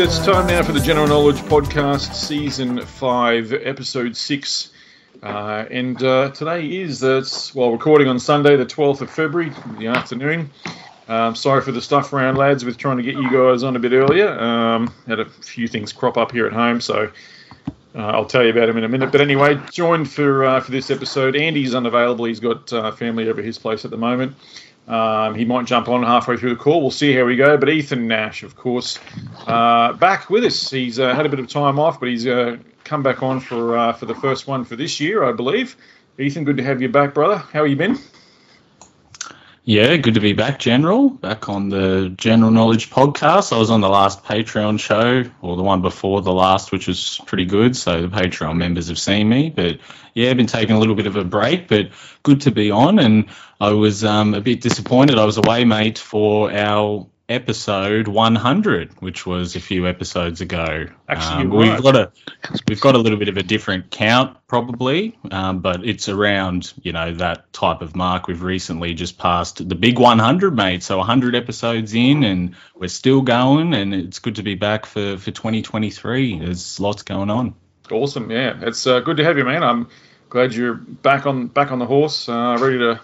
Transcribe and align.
it's 0.00 0.18
time 0.24 0.46
now 0.46 0.62
for 0.62 0.72
the 0.72 0.80
General 0.80 1.06
Knowledge 1.06 1.36
Podcast, 1.40 2.14
Season 2.14 2.80
5, 2.80 3.52
Episode 3.52 4.16
6. 4.16 4.72
Uh, 5.22 5.66
and 5.70 6.02
uh, 6.02 6.30
today 6.30 6.66
is, 6.66 7.00
the, 7.00 7.52
well, 7.54 7.70
recording 7.70 8.08
on 8.08 8.18
Sunday, 8.18 8.56
the 8.56 8.64
12th 8.64 9.02
of 9.02 9.10
February, 9.10 9.52
the 9.78 9.88
afternoon. 9.88 10.48
Um, 11.06 11.36
sorry 11.36 11.60
for 11.60 11.72
the 11.72 11.82
stuff 11.82 12.14
around, 12.14 12.38
lads, 12.38 12.64
with 12.64 12.78
trying 12.78 12.96
to 12.96 13.02
get 13.02 13.14
you 13.14 13.30
guys 13.30 13.62
on 13.62 13.76
a 13.76 13.78
bit 13.78 13.92
earlier. 13.92 14.30
Um, 14.40 14.90
had 15.06 15.20
a 15.20 15.26
few 15.26 15.68
things 15.68 15.92
crop 15.92 16.16
up 16.16 16.32
here 16.32 16.46
at 16.46 16.54
home, 16.54 16.80
so 16.80 17.10
uh, 17.94 17.98
I'll 17.98 18.24
tell 18.24 18.42
you 18.42 18.52
about 18.52 18.70
him 18.70 18.78
in 18.78 18.84
a 18.84 18.88
minute. 18.88 19.12
But 19.12 19.20
anyway, 19.20 19.60
joined 19.70 20.10
for 20.10 20.44
uh, 20.44 20.60
for 20.60 20.70
this 20.70 20.90
episode. 20.90 21.36
Andy's 21.36 21.74
unavailable. 21.74 22.24
He's 22.24 22.40
got 22.40 22.72
uh, 22.72 22.92
family 22.92 23.28
over 23.28 23.42
his 23.42 23.58
place 23.58 23.84
at 23.84 23.90
the 23.90 23.98
moment. 23.98 24.34
Um, 24.90 25.36
he 25.36 25.44
might 25.44 25.66
jump 25.66 25.88
on 25.88 26.02
halfway 26.02 26.36
through 26.36 26.50
the 26.50 26.56
call. 26.56 26.80
We'll 26.80 26.90
see 26.90 27.14
how 27.14 27.24
we 27.24 27.36
go. 27.36 27.56
But 27.56 27.68
Ethan 27.68 28.08
Nash, 28.08 28.42
of 28.42 28.56
course, 28.56 28.98
uh, 29.46 29.92
back 29.92 30.28
with 30.28 30.44
us. 30.44 30.68
He's 30.68 30.98
uh, 30.98 31.14
had 31.14 31.26
a 31.26 31.28
bit 31.28 31.38
of 31.38 31.46
time 31.46 31.78
off, 31.78 32.00
but 32.00 32.08
he's 32.08 32.26
uh, 32.26 32.56
come 32.82 33.04
back 33.04 33.22
on 33.22 33.38
for 33.38 33.78
uh, 33.78 33.92
for 33.92 34.06
the 34.06 34.16
first 34.16 34.48
one 34.48 34.64
for 34.64 34.74
this 34.74 34.98
year, 34.98 35.22
I 35.22 35.30
believe. 35.30 35.76
Ethan, 36.18 36.44
good 36.44 36.56
to 36.56 36.64
have 36.64 36.82
you 36.82 36.88
back, 36.88 37.14
brother. 37.14 37.36
How 37.36 37.62
you 37.62 37.76
been? 37.76 37.98
Yeah, 39.62 39.96
good 39.98 40.14
to 40.14 40.20
be 40.20 40.32
back, 40.32 40.58
General. 40.58 41.10
Back 41.10 41.48
on 41.48 41.68
the 41.68 42.12
General 42.16 42.50
Knowledge 42.50 42.90
podcast. 42.90 43.52
I 43.52 43.58
was 43.58 43.70
on 43.70 43.80
the 43.80 43.88
last 43.88 44.24
Patreon 44.24 44.80
show, 44.80 45.22
or 45.42 45.56
the 45.56 45.62
one 45.62 45.82
before 45.82 46.22
the 46.22 46.32
last, 46.32 46.72
which 46.72 46.88
was 46.88 47.20
pretty 47.26 47.44
good. 47.44 47.76
So 47.76 48.02
the 48.02 48.08
Patreon 48.08 48.56
members 48.56 48.88
have 48.88 48.98
seen 48.98 49.28
me. 49.28 49.50
But 49.50 49.78
yeah, 50.14 50.34
been 50.34 50.48
taking 50.48 50.74
a 50.74 50.78
little 50.80 50.96
bit 50.96 51.06
of 51.06 51.14
a 51.14 51.24
break, 51.24 51.68
but 51.68 51.90
good 52.24 52.40
to 52.40 52.50
be 52.50 52.72
on. 52.72 52.98
And 52.98 53.28
I 53.60 53.72
was 53.72 54.04
um, 54.04 54.34
a 54.34 54.40
bit 54.40 54.62
disappointed. 54.62 55.18
I 55.18 55.24
was 55.24 55.36
away, 55.36 55.64
mate, 55.64 55.98
for 55.98 56.50
our 56.50 57.06
episode 57.28 58.08
100, 58.08 59.00
which 59.00 59.24
was 59.24 59.54
a 59.54 59.60
few 59.60 59.86
episodes 59.86 60.40
ago. 60.40 60.86
Actually, 61.08 61.42
um, 61.42 61.52
right. 61.52 61.74
we've 61.74 61.82
got 61.82 61.94
a 61.94 62.12
we've 62.66 62.80
got 62.80 62.94
a 62.94 62.98
little 62.98 63.18
bit 63.18 63.28
of 63.28 63.36
a 63.36 63.42
different 63.42 63.90
count 63.90 64.36
probably, 64.48 65.16
um, 65.30 65.60
but 65.60 65.84
it's 65.84 66.08
around 66.08 66.72
you 66.82 66.92
know 66.92 67.14
that 67.14 67.52
type 67.52 67.82
of 67.82 67.94
mark. 67.94 68.26
We've 68.26 68.42
recently 68.42 68.94
just 68.94 69.18
passed 69.18 69.68
the 69.68 69.74
big 69.74 69.98
100, 69.98 70.56
mate. 70.56 70.82
So 70.82 70.96
100 70.98 71.34
episodes 71.34 71.94
in, 71.94 72.24
and 72.24 72.56
we're 72.74 72.88
still 72.88 73.20
going, 73.20 73.74
and 73.74 73.94
it's 73.94 74.18
good 74.18 74.36
to 74.36 74.42
be 74.42 74.54
back 74.54 74.86
for 74.86 75.18
for 75.18 75.30
2023. 75.30 76.38
There's 76.38 76.80
lots 76.80 77.02
going 77.02 77.30
on. 77.30 77.54
Awesome, 77.92 78.30
yeah. 78.30 78.58
It's 78.62 78.86
uh, 78.86 79.00
good 79.00 79.18
to 79.18 79.24
have 79.24 79.36
you, 79.36 79.44
man. 79.44 79.62
I'm 79.62 79.88
glad 80.30 80.54
you're 80.54 80.74
back 80.74 81.26
on 81.26 81.46
back 81.46 81.70
on 81.70 81.78
the 81.78 81.86
horse, 81.86 82.28
uh, 82.28 82.56
ready 82.58 82.78
to 82.78 83.00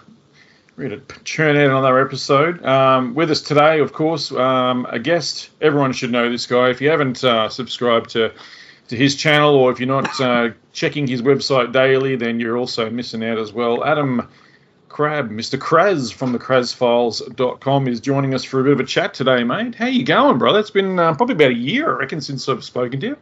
ready 0.77 0.95
to 0.95 1.19
churn 1.23 1.57
out 1.57 1.65
another 1.65 1.99
episode. 1.99 2.63
Um, 2.63 3.15
with 3.15 3.31
us 3.31 3.41
today, 3.41 3.79
of 3.79 3.93
course, 3.93 4.31
um, 4.31 4.85
a 4.89 4.99
guest. 4.99 5.49
Everyone 5.59 5.91
should 5.91 6.11
know 6.11 6.29
this 6.29 6.45
guy. 6.45 6.69
If 6.69 6.81
you 6.81 6.89
haven't 6.89 7.23
uh, 7.23 7.49
subscribed 7.49 8.11
to 8.11 8.31
to 8.89 8.95
his 8.95 9.17
channel, 9.17 9.55
or 9.55 9.69
if 9.69 9.81
you're 9.81 9.87
not 9.87 10.21
uh, 10.21 10.51
checking 10.71 11.07
his 11.07 11.21
website 11.21 11.73
daily, 11.73 12.15
then 12.15 12.39
you're 12.39 12.57
also 12.57 12.89
missing 12.89 13.21
out 13.25 13.37
as 13.37 13.51
well. 13.51 13.83
Adam 13.83 14.29
Crab, 14.87 15.29
Mr. 15.29 15.59
Crazz 15.59 16.13
from 16.13 16.31
the 16.31 16.39
CrazzFiles.com 16.39 17.87
is 17.89 17.99
joining 17.99 18.33
us 18.33 18.45
for 18.45 18.61
a 18.61 18.63
bit 18.63 18.71
of 18.71 18.79
a 18.79 18.85
chat 18.85 19.13
today, 19.13 19.43
mate. 19.43 19.75
How 19.75 19.87
you 19.87 20.05
going, 20.05 20.37
brother? 20.37 20.59
It's 20.59 20.71
been 20.71 20.99
uh, 20.99 21.13
probably 21.15 21.35
about 21.35 21.51
a 21.51 21.55
year, 21.55 21.95
I 21.95 21.99
reckon, 21.99 22.21
since 22.21 22.47
I've 22.47 22.63
spoken 22.63 23.01
to 23.01 23.07
you. 23.07 23.17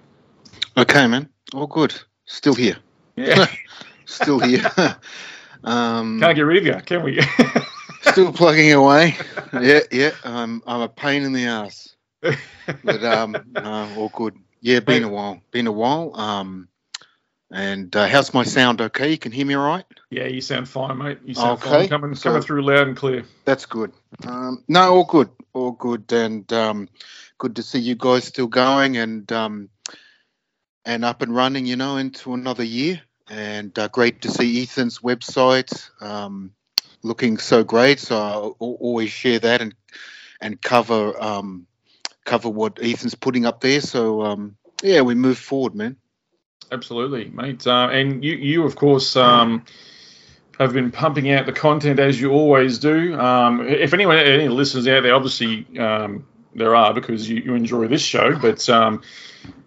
Okay, 0.77 1.07
man. 1.07 1.29
All 1.51 1.65
good. 1.65 1.99
Still 2.25 2.53
here. 2.53 2.77
Yeah, 3.15 3.47
Still 4.05 4.39
here. 4.39 4.69
um, 5.65 6.19
can't 6.19 6.35
get 6.35 6.43
rid 6.43 6.65
of 6.67 6.75
you, 6.75 6.81
can 6.83 7.03
we? 7.03 7.19
still 8.01 8.31
plugging 8.31 8.71
away. 8.71 9.17
Yeah, 9.53 9.81
yeah. 9.91 10.11
I'm 10.23 10.61
I'm 10.65 10.81
a 10.81 10.89
pain 10.89 11.23
in 11.23 11.33
the 11.33 11.45
ass, 11.47 11.95
but 12.21 13.03
um, 13.03 13.35
no, 13.51 13.89
all 13.97 14.09
good. 14.09 14.35
Yeah, 14.61 14.79
been 14.79 15.03
a 15.03 15.09
while. 15.09 15.41
Been 15.51 15.67
a 15.67 15.71
while. 15.71 16.15
Um, 16.15 16.69
and 17.51 17.95
uh, 17.95 18.07
how's 18.07 18.33
my 18.33 18.43
sound? 18.43 18.81
Okay, 18.81 19.11
you 19.11 19.17
can 19.17 19.31
hear 19.31 19.45
me 19.45 19.53
all 19.53 19.65
right? 19.65 19.85
yeah, 20.09 20.25
you 20.25 20.41
sound 20.41 20.67
fine, 20.67 20.97
mate. 20.97 21.19
You 21.23 21.35
sound 21.35 21.59
Okay, 21.59 21.69
fine. 21.69 21.87
Coming, 21.89 22.15
so- 22.15 22.29
coming 22.29 22.41
through 22.41 22.63
loud 22.63 22.87
and 22.87 22.97
clear. 22.97 23.23
That's 23.45 23.65
good. 23.65 23.91
Um, 24.25 24.63
no, 24.67 24.93
all 24.95 25.05
good. 25.05 25.29
All 25.53 25.71
good, 25.71 26.11
and 26.11 26.51
um, 26.51 26.89
good 27.37 27.55
to 27.57 27.63
see 27.63 27.79
you 27.79 27.95
guys 27.95 28.25
still 28.25 28.47
going 28.47 28.97
and 28.97 29.31
um, 29.31 29.69
and 30.83 31.05
up 31.05 31.21
and 31.21 31.33
running. 31.35 31.65
You 31.65 31.75
know, 31.75 31.97
into 31.97 32.33
another 32.33 32.63
year. 32.63 33.01
And 33.29 33.77
uh, 33.79 33.87
great 33.87 34.21
to 34.21 34.31
see 34.31 34.61
Ethan's 34.61 34.99
website 34.99 35.89
um, 36.01 36.51
looking 37.01 37.37
so 37.37 37.63
great. 37.63 37.99
So 37.99 38.17
I 38.17 38.63
always 38.63 39.11
share 39.11 39.39
that 39.39 39.61
and 39.61 39.73
and 40.41 40.61
cover 40.61 41.21
um, 41.21 41.65
cover 42.23 42.49
what 42.49 42.79
Ethan's 42.81 43.15
putting 43.15 43.45
up 43.45 43.61
there. 43.61 43.81
So 43.81 44.21
um, 44.23 44.57
yeah, 44.83 45.01
we 45.01 45.15
move 45.15 45.37
forward, 45.37 45.75
man. 45.75 45.97
Absolutely, 46.71 47.29
mate. 47.29 47.65
Uh, 47.65 47.89
and 47.91 48.23
you, 48.23 48.35
you 48.35 48.63
of 48.65 48.75
course, 48.75 49.15
um, 49.15 49.65
have 50.59 50.73
been 50.73 50.91
pumping 50.91 51.31
out 51.31 51.45
the 51.45 51.51
content 51.51 51.99
as 51.99 52.19
you 52.19 52.31
always 52.31 52.79
do. 52.79 53.17
Um, 53.19 53.67
if 53.67 53.93
anyone, 53.93 54.17
any 54.17 54.47
listeners 54.47 54.87
out 54.87 55.03
there, 55.03 55.13
obviously 55.13 55.65
um, 55.77 56.25
there 56.53 56.75
are 56.75 56.93
because 56.93 57.29
you, 57.29 57.41
you 57.41 57.55
enjoy 57.55 57.87
this 57.87 58.01
show, 58.01 58.37
but 58.37 58.67
um, 58.69 59.01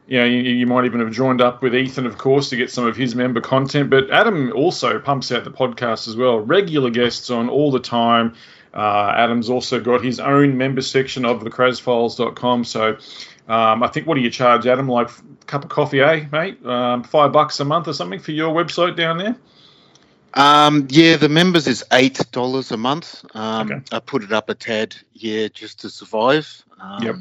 you 0.09 0.19
know, 0.19 0.25
you, 0.25 0.41
you 0.41 0.67
might 0.67 0.87
even 0.87 1.01
have 1.01 1.13
joined 1.13 1.41
up 1.43 1.63
with 1.63 1.75
Ethan, 1.75 2.07
of 2.07 2.17
course, 2.17 2.49
to 2.49 2.57
get 2.57 2.71
some 2.71 2.87
of 2.87 2.97
his 2.97 3.15
member 3.15 3.41
content. 3.43 3.91
But 3.91 4.11
Adam 4.11 4.53
also 4.55 4.99
pumps 4.99 5.31
out 5.31 5.45
the 5.45 5.51
podcast 5.51 6.09
as 6.09 6.17
well. 6.17 6.39
Regular 6.41 6.91
guests 6.91 7.31
on 7.31 7.51
all 7.51 7.71
the 7.71 7.81
time. 7.81 8.35
Uh, 8.73 9.13
Adam's 9.17 9.51
also 9.51 9.81
got 9.81 10.03
his 10.03 10.19
own 10.19 10.57
member 10.57 10.81
section 10.81 11.25
of 11.27 11.45
the 11.45 11.51
CrazzFiles.com. 11.51 12.65
So 12.65 12.97
um, 13.49 13.83
I 13.83 13.89
think, 13.89 14.07
what 14.07 14.15
do 14.15 14.21
you 14.23 14.31
charge, 14.31 14.67
Adam? 14.67 14.89
Like 14.89 15.11
a 15.11 15.45
cup 15.47 15.65
of 15.65 15.71
coffee, 15.71 16.01
eh, 16.01 16.27
mate? 16.33 16.65
Um, 16.65 17.03
five 17.05 17.33
bucks 17.33 17.61
a 17.61 17.65
month 17.67 17.89
or 17.89 17.93
something 17.93 18.21
for 18.21 18.33
your 18.33 18.55
website 18.55 18.97
down 18.97 19.19
there? 19.19 19.37
Um, 20.35 20.87
yeah, 20.91 21.17
the 21.17 21.29
members 21.29 21.67
is 21.67 21.85
eight 21.93 22.21
dollars 22.33 22.71
a 22.71 22.77
month. 22.77 23.25
Um, 23.35 23.71
Okay. 23.73 23.81
I 23.93 23.99
put 23.99 24.23
it 24.23 24.33
up 24.33 24.49
a 24.51 24.55
tad, 24.55 24.95
yeah, 25.15 25.49
just 25.49 25.81
to 25.81 25.91
survive. 25.91 26.65
Um, 26.81 27.03
Yep. 27.03 27.17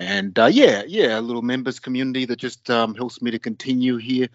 And 0.00 0.36
uh, 0.38 0.46
yeah, 0.46 0.82
yeah, 0.88 1.18
a 1.18 1.20
little 1.20 1.42
members 1.42 1.78
community 1.78 2.24
that 2.24 2.38
just 2.38 2.70
um, 2.70 2.94
helps 2.94 3.20
me 3.20 3.32
to 3.32 3.38
continue 3.38 3.98
here. 3.98 4.28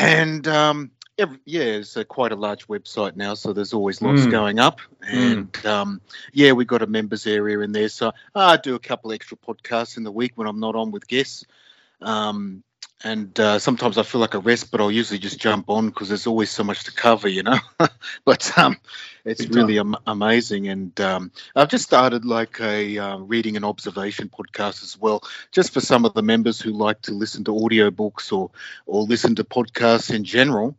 And 0.00 0.46
um, 0.48 0.90
every, 1.16 1.38
yeah, 1.44 1.62
it's 1.62 1.96
a, 1.96 2.04
quite 2.04 2.32
a 2.32 2.36
large 2.36 2.66
website 2.66 3.14
now, 3.14 3.34
so 3.34 3.52
there's 3.52 3.72
always 3.72 4.02
lots 4.02 4.22
Mm. 4.22 4.30
going 4.32 4.58
up. 4.58 4.80
And 5.00 5.54
um, 5.64 6.00
yeah, 6.32 6.52
we've 6.52 6.66
got 6.66 6.82
a 6.82 6.88
members 6.88 7.24
area 7.28 7.60
in 7.60 7.70
there, 7.70 7.88
so 7.88 8.12
I 8.34 8.56
do 8.56 8.74
a 8.74 8.80
couple 8.80 9.12
extra 9.12 9.36
podcasts 9.36 9.96
in 9.96 10.02
the 10.02 10.10
week 10.10 10.32
when 10.34 10.48
I'm 10.48 10.58
not 10.58 10.74
on 10.74 10.90
with 10.90 11.06
guests. 11.06 11.46
Um, 12.02 12.64
and 13.02 13.38
uh, 13.40 13.58
sometimes 13.58 13.96
I 13.96 14.02
feel 14.02 14.20
like 14.20 14.34
a 14.34 14.38
rest, 14.38 14.70
but 14.70 14.80
I'll 14.80 14.90
usually 14.90 15.18
just 15.18 15.40
jump 15.40 15.70
on 15.70 15.88
because 15.88 16.08
there's 16.08 16.26
always 16.26 16.50
so 16.50 16.62
much 16.62 16.84
to 16.84 16.92
cover, 16.92 17.28
you 17.28 17.42
know. 17.42 17.58
but 18.24 18.58
um, 18.58 18.76
it's 19.24 19.46
Big 19.46 19.54
really 19.54 19.78
am- 19.78 19.96
amazing, 20.06 20.68
and 20.68 21.00
um, 21.00 21.32
I've 21.56 21.70
just 21.70 21.84
started 21.84 22.24
like 22.26 22.60
a 22.60 22.98
uh, 22.98 23.16
reading 23.18 23.56
and 23.56 23.64
observation 23.64 24.28
podcast 24.28 24.82
as 24.82 24.98
well, 24.98 25.22
just 25.50 25.72
for 25.72 25.80
some 25.80 26.04
of 26.04 26.12
the 26.12 26.22
members 26.22 26.60
who 26.60 26.72
like 26.72 27.00
to 27.02 27.12
listen 27.12 27.44
to 27.44 27.52
audiobooks 27.52 28.32
or 28.36 28.50
or 28.84 29.02
listen 29.02 29.34
to 29.36 29.44
podcasts 29.44 30.14
in 30.14 30.24
general. 30.24 30.76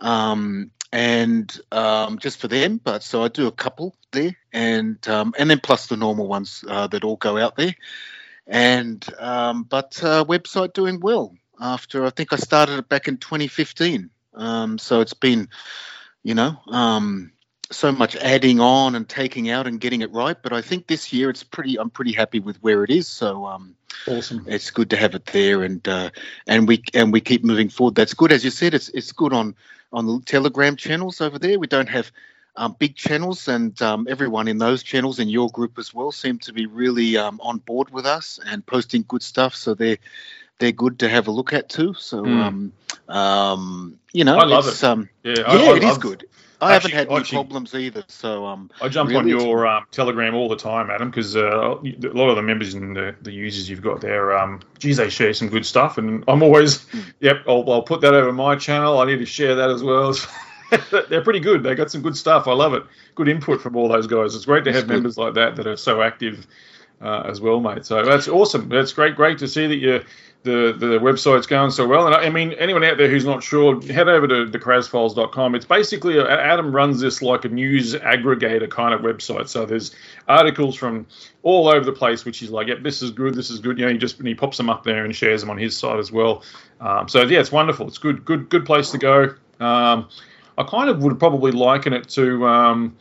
Um, 0.00 0.70
and 0.92 1.60
um, 1.72 2.20
just 2.20 2.40
for 2.40 2.46
them, 2.46 2.80
but 2.82 3.02
so 3.02 3.24
I 3.24 3.28
do 3.28 3.48
a 3.48 3.52
couple 3.52 3.96
there, 4.12 4.36
and 4.52 5.06
um, 5.08 5.34
and 5.36 5.50
then 5.50 5.58
plus 5.58 5.88
the 5.88 5.96
normal 5.96 6.28
ones 6.28 6.64
uh, 6.68 6.86
that 6.86 7.02
all 7.02 7.16
go 7.16 7.38
out 7.38 7.56
there 7.56 7.74
and 8.46 9.04
um, 9.18 9.64
but 9.64 10.02
uh, 10.02 10.24
website 10.24 10.72
doing 10.72 11.00
well 11.00 11.34
after 11.60 12.04
I 12.04 12.10
think 12.10 12.32
I 12.32 12.36
started 12.36 12.78
it 12.78 12.88
back 12.88 13.08
in 13.08 13.16
2015. 13.16 14.10
Um, 14.34 14.78
so 14.78 15.00
it's 15.00 15.14
been, 15.14 15.48
you 16.22 16.34
know, 16.34 16.58
um, 16.68 17.32
so 17.70 17.90
much 17.90 18.14
adding 18.16 18.60
on 18.60 18.94
and 18.94 19.08
taking 19.08 19.50
out 19.50 19.66
and 19.66 19.80
getting 19.80 20.02
it 20.02 20.12
right. 20.12 20.36
But 20.40 20.52
I 20.52 20.62
think 20.62 20.86
this 20.86 21.12
year 21.12 21.30
it's 21.30 21.42
pretty. 21.42 21.78
I'm 21.78 21.90
pretty 21.90 22.12
happy 22.12 22.38
with 22.38 22.62
where 22.62 22.84
it 22.84 22.90
is. 22.90 23.08
So 23.08 23.46
um, 23.46 23.74
Awesome. 24.06 24.44
it's 24.46 24.70
good 24.70 24.90
to 24.90 24.96
have 24.96 25.14
it 25.14 25.26
there, 25.26 25.62
and 25.62 25.86
uh, 25.88 26.10
and 26.46 26.68
we 26.68 26.82
and 26.94 27.12
we 27.12 27.20
keep 27.20 27.44
moving 27.44 27.68
forward. 27.68 27.94
That's 27.94 28.14
good, 28.14 28.32
as 28.32 28.44
you 28.44 28.50
said. 28.50 28.74
It's 28.74 28.88
it's 28.90 29.12
good 29.12 29.32
on 29.32 29.56
on 29.92 30.06
the 30.06 30.20
Telegram 30.24 30.76
channels 30.76 31.20
over 31.20 31.38
there. 31.38 31.58
We 31.58 31.66
don't 31.66 31.88
have 31.88 32.12
um, 32.56 32.76
big 32.78 32.96
channels, 32.96 33.48
and 33.48 33.80
um, 33.82 34.06
everyone 34.08 34.48
in 34.48 34.58
those 34.58 34.82
channels 34.82 35.18
in 35.18 35.28
your 35.28 35.48
group 35.50 35.78
as 35.78 35.92
well 35.94 36.10
seem 36.12 36.38
to 36.40 36.52
be 36.52 36.66
really 36.66 37.16
um, 37.16 37.40
on 37.42 37.58
board 37.58 37.90
with 37.90 38.06
us 38.06 38.38
and 38.46 38.64
posting 38.64 39.04
good 39.08 39.22
stuff. 39.22 39.54
So 39.54 39.74
they're 39.74 39.98
they're 40.58 40.72
good 40.72 40.98
to 41.00 41.08
have 41.08 41.28
a 41.28 41.30
look 41.30 41.52
at 41.52 41.68
too. 41.68 41.94
So 41.94 42.22
Mm. 42.22 42.72
um, 43.08 43.14
um, 43.14 43.98
you 44.12 44.24
know, 44.24 44.38
I 44.38 44.44
love 44.44 44.66
it's, 44.66 44.82
it. 44.82 44.86
Um, 44.88 45.08
Yeah, 45.22 45.34
yeah, 45.38 45.44
I, 45.46 45.56
I 45.72 45.76
it 45.76 45.84
is 45.84 45.98
good. 45.98 46.24
I 46.58 46.74
Actually- 46.74 46.92
haven't 46.92 46.98
had 46.98 47.08
any 47.12 47.20
actually- 47.20 47.36
problems 47.36 47.74
either. 47.74 48.04
So 48.08 48.46
um, 48.46 48.70
I 48.80 48.88
jump 48.88 49.12
on 49.12 49.28
your 49.28 49.66
um, 49.66 49.84
Telegram 49.90 50.34
all 50.34 50.48
the 50.48 50.56
time, 50.56 50.90
Adam, 50.90 51.10
because 51.10 51.36
uh, 51.36 51.76
a 51.76 51.82
lot 52.14 52.30
of 52.30 52.36
the 52.36 52.42
members 52.42 52.72
and 52.72 52.96
the, 52.96 53.14
the 53.20 53.30
users 53.30 53.68
you've 53.68 53.82
got 53.82 54.00
there, 54.00 54.34
um, 54.38 54.60
geez, 54.78 54.96
they 54.96 55.10
share 55.10 55.34
some 55.34 55.48
good 55.50 55.66
stuff, 55.66 55.98
and 55.98 56.24
I'm 56.26 56.42
always, 56.42 56.82
Hmm. 56.88 57.00
yep, 57.20 57.42
I'll, 57.46 57.70
I'll 57.70 57.82
put 57.82 58.00
that 58.00 58.14
over 58.14 58.32
my 58.32 58.56
channel. 58.56 58.98
I 59.00 59.04
need 59.04 59.18
to 59.18 59.26
share 59.26 59.56
that 59.56 59.68
as 59.68 59.82
well. 59.82 60.14
They're 61.08 61.22
pretty 61.22 61.40
good. 61.40 61.62
They 61.62 61.74
got 61.74 61.90
some 61.90 62.02
good 62.02 62.16
stuff. 62.16 62.46
I 62.46 62.52
love 62.52 62.74
it. 62.74 62.84
Good 63.14 63.28
input 63.28 63.60
from 63.60 63.76
all 63.76 63.88
those 63.88 64.06
guys. 64.06 64.34
It's 64.34 64.44
great 64.44 64.64
to 64.64 64.72
have 64.72 64.86
good. 64.86 64.94
members 64.94 65.16
like 65.16 65.34
that 65.34 65.56
that 65.56 65.66
are 65.66 65.76
so 65.76 66.02
active 66.02 66.46
uh, 67.00 67.22
as 67.26 67.40
well, 67.40 67.60
mate. 67.60 67.84
So 67.84 68.04
that's 68.04 68.28
awesome. 68.28 68.68
That's 68.68 68.92
great. 68.92 69.16
Great 69.16 69.38
to 69.38 69.48
see 69.48 69.66
that 69.66 69.76
you 69.76 70.02
the 70.46 70.74
the 70.78 70.98
website's 70.98 71.46
going 71.46 71.70
so 71.70 71.86
well. 71.86 72.06
And 72.06 72.14
I, 72.14 72.22
I 72.22 72.30
mean, 72.30 72.52
anyone 72.54 72.82
out 72.84 72.96
there 72.96 73.10
who's 73.10 73.26
not 73.26 73.42
sure, 73.42 73.82
head 73.82 74.08
over 74.08 74.26
to 74.26 74.46
thecrazzfiles.com. 74.46 75.54
It's 75.54 75.66
basically 75.66 76.16
a, 76.16 76.26
Adam 76.26 76.74
runs 76.74 77.00
this 77.00 77.20
like 77.20 77.44
a 77.44 77.48
news 77.48 77.94
aggregator 77.94 78.70
kind 78.70 78.94
of 78.94 79.02
website. 79.02 79.48
So 79.48 79.66
there's 79.66 79.94
articles 80.26 80.76
from 80.76 81.06
all 81.42 81.68
over 81.68 81.84
the 81.84 81.92
place, 81.92 82.24
which 82.24 82.42
is 82.42 82.50
like, 82.50 82.68
yep, 82.68 82.82
this 82.82 83.02
is 83.02 83.10
good, 83.10 83.34
this 83.34 83.50
is 83.50 83.58
good. 83.58 83.78
You 83.78 83.86
know, 83.86 83.92
he 83.92 83.98
just 83.98 84.18
and 84.18 84.26
he 84.28 84.34
pops 84.34 84.56
them 84.56 84.70
up 84.70 84.84
there 84.84 85.04
and 85.04 85.14
shares 85.14 85.42
them 85.42 85.50
on 85.50 85.58
his 85.58 85.76
site 85.76 85.98
as 85.98 86.10
well. 86.10 86.42
Um, 86.80 87.08
so 87.08 87.22
yeah, 87.22 87.40
it's 87.40 87.52
wonderful. 87.52 87.86
It's 87.88 87.98
good, 87.98 88.24
good, 88.24 88.48
good 88.48 88.64
place 88.64 88.90
to 88.92 88.98
go. 88.98 89.34
Um, 89.60 90.08
I 90.58 90.64
kind 90.64 90.88
of 90.88 91.02
would 91.02 91.18
probably 91.18 91.52
liken 91.52 91.92
it 91.92 92.08
to. 92.10 92.46
Um, 92.46 92.96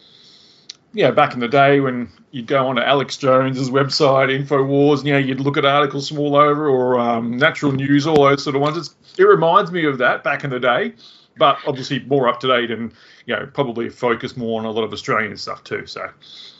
yeah, 0.95 1.11
back 1.11 1.33
in 1.33 1.41
the 1.41 1.47
day 1.49 1.81
when 1.81 2.09
you'd 2.31 2.47
go 2.47 2.67
onto 2.67 2.81
Alex 2.81 3.17
Jones's 3.17 3.69
website, 3.69 4.29
Infowars, 4.29 4.99
and, 4.99 5.07
you 5.07 5.13
know, 5.13 5.19
you'd 5.19 5.41
look 5.41 5.57
at 5.57 5.65
articles 5.65 6.07
from 6.07 6.19
all 6.19 6.37
over 6.37 6.69
or 6.69 6.97
um, 6.97 7.37
natural 7.37 7.73
news, 7.73 8.07
all 8.07 8.23
those 8.23 8.43
sort 8.43 8.55
of 8.55 8.61
ones. 8.61 8.77
It's, 8.77 8.95
it 9.19 9.23
reminds 9.23 9.71
me 9.71 9.85
of 9.85 9.97
that 9.97 10.23
back 10.23 10.45
in 10.45 10.51
the 10.51 10.59
day, 10.59 10.93
but 11.37 11.57
obviously 11.67 11.99
more 12.05 12.29
up 12.29 12.39
to 12.39 12.47
date 12.47 12.71
and 12.71 12.93
you 13.25 13.35
know 13.35 13.45
probably 13.53 13.89
focus 13.89 14.37
more 14.37 14.59
on 14.59 14.65
a 14.65 14.71
lot 14.71 14.83
of 14.83 14.93
Australian 14.93 15.35
stuff 15.35 15.63
too. 15.63 15.85
So 15.85 16.09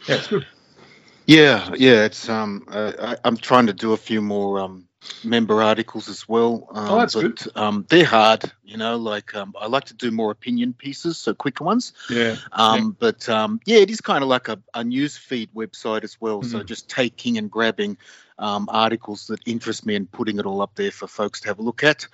yeah, 0.08 0.16
it's 0.16 0.28
good. 0.28 0.46
Yeah, 1.28 1.72
yeah, 1.76 2.04
it's 2.04 2.30
um, 2.30 2.66
uh, 2.68 2.92
I, 3.00 3.16
I'm 3.24 3.38
trying 3.38 3.68
to 3.68 3.74
do 3.74 3.94
a 3.94 3.98
few 3.98 4.22
more 4.22 4.60
um 4.60 4.88
member 5.24 5.62
articles 5.62 6.10
as 6.10 6.28
well. 6.28 6.68
Um, 6.72 6.90
oh, 6.90 7.00
that's 7.00 7.14
but, 7.14 7.22
good. 7.22 7.42
Um, 7.56 7.86
they're 7.90 8.06
hard, 8.06 8.52
you 8.64 8.78
know. 8.78 8.98
Like 8.98 9.36
um, 9.36 9.54
I 9.60 9.68
like 9.68 9.86
to 9.86 9.94
do 9.94 10.12
more 10.12 10.32
opinion 10.32 10.74
pieces, 10.74 11.18
so 11.18 11.34
quicker 11.34 11.64
ones. 11.64 11.94
Yeah. 12.10 12.36
Um, 12.52 12.80
yeah. 12.80 12.92
But 13.00 13.30
um, 13.30 13.60
yeah, 13.66 13.78
it 13.78 13.90
is 13.90 14.02
kind 14.02 14.24
of 14.24 14.30
like 14.30 14.48
a, 14.48 14.60
a 14.74 14.84
news 14.84 15.18
feed 15.18 15.50
website 15.54 16.04
as 16.04 16.20
well. 16.20 16.42
Mm-hmm. 16.42 16.52
So 16.52 16.64
just 16.64 16.90
taking 16.90 17.38
and 17.38 17.50
grabbing 17.50 17.98
um, 18.38 18.68
articles 18.72 19.28
that 19.28 19.40
interest 19.46 19.86
me 19.86 19.96
and 19.96 20.12
putting 20.12 20.40
it 20.40 20.46
all 20.46 20.62
up 20.62 20.76
there 20.76 20.92
for 20.92 21.08
folks 21.08 21.42
to 21.42 21.48
have 21.48 21.60
a 21.60 21.64
look 21.64 21.84
at. 21.84 22.08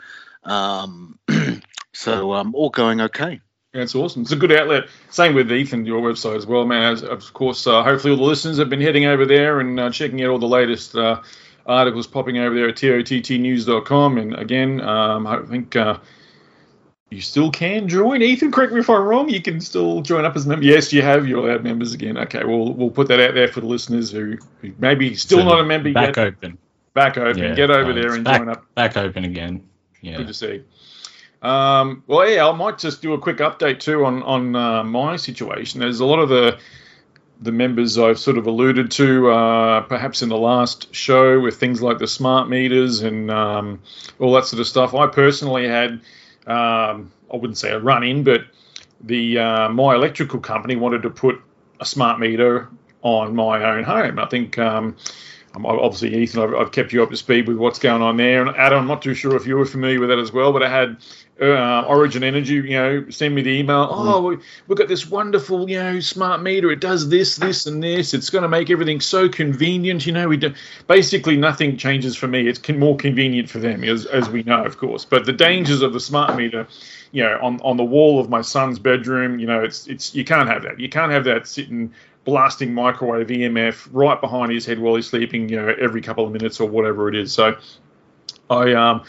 Um, 0.44 1.20
so 1.94 2.34
um, 2.34 2.56
all 2.56 2.70
going 2.70 3.02
okay. 3.02 3.42
Yeah, 3.74 3.84
it's 3.84 3.96
awesome. 3.96 4.24
It's 4.24 4.34
a 4.34 4.36
good 4.36 4.52
outlet. 4.52 4.90
Same 5.12 5.34
with 5.34 5.50
Ethan, 5.50 5.86
your 5.86 6.02
website 6.02 6.36
as 6.36 6.46
well, 6.46 6.66
man. 6.66 6.92
As, 6.92 7.04
of 7.04 7.32
course, 7.32 7.66
uh, 7.66 7.84
hopefully 7.84 8.12
all 8.12 8.18
the 8.18 8.24
listeners 8.24 8.58
have 8.58 8.70
been 8.70 8.82
heading 8.82 9.06
over 9.06 9.26
there 9.26 9.62
and 9.62 9.80
uh, 9.80 9.90
checking 9.92 10.22
out 10.24 10.30
all 10.30 10.40
the 10.40 10.48
latest 10.48 10.94
uh, 10.94 11.22
articles 11.66 12.08
popping 12.08 12.38
over 12.38 12.56
there 12.56 12.70
at 12.70 12.76
tottnews.com. 12.76 14.18
And 14.18 14.36
again, 14.36 14.82
um, 14.82 15.28
I 15.28 15.42
think 15.44 15.76
uh, 15.76 15.98
you 17.10 17.22
still 17.22 17.52
can 17.52 17.88
join. 17.88 18.22
Ethan, 18.22 18.52
correct 18.52 18.74
me 18.74 18.80
if 18.80 18.90
I'm 18.90 19.02
wrong. 19.04 19.30
You 19.30 19.42
can 19.42 19.60
still 19.62 20.02
join 20.02 20.26
up 20.26 20.36
as 20.36 20.46
a 20.46 20.50
member. 20.50 20.66
Yes, 20.66 20.94
you 20.94 21.02
have. 21.02 21.28
You're 21.28 21.48
allowed 21.48 21.64
members 21.64 21.94
again. 21.94 22.18
Okay, 22.18 22.44
we'll 22.44 22.74
we'll 22.74 22.90
put 22.90 23.08
that 23.10 23.20
out 23.20 23.34
there 23.34 23.48
for 23.48 23.62
the 23.62 23.68
listeners 23.68 24.12
who, 24.12 24.38
who 24.62 24.72
maybe 24.80 25.16
still 25.16 25.40
So, 25.40 25.46
not 25.46 25.60
a 25.60 25.66
member 25.66 25.92
back 25.92 26.16
yet. 26.16 26.28
open. 26.28 26.58
Back 26.94 27.18
open. 27.18 27.42
Yeah, 27.42 27.56
Get 27.56 27.70
over 27.72 27.94
no, 27.94 28.02
there 28.02 28.14
and 28.14 28.24
back, 28.24 28.40
join 28.40 28.50
up. 28.50 28.66
Back 28.76 28.98
open 28.98 29.26
again. 29.26 29.64
Yeah. 30.02 30.18
Good 30.18 30.28
to 30.28 30.34
see. 30.34 30.64
Um, 31.42 32.04
well, 32.08 32.30
yeah, 32.30 32.48
I 32.48 32.52
might 32.52 32.78
just 32.78 33.02
do 33.02 33.14
a 33.14 33.20
quick 33.20 33.38
update 33.38 33.80
too 33.80 34.06
on 34.06 34.22
on 34.24 34.56
uh, 34.56 34.84
my 34.84 35.16
situation. 35.16 35.80
There's 35.80 36.00
a 36.00 36.06
lot 36.06 36.20
of 36.20 36.30
the 36.30 36.60
the 37.42 37.52
members 37.52 37.98
I've 37.98 38.20
sort 38.20 38.38
of 38.38 38.46
alluded 38.46 38.92
to, 38.92 39.32
uh, 39.32 39.82
perhaps 39.82 40.22
in 40.22 40.30
the 40.30 40.38
last 40.38 40.94
show, 40.94 41.40
with 41.40 41.58
things 41.58 41.82
like 41.82 41.98
the 41.98 42.08
smart 42.08 42.48
meters 42.48 43.02
and 43.02 43.32
um, 43.32 43.82
all 44.20 44.34
that 44.34 44.46
sort 44.46 44.60
of 44.60 44.68
stuff. 44.68 44.94
I 44.94 45.08
personally 45.08 45.68
had, 45.68 46.02
um, 46.46 47.12
I 47.32 47.38
wouldn't 47.38 47.58
say 47.58 47.72
a 47.72 47.80
run 47.80 48.04
in, 48.04 48.24
but 48.24 48.42
the 49.04 49.40
uh, 49.40 49.70
my 49.70 49.96
electrical 49.96 50.40
company 50.40 50.76
wanted 50.76 51.02
to 51.02 51.10
put 51.10 51.42
a 51.80 51.86
smart 51.86 52.20
meter 52.20 52.70
on 53.02 53.36
my 53.36 53.64
own 53.64 53.84
home. 53.84 54.20
I 54.20 54.28
think. 54.28 54.58
Um, 54.58 54.96
obviously, 55.54 56.16
Ethan, 56.16 56.44
I've, 56.44 56.54
I've, 56.54 56.72
kept 56.72 56.94
you 56.94 57.04
up 57.04 57.10
to 57.10 57.18
speed 57.18 57.48
with 57.48 57.58
what's 57.58 57.80
going 57.80 58.02
on 58.02 58.16
there. 58.16 58.46
And 58.46 58.56
Adam, 58.56 58.80
I'm 58.80 58.88
not 58.88 59.02
too 59.02 59.14
sure 59.14 59.36
if 59.36 59.46
you 59.46 59.58
were 59.58 59.66
familiar 59.66 60.00
with 60.00 60.08
that 60.08 60.20
as 60.20 60.32
well, 60.32 60.54
but 60.54 60.64
I 60.64 60.70
had 60.70 60.98
uh, 61.42 61.82
Origin 61.88 62.24
Energy, 62.24 62.54
you 62.54 62.70
know, 62.70 63.10
send 63.10 63.34
me 63.34 63.42
the 63.42 63.50
email. 63.50 63.88
Oh, 63.90 64.22
we, 64.22 64.38
we've 64.68 64.78
got 64.78 64.88
this 64.88 65.08
wonderful, 65.08 65.68
you 65.68 65.82
know, 65.82 66.00
smart 66.00 66.42
meter. 66.44 66.72
It 66.72 66.80
does 66.80 67.10
this, 67.10 67.36
this, 67.36 67.66
and 67.66 67.82
this. 67.82 68.14
It's 68.14 68.30
going 68.30 68.44
to 68.44 68.50
make 68.50 68.70
everything 68.70 69.02
so 69.02 69.28
convenient. 69.28 70.06
You 70.06 70.14
know, 70.14 70.28
we 70.28 70.38
do 70.38 70.54
basically 70.88 71.38
nothing 71.38 71.78
changes 71.78 72.16
for 72.16 72.28
me. 72.28 72.48
It's 72.48 72.60
con- 72.60 72.78
more 72.78 72.96
convenient 72.96 73.50
for 73.50 73.58
them, 73.58 73.84
as, 73.84 74.06
as 74.06 74.30
we 74.30 74.44
know, 74.44 74.64
of 74.64 74.78
course. 74.78 75.04
But 75.04 75.26
the 75.26 75.34
dangers 75.34 75.82
of 75.82 75.94
the 75.94 76.00
smart 76.00 76.36
meter, 76.36 76.68
you 77.12 77.24
know, 77.24 77.40
on, 77.42 77.60
on 77.62 77.76
the 77.76 77.84
wall 77.84 78.20
of 78.20 78.30
my 78.30 78.42
son's 78.42 78.78
bedroom, 78.78 79.40
you 79.40 79.48
know, 79.48 79.64
it's 79.64 79.88
it's 79.88 80.14
you 80.14 80.24
can't 80.24 80.48
have 80.48 80.62
that. 80.64 80.80
You 80.80 80.90
can't 80.90 81.12
have 81.12 81.24
that 81.24 81.48
sitting 81.48 81.92
blasting 82.24 82.72
microwave 82.72 83.28
EMF 83.28 83.90
right 83.92 84.22
behind 84.22 84.52
his 84.52 84.64
head 84.66 84.78
while 84.78 84.96
he's 84.96 85.08
sleeping, 85.08 85.50
you 85.50 85.56
know, 85.56 85.74
every 85.80 86.02
couple 86.02 86.24
of 86.24 86.32
minutes 86.32 86.60
or 86.60 86.70
whatever 86.70 87.10
it 87.10 87.16
is. 87.16 87.34
So 87.34 87.58
I 88.48 88.74
um 88.74 89.04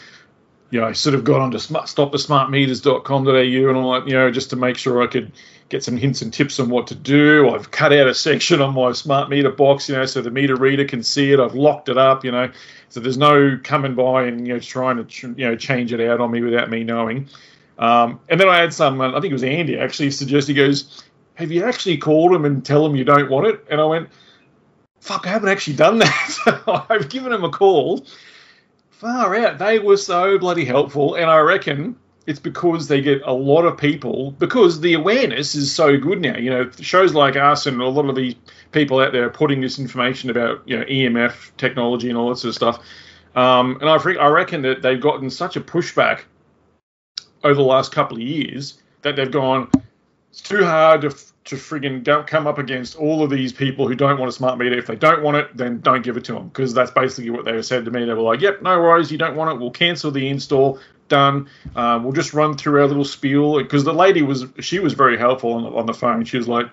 you 0.73 0.81
know, 0.81 0.87
I 0.87 0.93
sort 0.93 1.13
of 1.13 1.23
got 1.23 1.39
onto 1.39 1.59
smart, 1.59 1.85
stopthesmartmeters.com.au 1.85 3.69
and 3.69 3.77
all 3.77 3.93
that, 3.93 4.07
you 4.07 4.15
know, 4.15 4.31
just 4.31 4.49
to 4.49 4.55
make 4.55 4.75
sure 4.75 5.03
I 5.03 5.07
could 5.07 5.31
get 5.69 5.83
some 5.83 5.97
hints 5.97 6.23
and 6.23 6.33
tips 6.33 6.59
on 6.59 6.69
what 6.69 6.87
to 6.87 6.95
do. 6.95 7.47
I've 7.51 7.69
cut 7.69 7.93
out 7.93 8.07
a 8.07 8.15
section 8.15 8.59
on 8.59 8.73
my 8.73 8.91
smart 8.93 9.29
meter 9.29 9.51
box, 9.51 9.87
you 9.87 9.95
know, 9.95 10.07
so 10.07 10.23
the 10.23 10.31
meter 10.31 10.55
reader 10.55 10.85
can 10.85 11.03
see 11.03 11.31
it. 11.31 11.39
I've 11.39 11.53
locked 11.53 11.89
it 11.89 11.97
up, 11.99 12.25
you 12.25 12.31
know, 12.31 12.49
so 12.89 13.01
there's 13.01 13.19
no 13.19 13.59
coming 13.63 13.93
by 13.93 14.23
and 14.23 14.47
you 14.47 14.53
know 14.55 14.59
trying 14.59 15.05
to 15.05 15.27
you 15.37 15.47
know 15.47 15.55
change 15.55 15.93
it 15.93 16.01
out 16.01 16.19
on 16.19 16.31
me 16.31 16.41
without 16.41 16.71
me 16.71 16.83
knowing. 16.83 17.29
Um, 17.77 18.19
and 18.27 18.39
then 18.39 18.49
I 18.49 18.59
had 18.59 18.73
some, 18.73 18.99
I 18.99 19.11
think 19.13 19.25
it 19.25 19.33
was 19.33 19.43
Andy 19.43 19.77
actually 19.77 20.09
suggested, 20.09 20.55
he 20.55 20.57
goes, 20.57 21.03
have 21.35 21.51
you 21.51 21.65
actually 21.65 21.97
called 21.97 22.33
them 22.33 22.45
and 22.45 22.65
tell 22.65 22.83
them 22.83 22.95
you 22.95 23.03
don't 23.03 23.29
want 23.29 23.45
it? 23.45 23.63
And 23.69 23.79
I 23.79 23.85
went, 23.85 24.09
fuck, 25.01 25.27
I 25.27 25.29
haven't 25.29 25.49
actually 25.49 25.75
done 25.75 25.99
that. 25.99 26.85
I've 26.89 27.09
given 27.09 27.31
him 27.31 27.43
a 27.43 27.51
call. 27.51 28.07
Far 29.03 29.35
out. 29.35 29.57
They 29.57 29.79
were 29.79 29.97
so 29.97 30.37
bloody 30.37 30.63
helpful. 30.63 31.15
And 31.15 31.29
I 31.29 31.39
reckon 31.39 31.97
it's 32.25 32.39
because 32.39 32.87
they 32.87 33.01
get 33.01 33.21
a 33.25 33.33
lot 33.33 33.65
of 33.65 33.77
people, 33.77 34.31
because 34.31 34.79
the 34.79 34.93
awareness 34.93 35.55
is 35.55 35.75
so 35.75 35.97
good 35.97 36.21
now. 36.21 36.37
You 36.37 36.49
know, 36.49 36.71
shows 36.79 37.13
like 37.13 37.35
us 37.35 37.65
and 37.65 37.81
a 37.81 37.85
lot 37.85 38.07
of 38.07 38.15
these 38.15 38.35
people 38.71 39.01
out 39.01 39.11
there 39.11 39.25
are 39.25 39.29
putting 39.29 39.59
this 39.59 39.77
information 39.77 40.29
about, 40.29 40.65
you 40.65 40.79
know, 40.79 40.85
EMF 40.85 41.51
technology 41.57 42.07
and 42.07 42.17
all 42.17 42.29
that 42.29 42.37
sort 42.37 42.51
of 42.51 42.55
stuff. 42.55 42.79
Um, 43.35 43.77
and 43.81 43.89
I, 43.89 43.95
I 43.95 44.29
reckon 44.29 44.61
that 44.61 44.81
they've 44.81 45.01
gotten 45.01 45.29
such 45.29 45.57
a 45.57 45.61
pushback 45.61 46.21
over 47.43 47.55
the 47.55 47.61
last 47.61 47.91
couple 47.91 48.15
of 48.15 48.23
years 48.23 48.81
that 49.01 49.17
they've 49.17 49.29
gone, 49.29 49.69
it's 50.31 50.39
too 50.39 50.63
hard 50.63 51.01
to, 51.01 51.13
to 51.45 51.55
friggin' 51.55 52.03
don't 52.03 52.25
come 52.25 52.47
up 52.47 52.57
against 52.57 52.95
all 52.95 53.23
of 53.23 53.29
these 53.29 53.51
people 53.51 53.87
who 53.87 53.95
don't 53.95 54.17
want 54.17 54.29
a 54.29 54.31
smart 54.31 54.57
meter. 54.57 54.77
If 54.77 54.87
they 54.87 54.95
don't 54.95 55.21
want 55.21 55.37
it, 55.37 55.55
then 55.55 55.81
don't 55.81 56.01
give 56.01 56.15
it 56.15 56.23
to 56.25 56.33
them 56.33 56.47
because 56.47 56.73
that's 56.73 56.91
basically 56.91 57.31
what 57.31 57.45
they 57.45 57.61
said 57.61 57.85
to 57.85 57.91
me. 57.91 58.05
They 58.05 58.13
were 58.13 58.21
like, 58.21 58.41
"Yep, 58.41 58.61
no 58.61 58.79
worries, 58.79 59.11
you 59.11 59.17
don't 59.17 59.35
want 59.35 59.51
it. 59.51 59.59
We'll 59.59 59.71
cancel 59.71 60.11
the 60.11 60.27
install. 60.27 60.79
Done. 61.09 61.49
Um, 61.75 62.03
we'll 62.05 62.13
just 62.13 62.33
run 62.33 62.55
through 62.57 62.81
our 62.81 62.87
little 62.87 63.05
spiel." 63.05 63.57
Because 63.57 63.83
the 63.83 63.93
lady 63.93 64.21
was 64.21 64.45
she 64.59 64.79
was 64.79 64.93
very 64.93 65.17
helpful 65.17 65.53
on 65.53 65.65
on 65.65 65.85
the 65.85 65.93
phone. 65.93 66.25
She 66.25 66.37
was 66.37 66.47
like. 66.47 66.69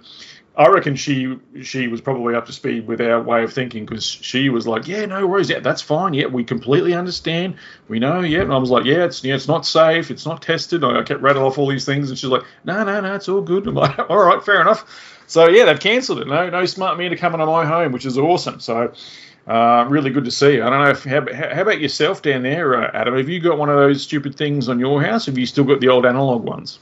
I 0.57 0.67
reckon 0.67 0.97
she 0.97 1.39
she 1.63 1.89
was 1.89 2.01
probably 2.01 2.35
up 2.35 2.47
to 2.47 2.53
speed 2.53 2.87
with 2.87 3.01
our 3.01 3.23
way 3.23 3.45
of 3.45 3.53
thinking 3.53 3.87
because 3.87 4.05
she 4.05 4.49
was 4.49 4.67
like, 4.67 4.89
yeah, 4.89 5.07
no 5.07 5.27
worries, 5.27 5.49
yeah, 5.49 5.61
that's 5.61 5.81
fine, 5.81 6.13
yeah, 6.13 6.27
we 6.27 6.43
completely 6.45 6.93
understand, 6.93 7.55
we 7.89 7.99
know, 7.99 8.21
yeah. 8.21 8.43
And 8.43 8.53
I 8.53 8.59
was 8.59 8.69
like, 8.69 8.85
yeah, 8.85 9.05
it's 9.05 9.23
yeah, 9.23 9.35
it's 9.35 9.49
not 9.49 9.65
safe, 9.65 10.11
it's 10.11 10.27
not 10.27 10.43
tested. 10.43 10.83
I 10.83 11.03
kept 11.03 11.23
rattling 11.23 11.47
off 11.47 11.57
all 11.57 11.69
these 11.69 11.85
things, 11.85 12.11
and 12.11 12.19
she's 12.19 12.31
like, 12.31 12.43
no, 12.65 12.83
no, 12.85 13.01
no, 13.01 13.15
it's 13.15 13.29
all 13.29 13.43
good. 13.43 13.67
I'm 13.69 13.75
like, 13.75 13.99
all 14.11 14.19
right, 14.19 14.45
fair 14.45 14.61
enough. 14.61 15.23
So 15.29 15.49
yeah, 15.49 15.67
they've 15.67 15.79
cancelled 15.79 16.21
it. 16.21 16.27
No, 16.27 16.51
no 16.51 16.67
smart 16.67 16.99
meter 16.99 17.17
coming 17.17 17.39
to 17.39 17.47
my 17.47 17.65
home, 17.65 17.93
which 17.93 18.07
is 18.07 18.19
awesome. 18.19 18.61
So. 18.61 18.93
Uh, 19.47 19.85
really 19.89 20.11
good 20.11 20.27
to 20.27 20.31
see. 20.31 20.61
I 20.61 20.71
don't 20.71 20.85
know 20.85 20.91
if 20.91 21.03
how, 21.03 21.27
how 21.55 21.63
about 21.63 21.81
yourself 21.81 22.23
down 22.23 22.43
there, 22.43 22.77
uh, 22.77 22.91
Adam? 22.95 23.17
Have 23.17 23.29
you 23.29 23.41
got 23.41 23.59
one 23.59 23.69
of 23.69 23.77
those 23.77 24.03
stupid 24.03 24.37
things 24.37 24.69
on 24.69 24.79
your 24.79 25.03
house? 25.03 25.27
Have 25.27 25.39
you 25.39 25.47
still 25.47 25.65
got 25.65 25.81
the 25.81 25.89
old 25.89 26.07
analog 26.07 26.45
ones? 26.45 26.79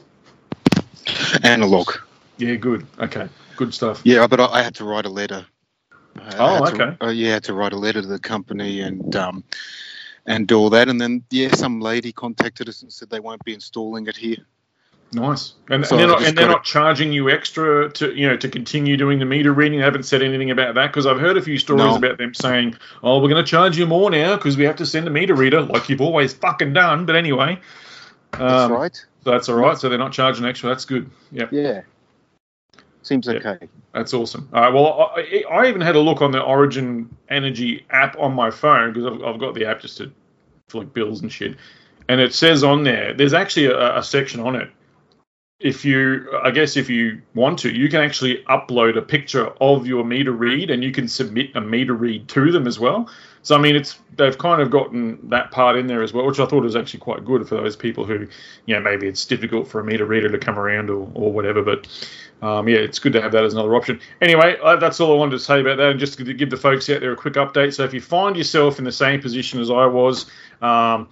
Analog. 1.41 1.93
Yeah, 2.37 2.55
good. 2.55 2.85
Okay, 2.99 3.27
good 3.59 3.73
stuff. 3.73 4.01
Yeah, 4.03 4.25
but 4.27 4.39
I, 4.39 4.45
I 4.45 4.61
had 4.63 4.75
to 4.75 4.85
write 4.85 5.05
a 5.05 5.09
letter. 5.09 5.45
I 6.17 6.35
Oh, 6.37 6.65
to- 6.65 6.73
okay. 6.73 6.97
uh, 7.05 7.09
yeah, 7.09 7.29
I 7.29 7.33
had 7.33 7.43
to 7.45 7.53
write 7.53 7.73
a 7.73 7.77
letter 7.77 8.01
to 8.01 8.07
the 8.07 8.19
company 8.19 8.81
and 8.81 9.15
um, 9.15 9.43
and 10.25 10.47
do 10.47 10.57
all 10.57 10.69
that, 10.71 10.87
and 10.89 10.99
then 10.99 11.23
yeah, 11.29 11.49
some 11.53 11.79
lady 11.81 12.11
contacted 12.11 12.67
us 12.69 12.81
and 12.81 12.91
said 12.91 13.09
they 13.09 13.19
won't 13.19 13.43
be 13.43 13.53
installing 13.53 14.07
it 14.07 14.15
here. 14.17 14.37
Nice. 15.11 15.53
And, 15.69 15.83
So 15.85 15.95
and 15.95 16.01
they're, 16.01 16.07
not, 16.07 16.23
and 16.23 16.37
they're 16.37 16.47
not 16.47 16.63
charging 16.63 17.11
you 17.11 17.31
extra 17.31 17.91
to 17.93 18.13
you 18.13 18.27
know 18.29 18.37
to 18.37 18.47
continue 18.47 18.95
doing 18.95 19.17
the 19.19 19.25
meter 19.25 19.51
reading. 19.51 19.79
They 19.79 19.85
haven't 19.85 20.03
said 20.03 20.21
anything 20.21 20.51
about 20.51 20.75
that 20.75 20.87
because 20.87 21.05
I've 21.07 21.19
heard 21.19 21.35
a 21.35 21.41
few 21.41 21.57
stories 21.57 21.83
No. 21.83 21.95
about 21.95 22.17
them 22.19 22.33
saying, 22.35 22.75
"Oh, 23.01 23.19
we're 23.19 23.29
going 23.29 23.43
to 23.43 23.49
charge 23.49 23.77
you 23.77 23.87
more 23.87 24.09
now 24.11 24.35
because 24.35 24.55
we 24.55 24.65
have 24.65 24.75
to 24.77 24.85
send 24.85 25.07
a 25.07 25.11
meter 25.11 25.33
reader, 25.35 25.61
like 25.61 25.89
you've 25.89 26.01
always 26.01 26.33
fucking 26.33 26.73
done." 26.73 27.05
But 27.07 27.15
anyway, 27.15 27.59
That's 28.31 28.43
um, 28.65 28.71
right. 28.71 28.95
so 29.23 29.31
that's 29.31 29.49
all 29.49 29.55
right. 29.55 29.77
So 29.77 29.89
they're 29.89 29.97
not 29.97 30.11
charging 30.13 30.45
extra. 30.45 30.69
That's 30.69 30.85
good. 30.85 31.09
Yep. 31.31 31.53
Yeah. 31.53 31.81
Seems 33.09 33.25
Yeah. 33.25 33.37
okay. 33.37 33.67
That's 33.93 34.13
awesome. 34.13 34.47
All 34.53 34.61
right. 34.61 34.71
Well, 34.71 35.11
I, 35.15 35.43
I 35.49 35.67
even 35.67 35.81
had 35.81 35.95
a 35.95 35.99
look 35.99 36.21
on 36.21 36.31
the 36.31 36.41
Origin 36.41 37.09
Energy 37.27 37.83
app 37.89 38.15
on 38.19 38.33
my 38.33 38.51
phone 38.51 38.93
because 38.93 39.07
I've, 39.07 39.23
I've 39.23 39.39
got 39.39 39.55
the 39.55 39.65
app 39.65 39.81
just 39.81 39.97
to 39.97 40.11
for 40.67 40.83
like 40.83 40.93
bills 40.93 41.21
and 41.21 41.31
shit, 41.31 41.57
and 42.07 42.21
it 42.21 42.35
says 42.35 42.63
on 42.63 42.83
there 42.83 43.15
there's 43.15 43.33
actually 43.33 43.65
a, 43.65 43.97
a 43.97 44.03
section 44.03 44.39
on 44.39 44.55
it 44.55 44.69
if 45.59 45.83
you, 45.83 46.29
I 46.41 46.51
guess, 46.51 46.77
if 46.77 46.89
you 46.89 47.21
want 47.35 47.59
to, 47.59 47.69
you 47.75 47.89
can 47.89 48.01
actually 48.01 48.43
upload 48.43 48.97
a 48.97 49.01
picture 49.01 49.47
of 49.59 49.85
your 49.85 50.05
meter 50.05 50.31
read, 50.31 50.69
and 50.69 50.83
you 50.83 50.91
can 50.91 51.07
submit 51.07 51.55
a 51.55 51.61
meter 51.61 51.93
read 51.93 52.29
to 52.29 52.51
them 52.51 52.65
as 52.65 52.79
well. 52.79 53.09
So 53.41 53.55
I 53.55 53.59
mean, 53.59 53.75
it's 53.75 53.99
they've 54.17 54.37
kind 54.37 54.61
of 54.61 54.69
gotten 54.69 55.29
that 55.29 55.51
part 55.51 55.77
in 55.77 55.87
there 55.87 56.03
as 56.03 56.13
well, 56.13 56.25
which 56.25 56.39
I 56.39 56.45
thought 56.45 56.63
was 56.63 56.75
actually 56.75 56.99
quite 56.99 57.23
good 57.25 57.47
for 57.47 57.55
those 57.55 57.75
people 57.75 58.05
who, 58.05 58.27
you 58.65 58.75
know, 58.75 58.81
maybe 58.81 59.07
it's 59.07 59.25
difficult 59.25 59.67
for 59.67 59.79
a 59.79 59.83
meter 59.83 60.05
reader 60.05 60.29
to 60.29 60.37
come 60.37 60.59
around 60.59 60.89
or, 60.89 61.09
or 61.13 61.31
whatever. 61.31 61.63
But 61.63 61.87
um, 62.41 62.67
yeah, 62.67 62.77
it's 62.77 62.99
good 62.99 63.13
to 63.13 63.21
have 63.21 63.31
that 63.31 63.43
as 63.43 63.53
another 63.53 63.75
option. 63.75 63.99
Anyway, 64.21 64.57
uh, 64.61 64.75
that's 64.75 64.99
all 64.99 65.13
I 65.13 65.15
wanted 65.17 65.31
to 65.31 65.39
say 65.39 65.61
about 65.61 65.77
that, 65.77 65.91
and 65.91 65.99
just 65.99 66.17
to 66.17 66.33
give 66.33 66.49
the 66.49 66.57
folks 66.57 66.89
out 66.89 67.01
there 67.01 67.11
a 67.11 67.17
quick 67.17 67.35
update. 67.35 67.73
So 67.73 67.83
if 67.83 67.93
you 67.93 68.01
find 68.01 68.35
yourself 68.35 68.79
in 68.79 68.85
the 68.85 68.91
same 68.91 69.21
position 69.21 69.59
as 69.59 69.69
I 69.69 69.85
was. 69.85 70.25
Um, 70.61 71.09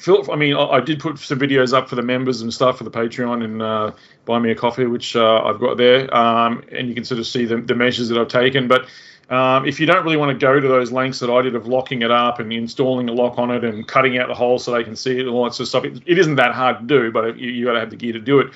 Phil, 0.00 0.30
I 0.30 0.36
mean, 0.36 0.54
I, 0.54 0.80
did 0.80 0.98
put 0.98 1.18
some 1.18 1.38
videos 1.38 1.72
up 1.72 1.88
for 1.88 1.94
the 1.94 2.02
members 2.02 2.42
and 2.42 2.52
stuff 2.52 2.78
for 2.78 2.84
the 2.84 2.90
Patreon 2.90 3.44
and 3.44 3.62
uh, 3.62 3.92
buy 4.24 4.38
me 4.38 4.50
a 4.50 4.54
coffee, 4.54 4.86
which 4.86 5.14
uh, 5.14 5.42
I've 5.44 5.60
got 5.60 5.76
there, 5.76 6.14
um, 6.14 6.64
and 6.72 6.88
you 6.88 6.94
can 6.94 7.04
sort 7.04 7.20
of 7.20 7.26
see 7.26 7.44
the, 7.44 7.58
the 7.58 7.74
measures 7.74 8.08
that 8.08 8.18
I've 8.18 8.28
taken. 8.28 8.66
But 8.68 8.86
um, 9.30 9.66
if 9.66 9.80
you 9.80 9.86
don't 9.86 10.04
really 10.04 10.16
want 10.16 10.38
to 10.38 10.46
go 10.46 10.58
to 10.58 10.68
those 10.68 10.92
lengths 10.92 11.20
that 11.20 11.30
I 11.30 11.42
did 11.42 11.54
of 11.54 11.66
locking 11.66 12.02
it 12.02 12.10
up 12.10 12.40
and 12.40 12.52
installing 12.52 13.08
a 13.08 13.12
lock 13.12 13.38
on 13.38 13.50
it 13.50 13.64
and 13.64 13.86
cutting 13.86 14.18
out 14.18 14.28
the 14.28 14.34
hole 14.34 14.58
so 14.58 14.72
they 14.72 14.84
can 14.84 14.96
see 14.96 15.18
it 15.18 15.20
and 15.20 15.30
all 15.30 15.44
that 15.44 15.54
sort 15.54 15.60
of 15.60 15.68
stuff, 15.68 15.84
it, 15.84 16.02
it 16.06 16.18
isn't 16.18 16.36
that 16.36 16.52
hard 16.52 16.80
to 16.80 16.84
do, 16.84 17.10
but 17.10 17.38
you, 17.38 17.50
you 17.50 17.64
got 17.64 17.74
to 17.74 17.80
have 17.80 17.90
the 17.90 17.96
gear 17.96 18.12
to 18.12 18.20
do 18.20 18.40
it. 18.40 18.52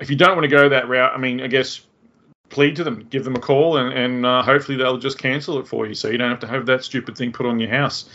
If 0.00 0.10
you 0.10 0.16
don't 0.16 0.36
want 0.36 0.44
to 0.44 0.48
go 0.48 0.68
that 0.68 0.88
route, 0.88 1.12
I 1.14 1.18
mean, 1.18 1.40
I 1.40 1.46
guess 1.46 1.80
plead 2.48 2.76
to 2.76 2.84
them, 2.84 3.06
give 3.10 3.24
them 3.24 3.34
a 3.34 3.40
call, 3.40 3.78
and, 3.78 3.92
and 3.92 4.26
uh, 4.26 4.42
hopefully 4.42 4.76
they'll 4.76 4.98
just 4.98 5.18
cancel 5.18 5.58
it 5.58 5.66
for 5.66 5.86
you, 5.86 5.94
so 5.94 6.08
you 6.08 6.18
don't 6.18 6.30
have 6.30 6.40
to 6.40 6.46
have 6.46 6.66
that 6.66 6.84
stupid 6.84 7.16
thing 7.16 7.32
put 7.32 7.46
on 7.46 7.58
your 7.58 7.70
house 7.70 8.08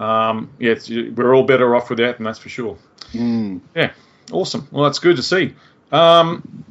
um, 0.00 0.50
yeah, 0.58 0.74
we're 1.14 1.34
all 1.34 1.44
better 1.44 1.76
off 1.76 1.90
with 1.90 1.98
that, 1.98 2.16
and 2.16 2.26
that's 2.26 2.38
for 2.38 2.48
sure. 2.48 2.78
Mm. 3.12 3.60
Yeah, 3.76 3.92
awesome. 4.32 4.66
Well, 4.70 4.84
that's 4.84 4.98
good 4.98 5.16
to 5.16 5.22
see. 5.22 5.54
Um, 5.92 6.64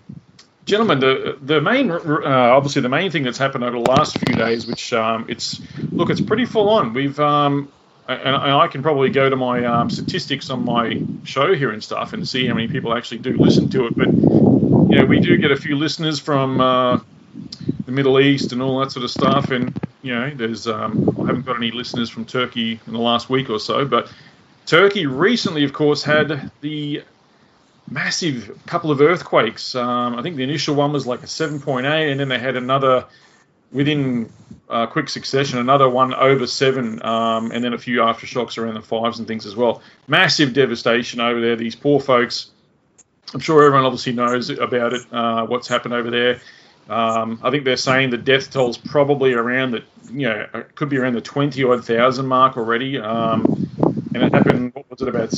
gentlemen, 0.69 0.99
the 0.99 1.37
the 1.41 1.59
main, 1.59 1.91
uh, 1.91 1.97
obviously, 1.97 2.81
the 2.81 2.89
main 2.89 3.11
thing 3.11 3.23
that's 3.23 3.37
happened 3.37 3.63
over 3.63 3.77
the 3.77 3.89
last 3.89 4.17
few 4.17 4.35
days, 4.35 4.67
which 4.67 4.93
um, 4.93 5.25
it's 5.27 5.59
look, 5.91 6.09
it's 6.09 6.21
pretty 6.21 6.45
full 6.45 6.69
on. 6.69 6.93
We've 6.93 7.19
um, 7.19 7.71
and, 8.07 8.35
I 8.35 8.67
can 8.67 8.81
probably 8.81 9.09
go 9.09 9.29
to 9.29 9.35
my 9.35 9.65
um, 9.65 9.89
statistics 9.89 10.49
on 10.49 10.65
my 10.65 11.01
show 11.23 11.53
here 11.53 11.71
and 11.71 11.83
stuff 11.83 12.13
and 12.13 12.27
see 12.27 12.47
how 12.47 12.55
many 12.55 12.67
people 12.67 12.93
actually 12.95 13.19
do 13.19 13.37
listen 13.37 13.69
to 13.69 13.87
it. 13.87 13.95
But 13.95 14.07
you 14.07 14.99
know, 14.99 15.05
we 15.05 15.19
do 15.19 15.37
get 15.37 15.51
a 15.51 15.55
few 15.55 15.75
listeners 15.75 16.19
from 16.19 16.59
uh, 16.59 16.99
the 17.85 17.91
Middle 17.91 18.19
East 18.19 18.51
and 18.51 18.61
all 18.61 18.79
that 18.79 18.91
sort 18.91 19.03
of 19.03 19.11
stuff. 19.11 19.51
And 19.51 19.79
you 20.01 20.15
know, 20.15 20.31
there's 20.33 20.67
um, 20.67 21.15
I 21.21 21.27
haven't 21.27 21.45
got 21.45 21.57
any 21.57 21.71
listeners 21.71 22.09
from 22.09 22.25
Turkey 22.25 22.79
in 22.85 22.93
the 22.93 22.99
last 22.99 23.29
week 23.29 23.49
or 23.49 23.59
so, 23.59 23.85
but 23.85 24.11
Turkey 24.65 25.05
recently, 25.05 25.63
of 25.63 25.73
course, 25.73 26.03
had 26.03 26.51
the 26.61 27.03
massive 27.89 28.57
couple 28.65 28.91
of 28.91 29.01
earthquakes. 29.01 29.75
Um, 29.75 30.15
I 30.15 30.21
think 30.21 30.35
the 30.35 30.43
initial 30.43 30.75
one 30.75 30.93
was 30.93 31.07
like 31.07 31.23
a 31.23 31.27
7.8, 31.27 32.11
and 32.11 32.19
then 32.19 32.29
they 32.29 32.39
had 32.39 32.55
another 32.55 33.05
within 33.71 34.31
uh, 34.69 34.87
quick 34.87 35.09
succession, 35.09 35.59
another 35.59 35.89
one 35.89 36.13
over 36.13 36.47
seven, 36.47 37.03
um, 37.05 37.51
and 37.51 37.63
then 37.63 37.73
a 37.73 37.77
few 37.77 37.99
aftershocks 37.99 38.57
around 38.57 38.75
the 38.75 38.81
fives 38.81 39.19
and 39.19 39.27
things 39.27 39.45
as 39.45 39.55
well. 39.55 39.81
Massive 40.07 40.53
devastation 40.53 41.19
over 41.19 41.39
there. 41.39 41.55
These 41.55 41.75
poor 41.75 41.99
folks. 41.99 42.51
I'm 43.33 43.39
sure 43.39 43.63
everyone 43.63 43.85
obviously 43.85 44.13
knows 44.13 44.49
about 44.49 44.93
it, 44.93 45.01
uh, 45.11 45.45
what's 45.45 45.67
happened 45.67 45.93
over 45.93 46.09
there. 46.09 46.41
Um, 46.89 47.39
I 47.43 47.51
think 47.51 47.63
they're 47.63 47.77
saying 47.77 48.09
the 48.09 48.17
death 48.17 48.51
toll's 48.51 48.77
probably 48.77 49.33
around 49.33 49.71
the, 49.71 49.83
you 50.11 50.27
know, 50.27 50.47
it 50.55 50.73
could 50.73 50.89
be 50.89 50.97
around 50.97 51.13
the 51.13 51.21
20 51.21 51.63
odd 51.63 51.85
thousand 51.85 52.25
mark 52.25 52.57
already. 52.57 52.97
Um, 52.97 53.58
and 54.13 54.23
it 54.23 54.33
happened, 54.33 54.73
what 54.73 54.89
was 54.89 55.01
it, 55.01 55.07
about 55.07 55.31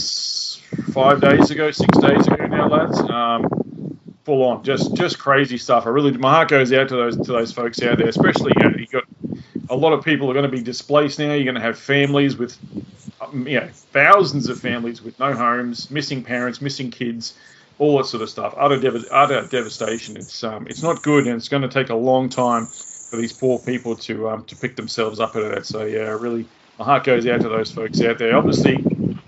five 0.94 1.22
days 1.22 1.52
ago, 1.52 1.72
six 1.72 1.98
days 1.98 2.28
ago 2.28 2.46
now, 2.48 2.68
lads? 2.68 3.00
Um, 3.00 4.00
full 4.24 4.44
on, 4.44 4.64
just 4.64 4.96
just 4.96 5.20
crazy 5.20 5.58
stuff. 5.58 5.86
I 5.86 5.90
really, 5.90 6.12
my 6.12 6.32
heart 6.32 6.50
goes 6.50 6.72
out 6.74 6.90
to 6.90 6.96
those 6.96 7.18
to 7.18 7.32
those 7.32 7.52
folks 7.52 7.82
out 7.82 7.98
there, 7.98 8.08
especially, 8.08 8.54
you 8.58 8.70
know, 8.70 8.78
you 8.78 8.88
got 8.88 9.04
a 9.70 9.76
lot 9.76 9.94
of 9.94 10.04
people 10.04 10.30
are 10.30 10.34
going 10.34 10.50
to 10.50 10.56
be 10.56 10.62
displaced 10.62 11.20
now. 11.20 11.34
You're 11.34 11.46
going 11.46 11.56
to 11.56 11.62
have 11.62 11.78
families 11.78 12.38
with, 12.38 12.58
um, 13.22 13.48
you 13.48 13.60
know, 13.60 13.70
thousands 13.72 14.50
of 14.50 14.60
families 14.60 15.02
with 15.02 15.20
no 15.20 15.34
homes, 15.34 15.90
missing 15.90 16.24
parents, 16.24 16.62
missing 16.62 16.92
kids 16.92 17.36
all 17.82 17.98
that 17.98 18.06
sort 18.06 18.22
of 18.22 18.30
stuff. 18.30 18.54
Utter, 18.58 18.80
dev- 18.80 19.08
utter 19.12 19.48
devastation. 19.48 20.16
It's 20.16 20.44
um, 20.44 20.68
it's 20.68 20.84
not 20.84 21.02
good, 21.02 21.26
and 21.26 21.36
it's 21.36 21.50
going 21.50 21.64
to 21.64 21.68
take 21.68 21.90
a 21.90 21.96
long 21.96 22.30
time 22.30 22.68
for 22.68 23.18
these 23.18 23.34
poor 23.34 23.60
people 23.60 23.96
to 23.96 24.30
um, 24.30 24.46
to 24.46 24.56
pick 24.56 24.76
themselves 24.76 25.20
up 25.20 25.36
out 25.36 25.42
of 25.42 25.52
that. 25.52 25.66
So 25.66 25.86
yeah, 25.86 26.10
really, 26.10 26.46
my 26.82 26.86
heart 26.86 27.04
goes 27.04 27.28
out 27.28 27.42
to 27.42 27.48
those 27.48 27.70
folks 27.70 28.02
out 28.02 28.18
there. 28.18 28.36
Obviously, 28.36 28.78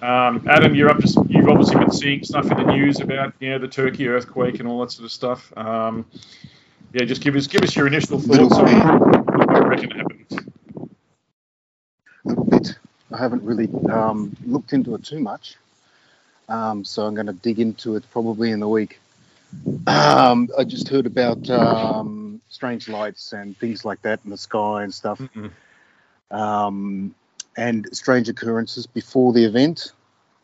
um, 0.02 0.44
Adam, 0.50 0.74
you're 0.74 0.90
up 0.90 0.98
to 0.98 1.26
you've 1.30 1.48
obviously 1.48 1.76
been 1.76 1.92
seeing 1.92 2.24
stuff 2.24 2.50
in 2.50 2.58
the 2.58 2.74
news 2.74 3.00
about 3.00 3.36
you 3.40 3.52
know 3.52 3.60
the 3.60 3.68
Turkey 3.68 4.08
earthquake 4.08 4.60
and 4.60 4.68
all 4.68 4.82
that 4.82 4.92
sort 4.92 5.06
of 5.06 5.12
stuff. 5.12 5.56
Um, 5.56 6.08
yeah, 6.94 7.06
just 7.06 7.22
give 7.22 7.36
us 7.36 7.46
give 7.46 7.62
us 7.62 7.76
your 7.76 7.86
initial 7.86 8.20
thoughts 8.20 8.56
on 8.56 8.66
what 9.38 9.56
you 9.56 9.68
reckon 9.68 9.92
happened. 9.92 10.50
A 12.26 12.28
little 12.28 12.44
bit. 12.46 12.76
I 13.12 13.18
haven't 13.20 13.44
really 13.44 13.70
um, 13.88 14.36
looked 14.48 14.74
into 14.74 14.96
it 14.96 15.04
too 15.04 15.20
much. 15.20 15.56
Um, 16.50 16.84
so 16.84 17.06
I'm 17.06 17.14
going 17.14 17.28
to 17.28 17.34
dig 17.34 17.60
into 17.60 17.98
it 17.98 18.04
probably 18.10 18.50
in 18.50 18.62
the 18.62 18.68
week. 18.68 19.00
Um, 19.86 20.50
I 20.58 20.64
just 20.64 20.88
heard 20.88 21.06
about 21.06 21.48
um, 21.52 22.42
strange 22.50 22.90
lights 22.90 23.32
and 23.32 23.56
things 23.56 23.86
like 23.86 24.02
that 24.02 24.22
in 24.24 24.32
the 24.32 24.38
sky 24.38 24.82
and 24.82 24.92
stuff, 24.92 25.22
um, 26.32 27.14
and 27.58 27.88
strange 27.96 28.30
occurrences 28.30 28.88
before 28.88 29.34
the 29.34 29.46
event. 29.46 29.92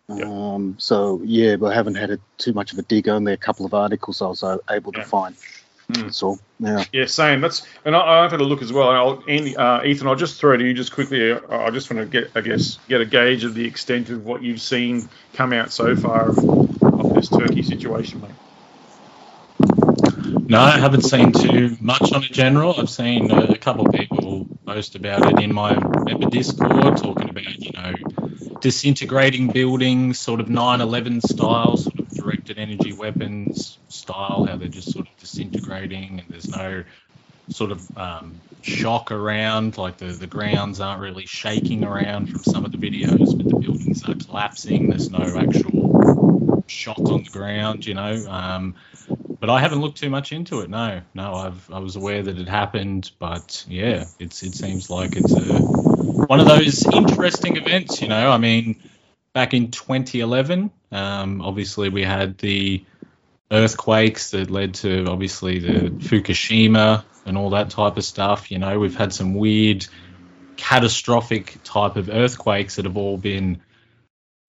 Yep. 0.10 0.26
Um, 0.26 0.76
so 0.80 1.22
yeah, 1.24 1.56
but 1.56 1.72
I 1.72 1.76
haven't 1.76 1.96
had 1.96 2.12
a, 2.12 2.20
too 2.38 2.54
much 2.54 2.74
of 2.74 2.80
a 2.80 2.82
dig. 2.82 3.08
Only 3.08 3.34
a 3.34 3.38
couple 3.38 3.66
of 3.66 3.74
articles 3.74 4.22
I 4.22 4.28
was 4.28 4.44
able 4.70 4.92
to 4.94 5.04
find. 5.04 5.36
Mm. 5.92 6.14
So 6.14 6.38
yeah, 6.60 6.84
yeah, 6.92 7.06
same. 7.06 7.42
That's 7.42 7.66
and 7.84 7.96
I, 7.96 8.24
have 8.24 8.32
had 8.32 8.42
a 8.42 8.44
look 8.44 8.62
as 8.62 8.72
well. 8.72 8.90
I'll, 8.90 9.24
Andy, 9.28 9.56
uh, 9.56 9.84
Ethan, 9.84 10.08
I'll 10.08 10.16
just 10.16 10.40
throw 10.40 10.56
to 10.56 10.64
you 10.64 10.74
just 10.74 10.94
quickly. 10.94 11.32
Uh, 11.32 11.40
I 11.50 11.72
just 11.72 11.92
want 11.92 12.00
to 12.00 12.06
get, 12.06 12.32
I 12.36 12.42
guess, 12.42 12.78
get 12.88 13.02
a 13.02 13.06
gauge 13.06 13.44
of 13.44 13.56
the 13.56 13.66
extent 13.66 14.10
of 14.10 14.24
what 14.26 14.44
you've 14.44 14.62
seen 14.62 15.10
come 15.34 15.52
out 15.52 15.72
so 15.72 15.96
far 15.96 16.30
of, 16.30 16.38
of 16.84 17.16
this 17.16 17.30
Turkey 17.30 17.64
situation, 17.64 18.22
mate. 18.22 18.32
No, 20.48 20.60
I 20.60 20.78
haven't 20.80 21.02
seen 21.02 21.32
too 21.32 21.76
much 21.80 22.12
on 22.12 22.24
it 22.24 22.32
general. 22.32 22.80
I've 22.80 22.90
seen 22.90 23.32
a 23.32 23.58
couple 23.58 23.88
of 23.88 23.94
people 23.94 24.19
post 24.70 24.96
about 24.96 25.32
it 25.32 25.44
in 25.44 25.52
my 25.52 25.74
member 25.74 26.30
Discord, 26.30 26.98
talking 26.98 27.30
about 27.30 27.60
you 27.60 27.72
know 27.72 27.94
disintegrating 28.62 29.48
buildings, 29.52 30.20
sort 30.20 30.40
of 30.40 30.48
9/11 30.48 31.22
style, 31.22 31.76
sort 31.76 32.00
of 32.00 32.08
directed 32.14 32.60
energy 32.60 32.94
weapons 32.94 33.80
style, 33.88 34.46
how 34.48 34.58
they're 34.58 34.68
just 34.68 34.92
sort 34.92 35.08
of 35.08 35.18
disintegrating 35.18 36.20
and 36.20 36.30
there's 36.30 36.50
no 36.50 36.84
sort 37.50 37.72
of 37.72 37.98
um, 37.98 38.44
shock 38.62 39.12
around, 39.12 39.78
like 39.80 39.98
the, 39.98 40.06
the 40.06 40.28
grounds 40.28 40.80
aren't 40.80 41.02
really 41.02 41.26
shaking 41.26 41.84
around 41.84 42.30
from 42.30 42.44
some 42.44 42.64
of 42.64 42.72
the 42.72 42.78
videos, 42.78 43.36
but 43.36 43.50
the 43.50 43.56
buildings 43.56 44.08
are 44.08 44.14
collapsing. 44.14 44.90
There's 44.90 45.10
no 45.10 45.36
actual 45.36 46.64
shock 46.68 47.00
on 47.00 47.24
the 47.24 47.30
ground, 47.32 47.88
you 47.88 47.96
know. 47.96 48.24
Um, 48.30 48.76
but 49.40 49.50
I 49.50 49.60
haven't 49.60 49.82
looked 49.82 49.98
too 49.98 50.10
much 50.10 50.32
into 50.32 50.62
it. 50.62 50.70
No, 50.70 51.02
no, 51.14 51.34
I've 51.34 51.72
I 51.72 51.80
was 51.80 51.96
aware 51.96 52.22
that 52.24 52.38
it 52.38 52.48
happened, 52.48 53.12
but 53.20 53.66
yeah, 53.68 54.06
it's 54.20 54.44
it 54.44 54.56
seems 54.56 54.90
like 54.90 55.16
it's 55.16 55.36
a 55.36 55.66
one 56.28 56.40
of 56.40 56.48
those 56.48 56.86
interesting 56.92 57.58
events. 57.58 58.02
You 58.02 58.08
know, 58.10 58.30
I 58.32 58.38
mean, 58.38 58.82
back 59.34 59.54
in 59.54 59.72
2011, 59.72 60.72
um, 60.92 61.42
obviously 61.42 61.90
we 61.90 62.04
had 62.04 62.38
the 62.38 62.84
earthquakes 63.52 64.32
that 64.32 64.52
led 64.52 64.76
to 64.76 65.06
obviously 65.08 65.60
the 65.60 65.90
Fukushima 65.90 67.04
and 67.26 67.38
all 67.38 67.52
that 67.52 67.70
type 67.70 67.98
of 67.98 68.04
stuff. 68.04 68.52
You 68.52 68.60
know, 68.60 68.80
we've 68.80 68.96
had 68.96 69.14
some 69.14 69.34
weird, 69.36 69.88
catastrophic 70.58 71.58
type 71.64 71.96
of 71.96 72.10
earthquakes 72.10 72.76
that 72.76 72.86
have 72.86 72.98
all 72.98 73.18
been 73.18 73.62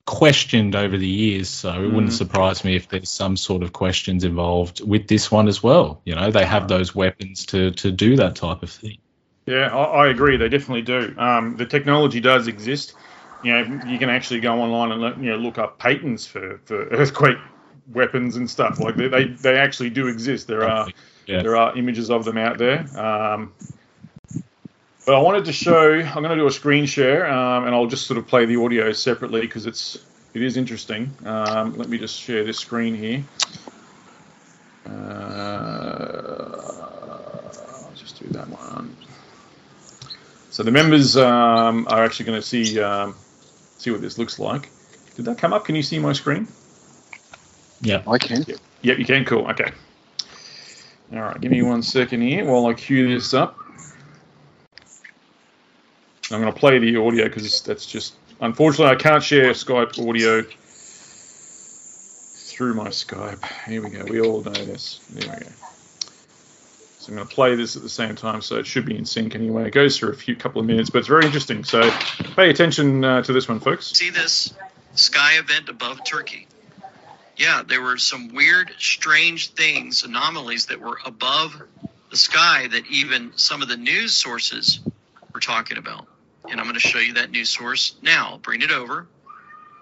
questioned 0.06 0.74
over 0.74 0.96
the 0.96 1.06
years. 1.06 1.48
So 1.48 1.70
it 1.82 1.86
wouldn't 1.86 2.12
mm. 2.12 2.16
surprise 2.16 2.64
me 2.64 2.76
if 2.76 2.88
there's 2.88 3.10
some 3.10 3.36
sort 3.36 3.62
of 3.62 3.72
questions 3.72 4.24
involved 4.24 4.86
with 4.86 5.08
this 5.08 5.30
one 5.30 5.48
as 5.48 5.62
well. 5.62 6.00
You 6.04 6.14
know, 6.14 6.30
they 6.30 6.44
have 6.44 6.68
those 6.68 6.94
weapons 6.94 7.46
to 7.46 7.70
to 7.72 7.90
do 7.90 8.16
that 8.16 8.36
type 8.36 8.62
of 8.62 8.70
thing. 8.70 8.98
Yeah, 9.46 9.74
I, 9.74 10.04
I 10.04 10.08
agree. 10.08 10.36
They 10.36 10.48
definitely 10.48 10.82
do. 10.82 11.14
Um, 11.18 11.56
the 11.56 11.66
technology 11.66 12.20
does 12.20 12.46
exist. 12.46 12.94
You 13.42 13.52
know, 13.52 13.80
you 13.86 13.98
can 13.98 14.10
actually 14.10 14.40
go 14.40 14.60
online 14.60 14.92
and 14.92 15.24
you 15.24 15.30
know 15.30 15.38
look 15.38 15.58
up 15.58 15.78
patents 15.78 16.26
for, 16.26 16.60
for 16.64 16.84
earthquake 16.90 17.38
weapons 17.92 18.36
and 18.36 18.48
stuff. 18.48 18.78
Like 18.78 18.96
they, 18.96 19.08
they, 19.08 19.24
they 19.24 19.56
actually 19.56 19.90
do 19.90 20.08
exist. 20.08 20.46
There 20.46 20.68
are 20.68 20.88
yeah. 21.26 21.42
there 21.42 21.56
are 21.56 21.76
images 21.76 22.10
of 22.10 22.24
them 22.24 22.36
out 22.36 22.58
there. 22.58 22.86
Um, 22.98 23.52
but 25.10 25.16
I 25.16 25.22
wanted 25.22 25.46
to 25.46 25.52
show. 25.52 25.94
I'm 25.94 26.22
going 26.22 26.28
to 26.28 26.36
do 26.36 26.46
a 26.46 26.52
screen 26.52 26.86
share, 26.86 27.28
um, 27.28 27.66
and 27.66 27.74
I'll 27.74 27.88
just 27.88 28.06
sort 28.06 28.16
of 28.16 28.28
play 28.28 28.44
the 28.46 28.54
audio 28.62 28.92
separately 28.92 29.40
because 29.40 29.66
it's 29.66 29.98
it 30.34 30.40
is 30.40 30.56
interesting. 30.56 31.10
Um, 31.24 31.76
let 31.76 31.88
me 31.88 31.98
just 31.98 32.16
share 32.16 32.44
this 32.44 32.60
screen 32.60 32.94
here. 32.94 33.24
Uh, 34.86 34.92
I'll 37.82 37.92
just 37.96 38.20
do 38.20 38.28
that 38.28 38.48
one. 38.50 38.96
So 40.50 40.62
the 40.62 40.70
members 40.70 41.16
um, 41.16 41.88
are 41.90 42.04
actually 42.04 42.26
going 42.26 42.40
to 42.40 42.46
see 42.46 42.78
um, 42.80 43.16
see 43.78 43.90
what 43.90 44.02
this 44.02 44.16
looks 44.16 44.38
like. 44.38 44.70
Did 45.16 45.24
that 45.24 45.38
come 45.38 45.52
up? 45.52 45.64
Can 45.64 45.74
you 45.74 45.82
see 45.82 45.98
my 45.98 46.12
screen? 46.12 46.46
Yeah, 47.80 48.04
I 48.06 48.18
can. 48.18 48.44
Yeah. 48.46 48.54
Yep, 48.82 48.98
you 49.00 49.04
can. 49.04 49.24
Cool. 49.24 49.50
Okay. 49.50 49.72
All 51.12 51.18
right. 51.18 51.40
Give 51.40 51.50
me 51.50 51.62
one 51.62 51.82
second 51.82 52.22
here 52.22 52.44
while 52.44 52.66
I 52.66 52.74
cue 52.74 53.12
this 53.12 53.34
up. 53.34 53.59
I'm 56.36 56.42
going 56.42 56.52
to 56.52 56.58
play 56.58 56.78
the 56.78 56.96
audio 56.96 57.24
because 57.24 57.62
that's 57.62 57.86
just 57.86 58.14
unfortunately 58.40 58.94
I 58.94 58.96
can't 58.96 59.22
share 59.22 59.50
Skype 59.50 59.98
audio 60.08 60.42
through 62.60 62.74
my 62.74 62.88
Skype. 62.88 63.44
Here 63.66 63.82
we 63.82 63.90
go. 63.90 64.04
We 64.04 64.20
all 64.20 64.42
know 64.42 64.52
this. 64.52 65.00
There 65.10 65.32
we 65.32 65.44
go. 65.44 65.50
So 66.98 67.12
I'm 67.12 67.16
going 67.16 67.26
to 67.26 67.34
play 67.34 67.54
this 67.54 67.76
at 67.76 67.82
the 67.82 67.88
same 67.88 68.14
time, 68.14 68.42
so 68.42 68.56
it 68.56 68.66
should 68.66 68.84
be 68.84 68.94
in 68.94 69.06
sync 69.06 69.34
anyway. 69.34 69.68
It 69.68 69.70
goes 69.70 69.96
for 69.96 70.10
a 70.10 70.14
few 70.14 70.36
couple 70.36 70.60
of 70.60 70.66
minutes, 70.66 70.90
but 70.90 70.98
it's 70.98 71.08
very 71.08 71.24
interesting. 71.24 71.64
So 71.64 71.90
pay 72.36 72.50
attention 72.50 73.02
uh, 73.02 73.22
to 73.22 73.32
this 73.32 73.48
one, 73.48 73.58
folks. 73.58 73.86
See 73.86 74.10
this 74.10 74.52
sky 74.94 75.38
event 75.38 75.70
above 75.70 76.04
Turkey? 76.04 76.46
Yeah, 77.38 77.62
there 77.66 77.80
were 77.80 77.96
some 77.96 78.34
weird, 78.34 78.70
strange 78.78 79.52
things, 79.52 80.04
anomalies 80.04 80.66
that 80.66 80.78
were 80.78 80.98
above 81.06 81.62
the 82.10 82.16
sky 82.18 82.68
that 82.68 82.86
even 82.90 83.32
some 83.36 83.62
of 83.62 83.68
the 83.68 83.78
news 83.78 84.14
sources 84.14 84.80
were 85.32 85.40
talking 85.40 85.78
about. 85.78 86.06
And 86.48 86.58
I'm 86.58 86.66
going 86.66 86.74
to 86.74 86.80
show 86.80 86.98
you 86.98 87.14
that 87.14 87.30
news 87.30 87.50
source 87.50 87.94
now. 88.02 88.38
Bring 88.42 88.62
it 88.62 88.70
over. 88.70 89.06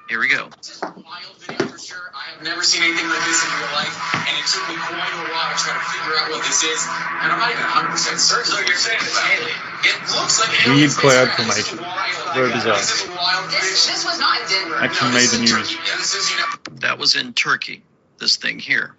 Here 0.08 0.18
we 0.20 0.28
go. 0.28 0.48
wild 0.48 1.36
video 1.44 1.66
for 1.68 1.78
sure. 1.78 2.10
I 2.16 2.32
have 2.32 2.42
never 2.42 2.62
seen 2.64 2.82
anything 2.82 3.04
like 3.12 3.20
this 3.28 3.44
in 3.44 3.50
real 3.60 3.72
life, 3.76 3.92
and 4.24 4.34
it 4.40 4.46
took 4.48 4.64
me 4.72 4.76
quite 4.80 5.04
a 5.04 5.20
while 5.28 5.52
to 5.52 5.56
try 5.60 5.76
to 5.76 5.84
figure 5.84 6.16
out 6.16 6.32
what 6.32 6.40
this 6.48 6.64
is. 6.64 6.80
And 7.20 7.28
I'm 7.28 7.38
not 7.38 7.52
even 7.52 7.60
100 7.60 7.92
percent 7.92 8.16
certain. 8.18 8.48
So 8.48 8.56
you're 8.64 8.80
saying 8.80 8.98
it's 9.04 9.20
alien? 9.20 9.60
It 9.84 9.96
looks 10.16 10.40
like 10.40 10.48
Weird 10.64 10.80
aliens. 10.80 10.96
cloud 10.96 11.28
This 11.36 11.58
is 11.60 11.68
formation. 11.68 12.32
Very 12.32 12.50
bizarre. 12.56 12.80
This. 12.80 13.04
This, 13.04 13.86
this 13.86 14.04
was 14.08 14.18
not 14.18 14.40
in 14.40 14.48
Denver. 14.48 14.80
Actually 14.80 15.12
No, 15.12 15.14
made 15.20 15.28
the 15.28 15.38
news. 15.44 15.52
Turkey. 15.52 15.76
This 16.00 16.14
is, 16.16 16.24
you 16.32 16.36
know, 16.40 16.48
That 16.80 16.96
was 16.98 17.14
in 17.14 17.32
Turkey, 17.34 17.82
this 18.16 18.36
thing 18.36 18.58
here. 18.58 18.96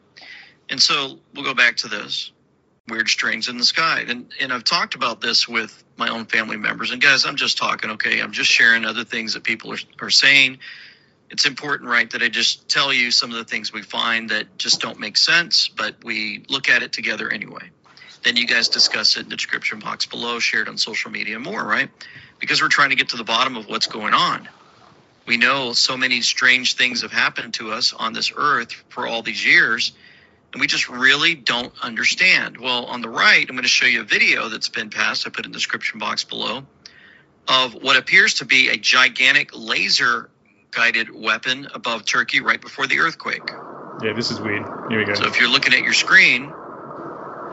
And 0.70 0.80
so 0.80 1.18
we'll 1.34 1.46
go 1.46 1.56
back 1.58 1.78
to 1.78 1.88
this 1.90 2.32
weird 2.90 3.10
strings 3.10 3.48
in 3.48 3.58
the 3.58 3.64
sky. 3.64 4.06
And, 4.08 4.32
and 4.40 4.52
I've 4.52 4.64
talked 4.64 4.96
about 4.96 5.22
this 5.22 5.48
with 5.48 5.84
my 5.98 6.10
own 6.10 6.26
family 6.26 6.58
members. 6.58 6.92
And 6.92 7.02
guys, 7.02 7.26
I'm 7.26 7.36
just 7.36 7.58
talking, 7.58 7.92
okay? 7.92 8.20
I'm 8.20 8.32
just 8.32 8.50
sharing 8.50 8.86
other 8.86 9.04
things 9.04 9.34
that 9.34 9.44
people 9.44 9.74
are, 9.74 9.80
are 10.02 10.10
saying. 10.10 10.60
It's 11.30 11.46
important, 11.46 11.90
right, 11.90 12.10
that 12.12 12.24
I 12.24 12.30
just 12.30 12.68
tell 12.68 12.92
you 12.92 13.12
some 13.12 13.30
of 13.30 13.38
the 13.38 13.46
things 13.46 13.72
we 13.72 13.84
find 13.84 14.30
that 14.30 14.58
just 14.58 14.82
don't 14.82 15.00
make 15.00 15.16
sense, 15.16 15.68
but 15.68 16.04
we 16.04 16.44
look 16.50 16.70
at 16.70 16.82
it 16.82 16.92
together 16.92 17.30
anyway. 17.30 17.70
Then 18.24 18.36
you 18.36 18.48
guys 18.48 18.68
discuss 18.68 19.16
it 19.16 19.24
in 19.24 19.30
the 19.30 19.36
description 19.36 19.80
box 19.80 20.06
below, 20.06 20.40
share 20.40 20.64
it 20.64 20.68
on 20.68 20.78
social 20.78 21.12
media 21.12 21.40
more, 21.40 21.64
right? 21.64 21.90
Because 22.40 22.62
we're 22.62 22.70
trying 22.70 22.90
to 22.90 22.96
get 22.96 23.10
to 23.10 23.18
the 23.18 23.24
bottom 23.24 23.58
of 23.58 23.68
what's 23.68 23.88
going 23.88 24.14
on 24.14 24.50
we 25.30 25.38
know 25.38 25.74
so 25.74 25.96
many 25.96 26.22
strange 26.22 26.74
things 26.74 27.04
have 27.04 27.12
happened 27.12 27.54
to 27.54 27.72
us 27.72 27.94
on 27.94 28.14
this 28.14 28.34
earth 28.36 28.72
for 28.90 29.06
all 29.06 29.22
these 29.22 29.46
years 29.46 29.92
and 30.54 30.62
we 30.62 30.68
just 30.68 30.90
really 30.90 31.36
don't 31.36 31.74
understand 31.84 32.58
well 32.60 32.86
on 32.86 33.02
the 33.02 33.10
right 33.10 33.46
i'm 33.50 33.56
going 33.56 33.64
to 33.64 33.70
show 33.70 33.86
you 33.88 34.02
a 34.02 34.06
video 34.06 34.50
that's 34.50 34.70
been 34.70 34.90
passed 34.90 35.28
i 35.28 35.30
put 35.32 35.46
in 35.46 35.52
the 35.52 35.58
description 35.58 36.00
box 36.00 36.24
below 36.24 36.64
of 37.50 37.74
what 37.74 37.98
appears 37.98 38.36
to 38.36 38.46
be 38.46 38.70
a 38.70 38.78
gigantic 38.78 39.52
laser 39.56 40.32
guided 40.72 41.10
weapon 41.14 41.68
above 41.74 42.06
turkey 42.06 42.42
right 42.42 42.62
before 42.62 42.88
the 42.88 43.00
earthquake 43.00 43.52
Yeah, 44.02 44.14
this 44.14 44.32
is 44.32 44.42
weird. 44.42 44.70
Here 44.90 45.00
we 45.00 45.06
go. 45.06 45.14
so 45.16 45.28
if 45.28 45.40
you're 45.40 45.50
looking 45.50 45.74
at 45.74 45.84
your 45.84 45.94
screen 45.94 46.56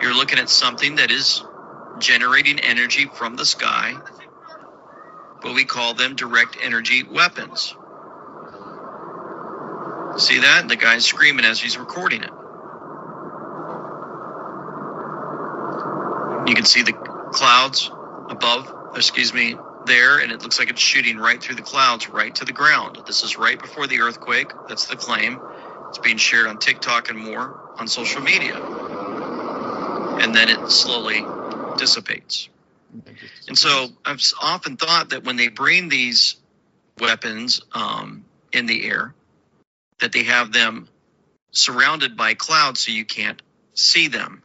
you're 0.01 0.15
looking 0.17 0.39
at 0.39 0.49
something 0.51 0.97
that 0.97 1.11
is 1.11 1.45
generating 1.99 2.61
energy 2.61 3.07
from 3.07 3.37
the 3.37 3.47
sky 3.47 3.95
but 5.43 5.55
we 5.55 5.65
call 5.65 5.95
them 5.95 6.17
direct 6.17 6.57
energy 6.63 7.05
weapons. 7.05 7.77
See 10.17 10.41
that? 10.41 10.69
The 10.69 10.77
guy's 10.77 11.07
screaming 11.07 11.45
as 11.45 11.61
he's 11.61 11.79
recording 11.79 12.23
it. 12.25 12.33
You 16.47 16.55
can 16.55 16.65
see 16.65 16.83
the 16.83 16.93
clouds 16.93 17.91
above, 18.29 18.73
excuse 18.97 19.35
me, 19.35 19.57
there, 19.87 20.19
and 20.19 20.33
it 20.33 20.43
looks 20.43 20.59
like 20.59 20.71
it's 20.71 20.81
shooting 20.81 21.17
right 21.17 21.43
through 21.43 21.57
the 21.57 21.63
clouds, 21.63 22.09
right 22.09 22.35
to 22.37 22.45
the 22.45 22.53
ground. 22.53 22.99
This 23.07 23.23
is 23.23 23.37
right 23.37 23.59
before 23.59 23.87
the 23.87 24.01
earthquake. 24.01 24.53
That's 24.69 24.87
the 24.87 24.97
claim. 24.97 25.41
It's 25.89 25.99
being 25.99 26.17
shared 26.19 26.47
on 26.47 26.59
TikTok 26.59 27.11
and 27.11 27.19
more 27.19 27.59
on 27.79 27.89
social 27.89 28.21
media. 28.23 28.57
And 30.05 30.35
then 30.35 30.49
it 30.49 30.71
slowly 30.71 31.25
dissipates. 31.79 32.49
And 33.49 33.57
so 33.57 33.89
I've 34.05 34.23
often 34.41 34.77
thought 34.77 35.11
that 35.11 35.25
when 35.25 35.37
they 35.37 35.49
bring 35.49 35.89
these 35.89 36.37
weapons 37.01 37.61
um, 37.73 38.25
in 38.53 38.67
the 38.67 38.87
air, 38.87 39.15
that 40.01 40.13
they 40.13 40.25
have 40.25 40.53
them 40.53 40.89
surrounded 41.53 42.17
by 42.17 42.35
clouds 42.35 42.81
so 42.81 42.93
you 42.93 43.05
can't 43.05 43.41
see 43.75 44.09
them. 44.09 44.43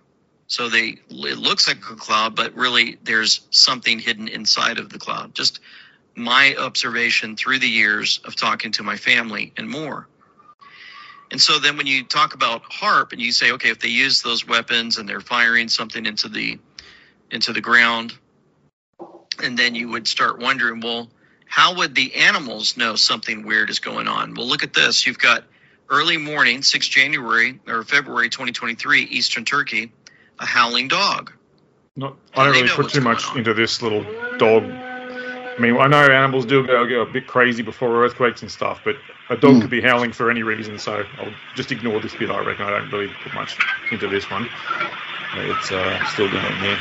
So 0.52 0.68
they 0.68 0.98
it 1.10 1.38
looks 1.38 1.70
like 1.70 1.78
a 1.78 1.96
cloud, 1.96 2.36
but 2.36 2.54
really 2.56 2.98
there's 3.04 3.40
something 3.52 4.00
hidden 4.00 4.28
inside 4.28 4.80
of 4.80 4.90
the 4.90 5.00
cloud. 5.00 5.34
Just 5.34 5.62
my 6.14 6.58
observation 6.60 7.38
through 7.38 7.60
the 7.60 7.70
years 7.70 8.20
of 8.26 8.36
talking 8.36 8.74
to 8.74 8.84
my 8.84 8.98
family 8.98 9.54
and 9.56 9.70
more. 9.70 10.10
And 11.32 11.40
so 11.40 11.58
then 11.58 11.78
when 11.78 11.88
you 11.88 12.04
talk 12.04 12.34
about 12.34 12.64
HAARP 12.64 13.14
and 13.14 13.22
you 13.22 13.32
say, 13.32 13.54
okay, 13.54 13.70
if 13.70 13.80
they 13.80 13.88
use 13.88 14.24
those 14.24 14.46
weapons 14.46 14.98
and 14.98 15.08
they're 15.08 15.22
firing 15.22 15.70
something 15.70 16.06
into 16.06 16.28
the 16.28 16.60
into 17.32 17.54
the 17.54 17.62
ground, 17.62 18.14
and 19.42 19.58
then 19.58 19.74
you 19.74 19.88
would 19.88 20.06
start 20.06 20.38
wondering, 20.40 20.82
well, 20.82 21.10
how 21.46 21.78
would 21.78 21.96
the 21.96 22.14
animals 22.16 22.76
know 22.76 22.96
something 22.96 23.46
weird 23.46 23.70
is 23.70 23.80
going 23.80 24.10
on? 24.10 24.34
Well, 24.34 24.48
look 24.48 24.64
at 24.64 24.74
this. 24.74 25.08
You've 25.08 25.18
got 25.18 25.46
early 25.90 26.18
morning, 26.18 26.62
6 26.62 26.88
January 26.90 27.58
or 27.68 27.86
February 27.86 28.28
2023, 28.28 29.04
Eastern 29.04 29.46
Turkey, 29.46 29.94
a 30.42 30.46
howling 30.46 30.88
dog. 30.90 31.32
Not, 31.96 32.16
I 32.36 32.46
don't 32.46 32.54
really 32.54 32.68
put 32.70 32.90
too 32.92 33.02
much 33.02 33.26
on. 33.30 33.38
into 33.40 33.54
this 33.54 33.82
little 33.82 34.04
dog. 34.38 34.64
I 34.64 35.56
mean, 35.60 35.78
I 35.78 35.88
know 35.88 36.06
animals 36.06 36.46
do 36.46 36.66
go, 36.66 36.86
go 36.88 37.02
a 37.02 37.06
bit 37.06 37.28
crazy 37.28 37.62
before 37.62 38.04
earthquakes 38.04 38.42
and 38.42 38.50
stuff, 38.50 38.82
but 38.84 38.96
a 39.30 39.36
dog 39.38 39.56
Hmm. 39.56 39.62
could 39.62 39.70
be 39.70 39.82
howling 39.82 40.12
for 40.14 40.32
any 40.32 40.42
reason, 40.44 40.80
so 40.80 41.04
I'll 41.20 41.34
just 41.56 41.72
ignore 41.72 42.00
this 42.00 42.16
bit, 42.16 42.30
I 42.32 42.40
reckon. 42.44 42.66
I 42.66 42.72
don't 42.80 42.90
really 42.92 43.14
put 43.24 43.34
much 43.34 43.58
into 43.92 44.08
this 44.08 44.30
one. 44.32 44.50
It's 45.36 45.72
uh, 45.72 46.06
still 46.08 46.30
going 46.32 46.44
on 46.44 46.60
here. 46.62 46.78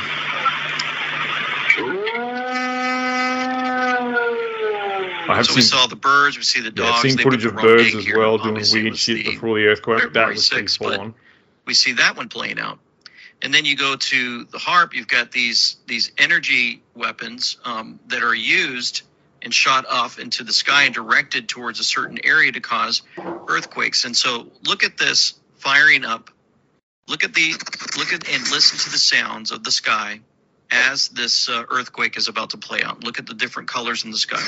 I 5.23 5.35
have 5.37 5.45
So 5.45 5.55
we 5.55 5.61
saw 5.61 5.87
the 5.87 5.95
birds, 5.95 6.37
we 6.37 6.43
see 6.43 6.59
the 6.59 6.65
yeah, 6.75 6.89
dogs. 6.89 7.01
seen 7.01 7.15
they 7.15 7.23
footage 7.23 7.45
of 7.45 7.55
birds 7.55 7.95
as 7.95 8.05
well 8.15 8.37
doing 8.37 8.55
weird 8.55 8.97
shit 8.97 9.17
the- 9.17 9.31
before 9.31 9.57
the 9.57 9.65
earthquake. 9.67 10.13
That 10.13 10.27
was 10.29 10.49
pretty 10.49 10.65
6th, 10.67 10.77
full 10.77 10.89
but- 10.89 10.99
on. 10.99 11.13
we 11.65 11.73
see 11.73 11.93
that 11.93 12.17
one 12.17 12.27
playing 12.29 12.59
out. 12.59 12.79
And 13.43 13.53
then 13.53 13.65
you 13.65 13.75
go 13.75 13.95
to 13.95 14.43
the 14.45 14.57
HAARP. 14.57 14.93
You've 14.93 15.07
got 15.07 15.31
these 15.31 15.77
these 15.87 16.11
energy 16.17 16.83
weapons 16.95 17.57
um, 17.65 17.99
that 18.07 18.23
are 18.23 18.35
used 18.35 19.01
and 19.41 19.53
shot 19.53 19.85
off 19.87 20.19
into 20.19 20.43
the 20.43 20.53
sky 20.53 20.83
and 20.83 20.93
directed 20.93 21.49
towards 21.49 21.79
a 21.79 21.83
certain 21.83 22.19
area 22.23 22.51
to 22.51 22.59
cause 22.59 23.01
earthquakes. 23.47 24.05
And 24.05 24.15
so 24.15 24.47
look 24.65 24.83
at 24.83 24.97
this 24.97 25.33
firing 25.55 26.05
up. 26.05 26.29
Look 27.07 27.23
at 27.23 27.33
the 27.33 27.53
look 27.97 28.13
at 28.13 28.29
and 28.29 28.41
listen 28.51 28.77
to 28.79 28.89
the 28.91 28.97
sounds 28.97 29.51
of 29.51 29.63
the 29.63 29.71
sky 29.71 30.21
as 30.69 31.09
this 31.09 31.49
uh, 31.49 31.63
earthquake 31.69 32.15
is 32.17 32.27
about 32.27 32.51
to 32.51 32.57
play 32.57 32.81
out. 32.83 33.03
Look 33.03 33.19
at 33.19 33.25
the 33.25 33.33
different 33.33 33.67
colors 33.67 34.05
in 34.05 34.11
the 34.11 34.17
sky. 34.17 34.41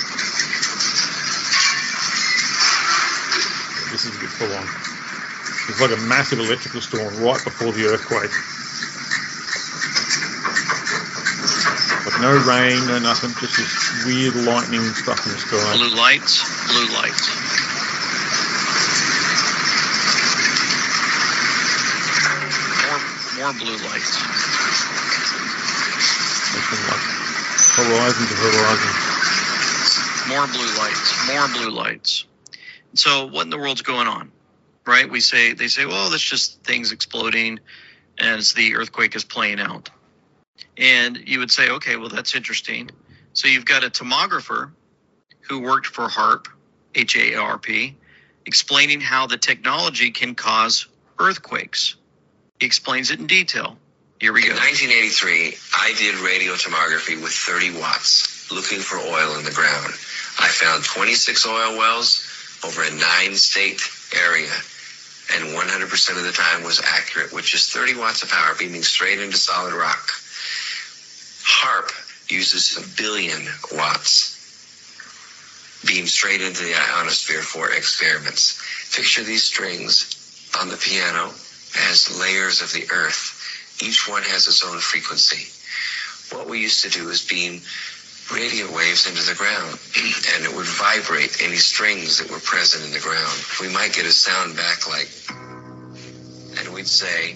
This 3.91 4.05
is 4.05 4.15
a 4.15 4.19
bit 4.19 4.29
full 4.29 4.51
on. 4.53 4.63
It's 5.69 5.81
like 5.81 5.91
a 5.91 6.01
massive 6.07 6.39
electrical 6.39 6.81
storm 6.81 7.23
right 7.23 7.43
before 7.43 7.71
the 7.71 7.85
earthquake. 7.85 8.31
No 12.23 12.31
rain, 12.47 12.87
no 12.87 12.99
nothing, 12.99 13.31
just 13.37 13.57
this 13.57 14.05
weird 14.05 14.33
lightning 14.47 14.79
stuff 14.95 15.25
in 15.27 15.33
the 15.33 15.37
sky. 15.37 15.75
Blue 15.75 15.93
lights, 15.93 16.39
blue 16.71 16.87
lights. 16.95 17.27
More, 22.79 22.99
more 23.43 23.51
blue 23.59 23.75
lights. 23.83 24.15
It's 26.55 26.63
from 26.71 26.79
like 26.87 27.03
horizon 27.75 28.23
to 28.31 28.35
horizon. 28.39 28.91
More 30.29 30.47
blue 30.47 30.71
lights. 30.79 31.27
More 31.27 31.47
blue 31.49 31.71
lights. 31.75 32.23
So 32.93 33.27
what 33.27 33.41
in 33.41 33.49
the 33.49 33.57
world's 33.57 33.81
going 33.81 34.07
on? 34.07 34.31
Right? 34.85 35.09
We 35.09 35.19
say 35.19 35.51
they 35.51 35.67
say, 35.67 35.85
well, 35.85 36.09
that's 36.09 36.23
just 36.23 36.63
things 36.63 36.93
exploding 36.93 37.59
as 38.17 38.53
the 38.53 38.75
earthquake 38.75 39.13
is 39.13 39.25
playing 39.25 39.59
out. 39.59 39.89
And 40.77 41.17
you 41.25 41.39
would 41.39 41.51
say, 41.51 41.69
okay, 41.69 41.95
well, 41.95 42.09
that's 42.09 42.35
interesting. 42.35 42.89
So 43.33 43.47
you've 43.47 43.65
got 43.65 43.83
a 43.83 43.89
tomographer 43.89 44.71
who 45.41 45.59
worked 45.59 45.87
for 45.87 46.07
HAARP, 46.07 46.47
H 46.95 47.15
A 47.17 47.35
R 47.35 47.57
P, 47.57 47.95
explaining 48.45 49.01
how 49.01 49.27
the 49.27 49.37
technology 49.37 50.11
can 50.11 50.35
cause 50.35 50.87
earthquakes. 51.19 51.95
He 52.59 52.65
explains 52.65 53.11
it 53.11 53.19
in 53.19 53.27
detail. 53.27 53.77
Here 54.19 54.31
we 54.31 54.41
go. 54.41 54.49
In 54.49 54.55
go. 54.55 54.61
1983, 54.61 55.57
I 55.75 55.93
did 55.97 56.15
radio 56.19 56.53
tomography 56.53 57.21
with 57.21 57.33
30 57.33 57.79
watts, 57.79 58.51
looking 58.51 58.79
for 58.79 58.97
oil 58.97 59.37
in 59.37 59.43
the 59.43 59.51
ground. 59.51 59.93
I 60.39 60.47
found 60.47 60.83
26 60.83 61.45
oil 61.45 61.77
wells 61.77 62.25
over 62.65 62.83
a 62.83 62.91
nine 62.91 63.35
state 63.35 63.81
area. 64.15 64.51
and 65.35 65.55
100% 65.55 66.17
of 66.17 66.23
the 66.23 66.31
time 66.31 66.63
was 66.63 66.81
accurate, 66.83 67.31
which 67.33 67.53
is 67.53 67.67
30 67.71 67.95
watts 67.95 68.23
of 68.23 68.29
power 68.29 68.55
beaming 68.59 68.83
straight 68.83 69.19
into 69.19 69.37
solid 69.37 69.73
rock. 69.73 70.11
HAARP 71.43 71.91
uses 72.31 72.77
a 72.77 73.01
billion 73.01 73.47
watts 73.73 74.33
beamed 75.85 76.07
straight 76.07 76.41
into 76.41 76.63
the 76.63 76.75
ionosphere 76.75 77.41
for 77.41 77.69
experiments. 77.71 78.61
Picture 78.95 79.23
these 79.23 79.43
strings 79.43 80.49
on 80.59 80.69
the 80.69 80.77
piano 80.77 81.33
as 81.89 82.19
layers 82.19 82.61
of 82.61 82.71
the 82.71 82.89
earth. 82.91 83.39
Each 83.81 84.07
one 84.07 84.23
has 84.23 84.47
its 84.47 84.63
own 84.63 84.79
frequency. 84.79 85.51
What 86.35 86.47
we 86.47 86.61
used 86.61 86.83
to 86.83 86.89
do 86.89 87.09
is 87.09 87.27
beam 87.27 87.61
radio 88.31 88.73
waves 88.73 89.05
into 89.05 89.23
the 89.23 89.35
ground 89.35 89.77
and 90.35 90.45
it 90.45 90.55
would 90.55 90.65
vibrate 90.65 91.43
any 91.43 91.57
strings 91.57 92.19
that 92.19 92.31
were 92.31 92.39
present 92.39 92.85
in 92.85 92.91
the 92.91 92.99
ground. 92.99 93.37
We 93.59 93.67
might 93.67 93.93
get 93.93 94.05
a 94.05 94.11
sound 94.11 94.55
back 94.55 94.87
like, 94.87 95.09
and 96.59 96.73
we'd 96.73 96.87
say, 96.87 97.35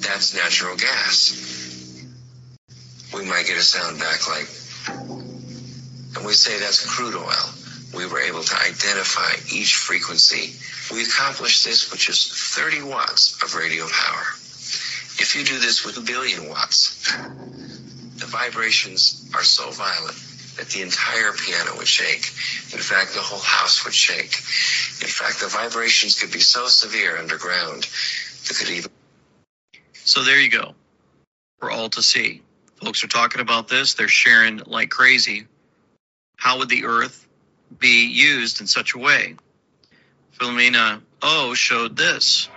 that's 0.00 0.34
natural 0.34 0.76
gas. 0.76 1.59
We 3.20 3.26
might 3.26 3.44
get 3.44 3.58
a 3.58 3.62
sound 3.62 3.98
back 3.98 4.26
like, 4.28 4.48
and 6.16 6.24
we'd 6.24 6.32
say 6.36 6.58
that's 6.58 6.86
crude 6.86 7.14
oil. 7.14 7.52
We 7.94 8.06
were 8.06 8.18
able 8.18 8.42
to 8.42 8.56
identify 8.56 9.36
each 9.54 9.74
frequency. 9.76 10.56
We 10.94 11.02
accomplished 11.02 11.62
this 11.66 11.90
with 11.90 12.00
just 12.00 12.32
30 12.32 12.82
watts 12.82 13.42
of 13.42 13.54
radio 13.54 13.84
power. 13.84 14.24
If 15.20 15.36
you 15.36 15.44
do 15.44 15.58
this 15.58 15.84
with 15.84 15.98
a 15.98 16.00
billion 16.00 16.48
watts, 16.48 17.12
the 18.16 18.24
vibrations 18.24 19.30
are 19.34 19.44
so 19.44 19.70
violent 19.70 20.16
that 20.56 20.70
the 20.70 20.80
entire 20.80 21.32
piano 21.32 21.76
would 21.76 21.88
shake. 21.88 22.24
In 22.72 22.80
fact, 22.80 23.12
the 23.12 23.20
whole 23.20 23.38
house 23.38 23.84
would 23.84 23.94
shake. 23.94 24.32
In 25.02 25.12
fact, 25.12 25.40
the 25.40 25.48
vibrations 25.48 26.18
could 26.18 26.32
be 26.32 26.40
so 26.40 26.68
severe 26.68 27.18
underground 27.18 27.82
that 27.82 28.56
could 28.58 28.70
even. 28.70 28.90
So 29.92 30.24
there 30.24 30.40
you 30.40 30.48
go. 30.48 30.74
For 31.58 31.70
all 31.70 31.90
to 31.90 32.02
see. 32.02 32.40
Folks 32.82 33.04
are 33.04 33.08
talking 33.08 33.40
about 33.40 33.68
this. 33.68 33.94
They're 33.94 34.08
sharing 34.08 34.58
like 34.66 34.90
crazy. 34.90 35.46
How 36.36 36.58
would 36.58 36.68
the 36.68 36.86
earth 36.86 37.28
be 37.78 38.06
used 38.06 38.60
in 38.60 38.66
such 38.66 38.94
a 38.94 38.98
way? 38.98 39.36
Philomena 40.38 41.02
O 41.22 41.50
oh, 41.50 41.54
showed 41.54 41.96
this. 41.96 42.48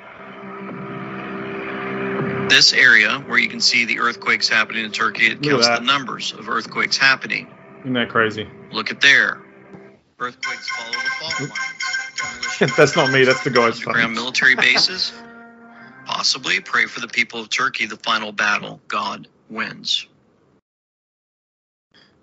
This 2.50 2.72
area 2.72 3.20
where 3.20 3.38
you 3.38 3.50
can 3.50 3.60
see 3.60 3.86
the 3.86 4.00
earthquakes 4.00 4.48
happening 4.48 4.86
in 4.86 4.92
Turkey, 4.92 5.28
it 5.28 5.42
counts 5.42 5.68
the 5.68 5.80
numbers 5.80 6.32
of 6.32 6.48
earthquakes 6.48 6.98
happening. 6.98 7.48
Isn't 7.82 7.94
that 7.94 8.10
crazy? 8.10 8.48
Look 8.72 8.92
at 8.92 9.02
there. 9.02 9.42
Earthquakes 10.20 10.70
follow 10.70 10.92
the 10.92 11.10
fault 11.20 11.40
lines. 11.42 12.76
That's 12.78 12.96
not 12.96 13.12
me. 13.12 13.26
That's 13.26 13.44
the 13.44 13.50
guy's 13.50 13.82
phone. 13.82 14.14
military 14.14 14.56
bases. 14.58 15.12
Possibly 16.06 16.62
pray 16.62 16.86
for 16.86 17.02
the 17.02 17.08
people 17.08 17.42
of 17.42 17.50
Turkey. 17.50 17.86
The 17.86 17.98
final 17.98 18.32
battle, 18.32 18.80
God 18.88 19.28
wins. 19.50 20.08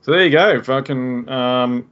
So 0.03 0.13
there 0.13 0.25
you 0.25 0.31
go. 0.31 0.63
Fucking. 0.63 1.29
Um, 1.29 1.91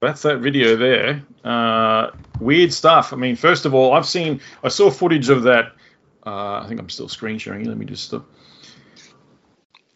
that's 0.00 0.22
that 0.22 0.38
video 0.38 0.76
there. 0.76 1.22
Uh, 1.44 2.10
weird 2.40 2.72
stuff. 2.72 3.12
I 3.12 3.16
mean, 3.16 3.36
first 3.36 3.66
of 3.66 3.74
all, 3.74 3.92
I've 3.92 4.06
seen. 4.06 4.40
I 4.62 4.68
saw 4.68 4.90
footage 4.90 5.28
of 5.28 5.44
that. 5.44 5.72
Uh, 6.24 6.60
I 6.60 6.66
think 6.68 6.80
I'm 6.80 6.88
still 6.88 7.08
screen 7.08 7.38
sharing. 7.38 7.64
Let 7.64 7.76
me 7.76 7.86
just 7.86 8.04
stop. 8.04 8.26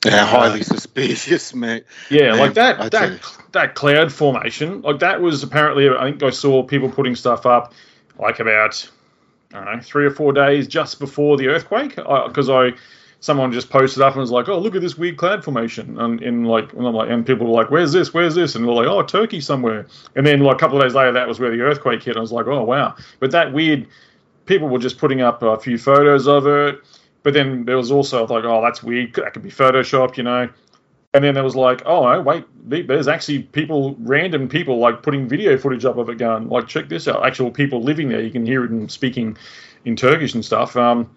Yeah, 0.05 0.25
highly 0.25 0.63
suspicious, 0.63 1.55
mate. 1.55 1.85
Yeah, 2.11 2.33
Man, 2.33 2.39
like 2.39 2.55
that 2.55 2.81
I 2.81 2.89
that 2.91 3.39
that 3.53 3.75
cloud 3.75 4.13
formation, 4.13 4.83
like 4.83 5.01
that 5.01 5.21
was 5.21 5.43
apparently 5.43 5.89
I 5.89 6.11
think 6.11 6.23
I 6.23 6.31
saw 6.31 6.63
people 6.63 6.89
putting 6.89 7.17
stuff 7.17 7.45
up 7.45 7.73
like 8.19 8.39
about 8.39 8.89
I 9.53 9.65
don't 9.65 9.77
know, 9.77 9.83
three 9.83 10.07
or 10.07 10.11
four 10.11 10.33
days 10.33 10.69
just 10.69 11.01
before 11.01 11.37
the 11.37 11.49
earthquake 11.49 11.97
because 11.97 12.49
I 12.49 12.73
someone 13.21 13.53
just 13.53 13.71
posted 13.71 14.03
up 14.03 14.13
and 14.13 14.21
was 14.21 14.31
like, 14.31 14.49
"Oh, 14.49 14.59
look 14.59 14.75
at 14.75 14.83
this 14.83 14.97
weird 14.97 15.17
cloud 15.17 15.45
formation," 15.45 15.99
and 15.99 16.23
in 16.23 16.45
like, 16.45 16.73
and 16.73 16.87
I'm 16.87 16.95
like, 16.95 17.11
and 17.11 17.27
people 17.27 17.47
were 17.47 17.53
like, 17.53 17.71
"Where's 17.71 17.93
this? 17.93 18.13
Where's 18.13 18.35
this?" 18.35 18.55
And 18.55 18.65
they're 18.65 18.75
like, 18.75 18.87
"Oh, 18.87 19.03
Turkey 19.03 19.41
somewhere." 19.41 19.87
And 20.15 20.27
then 20.27 20.41
like 20.41 20.57
a 20.57 20.59
couple 20.59 20.79
of 20.79 20.85
days 20.85 20.95
later, 20.95 21.13
that 21.13 21.29
was 21.29 21.41
where 21.41 21.51
the 21.51 21.61
earthquake 21.61 22.03
hit. 22.03 22.17
I 22.17 22.21
was 22.21 22.33
like, 22.33 22.47
"Oh, 22.47 22.65
wow!" 22.65 22.95
But 23.21 23.31
that 23.33 23.53
weird, 23.53 23.87
people 24.47 24.69
were 24.69 24.79
just 24.79 24.99
putting 24.99 25.21
up 25.21 25.43
a 25.43 25.59
few 25.59 25.79
photos 25.79 26.27
of 26.29 26.47
it. 26.47 26.81
But 27.23 27.35
then 27.35 27.65
there 27.65 27.77
was 27.77 27.91
also 27.91 28.27
like, 28.27 28.45
"Oh, 28.45 28.63
that's 28.63 28.83
weird. 28.83 29.15
That 29.15 29.33
could 29.33 29.43
be 29.43 29.51
photoshopped," 29.51 30.17
you 30.17 30.23
know. 30.23 30.49
And 31.15 31.25
then 31.25 31.33
there 31.33 31.45
was 31.45 31.57
like, 31.57 31.81
oh 31.87 32.21
wait, 32.21 32.45
there's 32.69 33.09
actually 33.09 33.45
people, 33.45 33.97
random 34.01 34.51
people, 34.51 34.79
like 34.79 35.03
putting 35.03 35.27
video 35.27 35.57
footage 35.57 35.87
up 35.87 35.97
of 35.97 36.11
it, 36.11 36.19
going 36.19 36.51
like, 36.51 36.69
check 36.69 36.91
this 36.91 37.09
out. 37.09 37.25
Actual 37.25 37.51
people 37.51 37.81
living 37.81 38.11
there, 38.11 38.21
you 38.21 38.31
can 38.31 38.45
hear 38.45 38.67
them 38.67 38.87
speaking 38.91 39.35
in 39.87 39.97
Turkish 39.97 40.35
and 40.35 40.45
stuff. 40.45 40.77
Um, 40.77 41.09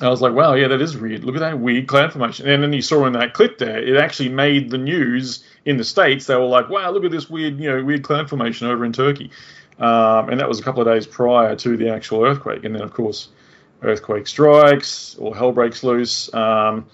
I 0.00 0.08
was 0.08 0.20
like, 0.20 0.34
wow, 0.34 0.54
yeah, 0.54 0.68
that 0.68 0.82
is 0.82 0.96
weird. 0.96 1.24
Look 1.24 1.36
at 1.36 1.40
that 1.40 1.58
weird 1.58 1.86
cloud 1.86 2.12
formation. 2.12 2.48
And 2.48 2.62
then 2.62 2.72
you 2.72 2.82
saw 2.82 3.06
in 3.06 3.14
that 3.14 3.32
clip 3.32 3.56
there, 3.58 3.78
it 3.78 3.96
actually 3.96 4.28
made 4.28 4.70
the 4.70 4.76
news 4.76 5.42
in 5.64 5.78
the 5.78 5.84
states. 5.84 6.26
They 6.26 6.36
were 6.36 6.44
like, 6.44 6.68
wow, 6.68 6.90
look 6.90 7.04
at 7.04 7.10
this 7.10 7.30
weird, 7.30 7.58
you 7.58 7.70
know, 7.70 7.82
weird 7.82 8.02
cloud 8.02 8.28
formation 8.28 8.66
over 8.66 8.84
in 8.84 8.92
Turkey. 8.92 9.30
Um, 9.78 10.28
and 10.28 10.38
that 10.38 10.48
was 10.48 10.60
a 10.60 10.62
couple 10.62 10.82
of 10.82 10.86
days 10.86 11.06
prior 11.06 11.56
to 11.56 11.76
the 11.76 11.88
actual 11.88 12.24
earthquake. 12.24 12.64
And 12.64 12.74
then, 12.74 12.82
of 12.82 12.92
course, 12.92 13.28
earthquake 13.82 14.26
strikes 14.26 15.16
or 15.16 15.34
hell 15.34 15.52
breaks 15.52 15.82
loose. 15.82 16.32
Um, 16.34 16.86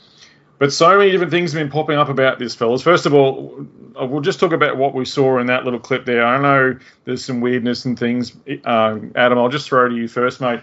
but 0.59 0.73
so 0.73 0.97
many 0.97 1.11
different 1.11 1.33
things 1.33 1.53
have 1.53 1.61
been 1.61 1.73
popping 1.73 1.99
up 1.99 2.09
about 2.09 2.39
this, 2.39 2.55
fellas. 2.55 2.83
First 2.83 3.05
of 3.05 3.15
all, 3.15 3.67
uh, 4.01 4.07
we'll 4.07 4.21
just 4.21 4.39
talk 4.39 4.53
about 4.53 4.77
what 4.77 4.95
we 4.95 5.05
saw 5.05 5.39
in 5.39 5.49
that 5.49 5.65
little 5.65 5.81
clip 5.81 6.05
there. 6.05 6.25
I 6.25 6.41
know 6.41 6.79
there's 7.05 7.25
some 7.25 7.41
weirdness 7.41 7.85
and 7.85 7.99
things. 7.99 8.37
Um, 8.65 9.11
Adam, 9.17 9.39
I'll 9.39 9.49
just 9.49 9.67
throw 9.69 9.89
to 9.89 9.95
you 9.95 10.07
first, 10.07 10.41
mate. 10.41 10.61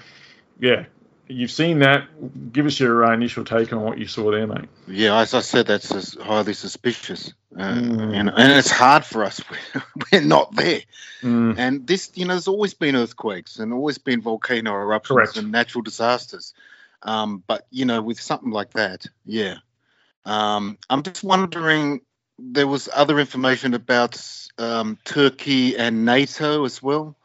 Yeah, 0.58 0.86
you've 1.30 1.52
seen 1.52 1.80
that. 1.80 2.52
Give 2.52 2.66
us 2.66 2.80
your 2.80 3.06
uh, 3.06 3.14
initial 3.14 3.46
take 3.46 3.72
on 3.72 3.82
what 3.82 3.98
you 3.98 4.08
saw 4.08 4.32
there, 4.32 4.48
mate. 4.48 4.68
Yeah, 4.88 5.20
as 5.20 5.34
I 5.34 5.40
said, 5.42 5.68
that's 5.68 6.18
highly 6.18 6.54
suspicious, 6.54 7.34
uh, 7.58 7.74
Mm. 7.74 8.14
and, 8.16 8.30
and 8.30 8.52
it's 8.58 8.72
hard 8.72 9.06
for 9.06 9.24
us. 9.24 9.42
We're 10.12 10.22
not 10.22 10.56
there, 10.56 10.82
Mm, 11.22 11.58
and 11.58 11.88
this, 11.88 12.12
you 12.16 12.26
know, 12.26 12.34
there's 12.34 12.48
always 12.48 12.74
been 12.74 12.96
earthquakes 12.96 13.60
and 13.60 13.74
always 13.74 13.98
been 13.98 14.22
volcano 14.22 14.74
eruptions 14.74 15.16
Correct. 15.16 15.38
and 15.38 15.52
natural 15.52 15.82
disasters. 15.82 16.54
Um, 17.04 17.44
but 17.46 17.66
you 17.72 17.86
know, 17.86 18.02
with 18.02 18.20
something 18.20 18.52
like 18.52 18.72
that, 18.74 19.06
yeah, 19.26 19.56
um, 20.26 20.78
I'm 20.90 21.04
just 21.04 21.24
wondering. 21.24 22.02
There 22.42 22.68
was 22.68 22.88
other 22.94 23.20
information 23.20 23.74
about 23.74 24.18
um, 24.58 24.98
Turkey 25.04 25.76
and 25.76 26.06
NATO 26.06 26.64
as 26.64 26.82
well. 26.82 27.18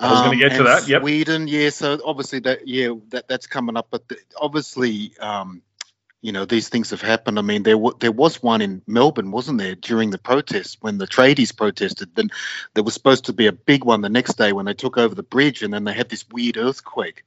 I 0.00 0.12
was 0.12 0.20
gonna 0.22 0.32
Um, 0.32 0.38
get 0.38 0.52
to 0.52 0.58
and 0.58 0.66
that, 0.66 0.88
yep. 0.88 1.02
Sweden, 1.02 1.48
yeah. 1.48 1.70
So 1.70 1.98
obviously 2.04 2.40
that, 2.40 2.68
yeah, 2.68 2.94
that 3.10 3.28
that's 3.28 3.46
coming 3.46 3.76
up. 3.76 3.88
But 3.90 4.08
the, 4.08 4.16
obviously, 4.40 5.12
um, 5.20 5.62
you 6.22 6.32
know, 6.32 6.44
these 6.44 6.68
things 6.68 6.90
have 6.90 7.02
happened. 7.02 7.38
I 7.38 7.42
mean, 7.42 7.62
there 7.62 7.74
w- 7.74 7.96
there 8.00 8.12
was 8.12 8.42
one 8.42 8.62
in 8.62 8.82
Melbourne, 8.86 9.30
wasn't 9.30 9.58
there, 9.58 9.74
during 9.74 10.10
the 10.10 10.18
protests 10.18 10.76
when 10.80 10.98
the 10.98 11.06
tradies 11.06 11.56
protested? 11.56 12.14
Then 12.14 12.30
there 12.74 12.84
was 12.84 12.94
supposed 12.94 13.26
to 13.26 13.32
be 13.32 13.46
a 13.46 13.52
big 13.52 13.84
one 13.84 14.00
the 14.02 14.10
next 14.10 14.36
day 14.38 14.52
when 14.52 14.66
they 14.66 14.74
took 14.74 14.98
over 14.98 15.14
the 15.14 15.22
bridge, 15.22 15.62
and 15.62 15.72
then 15.72 15.84
they 15.84 15.94
had 15.94 16.08
this 16.10 16.26
weird 16.28 16.56
earthquake 16.56 17.24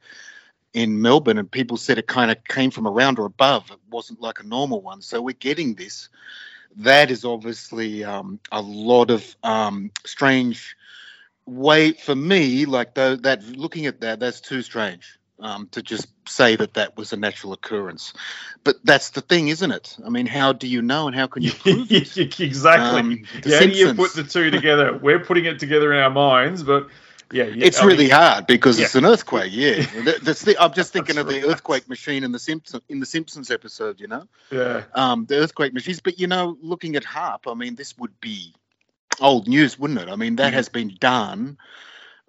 in 0.72 1.00
Melbourne, 1.02 1.38
and 1.38 1.50
people 1.50 1.76
said 1.76 1.98
it 1.98 2.06
kind 2.06 2.30
of 2.30 2.44
came 2.44 2.70
from 2.70 2.86
around 2.86 3.18
or 3.18 3.26
above. 3.26 3.70
It 3.70 3.78
wasn't 3.90 4.20
like 4.20 4.40
a 4.40 4.46
normal 4.46 4.80
one. 4.82 5.02
So 5.02 5.22
we're 5.22 5.32
getting 5.34 5.74
this. 5.74 6.08
That 6.78 7.10
is 7.10 7.24
obviously 7.24 8.04
um, 8.04 8.40
a 8.50 8.60
lot 8.60 9.10
of 9.10 9.36
um, 9.44 9.92
strange 10.04 10.76
way 11.46 11.92
for 11.92 12.14
me. 12.14 12.66
Like 12.66 12.94
though 12.94 13.16
that 13.16 13.44
looking 13.44 13.86
at 13.86 14.00
that, 14.00 14.20
that's 14.20 14.40
too 14.40 14.62
strange 14.62 15.18
um, 15.40 15.68
to 15.72 15.82
just 15.82 16.08
say 16.28 16.56
that 16.56 16.74
that 16.74 16.96
was 16.96 17.12
a 17.12 17.16
natural 17.16 17.52
occurrence. 17.52 18.14
But 18.62 18.76
that's 18.84 19.10
the 19.10 19.20
thing, 19.20 19.48
isn't 19.48 19.70
it? 19.70 19.96
I 20.04 20.08
mean, 20.08 20.26
how 20.26 20.52
do 20.52 20.66
you 20.66 20.82
know, 20.82 21.06
and 21.06 21.16
how 21.16 21.26
can 21.26 21.42
you 21.42 21.52
prove 21.58 21.90
it? 21.92 22.16
exactly. 22.40 23.00
Um, 23.00 23.24
yeah, 23.44 23.58
how 23.58 23.66
do 23.66 23.72
you 23.72 23.94
put 23.94 24.14
the 24.14 24.24
two 24.24 24.50
together? 24.50 24.96
We're 24.96 25.20
putting 25.20 25.44
it 25.44 25.58
together 25.58 25.92
in 25.92 26.00
our 26.00 26.10
minds, 26.10 26.62
but 26.62 26.88
yeah, 27.32 27.44
yeah 27.44 27.66
It's 27.66 27.78
I 27.78 27.82
mean, 27.82 27.90
really 27.90 28.08
hard 28.08 28.46
because 28.46 28.78
yeah. 28.78 28.86
it's 28.86 28.94
an 28.94 29.04
earthquake. 29.04 29.50
Yeah, 29.52 29.84
that's 30.22 30.42
the, 30.42 30.56
I'm 30.60 30.72
just 30.72 30.92
thinking 30.92 31.18
of 31.18 31.26
the 31.26 31.42
right. 31.42 31.44
earthquake 31.44 31.88
machine 31.88 32.24
in 32.24 32.32
the 32.32 32.38
Simpsons 32.38 32.82
in 32.88 33.00
the 33.00 33.06
Simpsons 33.06 33.50
episode. 33.50 34.00
You 34.00 34.08
know, 34.08 34.28
yeah. 34.50 34.84
um, 34.94 35.26
the 35.26 35.36
earthquake 35.36 35.74
machines. 35.74 36.00
But 36.00 36.18
you 36.18 36.26
know, 36.26 36.56
looking 36.60 36.96
at 36.96 37.04
HAARP, 37.04 37.50
I 37.50 37.54
mean, 37.54 37.74
this 37.74 37.96
would 37.98 38.18
be 38.20 38.54
old 39.20 39.48
news, 39.48 39.78
wouldn't 39.78 40.00
it? 40.00 40.08
I 40.08 40.16
mean, 40.16 40.36
that 40.36 40.54
has 40.54 40.68
been 40.68 40.96
done. 40.98 41.58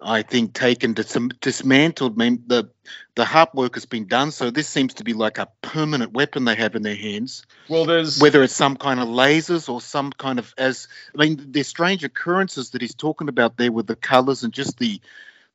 I 0.00 0.22
think 0.22 0.52
taken 0.52 0.92
dis- 0.92 1.16
dismantled. 1.40 2.14
I 2.14 2.16
mean, 2.16 2.44
the 2.46 2.70
the 3.14 3.24
HAARP 3.24 3.54
work 3.54 3.74
has 3.74 3.86
been 3.86 4.06
done. 4.06 4.30
So 4.30 4.50
this 4.50 4.68
seems 4.68 4.94
to 4.94 5.04
be 5.04 5.14
like 5.14 5.38
a 5.38 5.48
permanent 5.62 6.12
weapon 6.12 6.44
they 6.44 6.54
have 6.54 6.76
in 6.76 6.82
their 6.82 6.94
hands. 6.94 7.44
Well, 7.68 7.86
there's 7.86 8.20
Whether 8.20 8.42
it's 8.42 8.54
some 8.54 8.76
kind 8.76 9.00
of 9.00 9.08
lasers 9.08 9.68
or 9.70 9.80
some 9.80 10.12
kind 10.12 10.38
of 10.38 10.52
as 10.58 10.88
I 11.18 11.24
mean, 11.24 11.46
there's 11.52 11.68
strange 11.68 12.04
occurrences 12.04 12.70
that 12.70 12.82
he's 12.82 12.94
talking 12.94 13.28
about 13.28 13.56
there 13.56 13.72
with 13.72 13.86
the 13.86 13.96
colours 13.96 14.44
and 14.44 14.52
just 14.52 14.78
the 14.78 15.00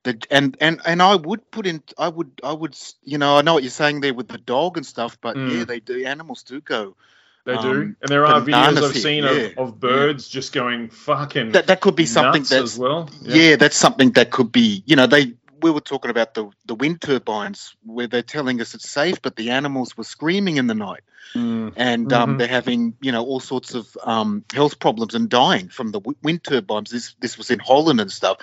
the 0.03 0.19
and 0.31 0.57
and 0.59 0.81
and 0.85 1.01
I 1.01 1.15
would 1.15 1.51
put 1.51 1.67
in 1.67 1.83
I 1.97 2.07
would 2.07 2.31
I 2.43 2.51
would 2.51 2.75
you 3.03 3.19
know 3.19 3.37
I 3.37 3.43
know 3.43 3.53
what 3.53 3.63
you're 3.63 3.69
saying 3.69 4.01
there 4.01 4.13
with 4.15 4.27
the 4.27 4.39
dog 4.39 4.77
and 4.77 4.85
stuff, 4.85 5.19
but 5.21 5.37
Mm. 5.37 5.59
yeah, 5.59 5.63
they 5.65 5.79
do 5.79 6.03
animals 6.03 6.41
do 6.43 6.61
go. 6.61 6.95
They 7.45 7.53
do, 7.57 7.69
Um, 7.71 7.95
and 8.01 8.09
there 8.09 8.25
are 8.25 8.39
videos 8.41 8.77
I've 8.83 8.95
seen 8.95 9.23
yeah, 9.23 9.31
of, 9.31 9.57
of 9.57 9.79
birds 9.79 10.27
just 10.29 10.53
going 10.53 10.89
fucking 10.89 11.53
That 11.53 11.67
that 11.67 11.81
could 11.81 11.95
be 11.95 12.05
something 12.05 12.43
that's 12.43 12.73
as 12.73 12.77
well. 12.77 13.09
yeah. 13.21 13.55
that's 13.55 13.75
something 13.77 14.11
that 14.11 14.29
could 14.31 14.51
be 14.51 14.83
you 14.85 14.95
know 14.95 15.07
they 15.07 15.33
we 15.61 15.69
were 15.71 15.81
talking 15.81 16.09
about 16.11 16.33
the 16.33 16.49
the 16.65 16.73
wind 16.75 17.01
turbines 17.01 17.75
where 17.85 18.07
they're 18.07 18.23
telling 18.23 18.61
us 18.61 18.73
it's 18.73 18.89
safe, 18.89 19.21
but 19.21 19.35
the 19.35 19.51
animals 19.51 19.95
were 19.95 20.03
screaming 20.03 20.57
in 20.57 20.67
the 20.67 20.73
night, 20.73 21.01
Mm. 21.35 21.73
and 21.77 22.11
um, 22.13 22.33
Mhm. 22.33 22.37
they're 22.39 22.47
having 22.47 22.95
you 22.99 23.11
know 23.11 23.23
all 23.23 23.39
sorts 23.39 23.75
of 23.75 23.95
um, 24.03 24.43
health 24.53 24.79
problems 24.79 25.13
and 25.15 25.29
dying 25.29 25.69
from 25.69 25.91
the 25.91 25.99
w- 25.99 26.17
wind 26.23 26.43
turbines. 26.43 26.89
This 26.89 27.15
this 27.19 27.37
was 27.37 27.51
in 27.51 27.59
Holland 27.59 28.01
and 28.01 28.11
stuff. 28.11 28.37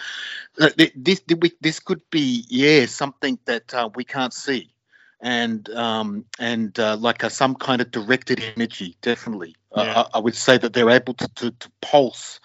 Uh, 0.61 0.71
th- 0.71 0.93
This 0.97 1.21
this 1.61 1.81
could 1.81 2.03
be 2.11 2.45
yeah 2.49 2.87
something 2.87 3.39
that 3.47 3.75
uh, 3.75 3.91
we 3.95 4.05
can't 4.05 4.33
see, 4.33 4.71
and 5.21 5.69
um, 5.71 6.25
and 6.39 6.79
uh, 6.79 6.97
like 6.97 7.23
a, 7.23 7.31
some 7.31 7.55
kind 7.55 7.81
of 7.81 7.91
directed 7.91 8.43
energy. 8.57 8.97
Definitely, 9.03 9.57
Uh, 9.77 9.83
Yeah. 9.83 10.01
I, 10.01 10.19
I 10.19 10.21
would 10.21 10.37
say 10.37 10.59
that 10.59 10.73
they're 10.73 10.91
able 10.91 11.15
to, 11.15 11.29
to, 11.37 11.51
to 11.51 11.71
pulse 11.81 12.41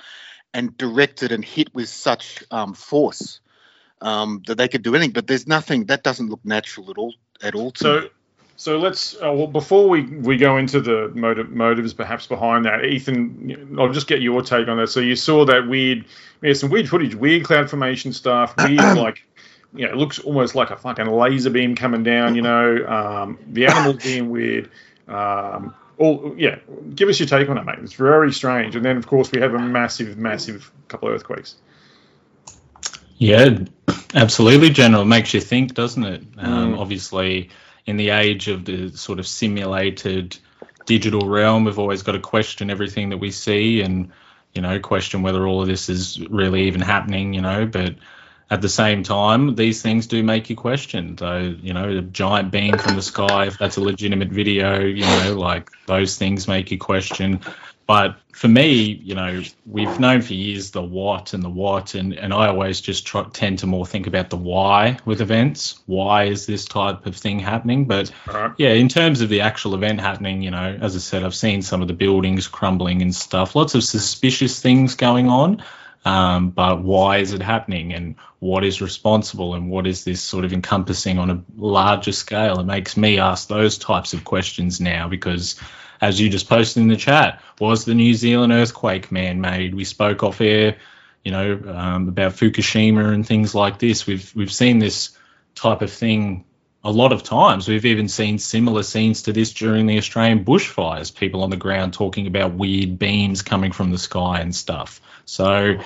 and 0.53 0.77
direct 0.77 1.23
it 1.23 1.31
and 1.31 1.43
hit 1.43 1.73
with 1.73 1.89
such 1.89 2.43
um, 2.51 2.73
force 2.73 3.39
um, 4.01 4.43
that 4.47 4.55
they 4.55 4.67
could 4.67 4.83
do 4.83 4.95
anything. 4.95 5.11
But 5.11 5.27
there's 5.27 5.47
nothing 5.47 5.85
that 5.85 6.03
doesn't 6.03 6.29
look 6.29 6.43
natural 6.43 6.91
at 6.91 6.97
all. 6.97 7.13
At 7.41 7.55
all. 7.55 7.71
To 7.71 7.83
me. 7.83 8.01
So, 8.01 8.09
so 8.55 8.77
let's. 8.79 9.15
Uh, 9.15 9.33
well, 9.33 9.47
before 9.47 9.89
we, 9.89 10.03
we 10.03 10.37
go 10.37 10.57
into 10.57 10.79
the 10.79 11.11
motive, 11.15 11.49
motives 11.49 11.93
perhaps 11.93 12.27
behind 12.27 12.65
that, 12.65 12.85
Ethan, 12.85 13.77
I'll 13.79 13.91
just 13.91 14.07
get 14.07 14.21
your 14.21 14.41
take 14.41 14.67
on 14.67 14.77
that. 14.77 14.87
So 14.87 14.99
you 14.99 15.15
saw 15.15 15.45
that 15.45 15.67
weird, 15.67 16.05
yeah, 16.41 16.53
some 16.53 16.69
weird 16.69 16.89
footage, 16.89 17.15
weird 17.15 17.43
cloud 17.43 17.69
formation 17.69 18.13
stuff, 18.13 18.55
weird 18.57 18.79
like, 18.97 19.25
you 19.75 19.85
know, 19.85 19.93
it 19.93 19.97
looks 19.97 20.19
almost 20.19 20.55
like 20.55 20.69
a 20.71 20.77
fucking 20.77 21.07
laser 21.07 21.49
beam 21.49 21.75
coming 21.75 22.03
down. 22.03 22.35
You 22.35 22.41
know, 22.41 22.85
um, 22.87 23.39
the 23.47 23.67
animals 23.67 23.97
being 24.03 24.29
weird. 24.29 24.69
Um, 25.07 25.75
all 25.97 26.35
yeah, 26.37 26.57
give 26.93 27.09
us 27.09 27.19
your 27.19 27.27
take 27.27 27.49
on 27.49 27.57
it, 27.57 27.65
mate. 27.65 27.79
It's 27.81 27.93
very 27.93 28.31
strange. 28.31 28.75
And 28.75 28.83
then 28.83 28.97
of 28.97 29.07
course 29.07 29.31
we 29.31 29.41
have 29.41 29.53
a 29.53 29.59
massive, 29.59 30.17
massive 30.17 30.71
couple 30.87 31.09
of 31.09 31.15
earthquakes. 31.15 31.55
Yeah, 33.17 33.59
absolutely, 34.13 34.71
General. 34.71 35.03
It 35.03 35.05
makes 35.05 35.33
you 35.33 35.39
think, 35.39 35.73
doesn't 35.73 36.03
it? 36.03 36.23
Um, 36.37 36.73
Mm. 36.73 36.79
Obviously, 36.79 37.49
in 37.85 37.97
the 37.97 38.09
age 38.09 38.47
of 38.47 38.65
the 38.65 38.89
sort 38.89 39.19
of 39.19 39.27
simulated 39.27 40.37
digital 40.85 41.27
realm, 41.27 41.63
we've 41.63 41.79
always 41.79 42.03
got 42.03 42.13
to 42.13 42.19
question 42.19 42.69
everything 42.69 43.09
that 43.09 43.17
we 43.17 43.31
see 43.31 43.81
and, 43.81 44.11
you 44.53 44.61
know, 44.61 44.79
question 44.79 45.21
whether 45.21 45.45
all 45.45 45.61
of 45.61 45.67
this 45.67 45.89
is 45.89 46.19
really 46.29 46.63
even 46.63 46.81
happening, 46.81 47.33
you 47.33 47.41
know. 47.41 47.65
But 47.65 47.95
at 48.53 48.61
the 48.61 48.69
same 48.69 49.01
time, 49.01 49.55
these 49.55 49.81
things 49.81 50.05
do 50.05 50.21
make 50.21 50.47
you 50.47 50.55
question. 50.55 51.15
Though, 51.15 51.55
you 51.59 51.73
know, 51.73 51.89
a 51.89 52.01
giant 52.01 52.51
beam 52.51 52.77
from 52.77 52.95
the 52.95 53.01
sky, 53.01 53.47
if 53.47 53.57
that's 53.57 53.77
a 53.77 53.81
legitimate 53.81 54.29
video, 54.29 54.79
you 54.79 55.01
know, 55.01 55.35
like 55.35 55.71
those 55.87 56.17
things 56.17 56.47
make 56.47 56.69
you 56.69 56.77
question. 56.77 57.41
But 57.87 58.15
for 58.31 58.47
me, 58.47 59.01
you 59.03 59.15
know, 59.15 59.41
we've 59.65 59.99
known 59.99 60.21
for 60.21 60.35
years 60.35 60.69
the 60.69 60.83
what 60.83 61.33
and 61.33 61.41
the 61.41 61.49
what, 61.49 61.95
and, 61.95 62.13
and 62.13 62.31
I 62.31 62.47
always 62.47 62.79
just 62.79 63.07
try, 63.07 63.23
tend 63.33 63.57
to 63.59 63.67
more 63.67 63.87
think 63.87 64.05
about 64.05 64.29
the 64.29 64.37
why 64.37 64.99
with 65.03 65.19
events. 65.19 65.79
Why 65.87 66.25
is 66.25 66.45
this 66.45 66.65
type 66.65 67.07
of 67.07 67.15
thing 67.15 67.39
happening? 67.39 67.85
But 67.85 68.11
yeah, 68.57 68.73
in 68.73 68.87
terms 68.87 69.21
of 69.21 69.29
the 69.29 69.41
actual 69.41 69.73
event 69.73 69.99
happening, 69.99 70.43
you 70.43 70.51
know, 70.51 70.77
as 70.79 70.95
I 70.95 70.99
said, 70.99 71.23
I've 71.23 71.35
seen 71.35 71.63
some 71.63 71.81
of 71.81 71.87
the 71.87 71.93
buildings 71.95 72.47
crumbling 72.47 73.01
and 73.01 73.13
stuff. 73.15 73.55
Lots 73.55 73.73
of 73.73 73.83
suspicious 73.83 74.61
things 74.61 74.93
going 74.93 75.27
on. 75.27 75.63
Um, 76.05 76.49
but 76.49 76.83
why 76.83 77.17
is 77.17 77.33
it 77.33 77.41
happening 77.41 77.93
and 77.93 78.15
what 78.39 78.65
is 78.65 78.81
responsible 78.81 79.55
and 79.55 79.69
what 79.69 79.87
is 79.87 80.03
this 80.03 80.21
sort 80.21 80.43
of 80.43 80.51
encompassing 80.51 81.17
on 81.17 81.29
a 81.29 81.43
larger 81.55 82.11
scale? 82.11 82.59
It 82.59 82.65
makes 82.65 82.97
me 82.97 83.19
ask 83.19 83.47
those 83.47 83.77
types 83.77 84.13
of 84.13 84.25
questions 84.25 84.81
now 84.81 85.07
because, 85.07 85.59
as 86.01 86.19
you 86.19 86.29
just 86.29 86.49
posted 86.49 86.83
in 86.83 86.89
the 86.89 86.97
chat, 86.97 87.41
was 87.59 87.85
the 87.85 87.95
New 87.95 88.13
Zealand 88.13 88.51
earthquake 88.51 89.11
man 89.11 89.39
made? 89.39 89.73
We 89.73 89.85
spoke 89.85 90.23
off 90.23 90.41
air, 90.41 90.77
you 91.23 91.31
know, 91.31 91.61
um, 91.67 92.09
about 92.09 92.33
Fukushima 92.33 93.13
and 93.13 93.25
things 93.25 93.55
like 93.55 93.79
this. 93.79 94.05
We've 94.05 94.29
we've 94.35 94.53
seen 94.53 94.79
this 94.79 95.17
type 95.55 95.81
of 95.81 95.91
thing 95.91 96.43
a 96.83 96.91
lot 96.91 97.13
of 97.13 97.23
times. 97.23 97.67
We've 97.67 97.85
even 97.85 98.09
seen 98.09 98.37
similar 98.39 98.83
scenes 98.83 99.21
to 99.23 99.31
this 99.31 99.53
during 99.53 99.85
the 99.85 99.97
Australian 99.97 100.43
bushfires. 100.43 101.15
People 101.15 101.43
on 101.43 101.49
the 101.49 101.55
ground 101.55 101.93
talking 101.93 102.27
about 102.27 102.55
weird 102.55 102.99
beams 102.99 103.41
coming 103.41 103.71
from 103.71 103.91
the 103.91 103.97
sky 103.97 104.41
and 104.41 104.53
stuff. 104.53 104.99
So, 105.25 105.77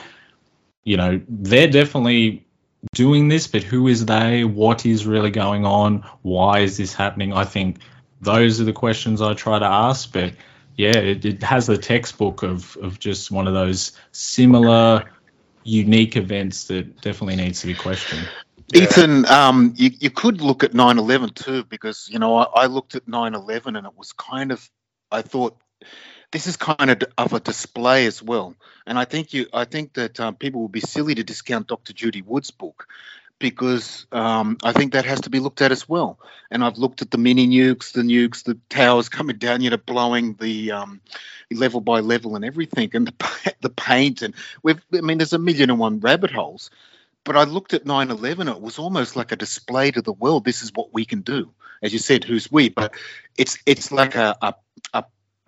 you 0.84 0.98
know, 0.98 1.22
they're 1.28 1.70
definitely 1.70 2.46
doing 2.94 3.28
this, 3.28 3.48
but 3.48 3.64
who 3.64 3.88
is 3.88 4.06
they? 4.06 4.44
What 4.44 4.86
is 4.86 5.06
really 5.06 5.32
going 5.32 5.66
on? 5.66 6.06
Why 6.22 6.60
is 6.60 6.78
this 6.78 6.94
happening? 6.94 7.34
I 7.34 7.44
think 7.44 7.80
those 8.22 8.62
are 8.62 8.66
the 8.66 8.74
questions 8.74 9.22
I 9.22 9.34
try 9.34 9.60
to 9.60 9.66
ask. 9.66 10.12
But 10.12 10.34
yeah, 10.76 10.96
it, 10.96 11.26
it 11.26 11.44
has 11.44 11.68
the 11.68 11.78
textbook 11.78 12.44
of, 12.44 12.78
of 12.78 13.00
just 13.00 13.32
one 13.32 13.48
of 13.48 13.54
those 13.54 13.94
similar, 14.12 15.12
unique 15.64 16.16
events 16.16 16.66
that 16.66 17.02
definitely 17.02 17.36
needs 17.36 17.62
to 17.62 17.68
be 17.68 17.74
questioned. 17.74 18.28
Ethan, 18.74 19.26
um, 19.28 19.74
you, 19.78 19.92
you 20.00 20.10
could 20.10 20.42
look 20.42 20.64
at 20.64 20.74
9/11 20.74 21.36
too, 21.36 21.64
because 21.64 22.10
you 22.12 22.20
know 22.20 22.36
I, 22.36 22.44
I 22.44 22.66
looked 22.66 22.96
at 22.96 23.06
9/11 23.06 23.78
and 23.78 23.88
it 23.88 23.94
was 23.96 24.12
kind 24.14 24.52
of, 24.52 24.70
I 25.10 25.22
thought, 25.22 25.58
this 26.32 26.48
is 26.48 26.58
kind 26.58 26.90
of 26.90 27.04
of 27.18 27.34
a 27.34 27.40
display 27.40 28.06
as 28.06 28.22
well. 28.22 28.56
And 28.86 28.98
I 28.98 29.06
think 29.06 29.34
you, 29.34 29.48
I 29.54 29.66
think 29.66 29.94
that 29.94 30.20
um, 30.20 30.36
people 30.36 30.64
would 30.64 30.72
be 30.72 30.82
silly 30.82 31.16
to 31.16 31.24
discount 31.24 31.68
Dr. 31.68 31.94
Judy 31.94 32.22
Wood's 32.22 32.52
book, 32.52 32.88
because 33.40 34.08
um, 34.12 34.58
I 34.64 34.74
think 34.74 34.94
that 34.94 35.06
has 35.06 35.22
to 35.22 35.30
be 35.30 35.40
looked 35.40 35.62
at 35.62 35.72
as 35.72 35.88
well. 35.88 36.20
And 36.52 36.64
I've 36.64 36.78
looked 36.78 37.02
at 37.02 37.12
the 37.12 37.18
mini 37.18 37.48
nukes, 37.48 37.92
the 37.94 38.02
nukes, 38.02 38.44
the 38.44 38.58
towers 38.70 39.10
coming 39.10 39.38
down, 39.38 39.62
you 39.62 39.70
know, 39.70 39.78
blowing 39.78 40.34
the 40.34 40.72
um, 40.72 41.02
level 41.52 41.82
by 41.82 42.02
level 42.02 42.36
and 42.36 42.44
everything, 42.44 42.90
and 42.94 43.08
the 43.08 43.54
the 43.62 43.70
paint, 43.70 44.22
and 44.22 44.34
we've, 44.64 44.82
I 44.94 45.02
mean, 45.02 45.18
there's 45.18 45.34
a 45.34 45.40
million 45.40 45.70
and 45.70 45.80
one 45.80 46.00
rabbit 46.00 46.32
holes 46.32 46.70
but 47.28 47.36
I 47.36 47.44
looked 47.44 47.74
at 47.74 47.84
9/11. 47.84 48.50
It 48.50 48.62
was 48.62 48.80
almost 48.80 49.18
like 49.18 49.34
a 49.34 49.36
display 49.36 49.92
to 49.92 50.02
the 50.02 50.14
world. 50.14 50.46
This 50.46 50.64
is 50.64 50.72
what 50.74 50.94
we 50.94 51.04
can 51.04 51.22
do, 51.22 51.52
as 51.84 51.92
you 51.92 52.00
said. 52.00 52.24
Who's 52.24 52.50
we? 52.50 52.70
But 52.70 52.94
it's 53.38 53.60
it's 53.66 53.92
like 53.92 54.16
a 54.16 54.38
a, 54.42 54.56
a, 54.94 55.04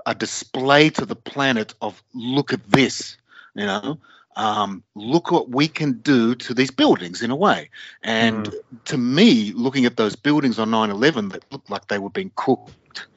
a 0.05 0.15
display 0.15 0.89
to 0.91 1.05
the 1.05 1.15
planet 1.15 1.73
of 1.81 2.01
look 2.13 2.53
at 2.53 2.69
this. 2.69 3.17
You 3.55 3.65
know, 3.65 3.99
um, 4.35 4.83
look 4.95 5.31
what 5.31 5.49
we 5.49 5.67
can 5.67 5.93
do 5.99 6.35
to 6.35 6.53
these 6.53 6.71
buildings 6.71 7.21
in 7.21 7.31
a 7.31 7.35
way. 7.35 7.69
And 8.03 8.53
to 8.85 8.97
me, 8.97 9.51
looking 9.51 9.85
at 9.85 9.97
those 9.97 10.15
buildings 10.15 10.59
on 10.59 10.69
9/11 10.69 11.31
that 11.31 11.51
looked 11.51 11.69
like 11.69 11.87
they 11.87 11.99
were 11.99 12.09
being 12.09 12.31
cooked. 12.35 13.07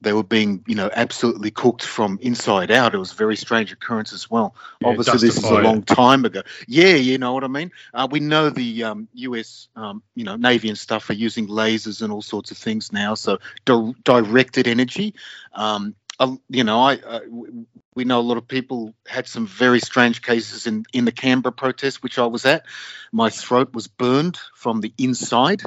They 0.00 0.12
were 0.12 0.22
being, 0.22 0.62
you 0.66 0.76
know, 0.76 0.90
absolutely 0.94 1.50
cooked 1.50 1.82
from 1.82 2.20
inside 2.22 2.70
out. 2.70 2.94
It 2.94 2.98
was 2.98 3.10
a 3.10 3.16
very 3.16 3.34
strange 3.34 3.72
occurrence 3.72 4.12
as 4.12 4.30
well. 4.30 4.54
Yeah, 4.80 4.88
Obviously, 4.88 5.18
this 5.18 5.38
is 5.38 5.50
a 5.50 5.58
long 5.58 5.82
time 5.82 6.24
ago. 6.24 6.42
Yeah, 6.68 6.94
you 6.94 7.18
know 7.18 7.32
what 7.32 7.42
I 7.42 7.48
mean. 7.48 7.72
Uh, 7.92 8.06
we 8.08 8.20
know 8.20 8.48
the 8.48 8.84
um, 8.84 9.08
U.S. 9.14 9.68
Um, 9.74 10.02
you 10.14 10.22
know 10.22 10.36
Navy 10.36 10.68
and 10.68 10.78
stuff 10.78 11.10
are 11.10 11.14
using 11.14 11.48
lasers 11.48 12.00
and 12.00 12.12
all 12.12 12.22
sorts 12.22 12.52
of 12.52 12.58
things 12.58 12.92
now. 12.92 13.14
So 13.14 13.38
di- 13.64 13.94
directed 14.04 14.68
energy. 14.68 15.14
Um, 15.52 15.96
uh, 16.18 16.36
you 16.48 16.64
know, 16.64 16.80
I 16.80 16.94
uh, 16.96 17.20
w- 17.20 17.66
we 17.94 18.04
know 18.04 18.20
a 18.20 18.22
lot 18.22 18.38
of 18.38 18.48
people 18.48 18.94
had 19.06 19.26
some 19.28 19.46
very 19.46 19.80
strange 19.80 20.22
cases 20.22 20.66
in 20.66 20.84
in 20.92 21.04
the 21.04 21.12
Canberra 21.12 21.52
protest, 21.52 22.02
which 22.02 22.18
I 22.18 22.26
was 22.26 22.44
at. 22.46 22.66
My 23.12 23.30
throat 23.30 23.74
was 23.74 23.88
burned 23.88 24.38
from 24.54 24.80
the 24.80 24.92
inside. 24.98 25.62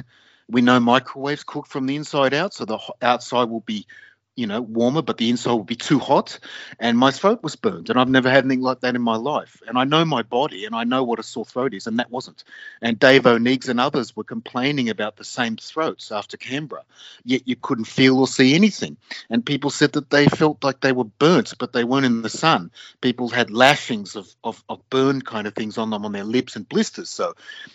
We 0.48 0.62
know 0.62 0.80
microwaves 0.80 1.44
cook 1.44 1.66
from 1.66 1.86
the 1.86 1.96
inside 1.96 2.34
out, 2.34 2.54
so 2.54 2.64
the 2.64 2.78
outside 3.02 3.48
will 3.50 3.60
be 3.60 3.86
you 4.34 4.46
know, 4.46 4.62
warmer, 4.62 5.02
but 5.02 5.18
the 5.18 5.28
inside 5.28 5.52
would 5.52 5.66
be 5.66 5.76
too 5.76 5.98
hot. 5.98 6.38
And 6.78 6.96
my 6.96 7.10
throat 7.10 7.42
was 7.42 7.56
burned. 7.56 7.90
And 7.90 7.98
I've 7.98 8.08
never 8.08 8.30
had 8.30 8.44
anything 8.44 8.62
like 8.62 8.80
that 8.80 8.96
in 8.96 9.02
my 9.02 9.16
life. 9.16 9.62
And 9.66 9.76
I 9.76 9.84
know 9.84 10.04
my 10.04 10.22
body 10.22 10.64
and 10.64 10.74
I 10.74 10.84
know 10.84 11.04
what 11.04 11.18
a 11.18 11.22
sore 11.22 11.44
throat 11.44 11.74
is, 11.74 11.86
and 11.86 11.98
that 11.98 12.10
wasn't. 12.10 12.42
And 12.80 12.98
Dave 12.98 13.24
Oneegs 13.24 13.68
and 13.68 13.78
others 13.78 14.16
were 14.16 14.24
complaining 14.24 14.88
about 14.88 15.16
the 15.16 15.24
same 15.24 15.56
throats 15.56 16.10
after 16.10 16.36
Canberra, 16.36 16.84
yet 17.24 17.46
you 17.46 17.56
couldn't 17.56 17.84
feel 17.84 18.18
or 18.20 18.26
see 18.26 18.54
anything. 18.54 18.96
And 19.28 19.44
people 19.44 19.70
said 19.70 19.92
that 19.92 20.08
they 20.08 20.26
felt 20.26 20.64
like 20.64 20.80
they 20.80 20.92
were 20.92 21.04
burnt, 21.04 21.54
but 21.58 21.72
they 21.72 21.84
weren't 21.84 22.06
in 22.06 22.22
the 22.22 22.30
sun. 22.30 22.70
People 23.02 23.28
had 23.28 23.50
lashings 23.50 24.16
of, 24.16 24.34
of, 24.42 24.62
of 24.68 24.88
burn 24.88 25.20
kind 25.20 25.46
of 25.46 25.54
things 25.54 25.76
on 25.76 25.90
them 25.90 26.06
on 26.06 26.12
their 26.12 26.24
lips 26.24 26.56
and 26.56 26.68
blisters. 26.68 27.10
So 27.10 27.34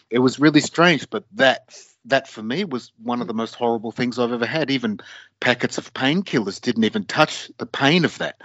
it 0.09 0.19
was 0.19 0.39
really 0.39 0.61
strange. 0.61 1.09
But 1.09 1.25
that 1.33 1.71
that 2.07 2.27
for 2.27 2.43
me 2.43 2.65
was 2.65 2.91
one 3.03 3.21
of 3.21 3.27
the 3.27 3.33
most 3.33 3.55
horrible 3.55 3.91
things 3.91 4.19
I've 4.19 4.33
ever 4.33 4.45
had. 4.47 4.71
Even 4.71 4.99
packets 5.39 5.77
of 5.77 5.93
painkillers 5.93 6.61
didn't 6.61 6.85
even 6.85 7.05
touch 7.05 7.51
the 7.57 7.67
pain 7.67 8.05
of 8.05 8.17
that. 8.19 8.41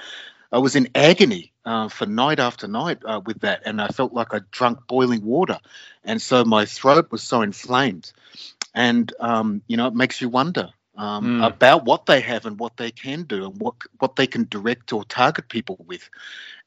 I 0.53 0.59
was 0.59 0.77
in 0.77 0.89
agony 0.95 1.53
uh, 1.65 1.89
for 1.89 2.07
night 2.07 2.41
after 2.41 2.69
night 2.69 3.01
uh, 3.05 3.21
with 3.25 3.41
that, 3.41 3.63
and 3.67 3.81
I 3.81 3.89
felt 3.89 4.13
like 4.13 4.35
I 4.35 4.41
drunk 4.51 4.87
boiling 4.89 5.25
water, 5.25 5.59
and 6.05 6.21
so 6.23 6.45
my 6.45 6.67
throat 6.67 7.09
was 7.11 7.23
so 7.23 7.43
inflamed, 7.43 8.13
and 8.75 9.13
um, 9.21 9.63
you 9.69 9.77
know 9.77 9.89
it 9.89 9.95
makes 9.95 10.21
you 10.21 10.29
wonder 10.29 10.71
um, 10.97 11.27
Mm. 11.27 11.53
about 11.53 11.85
what 11.87 12.07
they 12.07 12.21
have 12.21 12.47
and 12.47 12.59
what 12.59 12.77
they 12.77 12.91
can 12.91 13.25
do 13.25 13.47
and 13.47 13.61
what 13.61 13.77
what 13.99 14.17
they 14.17 14.27
can 14.27 14.47
direct 14.51 14.93
or 14.93 15.05
target 15.05 15.49
people 15.49 15.79
with, 15.87 16.09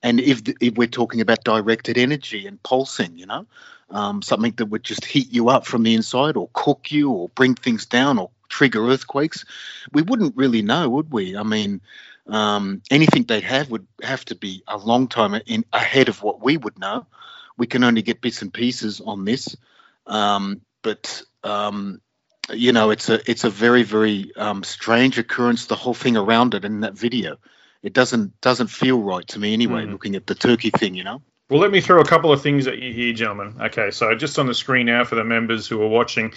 and 0.04 0.20
if 0.20 0.42
if 0.62 0.76
we're 0.76 0.88
talking 0.88 1.22
about 1.22 1.44
directed 1.44 1.98
energy 1.98 2.48
and 2.48 2.62
pulsing, 2.64 3.18
you 3.18 3.26
know, 3.28 3.46
um, 3.90 4.22
something 4.22 4.54
that 4.58 4.68
would 4.68 4.84
just 4.84 5.06
heat 5.06 5.32
you 5.32 5.50
up 5.50 5.66
from 5.66 5.84
the 5.84 5.94
inside 5.94 6.38
or 6.38 6.50
cook 6.54 6.92
you 6.92 7.12
or 7.12 7.30
bring 7.30 7.56
things 7.56 7.86
down 7.86 8.18
or 8.18 8.32
trigger 8.50 8.88
earthquakes, 8.88 9.46
we 9.92 10.02
wouldn't 10.02 10.36
really 10.36 10.62
know, 10.62 10.90
would 10.90 11.12
we? 11.12 11.38
I 11.38 11.44
mean, 11.44 11.82
um, 12.28 12.82
anything 12.90 13.24
they'd 13.24 13.44
have 13.44 13.70
would 13.70 13.88
have 14.02 14.26
to 14.26 14.36
be 14.36 14.64
a 14.68 14.78
long 14.78 15.08
time 15.08 15.40
in 15.46 15.66
ahead 15.72 16.10
of 16.10 16.24
what 16.24 16.42
we 16.42 16.58
would 16.58 16.80
know. 16.80 17.06
We 17.58 17.68
can 17.68 17.84
only 17.84 18.02
get 18.02 18.22
bits 18.22 18.42
and 18.42 18.54
pieces 18.54 19.02
on 19.02 19.26
this. 19.26 19.56
Um, 20.08 20.62
but 20.82 21.24
um, 21.44 22.02
you 22.52 22.74
know, 22.74 22.92
it's 22.92 23.10
a 23.10 23.20
it's 23.30 23.44
a 23.44 23.50
very 23.50 23.84
very 23.84 24.32
um, 24.36 24.64
strange 24.64 25.18
occurrence. 25.18 25.66
The 25.66 25.76
whole 25.76 25.94
thing 25.94 26.18
around 26.18 26.54
it 26.54 26.66
in 26.66 26.82
that 26.82 26.94
video, 26.94 27.38
it 27.82 27.94
doesn't 27.94 28.40
doesn't 28.42 28.68
feel 28.68 29.02
right 29.02 29.28
to 29.30 29.40
me 29.40 29.54
anyway. 29.54 29.86
Mm. 29.86 29.92
Looking 29.92 30.16
at 30.16 30.28
the 30.28 30.36
turkey 30.36 30.70
thing, 30.70 30.96
you 30.96 31.04
know. 31.04 31.22
Well, 31.48 31.60
let 31.60 31.70
me 31.70 31.80
throw 31.80 32.02
a 32.02 32.06
couple 32.06 32.32
of 32.32 32.42
things 32.42 32.66
at 32.66 32.80
you 32.80 32.92
here, 32.92 33.14
gentlemen. 33.14 33.54
Okay, 33.62 33.92
so 33.92 34.16
just 34.16 34.40
on 34.40 34.48
the 34.48 34.56
screen 34.56 34.88
now 34.88 35.04
for 35.04 35.14
the 35.14 35.24
members 35.24 35.68
who 35.68 35.80
are 35.80 35.88
watching, 35.88 36.34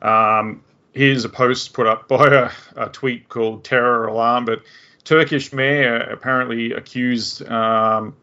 um, 0.00 0.64
here's 0.94 1.26
a 1.26 1.28
post 1.28 1.74
put 1.74 1.86
up 1.86 2.08
by 2.08 2.50
a, 2.76 2.84
a 2.86 2.88
tweet 2.88 3.28
called 3.28 3.62
Terror 3.62 4.06
Alarm. 4.06 4.46
But 4.46 4.62
Turkish 5.04 5.52
mayor 5.52 5.96
apparently 5.96 6.72
accused 6.72 7.46
um, 7.46 8.16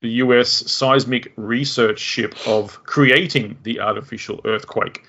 the 0.00 0.10
US 0.24 0.50
seismic 0.50 1.32
research 1.36 2.00
ship 2.00 2.34
of 2.48 2.82
creating 2.82 3.56
the 3.62 3.78
artificial 3.78 4.40
earthquake. 4.44 5.04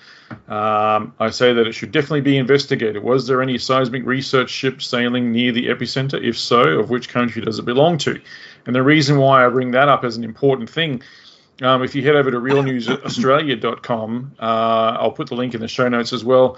Um, 0.47 1.15
I 1.19 1.31
say 1.31 1.53
that 1.53 1.65
it 1.65 1.73
should 1.73 1.91
definitely 1.91 2.21
be 2.21 2.37
investigated. 2.37 3.01
Was 3.01 3.25
there 3.25 3.41
any 3.41 3.57
seismic 3.57 4.05
research 4.05 4.51
ship 4.51 4.83
sailing 4.83 5.31
near 5.31 5.51
the 5.51 5.69
epicenter? 5.69 6.23
If 6.23 6.37
so, 6.37 6.61
of 6.61 6.91
which 6.91 7.09
country 7.09 7.41
does 7.41 7.57
it 7.57 7.65
belong 7.65 7.97
to? 7.99 8.21
And 8.65 8.75
the 8.75 8.83
reason 8.83 9.17
why 9.17 9.45
I 9.45 9.49
bring 9.49 9.71
that 9.71 9.89
up 9.89 10.03
as 10.03 10.17
an 10.17 10.23
important 10.23 10.69
thing, 10.69 11.01
um, 11.61 11.83
if 11.83 11.95
you 11.95 12.03
head 12.03 12.15
over 12.15 12.31
to 12.31 12.37
realnewsaustralia.com, 12.37 14.35
uh, 14.39 14.43
I'll 14.99 15.11
put 15.11 15.29
the 15.29 15.35
link 15.35 15.53
in 15.53 15.61
the 15.61 15.67
show 15.67 15.87
notes 15.87 16.13
as 16.13 16.23
well. 16.23 16.57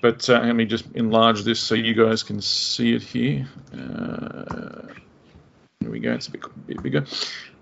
But 0.00 0.30
uh, 0.30 0.40
let 0.40 0.54
me 0.54 0.64
just 0.64 0.86
enlarge 0.94 1.42
this 1.42 1.58
so 1.58 1.74
you 1.74 1.92
guys 1.94 2.22
can 2.22 2.40
see 2.40 2.94
it 2.94 3.02
here. 3.02 3.48
Uh, 3.72 4.86
here 5.80 5.90
we 5.90 5.98
go. 5.98 6.12
It's 6.12 6.28
a 6.28 6.30
bit, 6.30 6.66
bit 6.66 6.82
bigger. 6.82 7.04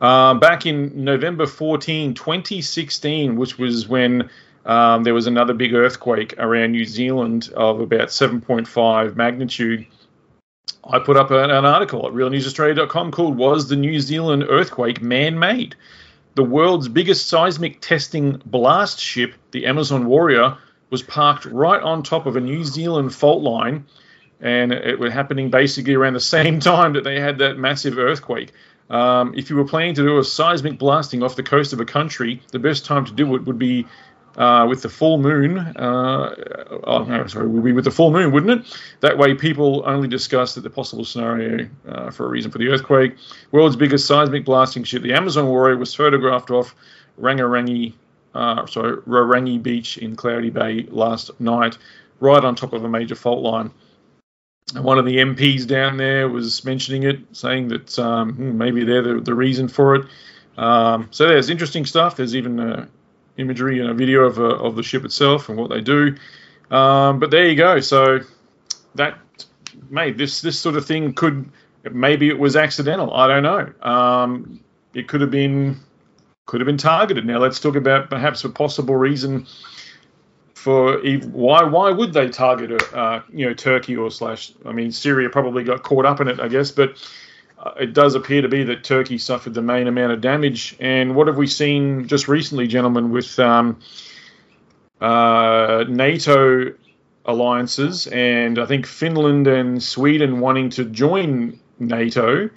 Um, 0.00 0.38
back 0.38 0.66
in 0.66 1.04
November 1.04 1.46
14, 1.46 2.12
2016, 2.14 3.36
which 3.36 3.58
was 3.58 3.88
when 3.88 4.28
um, 4.66 5.04
there 5.04 5.14
was 5.14 5.26
another 5.26 5.54
big 5.54 5.74
earthquake 5.74 6.34
around 6.38 6.72
New 6.72 6.84
Zealand 6.84 7.50
of 7.56 7.80
about 7.80 8.08
7.5 8.08 9.16
magnitude. 9.16 9.86
I 10.88 11.00
put 11.00 11.16
up 11.16 11.30
an, 11.30 11.50
an 11.50 11.64
article 11.64 12.06
at 12.06 12.12
realnewsaustralia.com 12.12 13.10
called 13.10 13.36
Was 13.36 13.68
the 13.68 13.76
New 13.76 14.00
Zealand 14.00 14.44
Earthquake 14.48 15.02
Man 15.02 15.38
Made? 15.38 15.74
The 16.34 16.44
world's 16.44 16.88
biggest 16.88 17.28
seismic 17.28 17.80
testing 17.80 18.40
blast 18.46 19.00
ship, 19.00 19.34
the 19.50 19.66
Amazon 19.66 20.06
Warrior, 20.06 20.58
was 20.90 21.02
parked 21.02 21.44
right 21.46 21.82
on 21.82 22.02
top 22.02 22.26
of 22.26 22.36
a 22.36 22.40
New 22.40 22.62
Zealand 22.64 23.12
fault 23.14 23.42
line, 23.42 23.86
and 24.40 24.72
it 24.72 24.98
was 24.98 25.12
happening 25.12 25.50
basically 25.50 25.94
around 25.94 26.12
the 26.12 26.20
same 26.20 26.60
time 26.72 26.92
that 26.92 27.04
they 27.04 27.18
had 27.18 27.38
that 27.38 27.58
massive 27.58 27.98
earthquake. 27.98 28.52
Um, 28.88 29.34
if 29.36 29.50
you 29.50 29.56
were 29.56 29.64
planning 29.64 29.94
to 29.94 30.02
do 30.02 30.18
a 30.18 30.24
seismic 30.24 30.78
blasting 30.78 31.22
off 31.24 31.34
the 31.34 31.42
coast 31.42 31.72
of 31.72 31.80
a 31.80 31.84
country, 31.84 32.40
the 32.52 32.60
best 32.60 32.84
time 32.84 33.04
to 33.06 33.12
do 33.12 33.34
it 33.34 33.44
would 33.44 33.58
be 33.58 33.86
uh, 34.36 34.66
with 34.68 34.82
the 34.82 34.88
full 34.88 35.18
moon. 35.18 35.58
Uh, 35.58 36.34
oh, 36.84 37.04
no, 37.04 37.26
sorry, 37.26 37.48
be 37.48 37.72
with 37.72 37.84
the 37.84 37.90
full 37.90 38.10
moon, 38.10 38.32
wouldn't 38.32 38.60
it? 38.60 38.80
That 39.00 39.18
way, 39.18 39.34
people 39.34 39.82
only 39.86 40.08
discuss 40.08 40.54
the 40.54 40.70
possible 40.70 41.04
scenario 41.04 41.68
uh, 41.88 42.10
for 42.10 42.26
a 42.26 42.28
reason 42.28 42.50
for 42.50 42.58
the 42.58 42.68
earthquake. 42.68 43.16
World's 43.50 43.76
biggest 43.76 44.06
seismic 44.06 44.44
blasting 44.44 44.84
ship, 44.84 45.02
the 45.02 45.14
Amazon 45.14 45.48
Warrior, 45.48 45.76
was 45.76 45.94
photographed 45.94 46.50
off 46.50 46.74
Rangirangi, 47.20 47.94
uh, 48.34 48.66
sorry, 48.66 48.98
Rarangi 48.98 49.62
Beach 49.62 49.96
in 49.98 50.16
Cloudy 50.16 50.50
Bay 50.50 50.86
last 50.90 51.38
night, 51.40 51.78
right 52.20 52.44
on 52.44 52.54
top 52.54 52.72
of 52.72 52.84
a 52.84 52.88
major 52.88 53.14
fault 53.14 53.42
line. 53.42 53.70
And 54.74 54.84
one 54.84 54.98
of 54.98 55.04
the 55.04 55.18
MPs 55.18 55.66
down 55.66 55.96
there 55.96 56.28
was 56.28 56.64
mentioning 56.64 57.04
it, 57.04 57.20
saying 57.32 57.68
that 57.68 57.98
um, 57.98 58.34
hmm, 58.34 58.58
maybe 58.58 58.84
they're 58.84 59.02
the, 59.02 59.20
the 59.20 59.34
reason 59.34 59.68
for 59.68 59.94
it. 59.94 60.06
Um, 60.58 61.08
so 61.10 61.28
there's 61.28 61.50
interesting 61.50 61.86
stuff. 61.86 62.16
There's 62.16 62.34
even 62.34 62.58
uh, 62.58 62.86
imagery 63.36 63.80
and 63.80 63.90
a 63.90 63.94
video 63.94 64.24
of, 64.24 64.38
uh, 64.38 64.42
of 64.42 64.76
the 64.76 64.82
ship 64.82 65.04
itself 65.04 65.48
and 65.48 65.58
what 65.58 65.70
they 65.70 65.80
do. 65.80 66.16
Um, 66.70 67.20
but 67.20 67.30
there 67.30 67.48
you 67.48 67.54
go. 67.56 67.80
So 67.80 68.20
that, 68.94 69.18
made 69.90 70.18
this 70.18 70.40
this 70.40 70.58
sort 70.58 70.76
of 70.76 70.86
thing 70.86 71.12
could 71.14 71.50
maybe 71.90 72.28
it 72.28 72.38
was 72.38 72.56
accidental. 72.56 73.12
I 73.12 73.28
don't 73.28 73.42
know. 73.42 73.88
Um, 73.88 74.60
it 74.94 75.08
could 75.08 75.20
have 75.20 75.30
been 75.30 75.78
could 76.46 76.60
have 76.60 76.66
been 76.66 76.78
targeted. 76.78 77.26
Now 77.26 77.38
let's 77.38 77.60
talk 77.60 77.76
about 77.76 78.10
perhaps 78.10 78.44
a 78.44 78.48
possible 78.48 78.94
reason 78.94 79.46
for 80.54 80.98
why 81.26 81.64
why 81.64 81.90
would 81.90 82.12
they 82.12 82.28
target 82.28 82.82
uh, 82.92 83.22
you 83.32 83.46
know 83.46 83.54
Turkey 83.54 83.96
or 83.96 84.10
slash 84.10 84.52
I 84.64 84.72
mean 84.72 84.92
Syria 84.92 85.28
probably 85.30 85.64
got 85.64 85.82
caught 85.82 86.06
up 86.06 86.20
in 86.20 86.28
it 86.28 86.40
I 86.40 86.48
guess, 86.48 86.70
but 86.70 86.96
it 87.78 87.92
does 87.92 88.14
appear 88.14 88.42
to 88.42 88.48
be 88.48 88.64
that 88.64 88.84
Turkey 88.84 89.18
suffered 89.18 89.54
the 89.54 89.62
main 89.62 89.86
amount 89.86 90.12
of 90.12 90.20
damage. 90.20 90.76
And 90.80 91.14
what 91.14 91.26
have 91.26 91.36
we 91.36 91.46
seen 91.46 92.08
just 92.08 92.28
recently, 92.28 92.66
gentlemen, 92.66 93.10
with 93.10 93.38
um, 93.38 93.80
uh, 95.00 95.84
NATO 95.88 96.72
alliances? 97.24 98.06
And 98.06 98.58
I 98.58 98.66
think 98.66 98.86
Finland 98.86 99.46
and 99.46 99.82
Sweden 99.82 100.40
wanting 100.40 100.70
to 100.70 100.84
join 100.84 101.58
NATO, 101.78 102.50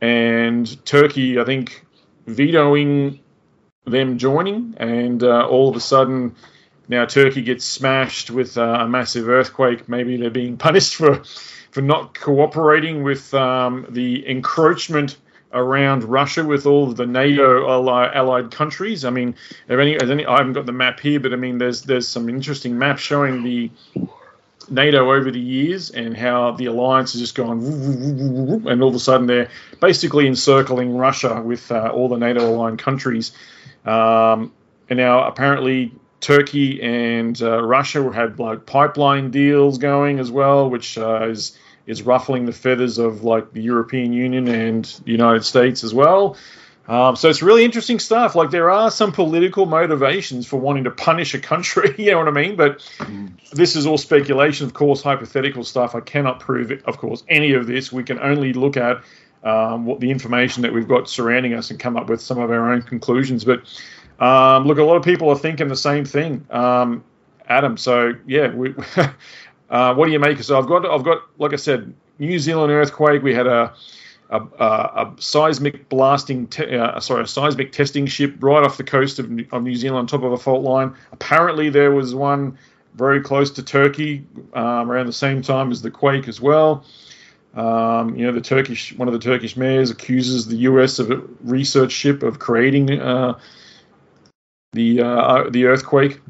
and 0.00 0.84
Turkey 0.84 1.40
I 1.40 1.44
think 1.44 1.84
vetoing 2.26 3.20
them 3.84 4.18
joining, 4.18 4.74
and 4.76 5.22
uh, 5.22 5.46
all 5.46 5.68
of 5.68 5.76
a 5.76 5.80
sudden 5.80 6.34
now 6.88 7.06
Turkey 7.06 7.42
gets 7.42 7.64
smashed 7.64 8.30
with 8.30 8.58
uh, 8.58 8.78
a 8.80 8.88
massive 8.88 9.28
earthquake. 9.28 9.88
Maybe 9.88 10.16
they're 10.16 10.30
being 10.30 10.56
punished 10.56 10.96
for 10.96 11.22
for 11.70 11.80
not 11.80 12.14
cooperating 12.14 13.02
with 13.02 13.32
um, 13.32 13.86
the 13.88 14.28
encroachment 14.28 15.16
around 15.52 16.04
Russia 16.04 16.44
with 16.44 16.66
all 16.66 16.92
the 16.92 17.06
NATO 17.06 17.68
allied, 17.68 18.50
countries. 18.50 19.04
I 19.04 19.10
mean, 19.10 19.34
any, 19.68 20.00
any, 20.00 20.24
I 20.26 20.38
haven't 20.38 20.54
got 20.54 20.66
the 20.66 20.72
map 20.72 21.00
here, 21.00 21.20
but 21.20 21.32
I 21.32 21.36
mean, 21.36 21.58
there's 21.58 21.82
there's 21.82 22.08
some 22.08 22.28
interesting 22.28 22.78
maps 22.78 23.02
showing 23.02 23.42
the 23.42 23.70
NATO 24.70 25.12
over 25.12 25.30
the 25.30 25.40
years 25.40 25.90
and 25.90 26.16
how 26.16 26.52
the 26.52 26.66
alliance 26.66 27.12
has 27.12 27.20
just 27.20 27.34
gone, 27.34 27.60
and 27.62 28.82
all 28.82 28.88
of 28.88 28.94
a 28.94 28.98
sudden 28.98 29.26
they're 29.26 29.50
basically 29.80 30.26
encircling 30.26 30.96
Russia 30.96 31.40
with 31.42 31.70
uh, 31.70 31.90
all 31.92 32.08
the 32.08 32.18
NATO 32.18 32.48
aligned 32.48 32.78
countries. 32.78 33.32
Um, 33.84 34.52
and 34.88 34.98
now 34.98 35.26
apparently 35.26 35.92
Turkey 36.22 36.80
and 36.80 37.40
uh, 37.42 37.62
Russia 37.62 38.10
had 38.12 38.38
like 38.38 38.64
pipeline 38.64 39.30
deals 39.30 39.76
going 39.78 40.20
as 40.20 40.30
well, 40.30 40.70
which 40.70 40.96
uh, 40.96 41.28
is 41.28 41.58
is 41.84 42.02
ruffling 42.02 42.46
the 42.46 42.52
feathers 42.52 42.98
of 42.98 43.24
like 43.24 43.52
the 43.52 43.60
European 43.60 44.12
Union 44.12 44.46
and 44.48 44.84
the 45.04 45.10
United 45.10 45.44
States 45.44 45.84
as 45.84 45.92
well. 45.92 46.36
Um, 46.88 47.16
so 47.16 47.28
it's 47.28 47.42
really 47.42 47.64
interesting 47.64 47.98
stuff. 47.98 48.34
Like 48.34 48.50
there 48.50 48.70
are 48.70 48.90
some 48.90 49.12
political 49.12 49.66
motivations 49.66 50.46
for 50.46 50.58
wanting 50.58 50.84
to 50.84 50.90
punish 50.90 51.34
a 51.34 51.40
country. 51.40 51.94
you 51.98 52.12
know 52.12 52.18
what 52.18 52.28
I 52.28 52.32
mean? 52.32 52.56
But 52.56 52.78
mm. 52.98 53.32
this 53.50 53.76
is 53.76 53.86
all 53.86 53.98
speculation, 53.98 54.66
of 54.66 54.74
course, 54.74 55.02
hypothetical 55.02 55.64
stuff. 55.64 55.94
I 55.94 56.00
cannot 56.00 56.40
prove 56.40 56.70
it, 56.70 56.84
of 56.84 56.98
course, 56.98 57.24
any 57.28 57.54
of 57.54 57.66
this. 57.66 57.92
We 57.92 58.04
can 58.04 58.18
only 58.20 58.52
look 58.52 58.76
at 58.76 59.02
um, 59.44 59.86
what 59.86 60.00
the 60.00 60.10
information 60.10 60.62
that 60.62 60.72
we've 60.72 60.88
got 60.88 61.08
surrounding 61.08 61.54
us 61.54 61.70
and 61.70 61.80
come 61.80 61.96
up 61.96 62.08
with 62.08 62.20
some 62.20 62.38
of 62.38 62.50
our 62.50 62.72
own 62.72 62.82
conclusions. 62.82 63.44
But 63.44 63.62
um, 64.22 64.66
look, 64.66 64.78
a 64.78 64.84
lot 64.84 64.96
of 64.96 65.02
people 65.02 65.28
are 65.30 65.38
thinking 65.38 65.68
the 65.68 65.76
same 65.76 66.04
thing, 66.04 66.46
um, 66.50 67.04
Adam. 67.48 67.76
So 67.76 68.12
yeah, 68.26 68.54
we, 68.54 68.74
uh, 69.70 69.94
what 69.94 70.06
do 70.06 70.12
you 70.12 70.20
make? 70.20 70.42
So 70.42 70.58
I've 70.58 70.66
got, 70.66 70.86
I've 70.86 71.04
got, 71.04 71.22
like 71.38 71.52
I 71.52 71.56
said, 71.56 71.92
New 72.18 72.38
Zealand 72.38 72.72
earthquake. 72.72 73.22
We 73.22 73.34
had 73.34 73.46
a 73.46 73.74
a, 74.32 74.40
a, 74.58 75.12
seismic 75.18 75.88
blasting, 75.90 76.46
te- 76.46 76.74
uh, 76.74 76.98
sorry, 77.00 77.24
a 77.24 77.26
seismic 77.26 77.70
testing 77.70 78.06
ship 78.06 78.34
right 78.40 78.64
off 78.64 78.78
the 78.78 78.84
coast 78.84 79.18
of, 79.18 79.26
of, 79.52 79.62
New 79.62 79.74
Zealand, 79.74 79.98
on 79.98 80.06
top 80.06 80.22
of 80.22 80.32
a 80.32 80.38
fault 80.38 80.62
line. 80.62 80.94
Apparently, 81.12 81.68
there 81.68 81.90
was 81.90 82.14
one 82.14 82.56
very 82.94 83.20
close 83.20 83.50
to 83.50 83.62
Turkey 83.62 84.24
um, 84.54 84.90
around 84.90 85.06
the 85.06 85.12
same 85.12 85.42
time 85.42 85.70
as 85.70 85.82
the 85.82 85.90
quake 85.90 86.28
as 86.28 86.40
well. 86.40 86.84
Um, 87.54 88.16
you 88.16 88.24
know, 88.24 88.32
the 88.32 88.40
Turkish 88.40 88.96
one 88.96 89.08
of 89.08 89.12
the 89.12 89.20
Turkish 89.20 89.56
mayors 89.56 89.90
accuses 89.90 90.46
the 90.46 90.56
U.S. 90.56 90.98
of 90.98 91.10
a 91.10 91.20
research 91.42 91.92
ship 91.92 92.22
of 92.22 92.38
creating 92.38 92.98
uh, 92.98 93.38
the 94.72 95.00
uh, 95.00 95.50
the 95.50 95.66
earthquake. 95.66 96.20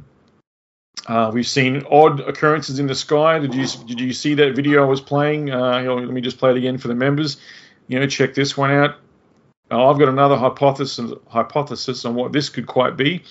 Uh, 1.07 1.31
we've 1.33 1.47
seen 1.47 1.85
odd 1.91 2.21
occurrences 2.21 2.79
in 2.79 2.87
the 2.87 2.95
sky. 2.95 3.39
Did 3.39 3.55
you 3.55 3.67
did 3.87 4.01
you 4.01 4.13
see 4.13 4.35
that 4.35 4.55
video 4.55 4.83
I 4.83 4.87
was 4.87 5.01
playing? 5.01 5.51
Uh, 5.51 5.83
let 5.83 6.09
me 6.09 6.21
just 6.21 6.39
play 6.39 6.51
it 6.51 6.57
again 6.57 6.79
for 6.79 6.89
the 6.89 6.95
members. 6.95 7.39
You 7.89 7.99
know, 7.99 8.07
check 8.07 8.35
this 8.35 8.57
one 8.57 8.71
out. 8.71 8.97
I've 9.71 9.99
got 9.99 10.09
another 10.09 10.37
hypothesis 10.37 11.13
hypothesis 11.29 12.05
on 12.05 12.15
what 12.15 12.33
this 12.33 12.49
could 12.49 12.67
quite 12.67 12.97
be. 12.97 13.23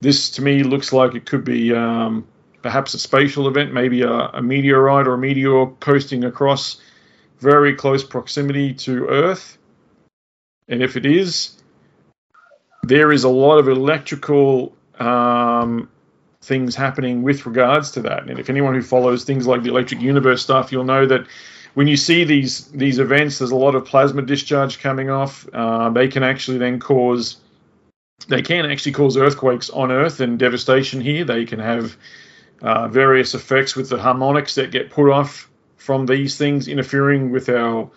This 0.00 0.30
to 0.30 0.42
me 0.42 0.62
looks 0.62 0.92
like 0.92 1.14
it 1.14 1.26
could 1.26 1.44
be 1.44 1.74
um, 1.74 2.26
perhaps 2.62 2.94
a 2.94 2.98
spatial 2.98 3.48
event, 3.48 3.72
maybe 3.72 4.02
a, 4.02 4.10
a 4.10 4.42
meteorite 4.42 5.06
or 5.06 5.14
a 5.14 5.18
meteor 5.18 5.66
coasting 5.80 6.24
across 6.24 6.80
very 7.40 7.74
close 7.74 8.04
proximity 8.04 8.74
to 8.74 9.06
Earth. 9.06 9.58
And 10.68 10.82
if 10.82 10.96
it 10.96 11.06
is, 11.06 11.57
there 12.88 13.12
is 13.12 13.24
a 13.24 13.28
lot 13.28 13.58
of 13.58 13.68
electrical 13.68 14.74
um, 14.98 15.88
things 16.42 16.74
happening 16.74 17.22
with 17.22 17.46
regards 17.46 17.90
to 17.92 18.02
that. 18.02 18.28
And 18.28 18.38
if 18.38 18.48
anyone 18.48 18.74
who 18.74 18.82
follows 18.82 19.24
things 19.24 19.46
like 19.46 19.62
the 19.62 19.68
electric 19.68 20.00
universe 20.00 20.42
stuff, 20.42 20.72
you'll 20.72 20.84
know 20.84 21.06
that 21.06 21.26
when 21.74 21.86
you 21.86 21.96
see 21.96 22.24
these 22.24 22.64
these 22.72 22.98
events, 22.98 23.38
there's 23.38 23.50
a 23.50 23.56
lot 23.56 23.74
of 23.74 23.84
plasma 23.84 24.22
discharge 24.22 24.80
coming 24.80 25.10
off. 25.10 25.46
Uh, 25.52 25.90
they 25.90 26.08
can 26.08 26.22
actually 26.22 26.58
then 26.58 26.80
cause 26.80 27.36
they 28.26 28.42
can 28.42 28.66
actually 28.66 28.92
cause 28.92 29.16
earthquakes 29.16 29.70
on 29.70 29.92
Earth 29.92 30.20
and 30.20 30.38
devastation 30.38 31.00
here. 31.00 31.24
They 31.24 31.44
can 31.44 31.60
have 31.60 31.96
uh, 32.62 32.88
various 32.88 33.34
effects 33.34 33.76
with 33.76 33.90
the 33.90 33.98
harmonics 33.98 34.54
that 34.56 34.72
get 34.72 34.90
put 34.90 35.10
off 35.10 35.48
from 35.76 36.06
these 36.06 36.36
things 36.36 36.66
interfering 36.68 37.30
with 37.30 37.48
our 37.48 37.90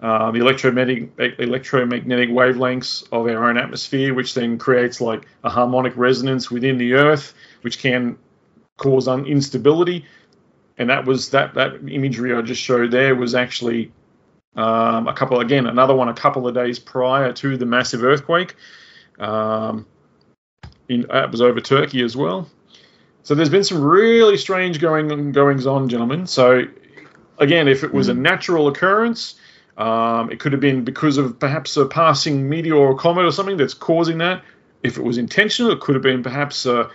uh, 0.00 0.30
the 0.30 0.38
electromagnetic 0.38 1.38
electromagnetic 1.38 2.30
wavelengths 2.30 3.04
of 3.10 3.26
our 3.26 3.48
own 3.48 3.58
atmosphere, 3.58 4.14
which 4.14 4.34
then 4.34 4.56
creates 4.58 5.00
like 5.00 5.26
a 5.42 5.50
harmonic 5.50 5.96
resonance 5.96 6.50
within 6.50 6.78
the 6.78 6.94
Earth, 6.94 7.34
which 7.62 7.78
can 7.78 8.16
cause 8.76 9.08
un- 9.08 9.26
instability. 9.26 10.04
And 10.78 10.88
that 10.90 11.04
was 11.04 11.30
that 11.30 11.54
that 11.54 11.74
imagery 11.88 12.32
I 12.32 12.42
just 12.42 12.62
showed 12.62 12.92
there 12.92 13.16
was 13.16 13.34
actually 13.34 13.90
um, 14.54 15.08
a 15.08 15.12
couple 15.12 15.40
again 15.40 15.66
another 15.66 15.94
one 15.94 16.08
a 16.08 16.14
couple 16.14 16.46
of 16.46 16.54
days 16.54 16.78
prior 16.78 17.32
to 17.32 17.56
the 17.56 17.66
massive 17.66 18.04
earthquake. 18.04 18.54
Um, 19.18 19.84
in, 20.88 21.06
that 21.10 21.32
was 21.32 21.40
over 21.40 21.60
Turkey 21.60 22.02
as 22.02 22.16
well. 22.16 22.48
So 23.24 23.34
there's 23.34 23.50
been 23.50 23.64
some 23.64 23.82
really 23.82 24.36
strange 24.36 24.80
going 24.80 25.32
goings 25.32 25.66
on, 25.66 25.88
gentlemen. 25.88 26.26
So 26.26 26.62
again, 27.38 27.66
if 27.66 27.82
it 27.82 27.92
was 27.92 28.08
a 28.08 28.14
natural 28.14 28.68
occurrence, 28.68 29.34
um, 29.78 30.30
it 30.32 30.40
could 30.40 30.52
have 30.52 30.60
been 30.60 30.84
because 30.84 31.18
of 31.18 31.38
perhaps 31.38 31.76
a 31.76 31.86
passing 31.86 32.48
meteor 32.48 32.74
or 32.74 32.96
comet 32.96 33.24
or 33.24 33.30
something 33.30 33.56
that's 33.56 33.74
causing 33.74 34.18
that. 34.18 34.42
If 34.82 34.98
it 34.98 35.02
was 35.02 35.18
intentional, 35.18 35.72
it 35.72 35.80
could 35.80 35.94
have 35.94 36.02
been 36.02 36.22
perhaps 36.22 36.66
uh, 36.66 36.90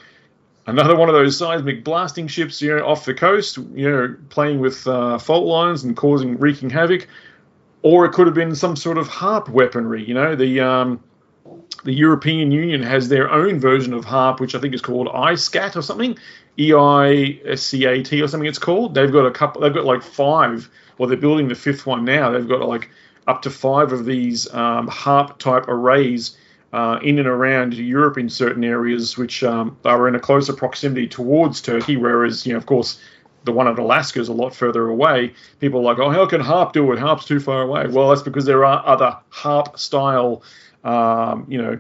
another 0.68 0.96
one 0.96 1.08
of 1.08 1.16
those 1.16 1.38
seismic 1.38 1.84
blasting 1.86 2.28
ships, 2.28 2.62
you 2.62 2.76
know, 2.76 2.86
off 2.86 3.06
the 3.06 3.14
coast, 3.14 3.58
you 3.74 3.90
know, 3.90 4.16
playing 4.30 4.60
with 4.60 4.86
uh, 4.86 5.18
fault 5.18 5.46
lines 5.46 5.84
and 5.84 5.96
causing 5.96 6.38
wreaking 6.38 6.70
havoc. 6.70 7.08
Or 7.84 8.06
it 8.06 8.12
could 8.12 8.28
have 8.28 8.36
been 8.36 8.56
some 8.56 8.76
sort 8.76 8.98
of 8.98 9.08
HAARP 9.08 9.50
weaponry. 9.50 10.06
You 10.06 10.14
know, 10.14 10.36
the 10.36 10.62
um, 10.62 11.04
the 11.84 11.94
European 11.94 12.52
Union 12.52 12.82
has 12.82 13.10
their 13.10 13.30
own 13.32 13.60
version 13.60 13.94
of 13.94 14.06
HAARP, 14.06 14.40
which 14.40 14.56
I 14.56 14.60
think 14.60 14.74
is 14.74 14.82
called 14.82 15.08
EISCAT 15.08 15.76
or 15.76 15.82
something, 15.82 16.18
E 16.60 16.74
I 16.74 17.40
S 17.46 17.62
C 17.64 17.86
A 17.86 18.04
T 18.04 18.22
or 18.22 18.28
something. 18.28 18.48
It's 18.48 18.60
called. 18.60 18.94
They've 18.94 19.12
got 19.12 19.26
a 19.26 19.32
couple. 19.32 19.62
They've 19.62 19.74
got 19.74 19.86
like 19.86 20.04
five. 20.04 20.70
Well, 20.98 21.10
they're 21.10 21.18
building 21.18 21.48
the 21.48 21.56
fifth 21.56 21.86
one 21.86 22.06
now. 22.06 22.32
They've 22.32 22.48
got 22.48 22.62
like 22.68 22.90
up 23.28 23.42
to 23.44 23.50
five 23.50 23.92
of 23.92 24.06
these 24.06 24.54
um, 24.54 24.88
HAARP 24.88 25.38
type 25.40 25.68
arrays 25.68 26.38
uh, 26.72 27.00
in 27.02 27.20
and 27.20 27.28
around 27.28 27.74
Europe 27.74 28.18
in 28.18 28.30
certain 28.30 28.64
areas, 28.64 29.18
which 29.18 29.44
um, 29.44 29.78
are 29.86 30.08
in 30.08 30.16
a 30.16 30.20
closer 30.20 30.54
proximity 30.54 31.08
towards 31.08 31.62
Turkey. 31.62 31.98
Whereas, 31.98 32.46
you 32.46 32.54
know, 32.54 32.58
of 32.58 32.66
course, 32.66 33.00
the 33.46 33.52
one 33.52 33.68
at 33.68 33.80
Alaska 33.80 34.20
is 34.20 34.28
a 34.28 34.34
lot 34.34 34.56
further 34.56 34.88
away. 34.88 35.34
People 35.60 35.80
are 35.80 35.84
like, 35.84 36.00
oh, 36.00 36.10
how 36.10 36.26
can 36.26 36.42
HAARP 36.42 36.74
do 36.74 36.92
it? 36.92 37.00
HAARP's 37.00 37.26
too 37.26 37.40
far 37.40 37.64
away. 37.64 37.88
Well, 37.88 38.10
that's 38.10 38.22
because 38.22 38.46
there 38.46 38.64
are 38.66 38.86
other 38.86 39.18
HAARP 39.32 39.80
style, 39.80 40.44
um, 40.84 41.46
you 41.50 41.62
know, 41.62 41.80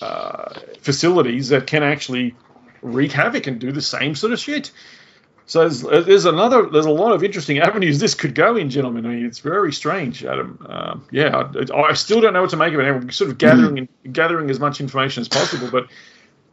uh, 0.00 0.54
facilities 0.80 1.48
that 1.48 1.66
can 1.66 1.82
actually 1.82 2.34
wreak 2.84 3.12
havoc 3.12 3.46
and 3.46 3.58
do 3.58 3.72
the 3.72 3.82
same 3.82 4.14
sort 4.14 4.32
of 4.32 4.38
shit. 4.38 4.70
So 5.46 5.60
there's, 5.60 5.82
there's 6.06 6.24
another, 6.24 6.66
there's 6.66 6.86
a 6.86 6.90
lot 6.90 7.12
of 7.12 7.22
interesting 7.22 7.58
avenues 7.58 7.98
this 7.98 8.14
could 8.14 8.34
go 8.34 8.56
in, 8.56 8.70
gentlemen. 8.70 9.04
I 9.04 9.10
mean, 9.10 9.26
it's 9.26 9.40
very 9.40 9.72
strange, 9.72 10.24
Adam. 10.24 10.64
Um, 10.66 11.06
yeah, 11.10 11.50
I, 11.74 11.80
I, 11.80 11.92
still 11.94 12.20
don't 12.20 12.32
know 12.32 12.40
what 12.40 12.50
to 12.50 12.56
make 12.56 12.72
of 12.72 12.80
it. 12.80 12.84
I'm 12.84 13.10
sort 13.10 13.30
of 13.30 13.36
gathering 13.36 13.88
gathering 14.10 14.48
as 14.48 14.58
much 14.58 14.80
information 14.80 15.20
as 15.20 15.28
possible, 15.28 15.68
but 15.70 15.88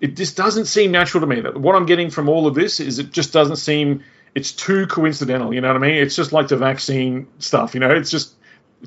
it 0.02 0.18
just 0.18 0.36
doesn't 0.36 0.66
seem 0.66 0.92
natural 0.92 1.22
to 1.22 1.28
me. 1.28 1.40
That 1.40 1.56
what 1.56 1.76
I'm 1.76 1.86
getting 1.86 2.10
from 2.10 2.28
all 2.28 2.48
of 2.48 2.56
this 2.56 2.82
is 2.82 3.00
it 3.00 3.12
just 3.12 3.32
doesn't 3.32 3.58
seem. 3.58 4.04
It's 4.36 4.52
too 4.52 4.88
coincidental. 4.88 5.54
You 5.54 5.62
know 5.62 5.68
what 5.68 5.78
I 5.78 5.80
mean? 5.80 5.96
It's 5.96 6.16
just 6.16 6.34
like 6.34 6.50
the 6.50 6.58
vaccine 6.58 7.28
stuff. 7.40 7.74
You 7.74 7.80
know, 7.80 7.92
it's 7.92 8.12
just 8.12 8.36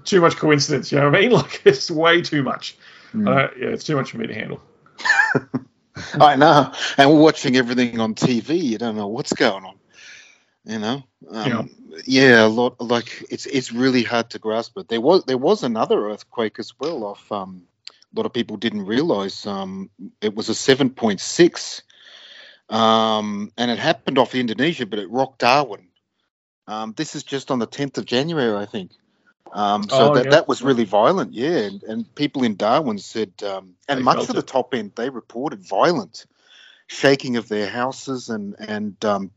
too 0.04 0.20
much 0.20 0.36
coincidence. 0.36 0.92
You 0.92 0.98
know 0.98 1.10
what 1.10 1.18
I 1.18 1.20
mean? 1.20 1.30
Like 1.32 1.62
it's 1.64 1.90
way 1.90 2.20
too 2.20 2.42
much. 2.42 2.76
Mm. 3.14 3.28
Uh, 3.28 3.50
yeah, 3.58 3.68
it's 3.68 3.84
too 3.84 3.96
much 3.96 4.10
for 4.10 4.18
me 4.18 4.26
to 4.26 4.34
handle. 4.34 4.60
I 6.20 6.36
know. 6.36 6.72
And 6.96 7.10
we're 7.10 7.20
watching 7.20 7.56
everything 7.56 8.00
on 8.00 8.14
TV. 8.14 8.62
You 8.62 8.78
don't 8.78 8.96
know 8.96 9.08
what's 9.08 9.32
going 9.32 9.64
on. 9.64 9.78
You 10.64 10.78
know. 10.78 11.02
Um, 11.30 11.70
yeah. 11.86 12.02
yeah. 12.06 12.46
a 12.46 12.48
lot. 12.48 12.80
Like 12.80 13.24
it's 13.30 13.46
it's 13.46 13.72
really 13.72 14.02
hard 14.02 14.30
to 14.30 14.38
grasp 14.38 14.76
it. 14.78 14.88
There 14.88 15.00
was 15.00 15.24
there 15.24 15.38
was 15.38 15.62
another 15.62 16.08
earthquake 16.08 16.58
as 16.58 16.72
well. 16.78 17.04
Off 17.04 17.30
um, 17.30 17.62
a 17.88 18.18
lot 18.18 18.26
of 18.26 18.32
people 18.32 18.56
didn't 18.56 18.86
realize 18.86 19.46
um, 19.46 19.90
it 20.20 20.34
was 20.34 20.48
a 20.48 20.54
seven 20.54 20.90
point 20.90 21.20
six. 21.20 21.82
Um, 22.68 23.52
and 23.58 23.70
it 23.70 23.78
happened 23.78 24.18
off 24.18 24.34
Indonesia, 24.34 24.86
but 24.86 24.98
it 24.98 25.10
rocked 25.10 25.40
Darwin. 25.40 25.88
Um, 26.66 26.94
this 26.96 27.14
is 27.14 27.22
just 27.22 27.50
on 27.50 27.58
the 27.58 27.66
10th 27.66 27.98
of 27.98 28.06
January, 28.06 28.56
I 28.56 28.64
think. 28.64 28.92
Um, 29.54 29.88
so 29.88 30.08
Oh, 30.08 30.14
that, 30.14 30.24
yeah. 30.24 30.30
that 30.32 30.48
was 30.48 30.62
really 30.62 30.84
violent, 30.84 31.32
yeah. 31.32 31.58
And, 31.58 31.82
and 31.84 32.14
people 32.14 32.42
in 32.42 32.56
Darwin 32.56 32.98
said, 32.98 33.32
um, 33.42 33.74
and 33.88 34.00
They 34.00 34.02
much 34.02 34.16
of 34.28 34.34
the 34.34 34.42
top 34.42 34.74
end, 34.74 34.92
they 34.96 35.10
reported 35.10 35.60
violent 35.66 36.26
shaking 36.86 37.36
of 37.36 37.48
their 37.48 37.68
houses 37.68 38.28
and 38.28 38.56
and 38.58 39.04
um, 39.04 39.30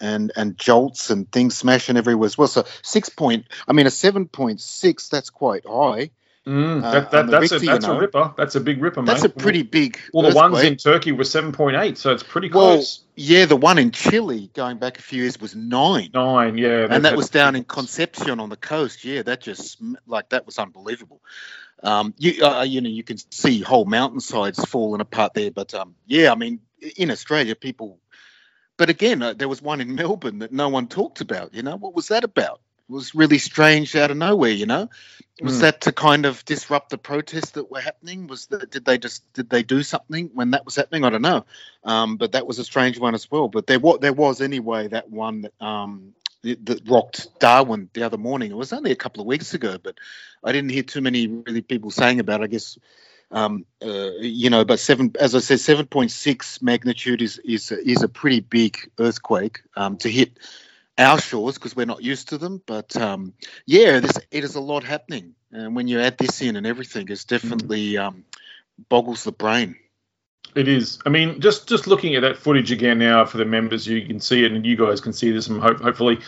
and 0.00 0.32
and 0.36 0.58
jolts 0.58 1.10
and 1.10 1.30
things 1.30 1.56
smashing 1.56 1.96
everywhere 1.96 2.26
as 2.26 2.36
well. 2.36 2.48
So 2.48 2.66
six 2.82 3.08
point, 3.08 3.46
I 3.66 3.72
mean 3.72 3.86
a 3.86 3.90
seven 3.90 4.26
point 4.28 4.60
six, 4.60 5.08
that's 5.08 5.30
quite 5.30 5.64
high. 5.66 6.10
Mm, 6.46 6.82
Uh, 6.82 6.90
that, 6.92 7.10
that, 7.10 7.26
the 7.26 7.32
that's 7.32 7.52
a 7.52 7.58
you 7.60 7.66
that's 7.66 7.84
a 7.84 7.98
ripper. 7.98 8.32
That's 8.36 8.54
a 8.54 8.60
big 8.60 8.82
ripper, 8.82 9.02
mate. 9.02 9.08
That's 9.08 9.24
a 9.24 9.28
pretty 9.28 9.62
big. 9.62 9.98
Well, 10.12 10.28
the 10.30 10.34
ones 10.34 10.62
in 10.62 10.76
Turkey 10.76 11.12
were 11.12 11.24
seven 11.24 11.52
point 11.52 11.76
eight, 11.76 11.98
so 11.98 12.12
it's 12.12 12.22
pretty 12.22 12.48
close. 12.48 13.00
well, 13.00 13.06
yeah, 13.16 13.44
the 13.44 13.56
one 13.56 13.76
in 13.76 13.90
Chile 13.90 14.50
going 14.54 14.78
back 14.78 14.98
a 14.98 15.02
few 15.02 15.22
years 15.22 15.38
was 15.38 15.54
nine. 15.54 16.10
Nine, 16.14 16.56
yeah, 16.56 16.86
and 16.90 17.04
that 17.04 17.16
was 17.16 17.28
down 17.28 17.56
in 17.56 17.64
Concepcion 17.64 18.40
on 18.40 18.48
the 18.48 18.56
coast. 18.56 19.04
Yeah, 19.04 19.22
that 19.22 19.42
just 19.42 19.82
like 20.06 20.30
that 20.30 20.46
was 20.46 20.58
unbelievable. 20.58 21.20
Um, 21.82 22.14
you 22.16 22.42
uh, 22.42 22.62
you 22.62 22.80
know 22.80 22.90
you 22.90 23.02
can 23.02 23.18
see 23.30 23.60
whole 23.60 23.84
mountainsides 23.84 24.64
falling 24.64 25.02
apart 25.02 25.34
there, 25.34 25.50
but 25.50 25.74
um, 25.74 25.94
yeah, 26.06 26.32
I 26.32 26.36
mean 26.36 26.60
in 26.96 27.10
Australia 27.10 27.54
people. 27.54 27.98
But 28.78 28.88
again, 28.88 29.22
uh, 29.22 29.34
there 29.34 29.48
was 29.48 29.60
one 29.60 29.82
in 29.82 29.94
Melbourne 29.94 30.38
that 30.38 30.52
no 30.52 30.70
one 30.70 30.88
talked 30.88 31.20
about. 31.20 31.52
You 31.52 31.62
know 31.62 31.76
what 31.76 31.94
was 31.94 32.08
that 32.08 32.24
about? 32.24 32.62
Was 32.90 33.14
really 33.14 33.38
strange 33.38 33.96
out 33.96 34.10
of 34.10 34.16
nowhere. 34.16 34.50
You 34.50 34.66
know, 34.66 34.90
was 35.40 35.56
Hmm. 35.56 35.60
that 35.62 35.82
to 35.82 35.92
kind 35.92 36.26
of 36.26 36.44
disrupt 36.44 36.90
the 36.90 36.98
protests 36.98 37.52
that 37.52 37.70
were 37.70 37.80
happening? 37.80 38.26
Was 38.26 38.46
that 38.48 38.70
did 38.70 38.84
they 38.84 38.98
just 38.98 39.32
did 39.32 39.48
they 39.50 39.62
do 39.62 39.82
something 39.82 40.30
when 40.34 40.50
that 40.52 40.64
was 40.64 40.76
happening? 40.76 41.04
I 41.04 41.10
don't 41.10 41.22
know. 41.22 41.46
Um, 41.84 42.16
but 42.16 42.32
that 42.32 42.46
was 42.46 42.58
a 42.58 42.64
strange 42.64 42.98
one 42.98 43.14
as 43.14 43.30
well. 43.30 43.48
But 43.48 43.66
there 43.66 43.78
what 43.80 44.00
there 44.00 44.12
was 44.12 44.40
anyway 44.40 44.88
that 44.88 45.10
one 45.10 45.42
that 45.42 45.52
um 45.64 46.14
that 46.42 46.82
rocked 46.88 47.38
Darwin 47.38 47.90
the 47.92 48.02
other 48.02 48.18
morning. 48.18 48.50
It 48.50 48.56
was 48.56 48.72
only 48.72 48.92
a 48.92 48.96
couple 48.96 49.20
of 49.20 49.26
weeks 49.26 49.54
ago, 49.54 49.78
but 49.82 49.96
I 50.42 50.52
didn't 50.52 50.70
hear 50.70 50.82
too 50.82 51.00
many 51.00 51.26
really 51.28 51.62
people 51.62 51.90
saying 51.90 52.20
about. 52.20 52.40
It. 52.40 52.44
I 52.44 52.46
guess 52.48 52.78
um, 53.30 53.64
uh, 53.84 54.10
you 54.20 54.50
know, 54.50 54.64
but 54.64 54.80
seven, 54.80 55.12
as 55.20 55.34
I 55.34 55.38
said, 55.40 55.60
seven 55.60 55.86
point 55.86 56.10
six 56.10 56.60
magnitude 56.62 57.22
is 57.22 57.38
is 57.38 57.70
is 57.70 58.02
a 58.02 58.08
pretty 58.08 58.40
big 58.40 58.90
earthquake 58.98 59.60
um, 59.76 59.98
to 59.98 60.10
hit 60.10 60.32
our 61.00 61.20
shores 61.20 61.54
because 61.54 61.74
we're 61.74 61.86
not 61.86 62.02
used 62.02 62.28
to 62.28 62.38
them. 62.38 62.62
But 62.64 62.96
um, 62.96 63.34
yeah, 63.66 64.00
this 64.00 64.18
it 64.30 64.44
is 64.44 64.54
a 64.54 64.60
lot 64.60 64.84
happening, 64.84 65.34
and 65.50 65.74
when 65.74 65.88
you 65.88 66.00
add 66.00 66.18
this 66.18 66.42
in 66.42 66.56
and 66.56 66.66
everything, 66.66 67.08
it's 67.08 67.24
definitely 67.24 67.98
um, 67.98 68.24
boggles 68.88 69.24
the 69.24 69.32
brain. 69.32 69.76
It 70.54 70.66
is. 70.66 70.98
I 71.06 71.10
mean, 71.10 71.40
just 71.40 71.68
just 71.68 71.86
looking 71.86 72.16
at 72.16 72.22
that 72.22 72.36
footage 72.36 72.72
again 72.72 72.98
now 72.98 73.24
for 73.24 73.38
the 73.38 73.44
members, 73.44 73.86
you 73.86 74.04
can 74.06 74.20
see 74.20 74.44
it, 74.44 74.52
and 74.52 74.66
you 74.66 74.76
guys 74.76 75.00
can 75.00 75.12
see 75.12 75.30
this, 75.30 75.46
and 75.48 75.60
hope, 75.60 75.80
hopefully, 75.80 76.18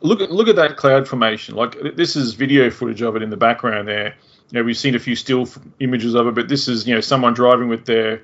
look 0.00 0.20
at 0.20 0.30
look 0.30 0.48
at 0.48 0.56
that 0.56 0.76
cloud 0.76 1.08
formation. 1.08 1.56
Like 1.56 1.76
this 1.96 2.16
is 2.16 2.34
video 2.34 2.70
footage 2.70 3.02
of 3.02 3.16
it 3.16 3.22
in 3.22 3.30
the 3.30 3.36
background 3.36 3.88
there. 3.88 4.14
You 4.50 4.60
know, 4.60 4.62
we've 4.62 4.76
seen 4.76 4.94
a 4.94 5.00
few 5.00 5.16
still 5.16 5.48
images 5.80 6.14
of 6.14 6.28
it, 6.28 6.34
but 6.34 6.48
this 6.48 6.68
is 6.68 6.86
you 6.86 6.94
know 6.94 7.00
someone 7.00 7.34
driving 7.34 7.68
with 7.68 7.86
their, 7.86 8.22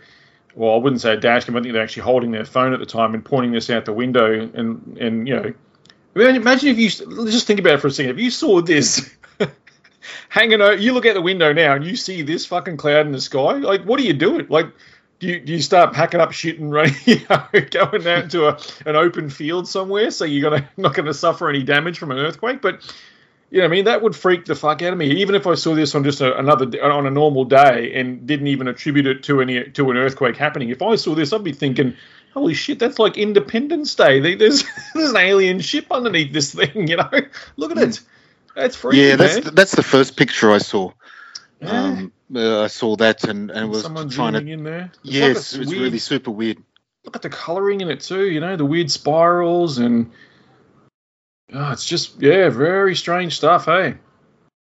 well, 0.54 0.74
I 0.74 0.76
wouldn't 0.76 1.00
say 1.00 1.14
a 1.14 1.16
dash 1.16 1.44
cam. 1.44 1.56
I 1.56 1.60
think 1.60 1.72
they're 1.72 1.82
actually 1.82 2.04
holding 2.04 2.30
their 2.30 2.44
phone 2.44 2.72
at 2.72 2.78
the 2.78 2.86
time 2.86 3.14
and 3.14 3.24
pointing 3.24 3.50
this 3.50 3.68
out 3.68 3.84
the 3.84 3.92
window, 3.92 4.48
and 4.54 4.96
and 4.98 5.26
you 5.26 5.34
know, 5.34 5.54
imagine 6.14 6.68
if 6.70 6.78
you 6.78 6.88
just 6.88 7.46
think 7.46 7.60
about 7.60 7.74
it 7.74 7.80
for 7.80 7.88
a 7.88 7.90
second. 7.90 8.12
If 8.12 8.18
you 8.18 8.30
saw 8.30 8.60
this. 8.60 9.10
Hanging 10.28 10.62
out, 10.62 10.80
you 10.80 10.94
look 10.94 11.06
out 11.06 11.14
the 11.14 11.22
window 11.22 11.52
now 11.52 11.74
and 11.74 11.84
you 11.84 11.94
see 11.94 12.22
this 12.22 12.46
fucking 12.46 12.76
cloud 12.78 13.06
in 13.06 13.12
the 13.12 13.20
sky. 13.20 13.52
Like, 13.58 13.84
what 13.84 14.00
are 14.00 14.02
you 14.02 14.14
doing? 14.14 14.46
Like, 14.48 14.66
do 15.22 15.28
you, 15.28 15.40
do 15.40 15.52
you 15.52 15.62
start 15.62 15.92
packing 15.92 16.20
up 16.20 16.32
shit 16.32 16.58
and 16.58 16.72
running, 16.72 16.94
you 17.04 17.20
know, 17.30 17.46
going 17.52 18.06
out 18.06 18.24
into 18.24 18.48
a, 18.48 18.58
an 18.86 18.96
open 18.96 19.30
field 19.30 19.68
somewhere 19.68 20.10
so 20.10 20.24
you're 20.24 20.50
gonna 20.50 20.68
not 20.76 20.94
going 20.94 21.06
to 21.06 21.14
suffer 21.14 21.48
any 21.48 21.62
damage 21.62 21.98
from 21.98 22.10
an 22.10 22.18
earthquake? 22.18 22.60
But 22.60 22.92
you 23.50 23.58
know, 23.58 23.66
I 23.66 23.68
mean, 23.68 23.84
that 23.84 24.02
would 24.02 24.16
freak 24.16 24.46
the 24.46 24.54
fuck 24.54 24.82
out 24.82 24.92
of 24.92 24.98
me. 24.98 25.20
Even 25.20 25.34
if 25.34 25.46
I 25.46 25.54
saw 25.54 25.74
this 25.74 25.94
on 25.94 26.02
just 26.02 26.22
a, 26.22 26.36
another 26.38 26.66
on 26.82 27.06
a 27.06 27.10
normal 27.10 27.44
day 27.44 27.92
and 27.94 28.26
didn't 28.26 28.46
even 28.46 28.66
attribute 28.66 29.06
it 29.06 29.22
to 29.24 29.42
any 29.42 29.62
to 29.62 29.90
an 29.90 29.96
earthquake 29.96 30.36
happening, 30.36 30.70
if 30.70 30.82
I 30.82 30.96
saw 30.96 31.14
this, 31.14 31.32
I'd 31.32 31.44
be 31.44 31.52
thinking, 31.52 31.94
"Holy 32.34 32.54
shit, 32.54 32.78
that's 32.78 32.98
like 32.98 33.16
Independence 33.18 33.94
Day. 33.94 34.34
There's 34.34 34.64
there's 34.94 35.10
an 35.10 35.16
alien 35.16 35.60
ship 35.60 35.86
underneath 35.90 36.32
this 36.32 36.54
thing. 36.54 36.88
You 36.88 36.96
know, 36.98 37.10
look 37.56 37.70
at 37.72 37.78
it. 37.78 38.00
That's 38.54 38.76
freaky, 38.76 38.98
yeah, 39.02 39.16
that's 39.16 39.34
man. 39.36 39.44
the, 39.44 39.50
that's 39.52 39.74
the 39.74 39.82
first 39.82 40.16
picture 40.16 40.50
I 40.52 40.58
saw. 40.58 40.92
Yeah. 41.60 41.70
Um, 41.84 42.12
uh, 42.34 42.62
I 42.62 42.66
saw 42.66 42.96
that 42.96 43.24
and, 43.24 43.50
and 43.50 43.70
was 43.70 43.82
Someone 43.82 44.08
trying 44.10 44.32
to. 44.34 44.40
in 44.40 44.64
there. 44.64 44.90
It's 45.04 45.12
Yes, 45.14 45.52
a 45.52 45.56
it 45.56 45.58
was 45.60 45.68
weird- 45.70 45.82
really 45.82 45.98
super 45.98 46.30
weird. 46.30 46.58
look 47.04 47.16
at 47.16 47.22
the 47.22 47.30
coloring 47.30 47.80
in 47.80 47.90
it 47.90 48.00
too. 48.00 48.26
You 48.28 48.40
know, 48.40 48.56
the 48.56 48.64
weird 48.66 48.90
spirals 48.90 49.78
and 49.78 50.10
oh, 51.52 51.72
it's 51.72 51.86
just 51.86 52.20
yeah, 52.20 52.48
very 52.48 52.94
strange 52.96 53.36
stuff. 53.36 53.66
Hey, 53.66 53.94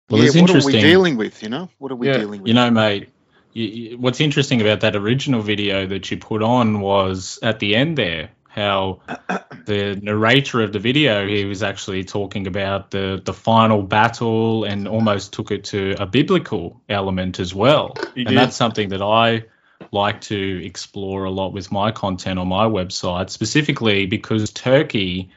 Well, 0.09 0.21
yeah, 0.23 0.29
it's 0.29 0.37
what 0.41 0.51
are 0.51 0.65
we 0.67 0.73
dealing 0.81 1.17
with? 1.17 1.43
You 1.43 1.49
know, 1.49 1.69
what 1.79 1.91
are 1.93 1.97
we 1.97 2.07
Yeah, 2.09 2.19
dealing 2.19 2.43
with? 2.43 2.49
You 2.49 2.55
know, 2.55 2.71
mate, 2.71 3.09
you, 3.53 3.65
you- 3.65 3.99
what's 3.99 4.21
interesting 4.21 4.61
about 4.61 4.81
that 4.81 4.97
original 4.97 5.43
video 5.43 5.87
that 5.87 6.11
you 6.11 6.19
put 6.19 6.43
on 6.43 6.81
was 6.81 7.39
at 7.43 7.59
the 7.59 7.77
end 7.77 7.97
there 7.99 8.31
how 8.49 9.01
the 9.67 9.99
narrator 10.03 10.61
of 10.61 10.73
the 10.73 10.79
video 10.81 11.27
he 11.27 11.45
was 11.45 11.63
actually 11.63 12.05
talking 12.05 12.47
about 12.47 12.91
the 12.91 13.21
the 13.25 13.33
final 13.33 13.83
battle 13.83 14.65
and 14.65 14.89
almost 14.89 15.33
took 15.33 15.51
it 15.51 15.65
to 15.65 15.95
a 15.99 16.07
biblical 16.07 16.81
element 16.89 17.39
as 17.41 17.55
well 17.55 17.95
He 18.15 18.21
and 18.23 18.31
did. 18.31 18.39
that's 18.39 18.57
something 18.57 18.89
that 18.91 19.03
i 19.03 19.45
like 19.93 20.21
to 20.21 20.65
explore 20.65 21.25
a 21.25 21.31
lot 21.31 21.53
with 21.53 21.73
my 21.73 21.91
content 21.93 22.39
on 22.39 22.49
my 22.49 22.67
website 22.67 23.31
specifically 23.31 24.07
because 24.07 24.51
turkey 24.51 25.31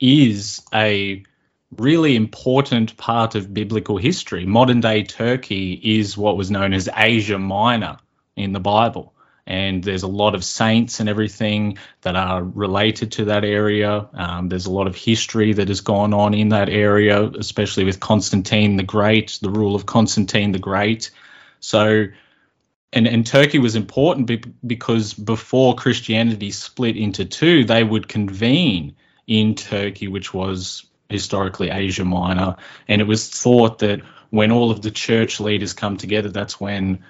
is 0.00 0.62
a 0.72 1.22
really 1.76 2.16
important 2.16 2.96
part 2.96 3.34
of 3.34 3.52
biblical 3.52 3.98
history. 3.98 4.46
Modern 4.46 4.80
day 4.80 5.02
Turkey 5.02 5.74
is 5.74 6.16
what 6.16 6.36
was 6.36 6.50
known 6.50 6.72
as 6.72 6.88
Asia 6.94 7.38
Minor 7.38 7.98
in 8.36 8.52
the 8.52 8.60
Bible. 8.60 9.14
And 9.46 9.82
there's 9.82 10.02
a 10.02 10.08
lot 10.08 10.34
of 10.34 10.44
saints 10.44 11.00
and 11.00 11.08
everything 11.08 11.78
that 12.02 12.16
are 12.16 12.42
related 12.42 13.12
to 13.12 13.26
that 13.26 13.44
area. 13.44 14.06
Um, 14.12 14.48
there's 14.48 14.66
a 14.66 14.70
lot 14.70 14.86
of 14.86 14.94
history 14.94 15.54
that 15.54 15.68
has 15.68 15.80
gone 15.80 16.12
on 16.12 16.34
in 16.34 16.50
that 16.50 16.68
area, 16.68 17.22
especially 17.24 17.84
with 17.84 17.98
Constantine 17.98 18.76
the 18.76 18.82
Great, 18.82 19.38
the 19.40 19.50
rule 19.50 19.74
of 19.74 19.86
Constantine 19.86 20.52
the 20.52 20.58
Great. 20.58 21.10
So, 21.60 22.08
and, 22.92 23.08
and 23.08 23.26
Turkey 23.26 23.58
was 23.58 23.74
important 23.74 24.26
be- 24.26 24.42
because 24.66 25.14
before 25.14 25.76
Christianity 25.76 26.50
split 26.50 26.98
into 26.98 27.24
two, 27.24 27.64
they 27.64 27.82
would 27.82 28.06
convene 28.06 28.96
in 29.26 29.54
Turkey, 29.54 30.08
which 30.08 30.34
was 30.34 30.87
historically 31.08 31.70
Asia 31.70 32.04
Minor. 32.04 32.56
And 32.86 33.00
it 33.00 33.06
was 33.06 33.28
thought 33.28 33.78
that 33.78 34.00
when 34.30 34.52
all 34.52 34.70
of 34.70 34.82
the 34.82 34.90
church 34.90 35.40
leaders 35.40 35.72
come 35.72 35.96
together, 35.96 36.28
that's 36.28 36.60
when 36.60 37.04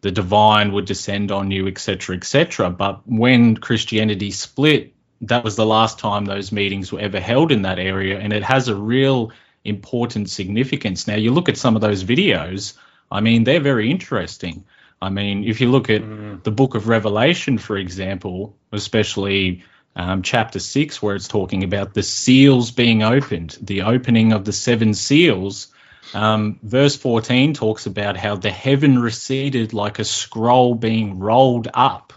the 0.00 0.10
divine 0.10 0.72
would 0.72 0.84
descend 0.84 1.30
on 1.30 1.50
you, 1.50 1.68
etc., 1.68 2.16
etc. 2.16 2.70
But 2.70 3.06
when 3.06 3.56
Christianity 3.56 4.30
split, 4.30 4.94
that 5.22 5.44
was 5.44 5.54
the 5.56 5.66
last 5.66 5.98
time 5.98 6.24
those 6.24 6.50
meetings 6.50 6.90
were 6.90 7.00
ever 7.00 7.20
held 7.20 7.52
in 7.52 7.62
that 7.62 7.78
area, 7.78 8.18
and 8.18 8.32
it 8.32 8.42
has 8.42 8.68
a 8.68 8.74
real 8.74 9.32
important 9.64 10.28
significance. 10.28 11.06
Now, 11.06 11.14
you 11.14 11.32
look 11.32 11.48
at 11.48 11.56
some 11.56 11.76
of 11.76 11.82
those 11.82 12.02
videos, 12.02 12.76
I 13.10 13.20
mean, 13.20 13.44
they're 13.44 13.60
very 13.60 13.90
interesting. 13.90 14.64
I 15.00 15.10
mean, 15.10 15.44
if 15.44 15.60
you 15.60 15.70
look 15.70 15.90
at 15.90 16.02
mm. 16.02 16.42
the 16.42 16.50
book 16.50 16.74
of 16.74 16.88
Revelation, 16.88 17.58
for 17.58 17.76
example, 17.76 18.56
especially 18.72 19.64
um, 19.96 20.22
chapter 20.22 20.58
6, 20.58 21.02
where 21.02 21.14
it's 21.14 21.28
talking 21.28 21.64
about 21.64 21.94
the 21.94 22.02
seals 22.02 22.70
being 22.70 23.02
opened, 23.02 23.58
the 23.60 23.82
opening 23.82 24.32
of 24.32 24.44
the 24.44 24.52
seven 24.52 24.94
seals. 24.94 25.68
Um, 26.14 26.58
verse 26.62 26.96
14 26.96 27.54
talks 27.54 27.86
about 27.86 28.16
how 28.16 28.36
the 28.36 28.50
heaven 28.50 28.98
receded 28.98 29.72
like 29.72 29.98
a 29.98 30.04
scroll 30.04 30.74
being 30.74 31.18
rolled 31.18 31.68
up, 31.72 32.12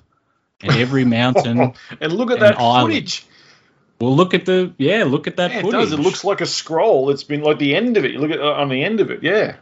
and 0.61 0.73
every 0.75 1.05
mountain. 1.19 1.73
and 2.01 2.13
look 2.13 2.29
at 2.31 2.37
an 2.37 2.43
that 2.43 2.59
island. 2.59 2.93
footage. 2.93 3.25
well, 4.01 4.15
look 4.15 4.33
at 4.33 4.45
the 4.45 4.73
yeah, 4.77 5.03
look 5.05 5.27
at 5.27 5.37
that 5.37 5.51
Yeah, 5.51 5.57
it 5.59 5.61
footage. 5.61 5.79
does. 5.79 5.91
It 5.93 5.99
looks 5.99 6.23
like 6.23 6.41
a 6.41 6.45
scroll. 6.45 7.09
It's 7.09 7.23
been 7.23 7.41
like 7.41 7.57
the 7.59 7.75
end 7.75 7.95
of 7.97 8.03
it. 8.05 8.11
You 8.11 8.19
look 8.19 8.31
at 8.31 8.39
uh, 8.41 8.53
on 8.53 8.67
the 8.69 8.83
end 8.83 8.99
of 8.99 9.11
it. 9.11 9.23
Yeah. 9.23 9.55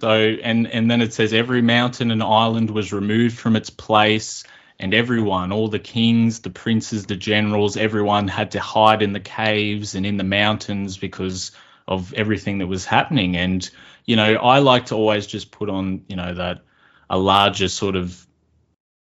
So 0.00 0.10
and 0.12 0.66
and 0.68 0.90
then 0.90 1.00
it 1.00 1.12
says 1.12 1.32
every 1.32 1.62
mountain 1.62 2.10
and 2.10 2.22
island 2.22 2.70
was 2.70 2.92
removed 2.92 3.38
from 3.38 3.56
its 3.56 3.70
place, 3.70 4.44
and 4.80 4.94
everyone, 4.94 5.52
all 5.52 5.68
the 5.68 5.78
kings, 5.78 6.40
the 6.40 6.50
princes, 6.50 7.06
the 7.06 7.16
generals, 7.16 7.76
everyone 7.76 8.28
had 8.28 8.52
to 8.52 8.60
hide 8.60 9.02
in 9.02 9.12
the 9.12 9.20
caves 9.20 9.94
and 9.94 10.06
in 10.06 10.16
the 10.16 10.24
mountains 10.24 10.96
because 10.96 11.52
of 11.86 12.14
everything 12.14 12.58
that 12.58 12.66
was 12.66 12.84
happening. 12.84 13.36
And 13.36 13.68
you 14.04 14.16
know, 14.16 14.34
I 14.36 14.60
like 14.60 14.86
to 14.86 14.94
always 14.94 15.26
just 15.26 15.50
put 15.50 15.68
on 15.68 16.04
you 16.08 16.16
know 16.16 16.34
that 16.34 16.62
a 17.10 17.18
larger 17.18 17.68
sort 17.68 17.96
of 17.96 18.26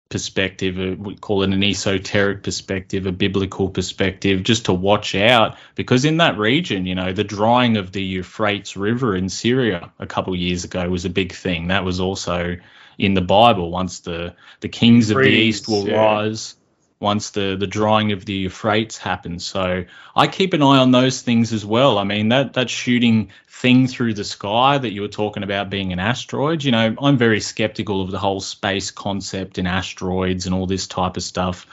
perspective, 0.08 0.78
uh, 0.78 0.94
we 0.96 1.16
call 1.16 1.42
it 1.42 1.52
an 1.52 1.64
esoteric 1.64 2.42
perspective, 2.42 3.06
a 3.06 3.12
biblical 3.12 3.68
perspective, 3.68 4.42
just 4.44 4.66
to 4.66 4.72
watch 4.72 5.14
out 5.14 5.56
because 5.74 6.04
in 6.04 6.18
that 6.18 6.38
region, 6.38 6.86
you 6.86 6.94
know, 6.94 7.12
the 7.12 7.24
drying 7.24 7.76
of 7.76 7.90
the 7.90 8.02
Euphrates 8.02 8.76
River 8.76 9.16
in 9.16 9.28
Syria 9.28 9.92
a 9.98 10.06
couple 10.06 10.36
years 10.36 10.64
ago 10.64 10.88
was 10.88 11.04
a 11.04 11.10
big 11.10 11.32
thing. 11.32 11.68
That 11.68 11.84
was 11.84 11.98
also 11.98 12.56
in 12.98 13.14
the 13.14 13.20
Bible. 13.20 13.70
Once 13.70 14.00
the 14.00 14.34
the 14.60 14.68
kings 14.68 15.10
of 15.10 15.18
the 15.18 15.28
east 15.28 15.68
will 15.68 15.88
yeah. 15.88 15.96
rise, 15.96 16.56
once 17.00 17.30
the 17.30 17.56
the 17.58 17.66
drying 17.66 18.12
of 18.12 18.24
the 18.24 18.32
Euphrates 18.32 18.98
happens. 18.98 19.44
So 19.44 19.84
I 20.16 20.26
keep 20.26 20.54
an 20.54 20.62
eye 20.62 20.78
on 20.78 20.90
those 20.90 21.22
things 21.22 21.52
as 21.52 21.64
well. 21.64 21.98
I 21.98 22.04
mean 22.04 22.30
that 22.30 22.54
that 22.54 22.70
shooting 22.70 23.30
thing 23.48 23.86
through 23.86 24.14
the 24.14 24.24
sky 24.24 24.78
that 24.78 24.92
you 24.92 25.02
were 25.02 25.08
talking 25.08 25.42
about 25.42 25.70
being 25.70 25.92
an 25.92 25.98
asteroid. 25.98 26.64
You 26.64 26.72
know, 26.72 26.94
I'm 27.00 27.16
very 27.16 27.40
skeptical 27.40 28.02
of 28.02 28.10
the 28.10 28.18
whole 28.18 28.40
space 28.40 28.90
concept 28.90 29.58
and 29.58 29.68
asteroids 29.68 30.46
and 30.46 30.54
all 30.54 30.66
this 30.66 30.86
type 30.86 31.16
of 31.16 31.22
stuff, 31.22 31.66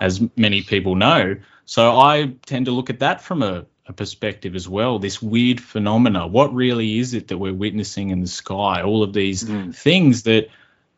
as 0.00 0.20
many 0.36 0.62
people 0.62 0.96
know. 0.96 1.36
So 1.66 1.98
I 1.98 2.34
tend 2.46 2.66
to 2.66 2.72
look 2.72 2.90
at 2.90 2.98
that 2.98 3.22
from 3.22 3.42
a, 3.42 3.64
a 3.86 3.92
perspective 3.92 4.56
as 4.56 4.68
well. 4.68 4.98
This 4.98 5.22
weird 5.22 5.60
phenomena. 5.60 6.26
What 6.26 6.52
really 6.52 6.98
is 6.98 7.14
it 7.14 7.28
that 7.28 7.38
we're 7.38 7.54
witnessing 7.54 8.10
in 8.10 8.20
the 8.20 8.26
sky? 8.26 8.82
All 8.82 9.02
of 9.02 9.12
these 9.12 9.46
hmm. 9.46 9.70
things 9.70 10.24
that 10.24 10.48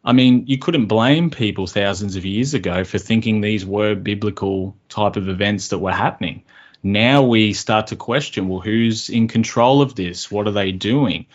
I 0.05 0.13
mean, 0.13 0.47
you 0.47 0.59
couldn't 0.59 0.87
blame 0.87 1.31
people 1.31 1.67
thousands 1.67 2.17
of 2.17 2.25
years 2.25 2.55
ago 2.55 2.83
for 2.85 2.99
thinking 2.99 3.41
these 3.41 3.65
were 3.65 3.95
biblical 3.95 4.77
type 4.89 5.17
of 5.17 5.29
events 5.29 5.69
that 5.69 5.79
were 5.79 5.93
happening. 5.93 6.43
Now 6.83 7.23
we 7.23 7.53
start 7.53 7.89
to 7.89 7.97
question, 7.97 8.49
well, 8.49 8.61
who's 8.61 9.09
in 9.09 9.29
control 9.29 9.81
of 9.81 9.95
this? 9.95 10.31
What 10.31 10.49
are 10.49 10.53
they 10.53 10.73
doing? 10.73 11.27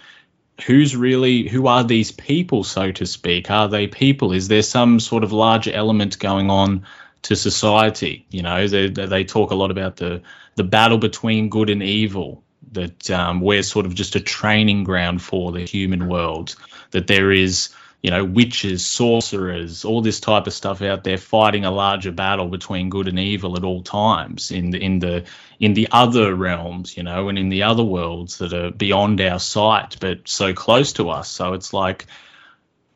Who's 0.66 0.96
really, 0.96 1.48
who 1.48 1.68
are 1.68 1.84
these 1.84 2.12
people, 2.12 2.66
so 2.66 2.92
to 2.92 3.06
speak? 3.06 3.50
Are 3.50 3.70
they 3.70 3.88
people? 3.88 4.34
Is 4.34 4.50
there 4.50 4.64
some 4.64 5.00
sort 5.00 5.24
of 5.24 5.32
larger 5.32 5.72
element 5.72 6.20
going 6.20 6.50
on 6.50 6.86
to 7.22 7.36
society? 7.38 8.26
You 8.30 8.42
know, 8.42 8.68
they, 8.68 8.90
they 8.90 9.24
talk 9.24 9.52
a 9.52 9.56
lot 9.56 9.72
about 9.72 9.96
the, 9.96 10.24
the 10.56 10.66
battle 10.66 10.98
between 10.98 11.50
good 11.50 11.70
and 11.70 11.82
evil, 11.82 12.44
that 12.74 13.10
um, 13.10 13.40
we're 13.40 13.64
sort 13.64 13.86
of 13.86 13.96
just 13.96 14.18
a 14.18 14.20
training 14.20 14.84
ground 14.84 15.22
for 15.22 15.54
the 15.54 15.62
human 15.62 16.10
world, 16.10 16.56
that 16.92 17.08
there 17.08 17.32
is 17.32 17.70
you 18.08 18.12
know, 18.12 18.24
witches, 18.24 18.86
sorcerers, 18.86 19.84
all 19.84 20.02
this 20.02 20.22
type 20.22 20.48
of 20.48 20.54
stuff 20.54 20.82
out 20.82 21.04
there 21.04 21.18
fighting 21.18 21.66
a 21.66 21.72
larger 21.72 22.14
battle 22.14 22.48
between 22.48 22.90
good 22.90 23.10
and 23.10 23.20
evil 23.20 23.58
at 23.58 23.66
all 23.66 23.84
times 23.84 24.50
in 24.50 24.70
the 24.70 24.82
in 24.82 25.00
the 25.00 25.26
in 25.60 25.74
the 25.74 25.90
other 25.92 26.34
realms, 26.34 26.96
you 26.96 27.04
know, 27.04 27.28
and 27.28 27.38
in 27.38 27.50
the 27.50 27.64
other 27.64 27.84
worlds 27.84 28.38
that 28.38 28.54
are 28.54 28.72
beyond 28.72 29.20
our 29.20 29.40
sight 29.40 29.98
but 30.00 30.26
so 30.26 30.54
close 30.54 30.94
to 30.94 31.10
us. 31.10 31.30
So 31.30 31.52
it's 31.52 31.74
like 31.74 32.06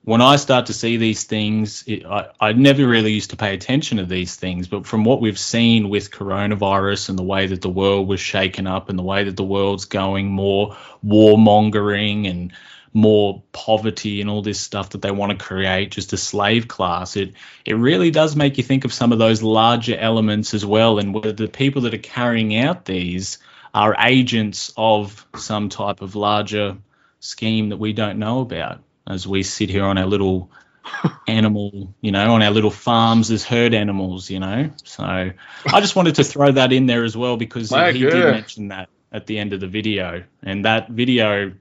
when 0.06 0.22
I 0.22 0.38
start 0.38 0.68
to 0.68 0.74
see 0.74 0.96
these 0.96 1.26
things, 1.26 1.84
it, 1.88 2.06
I, 2.06 2.30
I 2.40 2.54
never 2.54 2.88
really 2.88 3.12
used 3.12 3.32
to 3.32 3.36
pay 3.36 3.54
attention 3.54 3.98
to 3.98 4.06
these 4.06 4.38
things, 4.38 4.70
but 4.70 4.86
from 4.88 5.04
what 5.04 5.20
we've 5.20 5.38
seen 5.38 5.90
with 5.90 6.10
coronavirus 6.10 7.10
and 7.10 7.20
the 7.20 7.24
way 7.24 7.48
that 7.48 7.62
the 7.62 7.70
world 7.70 8.08
was 8.08 8.22
shaken 8.22 8.66
up 8.66 8.88
and 8.88 8.98
the 8.98 9.04
way 9.04 9.26
that 9.26 9.36
the 9.36 9.44
world's 9.44 9.84
going 9.84 10.30
more 10.30 10.78
warmongering 11.06 12.30
and 12.30 12.54
more 12.94 13.42
poverty 13.54 14.22
and 14.22 14.30
all 14.30 14.42
this 14.42 14.60
stuff 14.60 14.90
that 14.90 15.02
they 15.02 15.12
want 15.12 15.38
to 15.38 15.44
create, 15.44 15.92
just 15.92 16.14
a 16.14 16.18
slave 16.18 16.68
class. 16.68 17.16
It 17.16 17.34
it 17.66 17.74
really 17.74 18.12
does 18.12 18.36
make 18.36 18.58
you 18.58 18.64
think 18.64 18.86
of 18.86 18.94
some 18.94 19.12
of 19.12 19.20
those 19.20 19.42
larger 19.42 19.98
elements 19.98 20.54
as 20.54 20.66
well, 20.66 21.00
and 21.00 21.14
whether 21.14 21.32
the 21.32 21.48
people 21.48 21.84
that 21.84 21.94
are 21.94 22.00
carrying 22.00 22.56
out 22.56 22.86
these 22.86 23.38
are 23.74 23.96
agents 24.00 24.74
of 24.76 25.26
some 25.36 25.70
type 25.70 26.02
of 26.02 26.16
larger 26.16 26.78
scheme 27.20 27.70
that 27.70 27.78
we 27.78 27.94
don't 27.94 28.20
know 28.20 28.42
about 28.42 28.82
as 29.08 29.28
we 29.28 29.44
sit 29.44 29.70
here 29.70 29.86
on 29.86 29.98
our 29.98 30.06
little 30.06 30.52
animal, 31.28 31.94
you 32.02 32.12
know, 32.12 32.34
on 32.34 32.42
our 32.42 32.52
little 32.52 32.72
farms 32.72 33.32
as 33.32 33.44
herd 33.44 33.74
animals, 33.74 34.30
you 34.30 34.40
know. 34.40 34.72
So 34.84 35.04
I 35.04 35.80
just 35.80 35.96
wanted 35.96 36.16
to 36.16 36.24
throw 36.24 36.52
that 36.52 36.74
in 36.74 36.86
there 36.88 37.04
as 37.04 37.16
well 37.16 37.38
because 37.38 37.72
Mate, 37.72 37.96
he 37.96 38.02
did 38.02 38.14
mention 38.14 38.68
that 38.70 38.90
at 39.12 39.28
the 39.28 39.40
end 39.40 39.54
of 39.54 39.60
the 39.60 39.68
video, 39.68 40.24
and 40.42 40.66
that 40.66 40.90
video 40.90 41.54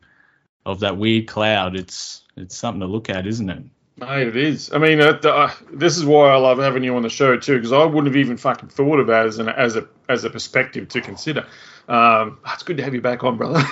of 0.67 0.81
that 0.81 0.97
weird 0.97 1.27
cloud, 1.27 1.77
it's 1.77 2.23
it's 2.37 2.57
something 2.57 2.81
to 2.81 2.87
look 2.87 3.11
at, 3.11 3.27
isn't 3.27 3.51
it? 3.51 3.65
Mate, 3.97 4.29
it 4.29 4.37
is. 4.37 4.73
I 4.73 4.79
mean, 4.79 5.01
uh, 5.01 5.13
the, 5.13 5.35
uh, 5.35 5.53
this 5.73 5.99
is 5.99 6.07
why 6.07 6.31
I 6.31 6.37
love 6.37 6.59
having 6.59 6.83
you 6.83 6.97
on 6.97 7.03
the 7.03 7.11
show 7.11 7.37
too, 7.37 7.57
because 7.57 7.73
I 7.73 7.85
wouldn't 7.85 8.07
have 8.07 8.17
even 8.17 8.39
fucking 8.39 8.71
thought 8.71 8.99
about 8.99 9.27
it 9.27 9.29
as 9.29 9.39
an 9.39 9.49
as 9.51 9.77
a 9.77 9.87
as 10.09 10.25
a 10.25 10.31
perspective 10.31 10.89
to 10.89 11.01
consider. 11.01 11.47
Um, 11.89 12.39
it's 12.53 12.63
good 12.63 12.77
to 12.77 12.85
have 12.85 12.95
you 12.95 13.01
back 13.01 13.25
on, 13.25 13.37
brother. 13.37 13.63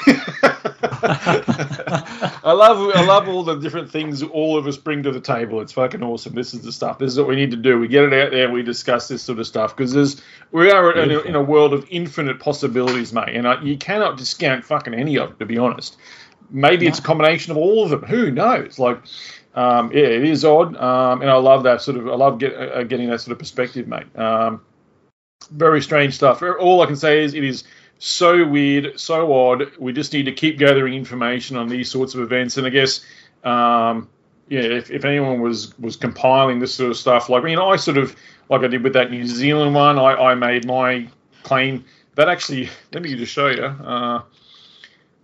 I 1.00 2.52
love 2.52 2.94
I 2.94 3.04
love 3.04 3.28
all 3.28 3.42
the 3.44 3.54
different 3.54 3.90
things 3.90 4.22
all 4.22 4.58
of 4.58 4.66
us 4.66 4.76
bring 4.76 5.02
to 5.04 5.12
the 5.12 5.20
table. 5.20 5.60
It's 5.60 5.72
fucking 5.72 6.02
awesome. 6.02 6.34
This 6.34 6.52
is 6.52 6.62
the 6.62 6.72
stuff. 6.72 6.98
This 6.98 7.12
is 7.12 7.18
what 7.18 7.28
we 7.28 7.36
need 7.36 7.52
to 7.52 7.56
do. 7.56 7.78
We 7.78 7.88
get 7.88 8.04
it 8.04 8.12
out 8.12 8.32
there. 8.32 8.50
We 8.50 8.62
discuss 8.62 9.08
this 9.08 9.22
sort 9.22 9.38
of 9.38 9.46
stuff 9.46 9.76
because 9.76 9.92
there's 9.92 10.20
we 10.50 10.70
are 10.70 10.92
in 10.98 11.10
a, 11.10 11.20
in 11.20 11.36
a 11.36 11.42
world 11.42 11.72
of 11.72 11.86
infinite 11.90 12.40
possibilities, 12.40 13.12
mate, 13.12 13.34
and 13.36 13.46
uh, 13.46 13.58
you 13.62 13.78
cannot 13.78 14.18
discount 14.18 14.64
fucking 14.64 14.94
any 14.94 15.16
of 15.16 15.30
it. 15.30 15.38
To 15.38 15.46
be 15.46 15.56
honest, 15.56 15.96
maybe 16.50 16.86
it's 16.86 16.98
a 16.98 17.02
combination 17.02 17.52
of 17.52 17.56
all 17.56 17.84
of 17.84 17.90
them. 17.90 18.02
Who 18.02 18.30
knows? 18.30 18.78
Like. 18.78 19.02
Um, 19.54 19.90
yeah, 19.92 20.04
it 20.04 20.22
is 20.22 20.44
odd, 20.44 20.76
um, 20.76 21.20
and 21.20 21.28
I 21.28 21.34
love 21.34 21.64
that 21.64 21.82
sort 21.82 21.96
of. 21.96 22.06
I 22.06 22.14
love 22.14 22.38
get, 22.38 22.54
uh, 22.54 22.84
getting 22.84 23.10
that 23.10 23.20
sort 23.20 23.32
of 23.32 23.40
perspective, 23.40 23.88
mate. 23.88 24.06
Um, 24.16 24.60
very 25.50 25.82
strange 25.82 26.14
stuff. 26.14 26.42
All 26.42 26.80
I 26.80 26.86
can 26.86 26.94
say 26.94 27.24
is 27.24 27.34
it 27.34 27.42
is 27.42 27.64
so 27.98 28.46
weird, 28.46 29.00
so 29.00 29.32
odd. 29.32 29.72
We 29.78 29.92
just 29.92 30.12
need 30.12 30.24
to 30.24 30.32
keep 30.32 30.58
gathering 30.58 30.94
information 30.94 31.56
on 31.56 31.68
these 31.68 31.90
sorts 31.90 32.14
of 32.14 32.20
events, 32.20 32.56
and 32.56 32.68
I 32.68 32.70
guess 32.70 33.04
um, 33.42 34.08
yeah, 34.48 34.60
if, 34.60 34.90
if 34.90 35.04
anyone 35.04 35.40
was 35.40 35.76
was 35.78 35.96
compiling 35.96 36.58
this 36.58 36.74
sort 36.74 36.90
of 36.90 36.96
stuff, 36.96 37.28
like 37.28 37.44
you 37.44 37.56
know, 37.56 37.70
I 37.70 37.76
sort 37.76 37.98
of 37.98 38.16
like 38.48 38.62
I 38.62 38.68
did 38.68 38.82
with 38.82 38.94
that 38.94 39.10
New 39.10 39.26
Zealand 39.26 39.74
one, 39.74 39.98
I, 39.98 40.14
I 40.14 40.34
made 40.34 40.66
my 40.66 41.08
claim 41.42 41.84
that 42.14 42.28
actually. 42.28 42.70
Let 42.92 43.02
me 43.02 43.14
just 43.14 43.32
show 43.32 43.48
you. 43.48 43.64
Uh, 43.64 44.22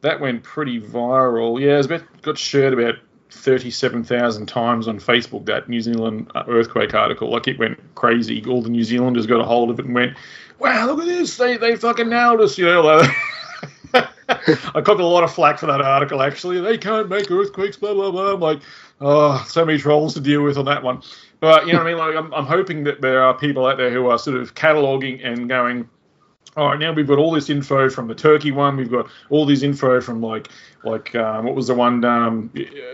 that 0.04 0.20
went 0.20 0.42
pretty 0.42 0.78
viral. 0.80 1.58
Yeah, 1.58 1.78
it's 1.78 1.86
about, 1.86 2.02
got 2.20 2.36
shared 2.36 2.74
about 2.74 2.96
37,000 3.30 4.46
times 4.46 4.86
on 4.86 5.00
Facebook, 5.00 5.46
that 5.46 5.66
New 5.66 5.80
Zealand 5.80 6.30
uh, 6.34 6.44
earthquake 6.46 6.92
article. 6.92 7.30
Like, 7.30 7.48
it 7.48 7.58
went 7.58 7.80
crazy. 7.94 8.44
All 8.44 8.60
the 8.60 8.68
New 8.68 8.84
Zealanders 8.84 9.26
got 9.26 9.40
a 9.40 9.44
hold 9.44 9.70
of 9.70 9.78
it 9.78 9.86
and 9.86 9.94
went, 9.94 10.14
wow, 10.58 10.86
look 10.86 11.00
at 11.00 11.06
this. 11.06 11.38
They, 11.38 11.56
they 11.56 11.76
fucking 11.76 12.10
nailed 12.10 12.42
us, 12.42 12.58
you 12.58 12.66
know. 12.66 12.82
Like, 12.82 13.10
I 14.74 14.82
got 14.82 15.00
a 15.00 15.06
lot 15.06 15.24
of 15.24 15.32
flack 15.32 15.58
for 15.58 15.66
that 15.66 15.80
article, 15.80 16.20
actually. 16.20 16.60
They 16.60 16.76
can't 16.76 17.08
make 17.08 17.30
earthquakes, 17.30 17.78
blah, 17.78 17.94
blah, 17.94 18.10
blah. 18.10 18.34
I'm 18.34 18.40
like, 18.40 18.60
oh, 19.00 19.42
so 19.48 19.64
many 19.64 19.78
trolls 19.78 20.12
to 20.14 20.20
deal 20.20 20.42
with 20.42 20.58
on 20.58 20.66
that 20.66 20.82
one. 20.82 21.02
But, 21.40 21.66
you 21.66 21.72
know 21.72 21.78
what 21.78 21.86
I 21.86 21.90
mean? 21.90 21.98
Like, 21.98 22.14
I'm, 22.14 22.34
I'm 22.34 22.46
hoping 22.46 22.84
that 22.84 23.00
there 23.00 23.22
are 23.22 23.32
people 23.32 23.64
out 23.64 23.78
there 23.78 23.90
who 23.90 24.10
are 24.10 24.18
sort 24.18 24.36
of 24.36 24.54
cataloging 24.54 25.26
and 25.26 25.48
going, 25.48 25.88
all 26.56 26.68
right, 26.68 26.78
now 26.78 26.92
we've 26.92 27.06
got 27.06 27.18
all 27.18 27.32
this 27.32 27.50
info 27.50 27.90
from 27.90 28.06
the 28.06 28.14
Turkey 28.14 28.52
one. 28.52 28.76
We've 28.76 28.90
got 28.90 29.08
all 29.28 29.44
this 29.44 29.62
info 29.62 30.00
from 30.00 30.22
like 30.22 30.48
like 30.84 31.14
um, 31.14 31.46
what 31.46 31.54
was 31.54 31.66
the 31.66 31.74
one 31.74 32.04
um, 32.04 32.50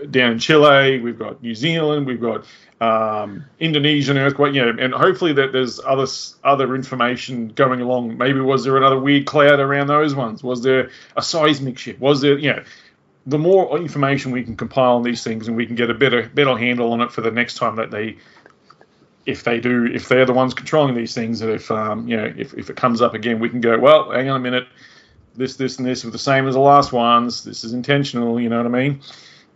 down 0.09 0.31
in 0.31 0.39
Chile. 0.39 0.99
We've 0.99 1.19
got 1.19 1.43
New 1.43 1.53
Zealand. 1.53 2.07
We've 2.07 2.21
got 2.21 2.45
um, 2.79 3.45
Indonesian 3.59 4.17
earthquake. 4.17 4.55
You 4.55 4.65
know, 4.65 4.83
and 4.83 4.93
hopefully 4.93 5.33
that 5.33 5.51
there's 5.51 5.79
other 5.79 6.07
other 6.43 6.73
information 6.73 7.49
going 7.49 7.81
along. 7.81 8.17
Maybe 8.17 8.39
was 8.39 8.63
there 8.63 8.77
another 8.77 8.99
weird 8.99 9.27
cloud 9.27 9.59
around 9.59 9.87
those 9.87 10.15
ones? 10.15 10.43
Was 10.43 10.63
there 10.63 10.89
a 11.15 11.21
seismic 11.21 11.77
shift? 11.77 11.99
Was 11.99 12.21
there 12.21 12.37
you 12.37 12.53
know? 12.53 12.63
The 13.27 13.37
more 13.37 13.77
information 13.77 14.31
we 14.31 14.41
can 14.41 14.57
compile 14.57 14.95
on 14.95 15.03
these 15.03 15.23
things, 15.23 15.47
and 15.47 15.55
we 15.55 15.67
can 15.67 15.75
get 15.75 15.91
a 15.91 15.93
better 15.93 16.27
better 16.27 16.57
handle 16.57 16.91
on 16.93 17.01
it 17.01 17.11
for 17.11 17.21
the 17.21 17.29
next 17.29 17.57
time 17.57 17.75
that 17.75 17.91
they 17.91 18.17
if 19.25 19.43
they 19.43 19.59
do, 19.59 19.85
if 19.85 20.07
they're 20.07 20.25
the 20.25 20.33
ones 20.33 20.53
controlling 20.53 20.95
these 20.95 21.13
things, 21.13 21.39
that 21.39 21.49
if 21.49 21.69
um, 21.71 22.07
you 22.07 22.17
know, 22.17 22.33
if, 22.37 22.53
if 22.53 22.69
it 22.69 22.75
comes 22.75 23.01
up 23.01 23.13
again, 23.13 23.39
we 23.39 23.49
can 23.49 23.61
go, 23.61 23.77
well, 23.77 24.11
hang 24.11 24.29
on 24.29 24.37
a 24.37 24.39
minute, 24.39 24.67
this, 25.35 25.55
this, 25.55 25.77
and 25.77 25.87
this 25.87 26.03
were 26.03 26.11
the 26.11 26.19
same 26.19 26.47
as 26.47 26.55
the 26.55 26.59
last 26.59 26.91
ones. 26.91 27.43
This 27.43 27.63
is 27.63 27.73
intentional. 27.73 28.39
You 28.39 28.49
know 28.49 28.57
what 28.57 28.65
I 28.65 28.69
mean? 28.69 29.01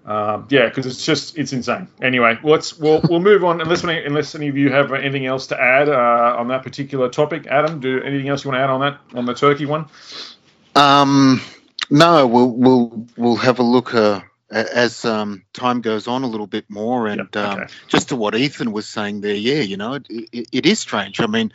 Um, 0.05 0.47
yeah, 0.51 0.67
because 0.67 0.85
it's 0.85 1.03
just 1.03 1.35
it's 1.35 1.51
insane. 1.51 1.87
Anyway, 1.99 2.37
let's 2.43 2.77
we'll 2.77 3.01
we'll 3.09 3.19
move 3.19 3.43
on 3.43 3.59
unless 3.59 3.83
any, 3.83 4.05
unless 4.05 4.35
any 4.35 4.47
of 4.49 4.55
you 4.55 4.71
have 4.71 4.93
anything 4.93 5.25
else 5.25 5.47
to 5.47 5.59
add 5.59 5.89
uh, 5.89 6.35
on 6.37 6.47
that 6.49 6.61
particular 6.61 7.09
topic. 7.09 7.47
Adam, 7.47 7.79
do 7.79 8.01
anything 8.01 8.29
else 8.29 8.43
you 8.43 8.51
want 8.51 8.59
to 8.59 8.63
add 8.63 8.69
on 8.69 8.81
that 8.81 8.99
on 9.15 9.25
the 9.25 9.33
turkey 9.33 9.65
one? 9.65 9.87
Um, 10.75 11.41
no, 11.89 12.27
we'll 12.27 12.51
we'll 12.51 13.07
we'll 13.17 13.35
have 13.37 13.57
a 13.57 13.63
look. 13.63 13.95
Uh, 13.95 14.21
as 14.49 15.05
um, 15.05 15.43
time 15.53 15.81
goes 15.81 16.07
on 16.07 16.23
a 16.23 16.27
little 16.27 16.47
bit 16.47 16.69
more, 16.69 17.07
and 17.07 17.19
yep, 17.19 17.35
okay. 17.35 17.61
um, 17.63 17.67
just 17.87 18.09
to 18.09 18.15
what 18.15 18.35
Ethan 18.35 18.71
was 18.71 18.87
saying 18.87 19.21
there, 19.21 19.35
yeah, 19.35 19.61
you 19.61 19.77
know, 19.77 19.93
it, 19.93 20.07
it, 20.09 20.47
it 20.51 20.65
is 20.65 20.79
strange. 20.79 21.19
I 21.19 21.27
mean, 21.27 21.51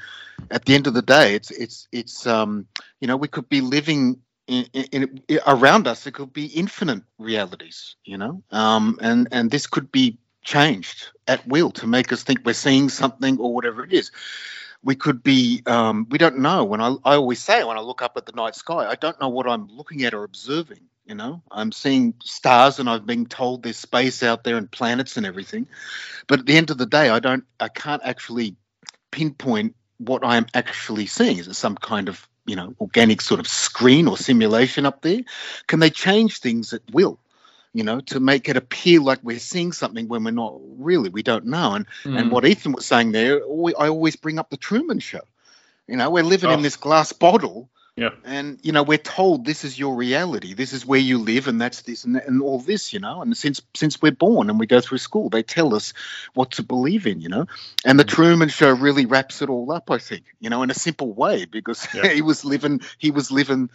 at 0.51 0.65
the 0.65 0.75
end 0.75 0.87
of 0.87 0.95
the 0.95 1.03
day, 1.03 1.35
it's 1.35 1.51
it's 1.51 1.89
it's 1.93 2.27
um, 2.27 2.67
you 3.01 3.07
know, 3.07 3.17
we 3.17 3.29
could 3.29 3.49
be 3.49 3.61
living 3.61 4.21
in, 4.47 4.67
in, 4.73 5.21
in, 5.29 5.41
around 5.47 5.87
us. 5.87 6.07
It 6.07 6.15
could 6.15 6.33
be 6.33 6.47
infinite 6.47 7.03
realities, 7.19 7.97
you 8.05 8.19
know, 8.19 8.43
um, 8.51 8.99
and 9.01 9.29
and 9.31 9.51
this 9.51 9.67
could 9.67 9.93
be 9.93 10.19
changed 10.43 11.11
at 11.29 11.47
will 11.47 11.71
to 11.71 11.87
make 11.87 12.13
us 12.13 12.23
think 12.23 12.41
we're 12.45 12.55
seeing 12.55 12.89
something 12.89 13.39
or 13.39 13.55
whatever 13.55 13.85
it 13.85 13.93
is 13.93 14.11
we 14.83 14.95
could 14.95 15.23
be 15.23 15.63
um, 15.67 16.07
we 16.11 16.19
don't 16.19 16.39
know 16.39 16.65
when 16.65 16.81
I, 16.81 16.95
I 17.05 17.15
always 17.17 17.43
say 17.43 17.63
when 17.65 17.77
i 17.77 17.81
look 17.81 18.03
up 18.03 18.17
at 18.17 18.27
the 18.27 18.33
night 18.33 18.55
sky 18.55 18.87
i 18.89 18.95
don't 18.95 19.21
know 19.21 19.29
what 19.29 19.47
i'm 19.47 19.69
looking 19.69 20.05
at 20.05 20.15
or 20.15 20.25
observing 20.25 20.81
you 21.11 21.17
know, 21.17 21.43
I'm 21.51 21.73
seeing 21.73 22.15
stars 22.23 22.79
and 22.79 22.89
I've 22.89 23.05
been 23.05 23.27
told 23.27 23.65
there's 23.65 23.77
space 23.77 24.23
out 24.23 24.45
there 24.45 24.57
and 24.57 24.71
planets 24.71 25.17
and 25.17 25.27
everything. 25.27 25.67
But 26.29 26.39
at 26.39 26.47
the 26.47 26.57
end 26.57 26.71
of 26.71 26.79
the 26.79 26.87
day, 26.87 27.11
I 27.11 27.19
don't, 27.19 27.43
I 27.59 27.67
can't 27.67 28.01
actually 28.05 28.55
pinpoint 29.11 29.75
what 29.99 30.25
I'm 30.25 30.47
actually 30.55 31.07
seeing. 31.07 31.39
Is 31.39 31.49
it 31.49 31.55
some 31.55 31.75
kind 31.75 32.09
of, 32.09 32.29
you 32.47 32.55
know, 32.55 32.77
organic 32.81 33.23
sort 33.23 33.41
of 33.41 33.49
screen 33.49 34.07
or 34.07 34.17
simulation 34.17 34.87
up 34.87 35.03
there? 35.03 35.23
Can 35.67 35.81
they 35.81 35.91
change 35.91 36.39
things 36.39 36.73
at 36.73 36.83
will? 36.93 37.19
you 37.73 37.85
know, 37.85 38.01
to 38.01 38.19
make 38.19 38.49
it 38.49 38.57
appear 38.57 39.01
like 39.01 39.21
we're 39.23 39.39
seeing 39.39 39.71
something 39.71 40.09
when 40.09 40.25
we're 40.25 40.33
not 40.33 40.59
really, 40.77 41.09
we 41.09 41.23
don't 41.23 41.47
know. 41.47 41.75
And 41.75 41.87
mm. 42.03 42.19
and 42.19 42.33
what 42.33 42.45
Ethan 42.45 42.73
was 42.73 42.85
saying 42.85 43.13
there, 43.13 43.37
I 43.37 43.89
always 43.89 44.17
bring 44.17 44.41
up 44.41 44.51
the 44.51 44.57
Truman 44.57 44.99
Show. 44.99 45.21
You 45.87 45.97
know, 45.97 46.11
we're 46.11 46.25
living 46.25 46.51
oh. 46.51 46.55
in 46.55 46.63
this 46.63 46.75
glass 46.75 47.13
bottle, 47.13 47.69
yeah. 47.97 48.11
And 48.25 48.59
you 48.63 48.73
know, 48.73 48.83
we're 48.83 48.99
told 48.99 49.45
this 49.45 49.65
is 49.65 49.79
your 49.79 49.95
reality. 49.95 50.55
This 50.55 50.73
is 50.73 50.87
where 50.87 51.01
you 51.01 51.19
live, 51.19 51.49
and 51.49 51.61
that's 51.61 51.83
this 51.83 52.05
and, 52.05 52.17
and 52.17 52.43
all 52.43 52.59
this. 52.59 52.93
You 52.93 53.01
know, 53.01 53.23
and 53.23 53.37
since 53.37 53.61
since 53.75 54.01
we're 54.01 54.13
born 54.13 54.49
and 54.49 54.59
we 54.59 54.67
go 54.67 54.81
through 54.81 54.99
school, 54.99 55.29
they 55.29 55.43
tell 55.43 55.75
us 55.75 55.93
what 56.35 56.53
to 56.53 56.63
believe 56.63 57.07
in. 57.07 57.21
You 57.21 57.29
know, 57.29 57.47
and 57.85 57.99
the 57.99 58.05
mm. 58.05 58.09
Truman 58.09 58.49
Show 58.49 58.71
really 58.71 59.07
wraps 59.07 59.43
it 59.43 59.51
all 59.51 59.71
up. 59.73 59.91
I 59.91 59.99
think. 59.99 60.25
You 60.41 60.51
know, 60.51 60.63
in 60.63 60.71
a 60.71 60.75
simple 60.75 61.13
way 61.13 61.45
because 61.45 61.87
yeah. 61.95 62.09
he 62.13 62.23
was 62.23 62.45
living 62.45 62.81
he 62.99 63.11
was 63.11 63.31
living 63.31 63.71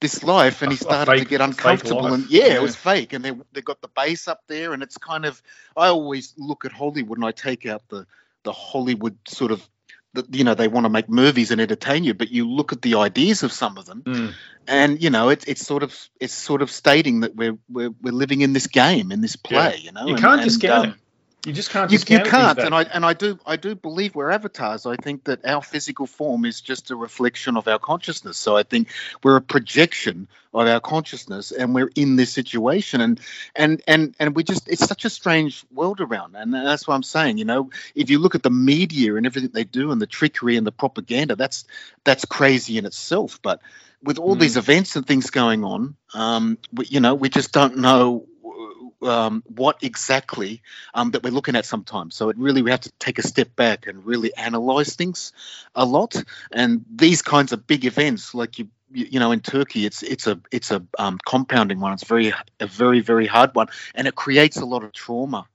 this 0.00 0.22
life 0.22 0.60
and 0.60 0.72
he 0.72 0.76
started 0.76 1.10
fake, 1.10 1.22
to 1.22 1.28
get 1.28 1.40
uncomfortable 1.40 2.12
and 2.12 2.28
yeah, 2.28 2.46
yeah, 2.46 2.54
it 2.54 2.62
was 2.62 2.76
fake 2.76 3.12
and 3.12 3.24
they 3.24 3.32
they 3.52 3.62
got 3.62 3.80
the 3.80 3.88
base 3.88 4.28
up 4.28 4.42
there 4.48 4.74
and 4.74 4.82
it's 4.82 4.98
kind 4.98 5.24
of 5.24 5.40
I 5.76 5.88
always 5.88 6.34
look 6.36 6.64
at 6.64 6.72
Hollywood 6.72 7.16
and 7.16 7.24
I 7.24 7.30
take 7.30 7.64
out 7.64 7.88
the 7.88 8.06
the 8.42 8.52
Hollywood 8.52 9.16
sort 9.26 9.50
of 9.50 9.66
you 10.30 10.44
know 10.44 10.54
they 10.54 10.68
want 10.68 10.84
to 10.84 10.90
make 10.90 11.08
movies 11.08 11.50
and 11.50 11.60
entertain 11.60 12.04
you 12.04 12.14
but 12.14 12.30
you 12.30 12.48
look 12.48 12.72
at 12.72 12.82
the 12.82 12.96
ideas 12.96 13.42
of 13.42 13.52
some 13.52 13.76
of 13.78 13.86
them 13.86 14.02
mm. 14.02 14.32
and 14.66 15.02
you 15.02 15.10
know 15.10 15.28
it's 15.28 15.44
it's 15.44 15.66
sort 15.66 15.82
of 15.82 16.08
it's 16.20 16.34
sort 16.34 16.62
of 16.62 16.70
stating 16.70 17.20
that 17.20 17.34
we're 17.34 17.58
we're, 17.68 17.90
we're 18.00 18.12
living 18.12 18.40
in 18.40 18.52
this 18.52 18.66
game 18.66 19.12
in 19.12 19.20
this 19.20 19.36
play 19.36 19.76
yeah. 19.78 19.84
you 19.84 19.92
know 19.92 20.06
you 20.06 20.14
can't 20.14 20.40
and, 20.40 20.44
discount 20.44 20.86
um, 20.86 20.90
it 20.92 20.96
you 21.44 21.52
just 21.52 21.70
can't. 21.70 21.90
You, 21.90 21.98
you 21.98 22.20
can't, 22.20 22.58
and 22.58 22.74
I 22.74 22.82
and 22.82 23.04
I 23.04 23.12
do 23.12 23.38
I 23.44 23.56
do 23.56 23.74
believe 23.74 24.14
we're 24.14 24.30
avatars. 24.30 24.86
I 24.86 24.96
think 24.96 25.24
that 25.24 25.44
our 25.44 25.60
physical 25.62 26.06
form 26.06 26.44
is 26.44 26.60
just 26.60 26.90
a 26.90 26.96
reflection 26.96 27.56
of 27.56 27.68
our 27.68 27.78
consciousness. 27.78 28.38
So 28.38 28.56
I 28.56 28.62
think 28.62 28.88
we're 29.22 29.36
a 29.36 29.42
projection 29.42 30.28
of 30.54 30.66
our 30.66 30.80
consciousness, 30.80 31.52
and 31.52 31.74
we're 31.74 31.90
in 31.94 32.16
this 32.16 32.32
situation, 32.32 33.00
and 33.02 33.20
and 33.54 33.82
and 33.86 34.14
and 34.18 34.34
we 34.34 34.42
just 34.42 34.68
it's 34.68 34.86
such 34.86 35.04
a 35.04 35.10
strange 35.10 35.64
world 35.72 36.00
around, 36.00 36.34
and 36.34 36.54
that's 36.54 36.88
what 36.88 36.94
I'm 36.94 37.02
saying. 37.02 37.36
You 37.36 37.44
know, 37.44 37.70
if 37.94 38.08
you 38.08 38.18
look 38.18 38.34
at 38.34 38.42
the 38.42 38.50
media 38.50 39.16
and 39.16 39.26
everything 39.26 39.50
they 39.52 39.64
do, 39.64 39.92
and 39.92 40.00
the 40.00 40.06
trickery 40.06 40.56
and 40.56 40.66
the 40.66 40.72
propaganda, 40.72 41.36
that's 41.36 41.66
that's 42.04 42.24
crazy 42.24 42.78
in 42.78 42.86
itself. 42.86 43.40
But 43.42 43.60
with 44.02 44.18
all 44.18 44.36
mm. 44.36 44.40
these 44.40 44.56
events 44.56 44.96
and 44.96 45.06
things 45.06 45.30
going 45.30 45.64
on, 45.64 45.96
um, 46.14 46.58
we, 46.72 46.86
you 46.86 47.00
know, 47.00 47.14
we 47.14 47.28
just 47.28 47.52
don't 47.52 47.78
know 47.78 48.26
um, 49.04 49.42
what 49.46 49.82
exactly 49.82 50.62
um, 50.94 51.10
that 51.12 51.22
we're 51.22 51.32
looking 51.32 51.56
at 51.56 51.66
sometimes. 51.66 52.14
So 52.14 52.28
it 52.28 52.36
really 52.38 52.62
we 52.62 52.70
have 52.70 52.80
to 52.80 52.92
take 52.98 53.18
a 53.18 53.22
step 53.22 53.54
back 53.56 53.86
and 53.86 54.04
really 54.04 54.34
analyze 54.34 54.96
things 54.96 55.32
a 55.74 55.84
lot. 55.84 56.22
And 56.52 56.84
these 56.90 57.22
kinds 57.22 57.52
of 57.52 57.66
big 57.66 57.84
events, 57.84 58.34
like 58.34 58.58
you 58.58 58.68
you 58.90 59.18
know 59.18 59.32
in 59.32 59.40
Turkey, 59.40 59.86
it's 59.86 60.02
it's 60.02 60.26
a 60.26 60.40
it's 60.50 60.70
a 60.70 60.84
um, 60.98 61.18
compounding 61.24 61.80
one. 61.80 61.92
It's 61.92 62.04
very 62.04 62.32
a 62.60 62.66
very 62.66 63.00
very 63.00 63.26
hard 63.26 63.54
one, 63.54 63.68
and 63.94 64.06
it 64.06 64.14
creates 64.14 64.56
a 64.56 64.64
lot 64.64 64.84
of 64.84 64.92
trauma 64.92 65.46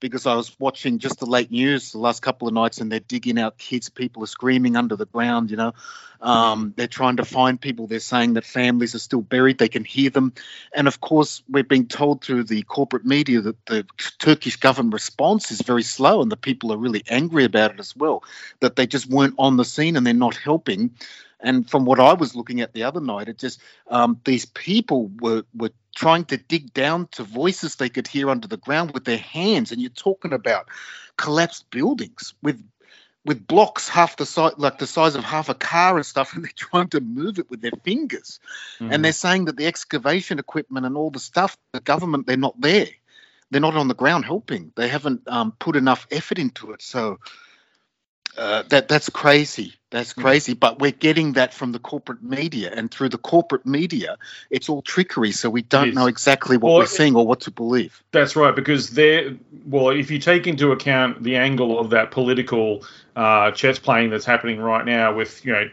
because 0.00 0.26
I 0.26 0.34
was 0.34 0.54
watching 0.58 0.98
just 0.98 1.20
the 1.20 1.26
late 1.26 1.50
news 1.50 1.92
the 1.92 1.98
last 1.98 2.20
couple 2.20 2.48
of 2.48 2.54
nights 2.54 2.80
and 2.80 2.90
they're 2.90 3.00
digging 3.00 3.38
out 3.38 3.58
kids. 3.58 3.88
People 3.88 4.22
are 4.22 4.26
screaming 4.26 4.76
under 4.76 4.96
the 4.96 5.06
ground, 5.06 5.50
you 5.50 5.56
know. 5.56 5.74
Um, 6.20 6.74
they're 6.76 6.88
trying 6.88 7.16
to 7.16 7.24
find 7.24 7.60
people. 7.60 7.86
They're 7.86 8.00
saying 8.00 8.34
that 8.34 8.44
families 8.44 8.94
are 8.94 9.00
still 9.00 9.20
buried. 9.20 9.58
They 9.58 9.68
can 9.68 9.84
hear 9.84 10.10
them. 10.10 10.32
And 10.72 10.88
of 10.88 11.00
course, 11.00 11.42
we're 11.48 11.62
being 11.62 11.86
told 11.86 12.22
through 12.22 12.44
the 12.44 12.62
corporate 12.62 13.04
media 13.04 13.40
that 13.40 13.66
the 13.66 13.86
Turkish 14.18 14.56
government 14.56 14.94
response 14.94 15.50
is 15.50 15.60
very 15.60 15.84
slow 15.84 16.20
and 16.20 16.30
the 16.30 16.36
people 16.36 16.72
are 16.72 16.78
really 16.78 17.04
angry 17.08 17.44
about 17.44 17.72
it 17.72 17.80
as 17.80 17.96
well, 17.96 18.24
that 18.60 18.76
they 18.76 18.86
just 18.86 19.08
weren't 19.08 19.34
on 19.38 19.56
the 19.56 19.64
scene 19.64 19.96
and 19.96 20.06
they're 20.06 20.14
not 20.14 20.36
helping. 20.36 20.90
And 21.40 21.70
from 21.70 21.84
what 21.84 22.00
I 22.00 22.14
was 22.14 22.34
looking 22.34 22.60
at 22.60 22.72
the 22.72 22.82
other 22.82 23.00
night, 23.00 23.28
it 23.28 23.38
just 23.38 23.60
um, 23.88 24.20
these 24.24 24.44
people 24.44 25.10
were 25.20 25.44
were 25.54 25.70
trying 25.98 26.24
to 26.24 26.36
dig 26.36 26.72
down 26.72 27.08
to 27.08 27.24
voices 27.24 27.74
they 27.74 27.88
could 27.88 28.06
hear 28.06 28.30
under 28.30 28.46
the 28.46 28.56
ground 28.56 28.92
with 28.92 29.04
their 29.04 29.18
hands. 29.18 29.72
And 29.72 29.80
you're 29.80 29.90
talking 29.90 30.32
about 30.32 30.68
collapsed 31.16 31.68
buildings 31.70 32.34
with 32.40 32.62
with 33.24 33.48
blocks 33.48 33.88
half 33.88 34.16
the 34.16 34.24
size, 34.24 34.52
like 34.58 34.78
the 34.78 34.86
size 34.86 35.16
of 35.16 35.24
half 35.24 35.48
a 35.48 35.54
car 35.54 35.96
and 35.96 36.06
stuff, 36.06 36.32
and 36.34 36.44
they're 36.44 36.52
trying 36.54 36.86
to 36.90 37.00
move 37.00 37.40
it 37.40 37.50
with 37.50 37.60
their 37.60 37.72
fingers. 37.82 38.38
Mm. 38.78 38.94
And 38.94 39.04
they're 39.04 39.12
saying 39.12 39.46
that 39.46 39.56
the 39.56 39.66
excavation 39.66 40.38
equipment 40.38 40.86
and 40.86 40.96
all 40.96 41.10
the 41.10 41.18
stuff, 41.18 41.58
the 41.72 41.80
government, 41.80 42.28
they're 42.28 42.36
not 42.36 42.58
there. 42.60 42.86
They're 43.50 43.60
not 43.60 43.76
on 43.76 43.88
the 43.88 43.94
ground 43.94 44.24
helping. 44.24 44.70
They 44.76 44.86
haven't 44.86 45.22
um, 45.26 45.50
put 45.58 45.74
enough 45.74 46.06
effort 46.12 46.38
into 46.38 46.70
it. 46.74 46.80
So 46.80 47.18
uh, 48.38 48.62
that 48.68 48.88
that's 48.88 49.10
crazy. 49.10 49.74
That's 49.90 50.12
hmm. 50.12 50.20
crazy. 50.20 50.54
But 50.54 50.78
we're 50.78 50.92
getting 50.92 51.32
that 51.32 51.52
from 51.52 51.72
the 51.72 51.78
corporate 51.78 52.22
media, 52.22 52.72
and 52.74 52.90
through 52.90 53.08
the 53.08 53.18
corporate 53.18 53.66
media, 53.66 54.16
it's 54.50 54.68
all 54.68 54.80
trickery. 54.80 55.32
So 55.32 55.50
we 55.50 55.62
don't 55.62 55.94
know 55.94 56.06
exactly 56.06 56.56
what 56.56 56.70
well, 56.70 56.78
we're 56.78 56.86
seeing 56.86 57.16
or 57.16 57.26
what 57.26 57.40
to 57.42 57.50
believe. 57.50 58.02
That's 58.12 58.36
right, 58.36 58.54
because 58.54 58.90
there. 58.90 59.36
Well, 59.66 59.90
if 59.90 60.10
you 60.10 60.18
take 60.18 60.46
into 60.46 60.72
account 60.72 61.22
the 61.22 61.36
angle 61.36 61.78
of 61.78 61.90
that 61.90 62.10
political 62.10 62.84
uh, 63.16 63.50
chess 63.50 63.78
playing 63.78 64.10
that's 64.10 64.24
happening 64.24 64.60
right 64.60 64.84
now, 64.84 65.14
with 65.14 65.44
you 65.44 65.52
know 65.52 65.68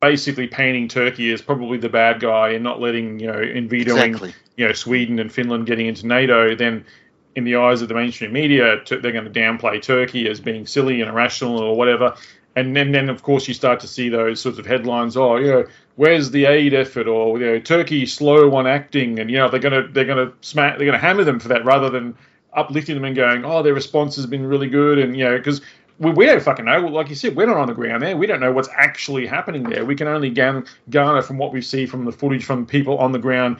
basically 0.00 0.46
painting 0.46 0.86
Turkey 0.86 1.32
as 1.32 1.40
probably 1.40 1.78
the 1.78 1.88
bad 1.88 2.20
guy 2.20 2.50
and 2.50 2.62
not 2.62 2.80
letting 2.80 3.18
you 3.18 3.26
know 3.26 3.38
and 3.38 3.68
vetoing 3.68 4.04
exactly. 4.04 4.34
you 4.56 4.66
know 4.66 4.72
Sweden 4.72 5.18
and 5.18 5.32
Finland 5.32 5.66
getting 5.66 5.86
into 5.86 6.06
NATO, 6.06 6.54
then 6.54 6.84
in 7.36 7.44
the 7.44 7.56
eyes 7.56 7.82
of 7.82 7.88
the 7.88 7.94
mainstream 7.94 8.32
media, 8.32 8.80
they're 8.88 9.00
going 9.00 9.24
to 9.24 9.30
downplay 9.30 9.80
Turkey 9.82 10.28
as 10.28 10.40
being 10.40 10.66
silly 10.66 11.00
and 11.00 11.10
irrational 11.10 11.58
or 11.58 11.76
whatever. 11.76 12.14
And 12.56 12.76
then, 12.76 12.92
then 12.92 13.08
of 13.08 13.22
course, 13.22 13.48
you 13.48 13.54
start 13.54 13.80
to 13.80 13.88
see 13.88 14.08
those 14.08 14.40
sorts 14.40 14.58
of 14.58 14.66
headlines. 14.66 15.16
Oh, 15.16 15.36
you 15.36 15.48
know, 15.48 15.66
where's 15.96 16.30
the 16.30 16.44
aid 16.44 16.72
effort? 16.72 17.08
Or 17.08 17.38
you 17.38 17.46
know, 17.46 17.58
Turkey 17.58 18.06
slow 18.06 18.54
on 18.54 18.66
acting, 18.66 19.18
and 19.18 19.28
you 19.28 19.38
know, 19.38 19.48
they're 19.48 19.58
gonna 19.58 19.88
they're 19.88 20.04
gonna 20.04 20.32
smack 20.40 20.78
they're 20.78 20.86
gonna 20.86 20.98
hammer 20.98 21.24
them 21.24 21.40
for 21.40 21.48
that 21.48 21.64
rather 21.64 21.90
than 21.90 22.16
uplifting 22.52 22.94
them 22.94 23.04
and 23.04 23.16
going, 23.16 23.44
oh, 23.44 23.64
their 23.64 23.74
response 23.74 24.14
has 24.14 24.26
been 24.26 24.46
really 24.46 24.68
good, 24.68 24.98
and 24.98 25.16
you 25.16 25.24
know, 25.24 25.36
because 25.36 25.62
we, 25.98 26.10
we 26.12 26.26
don't 26.26 26.42
fucking 26.42 26.64
know. 26.64 26.80
Like 26.80 27.08
you 27.08 27.14
said, 27.14 27.36
we're 27.36 27.46
not 27.46 27.56
on 27.56 27.66
the 27.66 27.74
ground 27.74 28.02
there. 28.02 28.16
We 28.16 28.26
don't 28.26 28.40
know 28.40 28.52
what's 28.52 28.68
actually 28.76 29.26
happening 29.26 29.64
there. 29.64 29.84
We 29.84 29.94
can 29.94 30.08
only 30.08 30.30
garner, 30.30 30.64
garner 30.90 31.22
from 31.22 31.38
what 31.38 31.52
we 31.52 31.60
see 31.62 31.86
from 31.86 32.04
the 32.04 32.12
footage 32.12 32.44
from 32.44 32.66
people 32.66 32.98
on 32.98 33.12
the 33.12 33.18
ground, 33.18 33.58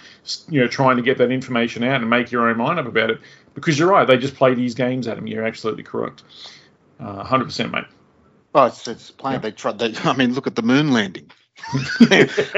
you 0.49 0.61
know, 0.61 0.69
trying 0.69 0.97
to 0.97 1.03
get 1.03 1.19
that 1.19 1.31
information 1.31 1.85
out 1.85 2.01
and 2.01 2.11
make 2.11 2.33
your 2.33 2.49
own 2.49 2.57
mind 2.59 2.79
up 2.79 2.87
about 2.87 3.11
it. 3.11 3.21
Because 3.55 3.79
you're 3.79 3.91
right, 3.91 4.07
they 4.07 4.17
just 4.17 4.35
play 4.35 4.55
these 4.55 4.75
games 4.75 5.07
at 5.07 5.17
them. 5.17 5.27
You're 5.27 5.45
absolutely 5.45 5.85
correct, 5.85 6.23
uh, 7.01 7.25
hundred 7.25 7.45
uh, 7.45 7.47
percent, 7.47 7.73
mate. 7.73 7.85
Oh, 8.55 8.67
it's, 8.67 8.87
it's 8.87 9.11
plain. 9.11 9.35
Yeah. 9.35 9.39
They 9.41 9.53
tried. 9.53 9.79
They, 9.79 9.95
I 10.05 10.15
mean, 10.15 10.35
look 10.35 10.47
at 10.47 10.55
the 10.55 10.63
moon 10.63 10.93
landing. 10.93 11.31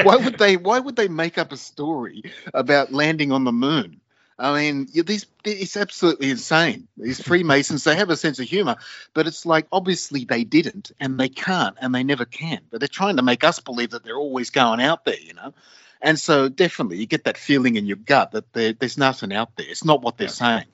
why 0.02 0.16
would 0.16 0.38
they? 0.38 0.56
Why 0.56 0.78
would 0.78 0.96
they 0.96 1.08
make 1.08 1.38
up 1.38 1.52
a 1.52 1.56
story 1.56 2.22
about 2.54 2.92
landing 2.92 3.32
on 3.32 3.44
the 3.44 3.52
moon? 3.52 4.00
I 4.38 4.54
mean, 4.54 4.88
these 4.92 5.26
it's 5.44 5.76
absolutely 5.76 6.30
insane. 6.30 6.88
These 6.98 7.22
Freemasons, 7.22 7.84
they 7.84 7.96
have 7.96 8.10
a 8.10 8.16
sense 8.16 8.38
of 8.38 8.46
humor, 8.46 8.76
but 9.14 9.26
it's 9.26 9.46
like 9.46 9.66
obviously 9.72 10.24
they 10.24 10.44
didn't, 10.44 10.92
and 11.00 11.18
they 11.18 11.30
can't, 11.30 11.76
and 11.80 11.94
they 11.94 12.04
never 12.04 12.26
can. 12.26 12.60
But 12.70 12.80
they're 12.80 12.88
trying 12.88 13.16
to 13.16 13.22
make 13.22 13.44
us 13.44 13.60
believe 13.60 13.90
that 13.90 14.04
they're 14.04 14.16
always 14.16 14.50
going 14.50 14.80
out 14.82 15.04
there, 15.06 15.18
you 15.18 15.32
know. 15.32 15.54
And 16.00 16.18
so 16.18 16.48
definitely, 16.48 16.98
you 16.98 17.06
get 17.06 17.24
that 17.24 17.38
feeling 17.38 17.76
in 17.76 17.86
your 17.86 17.96
gut 17.96 18.32
that 18.32 18.52
there's 18.52 18.98
nothing 18.98 19.32
out 19.32 19.56
there. 19.56 19.66
It's 19.68 19.84
not 19.84 20.02
what 20.02 20.18
they're 20.18 20.28
saying 20.28 20.66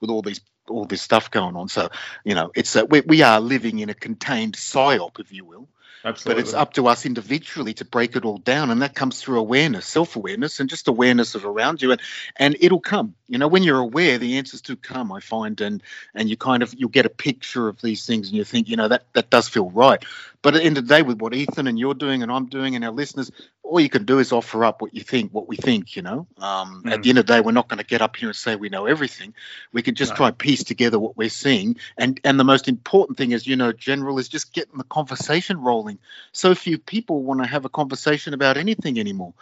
with 0.00 0.10
all 0.10 0.22
these 0.22 0.40
all 0.68 0.86
this 0.86 1.02
stuff 1.02 1.30
going 1.30 1.56
on. 1.56 1.68
So, 1.68 1.90
you 2.24 2.34
know, 2.34 2.50
it's 2.54 2.74
a, 2.74 2.84
we, 2.84 3.02
we 3.02 3.22
are 3.22 3.40
living 3.40 3.80
in 3.80 3.90
a 3.90 3.94
contained 3.94 4.54
psyop, 4.54 5.20
if 5.20 5.32
you 5.32 5.44
will. 5.44 5.68
Absolutely. 6.06 6.42
But 6.42 6.46
it's 6.46 6.54
up 6.54 6.74
to 6.74 6.86
us 6.86 7.06
individually 7.06 7.72
to 7.74 7.84
break 7.86 8.14
it 8.14 8.26
all 8.26 8.36
down, 8.36 8.70
and 8.70 8.82
that 8.82 8.94
comes 8.94 9.22
through 9.22 9.38
awareness, 9.38 9.86
self-awareness, 9.86 10.60
and 10.60 10.68
just 10.68 10.86
awareness 10.86 11.34
of 11.34 11.46
around 11.46 11.80
you, 11.80 11.92
and 11.92 12.00
and 12.36 12.56
it'll 12.60 12.80
come. 12.80 13.14
You 13.26 13.38
know, 13.38 13.48
when 13.48 13.62
you're 13.62 13.78
aware, 13.78 14.18
the 14.18 14.36
answers 14.36 14.60
do 14.60 14.76
come. 14.76 15.10
I 15.12 15.20
find, 15.20 15.58
and 15.62 15.82
and 16.14 16.28
you 16.28 16.36
kind 16.36 16.62
of 16.62 16.74
you'll 16.76 16.90
get 16.90 17.06
a 17.06 17.10
picture 17.10 17.68
of 17.68 17.80
these 17.80 18.04
things, 18.04 18.28
and 18.28 18.36
you 18.36 18.44
think, 18.44 18.68
you 18.68 18.76
know, 18.76 18.88
that 18.88 19.06
that 19.14 19.30
does 19.30 19.48
feel 19.48 19.70
right. 19.70 20.04
But 20.42 20.54
at 20.54 20.58
the 20.58 20.66
end 20.66 20.76
of 20.76 20.86
the 20.86 20.94
day, 20.94 21.00
with 21.00 21.22
what 21.22 21.32
Ethan 21.32 21.66
and 21.66 21.78
you're 21.78 21.94
doing, 21.94 22.22
and 22.22 22.30
I'm 22.30 22.46
doing, 22.46 22.74
and 22.76 22.84
our 22.84 22.92
listeners, 22.92 23.30
all 23.64 23.80
you 23.80 23.88
can 23.88 24.04
do 24.04 24.18
is 24.18 24.30
offer 24.30 24.64
up 24.64 24.82
what 24.82 24.94
you 24.94 25.00
think, 25.00 25.32
what 25.32 25.48
we 25.48 25.56
think. 25.56 25.96
You 25.96 26.02
know, 26.02 26.26
um, 26.38 26.82
mm. 26.84 26.92
at 26.92 27.02
the 27.02 27.08
end 27.08 27.18
of 27.18 27.26
the 27.26 27.32
day, 27.32 27.40
we're 27.40 27.52
not 27.52 27.68
going 27.68 27.78
to 27.78 27.84
get 27.84 28.02
up 28.02 28.14
here 28.16 28.28
and 28.28 28.36
say 28.36 28.54
we 28.54 28.68
know 28.68 28.86
everything. 28.86 29.34
We 29.72 29.82
can 29.82 29.94
just 29.94 30.12
no. 30.12 30.16
try 30.16 30.28
and 30.28 30.38
piece 30.38 30.64
together 30.64 30.98
what 30.98 31.16
we're 31.16 31.30
seeing, 31.30 31.76
and 31.96 32.20
and 32.24 32.38
the 32.38 32.44
most 32.44 32.68
important 32.68 33.18
thing, 33.18 33.32
as 33.32 33.46
you 33.46 33.56
know, 33.56 33.72
general, 33.72 34.18
is 34.18 34.28
just 34.28 34.52
getting 34.52 34.78
the 34.78 34.84
conversation 34.84 35.60
rolling. 35.60 35.98
So 36.32 36.54
few 36.54 36.78
people 36.78 37.22
want 37.22 37.42
to 37.42 37.48
have 37.48 37.64
a 37.64 37.70
conversation 37.70 38.34
about 38.34 38.56
anything 38.56 39.00
anymore, 39.00 39.34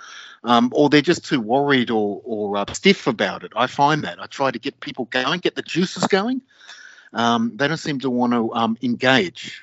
um, 0.44 0.70
or 0.74 0.88
they're 0.88 1.02
just 1.02 1.24
too 1.24 1.40
worried 1.40 1.90
or 1.90 2.22
or 2.24 2.56
uh, 2.58 2.72
stiff 2.72 3.06
about 3.06 3.44
it. 3.44 3.52
I 3.56 3.66
find 3.66 4.04
that 4.04 4.22
I 4.22 4.26
try 4.26 4.50
to 4.50 4.58
get 4.58 4.80
people 4.80 5.06
going, 5.06 5.40
get 5.40 5.56
the 5.56 5.62
juices 5.62 6.06
going. 6.06 6.42
Um, 7.12 7.56
they 7.56 7.68
don't 7.68 7.76
seem 7.76 8.00
to 8.00 8.08
want 8.10 8.32
to 8.32 8.54
um, 8.54 8.78
engage 8.80 9.62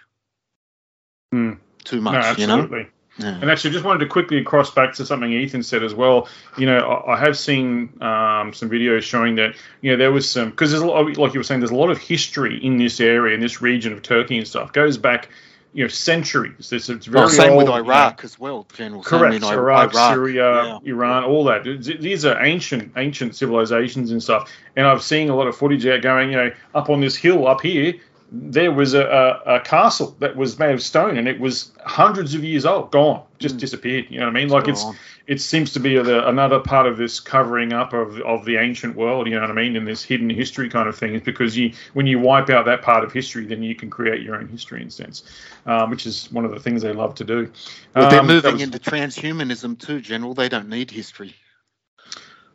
Hmm. 1.31 1.53
too 1.83 2.01
much. 2.01 2.13
No, 2.13 2.19
absolutely. 2.19 2.77
You 2.79 2.83
know? 2.85 2.89
Yeah. 3.19 3.37
And 3.41 3.51
actually, 3.51 3.71
just 3.71 3.83
wanted 3.83 3.99
to 3.99 4.05
quickly 4.05 4.41
cross 4.43 4.71
back 4.71 4.93
to 4.95 5.05
something 5.05 5.31
Ethan 5.31 5.63
said 5.63 5.83
as 5.83 5.93
well. 5.93 6.29
You 6.57 6.65
know, 6.67 6.79
I, 6.79 7.15
I 7.15 7.19
have 7.19 7.37
seen 7.37 8.01
um, 8.01 8.53
some 8.53 8.69
videos 8.69 9.01
showing 9.01 9.35
that 9.35 9.55
you 9.81 9.91
know 9.91 9.97
there 9.97 10.11
was 10.11 10.29
some 10.29 10.51
because 10.51 10.71
there's 10.71 10.81
a 10.81 10.87
lot, 10.87 11.17
like 11.17 11.33
you 11.33 11.39
were 11.39 11.43
saying, 11.43 11.59
there's 11.59 11.71
a 11.71 11.75
lot 11.75 11.89
of 11.89 11.97
history 11.97 12.63
in 12.63 12.77
this 12.77 12.99
area, 12.99 13.35
in 13.35 13.41
this 13.41 13.61
region 13.61 13.91
of 13.91 14.01
Turkey 14.01 14.37
and 14.37 14.47
stuff. 14.47 14.71
Goes 14.71 14.97
back, 14.97 15.27
you 15.73 15.83
know, 15.83 15.89
centuries. 15.89 16.69
This 16.69 16.87
it's 16.87 17.05
very 17.05 17.25
well, 17.25 17.29
same 17.29 17.51
old, 17.51 17.63
with 17.63 17.73
Iraq 17.73 18.23
as 18.23 18.39
well, 18.39 18.65
General. 18.73 19.03
Correct. 19.03 19.43
Iraq, 19.43 19.93
Iraq, 19.93 20.13
Syria, 20.13 20.63
yeah. 20.63 20.91
Iran, 20.91 21.25
all 21.25 21.43
that. 21.45 21.63
These 21.63 22.25
are 22.25 22.41
ancient, 22.43 22.93
ancient 22.95 23.35
civilizations 23.35 24.11
and 24.11 24.23
stuff. 24.23 24.49
And 24.77 24.87
I've 24.87 25.03
seen 25.03 25.29
a 25.29 25.35
lot 25.35 25.47
of 25.47 25.57
footage 25.57 25.85
out 25.85 26.01
going, 26.01 26.31
you 26.31 26.37
know, 26.37 26.51
up 26.73 26.89
on 26.89 27.01
this 27.01 27.17
hill 27.17 27.47
up 27.47 27.61
here 27.61 27.95
there 28.31 28.71
was 28.71 28.93
a, 28.93 29.01
a, 29.45 29.55
a, 29.55 29.59
castle 29.61 30.15
that 30.19 30.35
was 30.35 30.59
made 30.59 30.73
of 30.73 30.83
stone 30.83 31.17
and 31.17 31.27
it 31.27 31.39
was 31.39 31.71
hundreds 31.83 32.35
of 32.35 32.43
years 32.43 32.65
old, 32.65 32.91
gone, 32.91 33.23
just 33.39 33.57
mm. 33.57 33.59
disappeared. 33.59 34.05
You 34.09 34.19
know 34.19 34.25
what 34.25 34.35
I 34.35 34.39
mean? 34.39 34.49
Like 34.49 34.67
it's 34.67 34.85
it 35.25 35.41
seems 35.41 35.73
to 35.73 35.79
be 35.79 35.95
a, 35.95 36.27
another 36.27 36.59
part 36.59 36.85
of 36.85 36.97
this 36.97 37.19
covering 37.19 37.73
up 37.73 37.93
of, 37.93 38.19
of 38.21 38.45
the 38.45 38.57
ancient 38.57 38.95
world. 38.95 39.27
You 39.27 39.35
know 39.35 39.41
what 39.41 39.51
I 39.51 39.53
mean? 39.53 39.75
And 39.75 39.87
this 39.87 40.03
hidden 40.03 40.29
history 40.29 40.69
kind 40.69 40.87
of 40.87 40.97
thing 40.97 41.15
is 41.15 41.21
because 41.21 41.57
you 41.57 41.73
when 41.93 42.05
you 42.05 42.19
wipe 42.19 42.49
out 42.49 42.65
that 42.65 42.83
part 42.83 43.03
of 43.03 43.11
history, 43.11 43.45
then 43.45 43.63
you 43.63 43.75
can 43.75 43.89
create 43.89 44.21
your 44.21 44.35
own 44.35 44.47
history 44.47 44.81
in 44.81 44.87
a 44.87 44.91
sense, 44.91 45.23
um, 45.65 45.89
which 45.89 46.05
is 46.05 46.31
one 46.31 46.45
of 46.45 46.51
the 46.51 46.59
things 46.59 46.81
they 46.83 46.93
love 46.93 47.15
to 47.15 47.23
do. 47.23 47.51
But 47.93 48.09
they're 48.09 48.19
um, 48.19 48.27
moving 48.27 48.53
was, 48.53 48.61
into 48.61 48.79
transhumanism 48.79 49.79
too, 49.79 50.01
General. 50.01 50.35
They 50.35 50.49
don't 50.49 50.69
need 50.69 50.91
history. 50.91 51.35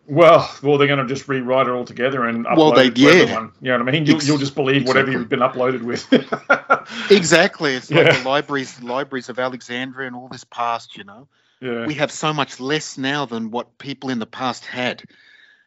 Well, 0.06 0.50
well, 0.62 0.76
they're 0.76 0.86
going 0.86 1.06
to 1.06 1.06
just 1.06 1.28
rewrite 1.28 1.66
it 1.66 1.70
all 1.70 1.84
together 1.84 2.26
and 2.26 2.44
upload 2.44 2.56
well, 2.56 2.74
they, 2.74 2.86
it 2.88 2.94
to 2.94 3.00
yeah. 3.00 3.10
everyone. 3.10 3.52
You 3.62 3.70
know 3.70 3.78
what 3.78 3.88
I 3.88 3.92
mean? 3.92 4.06
You'll, 4.06 4.22
you'll 4.22 4.38
just 4.38 4.54
believe 4.54 4.82
exactly. 4.82 5.02
whatever 5.02 5.18
you've 5.18 5.28
been 5.28 5.40
uploaded 5.40 5.82
with. 5.82 7.10
exactly. 7.10 7.74
It's 7.74 7.90
like 7.90 8.06
yeah. 8.06 8.18
the 8.18 8.28
libraries, 8.28 8.82
libraries 8.82 9.30
of 9.30 9.38
Alexandria 9.38 10.06
and 10.06 10.14
all 10.14 10.28
this 10.28 10.44
past. 10.44 10.98
You 10.98 11.04
know, 11.04 11.28
yeah. 11.60 11.86
we 11.86 11.94
have 11.94 12.12
so 12.12 12.32
much 12.34 12.60
less 12.60 12.98
now 12.98 13.24
than 13.24 13.50
what 13.50 13.78
people 13.78 14.10
in 14.10 14.18
the 14.18 14.26
past 14.26 14.66
had 14.66 15.02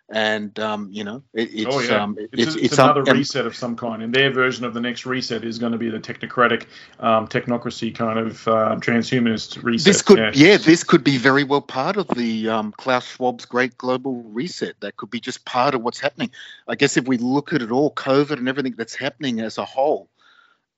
and 0.10 0.58
um, 0.60 0.90
you 0.92 1.04
know 1.04 1.22
it, 1.34 1.50
it's 1.54 1.76
oh, 1.76 1.80
yeah. 1.82 2.04
um, 2.04 2.16
it's, 2.18 2.30
it's, 2.32 2.56
it's, 2.56 2.66
it's 2.66 2.78
another 2.78 3.02
um, 3.02 3.18
reset 3.18 3.46
of 3.46 3.56
some 3.56 3.76
kind 3.76 4.02
and 4.02 4.14
their 4.14 4.32
version 4.32 4.64
of 4.64 4.74
the 4.74 4.80
next 4.80 5.06
reset 5.06 5.44
is 5.44 5.60
going 5.60 5.74
to 5.74 5.78
be 5.78 5.90
the 5.90 6.00
technocratic 6.00 6.66
um, 7.00 7.28
technocracy 7.28 7.94
kind 7.94 8.18
of 8.18 8.48
uh, 8.48 8.78
transhumanist 8.80 9.62
reset 9.64 9.86
this 9.86 10.02
could 10.02 10.18
yeah. 10.18 10.32
yeah. 10.34 10.58
this 10.58 10.84
could 10.84 11.04
be 11.04 11.18
very 11.18 11.44
well 11.44 11.62
part 11.62 11.98
of 11.98 12.08
the 12.10 12.48
um, 12.48 12.72
klaus 12.78 13.06
schwab's 13.06 13.46
great 13.46 13.78
global 13.78 14.24
reset 14.24 14.80
that 14.80 14.96
could 14.96 15.10
be 15.10 15.20
just 15.20 15.44
part 15.44 15.76
of 15.76 15.82
what's 15.82 16.00
happening 16.00 16.32
i 16.68 16.76
guess 16.76 16.96
if 16.96 17.06
we 17.06 17.18
look 17.18 17.52
at 17.52 17.62
it 17.62 17.72
all 17.72 17.92
covid 17.92 18.38
and 18.38 18.48
everything 18.48 18.76
that's 18.78 18.96
happening 18.96 19.42
as 19.42 19.58
a 19.58 19.66
whole 19.66 20.10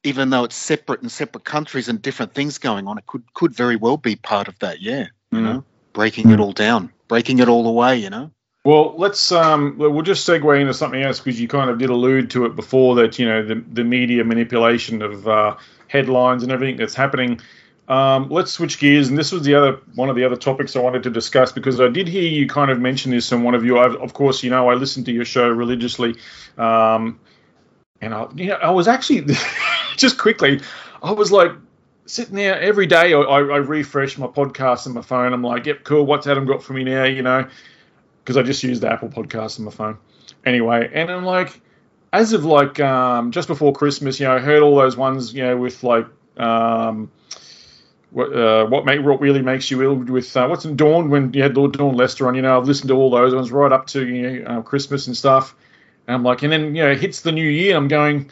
even 0.04 0.30
though 0.30 0.44
it's 0.44 0.56
separate 0.56 1.04
in 1.04 1.10
separate 1.10 1.44
countries 1.44 1.88
and 1.88 2.02
different 2.02 2.34
things 2.34 2.58
going 2.58 2.88
on 2.88 2.98
it 2.98 3.06
could 3.06 3.24
could 3.36 3.54
very 3.54 3.76
well 3.76 3.98
be 3.98 4.16
part 4.16 4.48
of 4.48 4.58
that 4.60 4.82
yeah 4.82 5.06
you 5.32 5.38
mm. 5.38 5.44
know 5.44 5.64
breaking 5.94 6.28
mm. 6.28 6.34
it 6.34 6.40
all 6.40 6.54
down 6.54 6.92
breaking 7.08 7.38
it 7.38 7.48
all 7.48 7.68
away 7.68 7.98
you 7.98 8.10
know 8.10 8.32
well, 8.66 8.96
let's 8.98 9.32
um, 9.32 9.78
we'll 9.78 10.02
just 10.02 10.28
segue 10.28 10.60
into 10.60 10.74
something 10.74 11.02
else 11.02 11.20
because 11.20 11.40
you 11.40 11.48
kind 11.48 11.70
of 11.70 11.78
did 11.78 11.90
allude 11.90 12.32
to 12.32 12.46
it 12.46 12.56
before 12.56 12.96
that 12.96 13.18
you 13.18 13.26
know 13.26 13.44
the 13.44 13.56
the 13.56 13.84
media 13.84 14.24
manipulation 14.24 15.02
of 15.02 15.28
uh, 15.28 15.56
headlines 15.88 16.44
and 16.44 16.52
everything 16.52 16.76
that's 16.76 16.94
happening. 16.94 17.40
Um, 17.88 18.30
let's 18.30 18.52
switch 18.52 18.78
gears, 18.78 19.08
and 19.08 19.18
this 19.18 19.32
was 19.32 19.44
the 19.44 19.56
other 19.56 19.80
one 19.96 20.10
of 20.10 20.16
the 20.16 20.26
other 20.26 20.36
topics 20.36 20.76
I 20.76 20.82
wanted 20.82 21.04
to 21.04 21.10
discuss 21.10 21.54
because 21.54 21.80
I 21.80 21.88
did 21.88 22.08
hear 22.08 22.22
you 22.22 22.48
kind 22.48 22.70
of 22.70 22.80
mention 22.80 23.12
this 23.12 23.32
in 23.32 23.44
one 23.44 23.56
of 23.56 23.64
you. 23.64 23.80
of 23.80 24.14
course, 24.14 24.44
you 24.44 24.50
know 24.50 24.70
I 24.70 24.74
listen 24.74 25.06
to 25.06 25.12
your 25.12 25.26
show 25.26 25.48
religiously, 25.48 26.18
um, 26.58 27.20
and 28.02 28.14
I, 28.14 28.28
you 28.36 28.48
know, 28.48 28.56
I 28.56 28.72
was 28.72 28.90
actually 28.90 29.34
just 29.96 30.18
quickly, 30.18 30.60
I 31.02 31.14
was 31.14 31.32
like 31.32 31.54
sitting 32.08 32.36
there 32.36 32.60
every 32.60 32.88
day. 32.88 33.14
I, 33.14 33.22
I 33.22 33.58
refresh 33.58 34.18
my 34.18 34.28
podcast 34.28 34.86
on 34.86 34.94
my 34.94 35.02
phone. 35.02 35.32
I'm 35.32 35.44
like, 35.44 35.66
yep, 35.66 35.86
cool. 35.86 36.06
What's 36.06 36.28
Adam 36.28 36.46
got 36.46 36.62
for 36.62 36.74
me 36.74 36.84
now? 36.84 37.06
You 37.06 37.22
know 37.22 37.48
because 38.30 38.38
I 38.38 38.44
just 38.44 38.62
used 38.62 38.84
the 38.84 38.92
Apple 38.92 39.10
Podcast 39.10 39.58
on 39.58 39.66
my 39.66 39.72
phone. 39.72 39.98
Anyway, 40.46 40.88
and 40.94 41.10
I'm 41.10 41.26
like, 41.26 41.60
as 42.14 42.32
of 42.32 42.46
like 42.46 42.80
um, 42.80 43.32
just 43.32 43.48
before 43.48 43.74
Christmas, 43.74 44.20
you 44.20 44.28
know, 44.28 44.36
I 44.36 44.40
heard 44.40 44.62
all 44.62 44.76
those 44.76 44.96
ones, 44.96 45.34
you 45.34 45.42
know, 45.42 45.58
with 45.58 45.82
like 45.82 46.06
um, 46.38 47.10
what 48.12 48.32
uh, 48.32 48.68
what, 48.68 48.86
make, 48.86 49.04
what 49.04 49.20
really 49.20 49.42
makes 49.42 49.72
you 49.72 49.82
ill 49.82 49.96
with 49.96 50.38
uh, 50.38 50.46
what's 50.46 50.64
in 50.64 50.76
Dawn 50.76 51.10
when 51.10 51.34
you 51.34 51.42
had 51.42 51.58
Lord 51.58 51.74
Dawn 51.74 51.96
Lester 51.96 52.28
on. 52.28 52.36
You 52.36 52.44
know, 52.44 52.56
I've 52.56 52.68
listened 52.68 52.90
to 52.90 52.94
all 52.94 53.10
those 53.10 53.34
ones 53.34 53.52
right 53.52 53.72
up 53.72 53.88
to 53.88 54.08
you 54.08 54.44
know, 54.44 54.46
uh, 54.46 54.62
Christmas 54.62 55.08
and 55.08 55.18
stuff. 55.18 55.56
And 56.06 56.14
I'm 56.14 56.22
like, 56.22 56.44
and 56.44 56.54
then 56.54 56.76
you 56.76 56.84
know, 56.84 56.92
it 56.92 57.00
hits 57.00 57.22
the 57.22 57.32
new 57.32 57.50
year. 57.50 57.76
I'm 57.76 57.88
going 57.88 58.30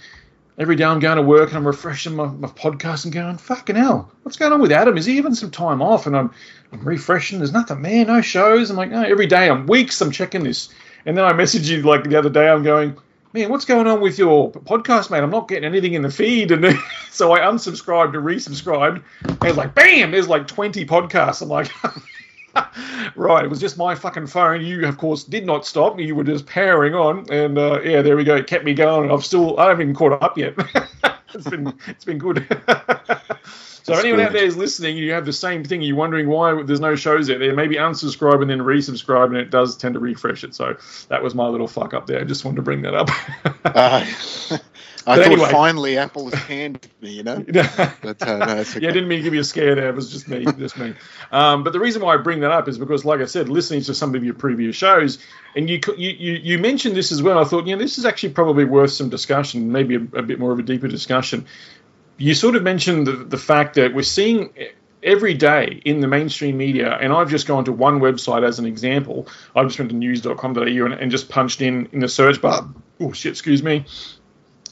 every 0.57 0.75
day. 0.75 0.83
I'm 0.83 0.99
going 0.99 1.17
to 1.17 1.21
work 1.21 1.49
and 1.49 1.57
I'm 1.57 1.67
refreshing 1.67 2.15
my, 2.15 2.27
my 2.27 2.47
podcast 2.47 3.05
and 3.05 3.13
going, 3.13 3.37
fucking 3.37 3.75
hell, 3.75 4.11
what's 4.23 4.37
going 4.37 4.53
on 4.53 4.61
with 4.61 4.71
Adam? 4.71 4.97
Is 4.97 5.05
he 5.05 5.17
having 5.17 5.35
some 5.35 5.51
time 5.51 5.81
off? 5.81 6.07
And 6.07 6.15
I'm 6.15 6.31
I'm 6.71 6.83
refreshing. 6.83 7.39
There's 7.39 7.53
nothing 7.53 7.81
there, 7.81 8.05
no 8.05 8.21
shows. 8.21 8.69
I'm 8.69 8.77
like, 8.77 8.91
no, 8.91 9.01
every 9.01 9.27
day, 9.27 9.49
I'm 9.49 9.67
weeks, 9.67 10.01
I'm 10.01 10.11
checking 10.11 10.43
this. 10.43 10.69
And 11.05 11.17
then 11.17 11.23
I 11.23 11.33
message 11.33 11.69
you 11.69 11.81
like 11.83 12.03
the 12.03 12.17
other 12.17 12.29
day, 12.29 12.49
I'm 12.49 12.63
going, 12.63 12.97
man, 13.33 13.49
what's 13.49 13.65
going 13.65 13.87
on 13.87 14.01
with 14.01 14.17
your 14.17 14.51
podcast, 14.51 15.09
mate? 15.09 15.23
I'm 15.23 15.29
not 15.29 15.47
getting 15.47 15.63
anything 15.63 15.93
in 15.93 16.01
the 16.01 16.11
feed. 16.11 16.51
And 16.51 16.63
then, 16.63 16.77
so 17.11 17.31
I 17.31 17.39
unsubscribed 17.39 18.15
and 18.15 18.25
resubscribed. 18.25 19.01
And 19.23 19.43
it's 19.43 19.57
like, 19.57 19.73
bam, 19.73 20.11
there's 20.11 20.27
like 20.27 20.47
20 20.47 20.85
podcasts. 20.85 21.41
I'm 21.41 21.49
like, 21.49 21.71
right, 23.15 23.45
it 23.45 23.49
was 23.49 23.59
just 23.59 23.77
my 23.77 23.95
fucking 23.95 24.27
phone. 24.27 24.61
You, 24.61 24.87
of 24.87 24.97
course, 24.97 25.23
did 25.23 25.45
not 25.45 25.65
stop. 25.65 25.99
You 25.99 26.15
were 26.15 26.23
just 26.23 26.45
powering 26.45 26.93
on. 26.93 27.31
And 27.31 27.57
uh, 27.57 27.81
yeah, 27.81 28.01
there 28.01 28.17
we 28.17 28.23
go. 28.23 28.35
It 28.35 28.47
kept 28.47 28.65
me 28.65 28.73
going. 28.73 29.05
And 29.05 29.11
I've 29.11 29.25
still, 29.25 29.59
I 29.59 29.69
haven't 29.69 29.81
even 29.83 29.95
caught 29.95 30.21
up 30.21 30.37
yet. 30.37 30.55
it's 31.33 31.49
been, 31.49 31.73
it's 31.87 32.05
been 32.05 32.17
good. 32.17 32.47
So 33.87 33.93
That's 33.93 34.03
anyone 34.03 34.19
out 34.19 34.33
good. 34.33 34.41
there 34.41 34.45
is 34.45 34.57
listening, 34.57 34.97
you 34.97 35.13
have 35.13 35.25
the 35.25 35.31
same 35.31 35.63
thing. 35.63 35.81
You're 35.81 35.95
wondering 35.95 36.27
why 36.27 36.61
there's 36.61 36.81
no 36.81 36.97
shows 36.97 37.29
out 37.29 37.39
there. 37.39 37.55
Maybe 37.55 37.77
unsubscribe 37.77 38.41
and 38.41 38.49
then 38.49 38.59
resubscribe, 38.59 39.27
and 39.27 39.37
it 39.37 39.49
does 39.49 39.77
tend 39.77 39.93
to 39.93 40.01
refresh 40.01 40.43
it. 40.43 40.53
So 40.53 40.75
that 41.07 41.23
was 41.23 41.33
my 41.33 41.47
little 41.47 41.69
fuck 41.69 41.93
up 41.93 42.05
there. 42.05 42.19
I 42.19 42.25
just 42.25 42.43
wanted 42.43 42.57
to 42.57 42.63
bring 42.63 42.81
that 42.81 42.93
up. 42.93 43.09
Uh, 43.63 44.05
I 45.07 45.15
But 45.15 45.23
thought 45.23 45.31
anyway. 45.33 45.51
finally 45.51 45.97
Apple 45.97 46.29
has 46.29 46.39
handed 46.43 46.85
me, 47.01 47.11
you 47.11 47.23
know. 47.23 47.37
But 48.01 48.21
uh, 48.21 48.37
no, 48.45 48.57
okay. 48.57 48.79
Yeah, 48.81 48.89
I 48.89 48.91
didn't 48.91 49.07
mean 49.07 49.19
to 49.19 49.23
give 49.23 49.33
you 49.33 49.39
a 49.39 49.45
scare 49.45 49.73
there. 49.73 49.87
It 49.87 49.95
was 49.95 50.11
just 50.11 50.27
me, 50.27 50.45
just 50.59 50.77
me. 50.77 50.95
Um, 51.31 51.63
but 51.63 51.71
the 51.71 51.79
reason 51.79 52.01
why 52.01 52.13
I 52.13 52.17
bring 52.17 52.41
that 52.41 52.51
up 52.51 52.67
is 52.67 52.77
because, 52.77 53.05
like 53.05 53.21
I 53.21 53.25
said, 53.25 53.47
listening 53.47 53.81
to 53.83 53.93
some 53.93 54.13
of 54.15 54.23
your 54.25 54.33
previous 54.33 54.75
shows, 54.75 55.19
and 55.55 55.69
you 55.69 55.79
you 55.97 56.09
you, 56.09 56.33
you 56.33 56.59
mentioned 56.59 56.95
this 56.97 57.13
as 57.13 57.23
well. 57.23 57.39
I 57.39 57.45
thought, 57.45 57.65
you 57.67 57.75
know, 57.75 57.81
this 57.81 57.97
is 57.97 58.05
actually 58.05 58.33
probably 58.33 58.65
worth 58.65 58.91
some 58.91 59.07
discussion, 59.09 59.71
maybe 59.71 59.95
a, 59.95 59.99
a 59.99 60.21
bit 60.23 60.39
more 60.39 60.51
of 60.51 60.59
a 60.59 60.63
deeper 60.63 60.89
discussion. 60.89 61.45
You 62.17 62.33
sort 62.33 62.55
of 62.57 62.63
mentioned 62.63 63.07
the, 63.07 63.13
the 63.13 63.37
fact 63.37 63.75
that 63.75 63.93
we're 63.93 64.01
seeing 64.03 64.49
every 65.03 65.35
day 65.35 65.81
in 65.85 66.01
the 66.01 66.07
mainstream 66.07 66.57
media, 66.57 66.97
and 66.99 67.13
I've 67.13 67.29
just 67.29 67.47
gone 67.47 67.63
to 67.65 67.71
one 67.71 67.99
website 67.99 68.45
as 68.45 68.59
an 68.59 68.65
example. 68.65 69.27
I 69.55 69.63
just 69.63 69.79
went 69.79 69.91
to 69.91 69.95
news.com.au 69.95 70.61
and, 70.61 70.93
and 70.93 71.11
just 71.11 71.29
punched 71.29 71.61
in 71.61 71.87
in 71.93 71.99
the 71.99 72.09
search 72.09 72.41
bar. 72.41 72.67
Oh 72.99 73.13
shit, 73.13 73.31
excuse 73.31 73.63
me. 73.63 73.85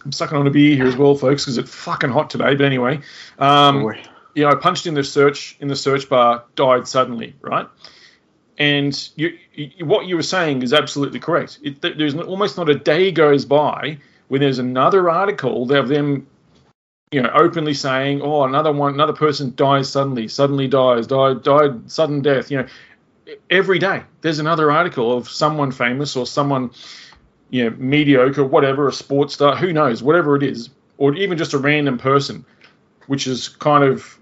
I'm 0.06 0.12
sucking 0.12 0.38
on 0.38 0.46
a 0.46 0.52
beer 0.52 0.76
here 0.76 0.86
as 0.86 0.96
well, 0.96 1.16
folks, 1.16 1.44
because 1.44 1.58
it's 1.58 1.74
fucking 1.74 2.12
hot 2.12 2.30
today. 2.30 2.56
But 2.56 2.66
anyway, 2.66 3.02
um, 3.40 3.92
you 4.36 4.44
know, 4.44 4.50
I 4.50 4.56
punched 4.56 4.86
in 4.86 4.94
the 4.94 5.04
search 5.04 5.58
in 5.60 5.68
the 5.68 5.76
search 5.76 6.08
bar, 6.08 6.44
died 6.56 6.88
suddenly, 6.88 7.36
right? 7.42 7.68
And 8.58 9.10
you, 9.16 9.38
you, 9.54 9.86
what 9.86 10.06
you 10.06 10.16
were 10.16 10.24
saying 10.24 10.62
is 10.62 10.74
absolutely 10.74 11.20
correct. 11.20 11.60
It, 11.64 11.82
there's 11.82 12.16
almost 12.16 12.56
not 12.56 12.70
a 12.70 12.76
day 12.76 13.12
goes 13.12 13.44
by 13.46 13.98
when 14.28 14.42
there's 14.42 14.60
another 14.60 15.10
article 15.10 15.72
of 15.72 15.88
them, 15.88 16.28
you 17.12 17.22
know, 17.22 17.32
openly 17.34 17.74
saying, 17.74 18.22
"Oh, 18.22 18.44
another 18.44 18.72
one, 18.72 18.94
another 18.94 19.14
person 19.14 19.54
dies 19.56 19.90
suddenly, 19.90 20.28
suddenly 20.28 20.68
dies, 20.68 21.08
died, 21.08 21.44
died, 21.44 21.92
sudden 21.92 22.22
death." 22.22 22.50
You 22.50 22.60
know, 22.60 22.68
every 23.50 23.80
day 23.80 24.04
there's 24.22 24.40
another 24.40 24.72
article 24.72 25.18
of 25.18 25.28
someone 25.30 25.72
famous 25.72 26.16
or 26.16 26.26
someone, 26.26 26.72
you 27.50 27.70
know, 27.70 27.76
mediocre, 27.78 28.44
whatever, 28.44 28.88
a 28.88 28.94
sports 28.94 29.34
star, 29.34 29.56
who 29.56 29.74
knows, 29.74 30.02
whatever 30.02 30.36
it 30.36 30.44
is, 30.44 30.70
or 30.98 31.14
even 31.16 31.38
just 31.38 31.54
a 31.54 31.58
random 31.58 31.98
person, 31.98 32.46
which 33.08 33.28
is 33.28 33.50
kind 33.50 33.84
of 33.84 34.18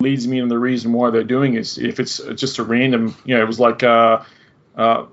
leads 0.00 0.26
me 0.26 0.40
in 0.40 0.48
the 0.48 0.58
reason 0.58 0.92
why 0.92 1.10
they're 1.10 1.24
doing 1.24 1.54
is 1.54 1.78
if 1.78 2.00
it's 2.00 2.18
just 2.34 2.58
a 2.58 2.62
random, 2.64 3.14
you 3.24 3.34
know, 3.34 3.42
it 3.42 3.46
was 3.46 3.60
like, 3.60 3.82
uh, 3.82 4.22
uh, 4.76 5.06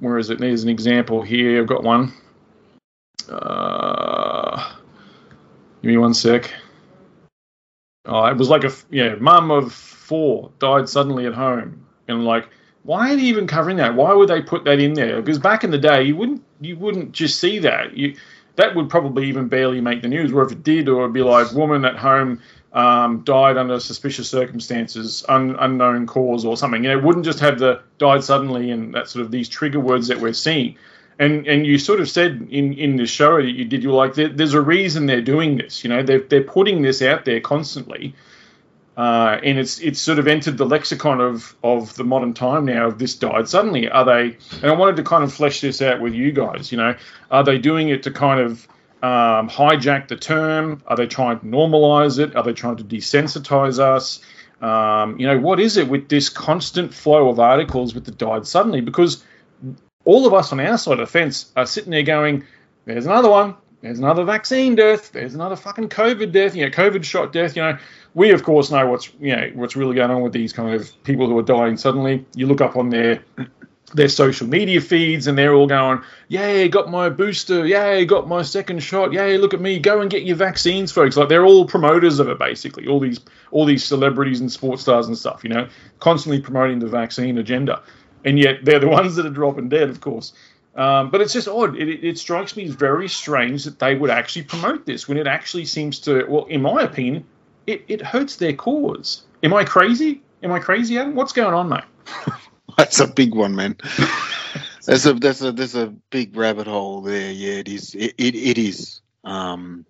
where 0.00 0.18
is 0.18 0.30
it? 0.30 0.38
There's 0.38 0.62
an 0.62 0.68
example 0.68 1.22
here. 1.22 1.60
I've 1.60 1.66
got 1.66 1.82
one. 1.82 2.12
Uh, 3.28 4.74
give 5.82 5.90
me 5.90 5.96
one 5.96 6.14
sec. 6.14 6.52
Oh, 8.06 8.24
it 8.26 8.36
was 8.36 8.48
like 8.48 8.64
a 8.64 8.72
yeah, 8.90 9.14
mum 9.16 9.50
of 9.50 9.72
four 9.72 10.50
died 10.58 10.88
suddenly 10.88 11.26
at 11.26 11.34
home, 11.34 11.86
and 12.08 12.24
like, 12.24 12.48
why 12.82 13.12
are 13.12 13.16
they 13.16 13.22
even 13.22 13.46
covering 13.46 13.76
that? 13.76 13.94
Why 13.94 14.12
would 14.12 14.28
they 14.28 14.40
put 14.40 14.64
that 14.64 14.80
in 14.80 14.94
there? 14.94 15.20
Because 15.20 15.38
back 15.38 15.64
in 15.64 15.70
the 15.70 15.78
day, 15.78 16.02
you 16.02 16.16
wouldn't 16.16 16.42
you 16.60 16.76
wouldn't 16.76 17.12
just 17.12 17.38
see 17.38 17.58
that. 17.60 17.96
You 17.96 18.16
that 18.56 18.74
would 18.74 18.88
probably 18.88 19.28
even 19.28 19.48
barely 19.48 19.80
make 19.80 20.02
the 20.02 20.08
news. 20.08 20.32
Or 20.32 20.42
if 20.42 20.52
it 20.52 20.62
did, 20.62 20.88
or 20.88 21.02
it'd 21.02 21.12
be 21.12 21.22
like 21.22 21.52
woman 21.52 21.84
at 21.84 21.96
home 21.96 22.40
um, 22.72 23.22
died 23.22 23.56
under 23.56 23.80
suspicious 23.80 24.28
circumstances, 24.28 25.24
un, 25.28 25.56
unknown 25.58 26.06
cause, 26.06 26.44
or 26.44 26.56
something. 26.56 26.84
You 26.84 26.90
know, 26.90 26.98
it 26.98 27.04
wouldn't 27.04 27.24
just 27.24 27.40
have 27.40 27.58
the 27.58 27.82
died 27.98 28.24
suddenly 28.24 28.70
and 28.70 28.94
that 28.94 29.08
sort 29.08 29.24
of 29.24 29.30
these 29.30 29.48
trigger 29.48 29.80
words 29.80 30.08
that 30.08 30.20
we're 30.20 30.32
seeing. 30.32 30.76
And 31.18 31.46
and 31.46 31.66
you 31.66 31.78
sort 31.78 32.00
of 32.00 32.08
said 32.08 32.48
in 32.50 32.72
in 32.74 32.96
the 32.96 33.06
show 33.06 33.36
that 33.36 33.50
you 33.50 33.66
did, 33.66 33.82
you 33.82 33.90
were 33.90 33.96
like, 33.96 34.14
there, 34.14 34.28
there's 34.28 34.54
a 34.54 34.60
reason 34.60 35.06
they're 35.06 35.20
doing 35.20 35.58
this. 35.58 35.84
You 35.84 35.90
know, 35.90 36.02
they're 36.02 36.20
they're 36.20 36.44
putting 36.44 36.80
this 36.82 37.02
out 37.02 37.26
there 37.26 37.40
constantly. 37.40 38.14
Uh, 38.96 39.38
and 39.42 39.58
it's 39.58 39.78
it's 39.78 40.00
sort 40.00 40.18
of 40.18 40.26
entered 40.26 40.58
the 40.58 40.66
lexicon 40.66 41.20
of 41.20 41.54
of 41.62 41.94
the 41.94 42.04
modern 42.04 42.34
time 42.34 42.64
now. 42.64 42.88
Of 42.88 42.98
this 42.98 43.14
died 43.14 43.48
suddenly. 43.48 43.88
Are 43.88 44.04
they? 44.04 44.36
And 44.62 44.66
I 44.66 44.72
wanted 44.72 44.96
to 44.96 45.04
kind 45.04 45.24
of 45.24 45.32
flesh 45.32 45.60
this 45.60 45.80
out 45.80 46.00
with 46.00 46.12
you 46.12 46.32
guys. 46.32 46.70
You 46.70 46.78
know, 46.78 46.94
are 47.30 47.44
they 47.44 47.58
doing 47.58 47.88
it 47.88 48.02
to 48.02 48.10
kind 48.10 48.40
of 48.40 48.68
um, 49.02 49.48
hijack 49.48 50.08
the 50.08 50.16
term? 50.16 50.82
Are 50.86 50.96
they 50.96 51.06
trying 51.06 51.40
to 51.40 51.46
normalize 51.46 52.18
it? 52.18 52.36
Are 52.36 52.42
they 52.42 52.52
trying 52.52 52.76
to 52.76 52.84
desensitize 52.84 53.78
us? 53.78 54.20
Um, 54.60 55.18
you 55.18 55.26
know, 55.26 55.38
what 55.38 55.60
is 55.60 55.78
it 55.78 55.88
with 55.88 56.08
this 56.08 56.28
constant 56.28 56.92
flow 56.92 57.28
of 57.30 57.40
articles 57.40 57.94
with 57.94 58.04
the 58.04 58.10
died 58.10 58.46
suddenly? 58.46 58.82
Because 58.82 59.24
all 60.04 60.26
of 60.26 60.34
us 60.34 60.52
on 60.52 60.60
our 60.60 60.76
side 60.76 60.94
of 60.94 60.98
the 60.98 61.06
fence 61.06 61.50
are 61.56 61.64
sitting 61.64 61.90
there 61.92 62.02
going, 62.02 62.44
"There's 62.84 63.06
another 63.06 63.30
one. 63.30 63.54
There's 63.80 63.98
another 63.98 64.24
vaccine 64.24 64.74
death. 64.74 65.12
There's 65.12 65.34
another 65.34 65.56
fucking 65.56 65.88
COVID 65.88 66.32
death. 66.32 66.54
You 66.54 66.64
know, 66.66 66.70
COVID 66.70 67.02
shot 67.02 67.32
death. 67.32 67.56
You 67.56 67.62
know, 67.62 67.78
we 68.14 68.30
of 68.30 68.42
course 68.42 68.70
know 68.70 68.86
what's 68.86 69.10
you 69.20 69.36
know 69.36 69.50
what's 69.54 69.76
really 69.76 69.94
going 69.94 70.10
on 70.10 70.22
with 70.22 70.32
these 70.32 70.52
kind 70.52 70.74
of 70.74 70.90
people 71.04 71.26
who 71.26 71.38
are 71.38 71.42
dying 71.42 71.76
suddenly. 71.76 72.24
You 72.34 72.46
look 72.46 72.60
up 72.60 72.76
on 72.76 72.90
their 72.90 73.22
their 73.94 74.08
social 74.08 74.46
media 74.46 74.80
feeds 74.80 75.26
and 75.26 75.36
they're 75.36 75.54
all 75.54 75.66
going, 75.66 76.02
Yay, 76.28 76.68
got 76.68 76.90
my 76.90 77.08
booster, 77.08 77.66
yay, 77.66 78.04
got 78.04 78.28
my 78.28 78.42
second 78.42 78.80
shot, 78.82 79.12
yay, 79.12 79.36
look 79.36 79.54
at 79.54 79.60
me, 79.60 79.78
go 79.78 80.00
and 80.00 80.10
get 80.10 80.22
your 80.22 80.36
vaccines, 80.36 80.92
folks. 80.92 81.16
Like 81.16 81.28
they're 81.28 81.44
all 81.44 81.66
promoters 81.66 82.20
of 82.20 82.28
it 82.28 82.38
basically, 82.38 82.86
all 82.86 83.00
these 83.00 83.20
all 83.50 83.64
these 83.64 83.84
celebrities 83.84 84.40
and 84.40 84.50
sports 84.50 84.82
stars 84.82 85.06
and 85.06 85.16
stuff, 85.16 85.42
you 85.44 85.50
know, 85.50 85.68
constantly 85.98 86.40
promoting 86.40 86.78
the 86.78 86.88
vaccine 86.88 87.38
agenda. 87.38 87.82
And 88.24 88.38
yet 88.38 88.64
they're 88.64 88.80
the 88.80 88.88
ones 89.00 89.16
that 89.16 89.26
are 89.26 89.30
dropping 89.30 89.68
dead, 89.68 89.88
of 89.88 90.00
course. 90.00 90.32
Um, 90.76 91.10
but 91.10 91.20
it's 91.20 91.32
just 91.32 91.48
odd. 91.48 91.76
It, 91.76 91.88
it, 91.88 92.04
it 92.04 92.18
strikes 92.18 92.56
me 92.56 92.64
as 92.64 92.74
very 92.74 93.08
strange 93.08 93.64
that 93.64 93.80
they 93.80 93.96
would 93.96 94.10
actually 94.10 94.44
promote 94.44 94.86
this 94.86 95.08
when 95.08 95.18
it 95.18 95.26
actually 95.26 95.64
seems 95.64 95.98
to, 96.00 96.24
well, 96.28 96.44
in 96.44 96.62
my 96.62 96.82
opinion, 96.82 97.24
it, 97.70 97.84
it 97.88 98.02
hurts 98.02 98.36
their 98.36 98.52
cause. 98.52 99.24
Am 99.42 99.54
I 99.54 99.64
crazy? 99.64 100.22
Am 100.42 100.52
I 100.52 100.58
crazy, 100.58 100.98
Adam? 100.98 101.14
What's 101.14 101.32
going 101.32 101.54
on, 101.54 101.68
mate? 101.68 101.84
That's 102.76 103.00
a 103.00 103.06
big 103.06 103.34
one, 103.34 103.54
man. 103.54 103.76
that's 104.86 105.04
a 105.04 105.12
there's 105.12 105.42
a 105.42 105.52
there's 105.52 105.74
a 105.74 105.88
big 106.10 106.34
rabbit 106.36 106.66
hole 106.66 107.02
there. 107.02 107.30
Yeah, 107.30 107.54
it 107.54 107.68
is. 107.68 107.94
It 107.94 108.14
it, 108.16 108.34
it 108.34 108.58
is. 108.58 109.02
Um, 109.22 109.84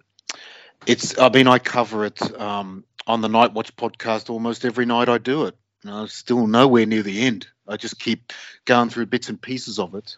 it's. 0.87 1.19
I 1.19 1.29
mean, 1.29 1.47
I 1.47 1.59
cover 1.59 2.05
it 2.05 2.21
um, 2.41 2.85
on 3.07 3.21
the 3.21 3.29
Night 3.29 3.53
Watch 3.53 3.77
podcast 3.77 4.29
almost 4.29 4.65
every 4.65 4.87
night. 4.87 5.09
I 5.09 5.19
do 5.19 5.45
it. 5.45 5.57
And 5.85 5.93
I'm 5.93 6.09
still 6.09 6.47
nowhere 6.47 6.87
near 6.87 7.03
the 7.03 7.23
end. 7.23 7.47
I 7.69 7.77
just 7.77 7.99
keep 7.99 8.33
going 8.65 8.91
through 8.91 9.07
bits 9.07 9.29
and 9.29 9.41
pieces 9.41 9.79
of 9.79 9.95
it. 9.95 10.17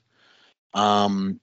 Um, 0.72 1.40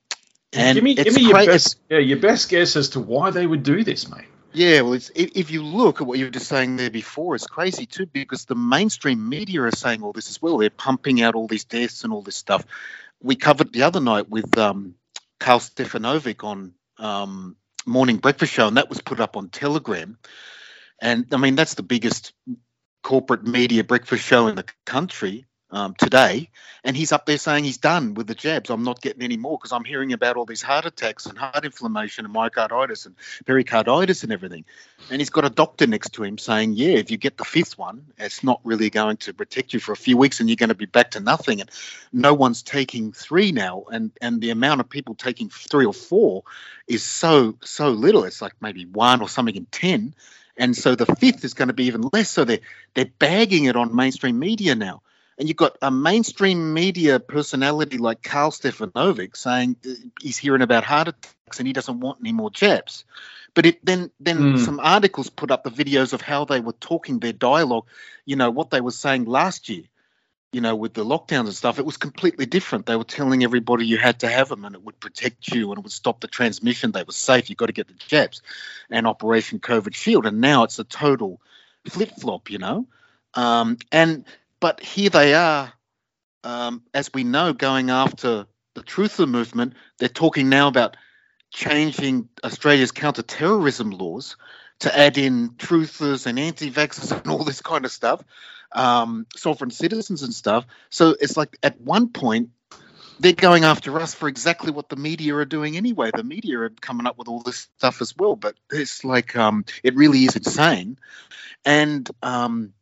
and 0.52 0.76
give 0.76 0.84
me, 0.84 0.96
give 0.96 1.14
me 1.14 1.28
your 1.28 1.46
best, 1.46 1.80
yeah, 1.90 2.00
your 2.00 2.20
best 2.20 2.50
guess 2.50 2.76
as 2.76 2.90
to 2.90 3.00
why 3.00 3.30
they 3.30 3.46
would 3.46 3.64
do 3.64 3.84
this, 3.84 4.10
mate. 4.10 4.26
Yeah, 4.52 4.82
well, 4.82 4.94
it's, 4.94 5.12
if, 5.14 5.52
you 5.52 5.64
look 5.64 6.02
at 6.02 6.08
what 6.08 6.18
you 6.18 6.26
were 6.26 6.32
just 6.32 6.48
saying 6.48 6.76
there 6.76 6.90
before, 6.90 7.36
it's 7.36 7.46
crazy 7.46 7.86
too 7.86 8.08
because 8.08 8.46
the 8.46 8.56
mainstream 8.56 9.30
media 9.30 9.62
are 9.62 9.72
saying 9.72 10.02
all 10.02 10.12
this 10.12 10.30
as 10.30 10.42
well. 10.42 10.58
They're 10.58 10.72
pumping 10.72 11.22
out 11.22 11.36
all 11.36 11.48
these 11.48 11.66
deaths 11.66 12.04
and 12.04 12.12
all 12.12 12.24
this 12.24 12.36
stuff. 12.36 12.66
We 13.22 13.36
covered 13.36 13.72
the 13.72 13.84
other 13.84 14.00
night 14.00 14.28
with 14.30 14.58
um, 14.58 14.96
Karl 15.40 15.60
Stefanovic 15.60 16.44
on 16.44 16.74
um, 16.98 17.58
Morning 17.86 18.18
Breakfast 18.18 18.54
Show, 18.54 18.68
and 18.68 18.78
that 18.78 18.90
was 18.90 19.02
put 19.02 19.20
up 19.20 19.38
on 19.38 19.50
Telegram. 19.50 20.18
And 21.00 21.28
I 21.32 21.38
mean, 21.38 21.56
that's 21.56 21.76
the 21.76 21.84
biggest 21.84 22.34
corporate 23.04 23.46
media 23.46 23.84
breakfast 23.84 24.24
show 24.26 24.48
in 24.48 24.56
the 24.56 24.66
country 24.86 25.46
um, 25.72 25.94
today. 25.96 26.50
And 26.84 26.96
he's 26.96 27.12
up 27.12 27.26
there 27.26 27.38
saying 27.38 27.66
he's 27.66 27.78
done 27.78 28.14
with 28.14 28.28
the 28.28 28.36
jabs. 28.36 28.70
I'm 28.70 28.84
not 28.84 29.02
getting 29.02 29.22
any 29.22 29.38
more 29.38 29.58
because 29.58 29.72
I'm 29.72 29.84
hearing 29.84 30.14
about 30.14 30.38
all 30.38 30.46
these 30.46 30.62
heart 30.62 30.86
attacks 30.86 31.26
and 31.26 31.38
heart 31.38 31.66
inflammation 31.66 32.26
and 32.26 32.34
myocarditis 32.34 33.06
and 33.06 33.16
pericarditis 33.46 34.24
and 34.24 34.32
everything. 34.32 34.66
And 35.12 35.20
he's 35.20 35.30
got 35.30 35.46
a 35.46 35.50
doctor 35.50 35.88
next 35.88 36.14
to 36.14 36.24
him 36.24 36.38
saying, 36.38 36.74
yeah, 36.74 36.94
if 36.94 37.12
you 37.12 37.18
get 37.18 37.38
the 37.38 37.44
fifth 37.44 37.78
one, 37.78 38.06
it's 38.18 38.44
not 38.44 38.62
really 38.64 38.90
going 38.90 39.18
to 39.18 39.34
protect 39.34 39.74
you 39.74 39.80
for 39.80 39.92
a 39.92 39.98
few 39.98 40.18
weeks 40.18 40.40
and 40.40 40.50
you're 40.50 40.56
going 40.56 40.70
to 40.70 40.76
be 40.76 40.86
back 40.86 41.12
to 41.12 41.20
nothing. 41.20 41.62
And 41.62 41.70
no 42.14 42.34
one's 42.34 42.64
taking 42.64 43.12
three 43.12 43.52
now. 43.52 43.84
And, 43.92 44.12
and 44.22 44.42
the 44.42 44.52
amount 44.52 44.80
of 44.80 44.90
people 44.90 45.16
taking 45.16 45.50
three 45.50 45.86
or 45.86 45.94
four 45.94 46.44
is 46.88 47.04
so, 47.04 47.56
so 47.62 47.90
little. 47.90 48.24
It's 48.24 48.42
like 48.42 48.54
maybe 48.62 48.86
one 48.86 49.22
or 49.22 49.30
something 49.30 49.56
in 49.56 49.66
10. 49.66 50.16
And 50.58 50.76
so 50.76 50.96
the 50.96 51.06
fifth 51.06 51.44
is 51.46 51.54
going 51.54 51.70
to 51.70 51.74
be 51.74 51.86
even 51.86 52.10
less. 52.12 52.30
So 52.30 52.46
they're, 52.46 52.60
they're 52.94 53.12
bagging 53.20 53.66
it 53.66 53.76
on 53.76 53.96
mainstream 53.96 54.40
media 54.40 54.76
now. 54.76 55.02
And 55.40 55.48
you've 55.48 55.58
got 55.58 55.78
a 55.82 55.90
mainstream 55.90 56.74
media 56.74 57.20
personality 57.20 57.98
like 57.98 58.22
Karl 58.22 58.52
Stefanovic 58.52 59.38
saying 59.38 59.78
uh, 59.88 59.92
he's 60.22 60.38
hearing 60.38 60.62
about 60.62 60.84
heart 60.84 61.08
attacks 61.08 61.60
and 61.60 61.68
he 61.68 61.74
doesn't 61.74 62.02
want 62.02 62.20
any 62.20 62.34
more 62.34 62.52
jabs. 62.52 63.06
But 63.56 63.66
it, 63.66 63.86
then, 63.86 64.12
then 64.20 64.54
Mm. 64.54 64.60
some 64.60 64.80
articles 64.82 65.30
put 65.30 65.50
up 65.50 65.64
the 65.64 65.72
videos 65.72 66.14
of 66.14 66.22
how 66.22 66.46
they 66.46 66.60
were 66.60 66.74
talking 66.74 67.20
their 67.20 67.34
dialogue, 67.34 67.88
you 68.26 68.36
know, 68.36 68.52
what 68.52 68.70
they 68.70 68.82
were 68.82 68.92
saying 68.92 69.26
last 69.26 69.70
year, 69.70 69.84
you 70.52 70.62
know, 70.62 70.76
with 70.76 70.94
the 70.94 71.06
lockdowns 71.06 71.46
and 71.46 71.56
stuff. 71.56 71.80
It 71.80 71.86
was 71.86 71.98
completely 71.98 72.46
different. 72.46 72.86
They 72.86 72.98
were 72.98 73.04
telling 73.06 73.44
everybody 73.44 73.86
you 73.86 73.98
had 73.98 74.20
to 74.20 74.28
have 74.28 74.50
them 74.50 74.66
and 74.66 74.76
it 74.76 74.84
would 74.84 75.00
protect 75.00 75.48
you 75.48 75.70
and 75.72 75.80
it 75.80 75.84
would 75.84 75.92
stop 75.94 76.20
the 76.20 76.28
transmission. 76.28 76.92
They 76.92 77.04
were 77.04 77.14
safe. 77.14 77.50
You've 77.50 77.58
got 77.58 77.68
to 77.68 77.74
get 77.74 77.88
the 77.88 77.94
jabs 77.94 78.42
and 78.90 79.08
Operation 79.08 79.60
COVID 79.60 79.96
Shield. 79.96 80.26
And 80.26 80.42
now 80.42 80.64
it's 80.64 80.80
a 80.80 80.84
total 80.84 81.40
flip 81.88 82.12
flop, 82.20 82.52
you 82.52 82.58
know. 82.60 82.88
Um, 83.36 83.78
and 83.92 84.26
but 84.60 84.82
here 84.82 85.10
they 85.10 85.34
are, 85.34 85.74
um, 86.44 86.84
as 86.94 87.12
we 87.14 87.24
know, 87.24 87.54
going 87.54 87.90
after 87.90 88.46
the 88.76 88.84
truther 88.84 89.28
movement. 89.28 89.74
They're 89.98 90.10
talking 90.10 90.50
now 90.50 90.68
about 90.68 90.98
changing 91.52 92.30
Australia's 92.44 92.92
counter-terrorism 92.92 93.92
laws 93.92 94.38
to 94.80 94.98
add 94.98 95.18
in 95.18 95.50
truthers 95.52 96.26
and 96.26 96.40
anti-vaxxers 96.40 97.12
and 97.12 97.28
all 97.28 97.44
this 97.44 97.62
kind 97.62 97.86
of 97.86 97.92
stuff, 97.92 98.24
um, 98.72 99.26
sovereign 99.36 99.72
citizens 99.72 100.24
and 100.24 100.34
stuff. 100.34 100.66
So 100.90 101.16
it's 101.20 101.36
like 101.36 101.58
at 101.64 101.82
one 101.82 102.10
point 102.10 102.50
they're 103.20 103.34
going 103.34 103.66
after 103.66 104.00
us 104.00 104.14
for 104.14 104.30
exactly 104.30 104.72
what 104.72 104.88
the 104.88 104.96
media 104.96 105.36
are 105.36 105.46
doing 105.46 105.76
anyway. 105.76 106.12
The 106.16 106.24
media 106.24 106.60
are 106.60 106.70
coming 106.70 107.06
up 107.06 107.18
with 107.18 107.28
all 107.28 107.42
this 107.42 107.68
stuff 107.78 108.02
as 108.02 108.16
well, 108.16 108.36
but 108.36 108.56
it's 108.72 109.04
like 109.04 109.36
um, 109.36 109.66
it 109.84 109.96
really 109.96 110.20
is 110.20 110.38
insane. 110.38 110.98
And 111.66 112.10
um, 112.24 112.74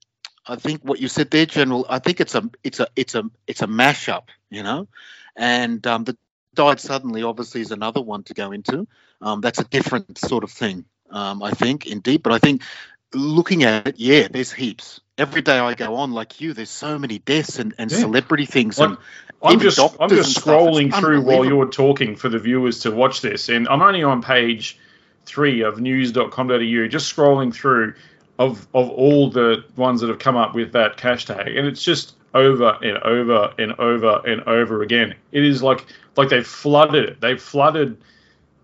I 0.48 0.56
think 0.56 0.82
what 0.82 1.00
you 1.00 1.08
said 1.08 1.30
there, 1.32 1.46
General, 1.46 1.86
I 1.90 2.00
think 2.00 2.22
it's 2.22 2.36
a 2.36 2.50
it's 2.64 2.80
a 2.80 2.88
it's 2.96 3.16
a 3.16 3.24
it's 3.48 3.62
a 3.62 3.68
mashup, 3.68 4.24
you 4.50 4.64
know, 4.64 4.88
and 5.36 5.86
um, 5.86 6.04
the 6.04 6.18
died 6.54 6.80
suddenly 6.80 7.24
obviously 7.24 7.62
is 7.62 7.72
another 7.72 8.02
one 8.02 8.24
to 8.24 8.34
go 8.34 8.52
into. 8.52 8.88
Um, 9.22 9.42
that's 9.42 9.60
a 9.60 9.64
different 9.64 10.18
sort 10.18 10.44
of 10.44 10.52
thing, 10.52 10.86
um, 11.10 11.44
I 11.44 11.52
think, 11.52 11.86
indeed. 11.86 12.24
But 12.24 12.34
I 12.34 12.40
think 12.40 12.64
looking 13.14 13.64
at 13.64 13.88
it, 13.88 13.96
yeah, 14.00 14.28
there's 14.30 14.52
heaps. 14.52 15.00
Every 15.18 15.42
day 15.42 15.58
I 15.58 15.74
go 15.74 15.96
on, 15.96 16.12
like 16.12 16.42
you, 16.42 16.54
there's 16.54 16.70
so 16.70 17.00
many 17.00 17.20
deaths 17.20 17.60
and, 17.60 17.74
and 17.78 17.92
Yeah. 17.92 17.98
celebrity 17.98 18.46
things. 18.46 18.78
Like, 18.80 18.90
and 18.90 18.98
I'm 19.42 19.60
just 19.60 19.80
I'm 19.80 20.10
just 20.10 20.20
and 20.20 20.26
stuff. 20.28 20.28
It's 20.28 20.38
scrolling 20.46 20.94
through 20.94 21.22
while 21.22 21.46
you're 21.46 21.70
talking 21.70 22.16
for 22.16 22.30
the 22.30 22.40
viewers 22.40 22.82
to 22.82 22.92
watch 22.92 23.22
this, 23.22 23.50
and 23.50 23.68
I'm 23.68 23.82
only 23.82 24.04
on 24.04 24.22
page 24.22 24.80
three 25.26 25.62
of 25.62 25.80
news.com.au, 25.80 26.88
just 26.88 27.16
scrolling 27.16 27.54
through 27.54 27.96
of 28.40 28.68
of 28.74 28.90
all 28.90 29.30
the 29.30 29.64
ones 29.76 30.02
that 30.02 30.10
have 30.10 30.20
come 30.20 30.38
up 30.38 30.56
with 30.56 30.72
that 30.74 30.98
hashtag, 30.98 31.58
and 31.58 31.68
it's 31.68 31.84
just 31.84 32.16
over 32.34 32.78
and 32.82 32.98
over 33.00 33.54
and 33.58 33.74
over 33.80 34.22
and 34.26 34.42
over 34.44 34.84
again. 34.84 35.16
It 35.32 35.44
is 35.44 35.64
like 35.64 35.86
like 36.16 36.30
they've 36.30 36.46
flooded 36.46 37.10
it. 37.10 37.22
They've 37.22 37.42
flooded 37.42 37.98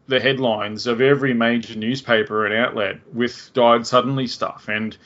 the 0.07 0.19
headlines 0.19 0.85
of 0.85 1.01
every 1.01 1.33
major 1.33 1.75
newspaper 1.75 2.45
and 2.45 2.53
outlet 2.53 2.99
with 3.13 3.51
died 3.53 3.87
suddenly 3.87 4.27
stuff 4.27 4.67
and 4.67 4.97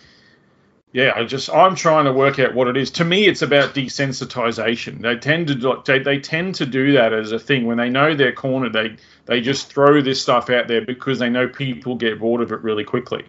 yeah, 0.94 1.14
I 1.16 1.26
just 1.26 1.50
I'm 1.50 1.76
trying 1.76 2.06
to 2.06 2.14
work 2.14 2.40
out 2.40 2.56
what 2.56 2.68
it 2.68 2.78
is. 2.78 2.90
To 2.92 3.06
me, 3.06 3.28
it's 3.28 3.42
about 3.42 3.76
desensitization. 3.76 5.02
They 5.02 5.16
tend 5.18 5.48
to 5.48 5.82
they, 5.86 6.00
they 6.00 6.20
tend 6.20 6.56
to 6.56 6.66
do 6.66 6.94
that 6.94 7.14
as 7.14 7.32
a 7.32 7.40
thing 7.40 7.68
when 7.68 7.78
they 7.78 7.90
know 7.90 8.16
they're 8.16 8.32
cornered. 8.32 8.74
They 8.74 8.96
they 9.26 9.42
just 9.42 9.72
throw 9.72 10.02
this 10.02 10.22
stuff 10.22 10.50
out 10.50 10.68
there 10.68 10.82
because 10.82 11.20
they 11.20 11.30
know 11.30 11.48
people 11.48 11.96
get 11.96 12.20
bored 12.20 12.42
of 12.42 12.52
it 12.52 12.62
really 12.62 12.86
quickly. 12.86 13.26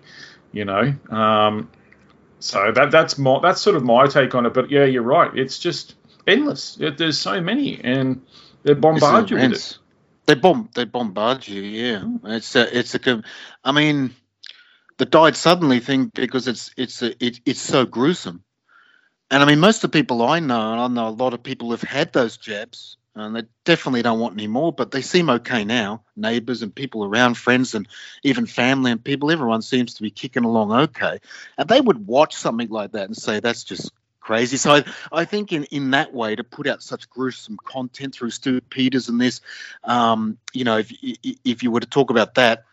You 0.52 0.64
know, 0.64 0.94
um, 1.10 1.70
so 2.40 2.72
that 2.72 2.90
that's 2.90 3.18
my 3.18 3.40
that's 3.42 3.60
sort 3.60 3.76
of 3.76 3.84
my 3.84 4.06
take 4.06 4.34
on 4.34 4.46
it. 4.46 4.54
But 4.54 4.70
yeah, 4.70 4.84
you're 4.84 5.02
right. 5.02 5.36
It's 5.36 5.58
just 5.58 5.94
endless. 6.26 6.78
It, 6.80 6.98
there's 6.98 7.18
so 7.18 7.40
many, 7.40 7.80
and 7.82 8.22
they 8.62 8.74
bombard 8.74 9.30
you 9.30 9.36
with 9.36 9.52
it. 9.52 9.78
They 10.26 10.34
bomb. 10.34 10.68
They 10.74 10.84
bombard 10.84 11.48
you. 11.48 11.62
Yeah, 11.62 12.04
it's 12.24 12.54
a. 12.54 12.78
It's 12.78 12.94
a. 12.94 13.22
I 13.64 13.72
mean, 13.72 14.14
the 14.98 15.06
died 15.06 15.36
suddenly 15.36 15.80
thing 15.80 16.10
because 16.14 16.48
it's 16.48 16.70
it's 16.76 17.00
a, 17.02 17.24
it, 17.24 17.40
it's 17.46 17.60
so 17.60 17.86
gruesome. 17.86 18.44
And 19.30 19.42
I 19.42 19.46
mean, 19.46 19.58
most 19.58 19.84
of 19.84 19.90
the 19.90 19.98
people 19.98 20.22
I 20.22 20.40
know, 20.40 20.72
and 20.72 20.80
I 20.80 20.88
know 20.88 21.08
a 21.08 21.10
lot 21.10 21.32
of 21.32 21.42
people 21.42 21.70
have 21.70 21.82
had 21.82 22.12
those 22.12 22.36
jabs, 22.36 22.97
and 23.20 23.36
they 23.36 23.42
definitely 23.64 24.02
don't 24.02 24.20
want 24.20 24.34
any 24.34 24.46
more. 24.46 24.72
But 24.72 24.90
they 24.90 25.02
seem 25.02 25.30
okay 25.30 25.64
now. 25.64 26.02
Neighbours 26.16 26.62
and 26.62 26.74
people 26.74 27.04
around, 27.04 27.34
friends, 27.34 27.74
and 27.74 27.88
even 28.22 28.46
family 28.46 28.90
and 28.90 29.02
people. 29.02 29.30
Everyone 29.30 29.62
seems 29.62 29.94
to 29.94 30.02
be 30.02 30.10
kicking 30.10 30.44
along 30.44 30.72
okay. 30.72 31.18
And 31.56 31.68
they 31.68 31.80
would 31.80 32.06
watch 32.06 32.36
something 32.36 32.68
like 32.68 32.92
that 32.92 33.06
and 33.06 33.16
say, 33.16 33.40
"That's 33.40 33.64
just 33.64 33.92
crazy." 34.20 34.56
So 34.56 34.72
I, 34.76 34.84
I 35.12 35.24
think 35.24 35.52
in, 35.52 35.64
in 35.64 35.90
that 35.92 36.12
way 36.12 36.36
to 36.36 36.44
put 36.44 36.66
out 36.66 36.82
such 36.82 37.08
gruesome 37.10 37.58
content 37.64 38.14
through 38.14 38.30
Stew 38.30 38.60
Peters 38.60 39.08
and 39.08 39.20
this, 39.20 39.40
um, 39.84 40.38
you 40.52 40.64
know, 40.64 40.78
if 40.78 40.92
if 41.44 41.62
you 41.62 41.70
were 41.70 41.80
to 41.80 41.86
talk 41.86 42.10
about 42.10 42.34
that, 42.34 42.64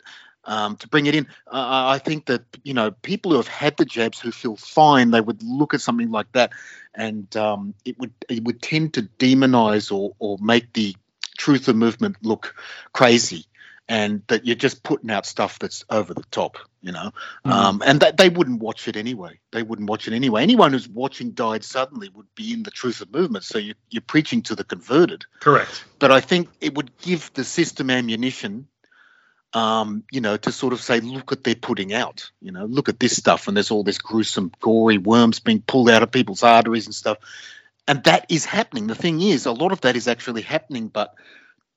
um, 0.46 0.76
to 0.78 0.88
bring 0.88 1.08
it 1.08 1.16
in, 1.16 1.28
uh, 1.48 1.88
I 1.88 2.00
think 2.00 2.26
that 2.28 2.44
you 2.64 2.74
know 2.74 2.92
people 2.92 3.32
who 3.32 3.38
have 3.38 3.48
had 3.48 3.78
the 3.78 3.86
jabs 3.86 4.20
who 4.20 4.32
feel 4.32 4.56
fine, 4.56 5.12
they 5.12 5.22
would 5.22 5.42
look 5.44 5.74
at 5.74 5.82
something 5.82 6.12
like 6.12 6.32
that, 6.34 6.52
and 6.96 7.36
um, 7.38 7.74
it 7.86 7.98
would 8.00 8.14
it 8.30 8.44
would 8.44 8.62
tend 8.62 8.94
to 8.96 9.04
demonize 9.04 9.92
or 9.92 10.16
or 10.20 10.38
make 10.42 10.74
the 10.74 10.96
truth 11.38 11.68
of 11.68 11.76
movement 11.76 12.18
look 12.22 12.56
crazy. 12.94 13.46
And 13.88 14.24
that 14.30 14.48
you're 14.48 14.56
just 14.56 14.82
putting 14.82 15.12
out 15.12 15.28
stuff 15.28 15.60
that's 15.60 15.86
over 15.92 16.16
the 16.16 16.24
top, 16.32 16.58
you 16.82 16.92
know, 16.92 17.12
Mhm. 17.46 17.52
um, 17.52 17.84
and 17.86 18.00
that 18.00 18.18
they 18.18 18.30
wouldn't 18.30 18.60
watch 18.60 18.88
it 18.88 18.96
anyway. 18.96 19.40
They 19.52 19.62
wouldn't 19.62 19.88
watch 19.88 20.08
it 20.08 20.14
anyway. 20.16 20.42
Anyone 20.42 20.72
who's 20.74 20.90
watching 20.90 21.34
died 21.34 21.64
suddenly 21.64 22.10
would 22.10 22.26
be 22.34 22.52
in 22.54 22.64
the 22.64 22.72
truth 22.72 23.02
of 23.02 23.14
movement. 23.14 23.44
So 23.46 23.60
you, 23.60 23.76
you're 23.92 24.02
preaching 24.02 24.42
to 24.44 24.56
the 24.56 24.64
converted 24.64 25.26
Correct. 25.40 25.84
but 26.00 26.12
I 26.12 26.20
think 26.20 26.50
it 26.62 26.74
would 26.74 26.98
give 26.98 27.32
the 27.36 27.44
system 27.44 27.92
ammunition, 27.92 28.68
um, 29.54 30.04
you 30.12 30.22
know, 30.22 30.38
to 30.38 30.52
sort 30.52 30.74
of 30.74 30.82
say, 30.82 31.00
look 31.00 31.32
at 31.32 31.44
they're 31.44 31.56
putting 31.56 31.94
out. 31.94 32.32
You 32.42 32.52
know, 32.52 32.66
look 32.66 32.90
at 32.90 33.00
this 33.00 33.16
stuff, 33.16 33.48
and 33.48 33.56
there's 33.56 33.72
all 33.72 33.84
this 33.84 33.98
gruesome, 33.98 34.52
gory 34.60 34.98
worms 34.98 35.40
being 35.40 35.62
pulled 35.62 35.90
out 35.90 36.04
of 36.04 36.12
people's 36.12 36.44
arteries 36.44 36.86
and 36.86 36.96
stuff, 36.96 37.18
and 37.88 38.04
that 38.04 38.26
is 38.30 38.46
happening. 38.46 38.88
The 38.88 38.96
thing 38.96 39.22
is, 39.22 39.46
a 39.46 39.52
lot 39.52 39.72
of 39.72 39.82
that 39.82 39.96
is 39.96 40.08
actually 40.08 40.42
happening, 40.42 40.88
but 40.88 41.14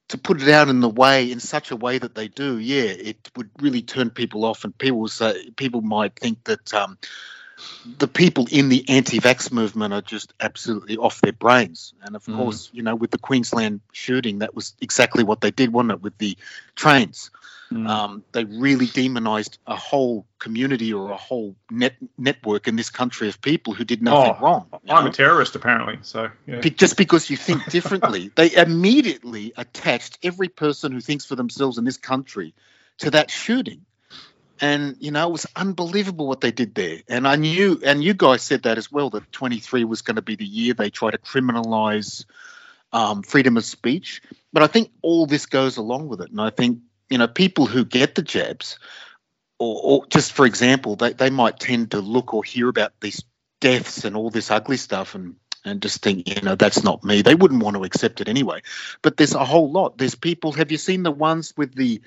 to 0.09 0.19
put 0.19 0.41
it 0.41 0.49
out 0.49 0.69
in 0.69 0.81
the 0.81 0.89
way, 0.89 1.31
in 1.31 1.39
such 1.39 1.71
a 1.71 1.77
way 1.77 1.99
that 1.99 2.14
they 2.14 2.29
do, 2.29 2.59
yeah, 2.59 2.85
it 2.85 3.31
would 3.37 3.51
really 3.61 3.83
turn 3.83 4.11
people 4.11 4.45
off, 4.45 4.64
and 4.64 4.77
people 4.77 5.07
say, 5.09 5.51
people 5.51 5.83
might 5.83 6.16
think 6.16 6.45
that. 6.45 6.75
Um, 6.75 6.99
the 7.98 8.09
people 8.09 8.46
in 8.50 8.68
the 8.68 8.88
anti-vax 8.88 9.50
movement 9.52 9.94
are 9.94 10.02
just 10.02 10.34
absolutely 10.40 10.96
off 10.96 11.20
their 11.20 11.32
brains. 11.32 11.94
And 12.02 12.16
of 12.16 12.24
Mm. 12.24 12.36
course, 12.36 12.70
you 12.72 12.82
know, 12.82 12.94
with 12.94 13.11
the 13.11 13.18
Queensland 13.18 13.80
shooting, 13.92 14.40
that 14.40 14.54
was 14.54 14.74
exactly 14.80 15.24
what 15.24 15.40
they 15.40 15.50
did, 15.50 15.72
wasn't 15.72 15.92
it? 15.92 16.02
With 16.02 16.18
the 16.18 16.36
trains, 16.74 17.30
Mm. 17.72 17.86
um, 17.86 18.24
they 18.32 18.44
really 18.44 18.86
demonized 18.86 19.59
a 19.66 19.76
whole 19.76 20.24
community 20.38 20.92
or 20.94 21.11
a 21.11 21.16
whole 21.16 21.54
net 21.70 21.96
network 22.16 22.66
in 22.66 22.76
this 22.76 22.88
country 22.88 23.28
of 23.28 23.42
people 23.42 23.74
who 23.74 23.84
did 23.84 24.02
nothing 24.02 24.36
Oh, 24.38 24.42
wrong. 24.42 24.66
I'm 24.88 25.04
know? 25.04 25.11
a 25.11 25.12
terrorist, 25.12 25.54
apparently. 25.54 25.98
So 26.02 26.30
yeah. 26.46 26.61
Be- 26.61 26.70
just 26.70 26.96
because 26.96 27.28
you 27.28 27.36
think 27.36 27.68
differently. 27.70 28.30
they 28.36 28.54
immediately 28.54 29.52
attached 29.56 30.18
every 30.22 30.48
person 30.48 30.92
who 30.92 31.00
thinks 31.00 31.26
for 31.26 31.36
themselves 31.36 31.76
in 31.76 31.84
this 31.84 31.98
country 31.98 32.54
to 32.98 33.11
that 33.11 33.30
shooting. 33.30 33.84
And 34.61 34.96
you 35.00 35.11
know, 35.11 35.28
it 35.28 35.32
was 35.32 35.46
unbelievable 35.56 36.26
what 36.26 36.40
they 36.40 36.52
did 36.52 36.74
there. 36.74 36.98
And 37.09 37.26
I 37.26 37.36
knew, 37.36 37.80
and 37.84 38.02
you 38.02 38.14
guys 38.14 38.42
said 38.42 38.62
that 38.64 38.78
as 38.78 38.90
well, 38.90 39.11
that 39.11 39.30
23 39.32 39.84
was 39.84 40.02
going 40.02 40.16
to 40.16 40.22
be 40.22 40.36
the 40.36 40.44
year 40.44 40.74
they 40.74 40.90
try 40.90 41.11
to 41.11 41.18
criminalize 41.18 42.24
um, 42.92 43.22
freedom 43.22 43.56
of 43.56 43.64
speech. 43.64 44.22
But 44.52 44.62
I 44.62 44.66
think 44.66 44.90
all 45.02 45.26
this 45.26 45.46
goes 45.46 45.76
along 45.76 46.09
with 46.09 46.20
it. 46.20 46.30
And 46.30 46.40
I 46.40 46.50
think, 46.50 46.80
you 47.11 47.18
know, 47.18 47.28
people 47.28 47.66
who 47.66 47.84
get 47.84 48.14
the 48.14 48.22
jabs, 48.22 48.78
or, 49.59 49.80
or 49.82 50.06
just 50.06 50.32
for 50.32 50.46
example, 50.46 50.96
they, 50.96 51.12
they 51.12 51.30
might 51.30 51.59
tend 51.59 51.92
to 51.92 52.00
look 52.00 52.34
or 52.34 52.44
hear 52.44 52.68
about 52.68 52.92
these 53.00 53.22
deaths 53.61 54.04
and 54.04 54.16
all 54.16 54.30
this 54.30 54.50
ugly 54.50 54.76
stuff 54.76 55.14
and 55.14 55.36
and 55.64 55.82
just 55.82 56.02
think, 56.02 56.28
you 56.28 56.40
know, 56.42 56.54
that's 56.54 56.82
not 56.84 57.04
me. 57.04 57.22
They 57.22 57.34
wouldn't 57.34 57.62
want 57.62 57.76
to 57.76 57.84
accept 57.84 58.20
it 58.20 58.28
anyway. 58.28 58.62
But 59.02 59.16
there's 59.16 59.34
a 59.34 59.44
whole 59.44 59.70
lot. 59.70 59.98
There's 59.98 60.14
people. 60.14 60.52
Have 60.52 60.70
you 60.70 60.78
seen 60.78 61.02
the 61.02 61.11
ones 61.11 61.52
with 61.56 61.74
the 61.74 62.00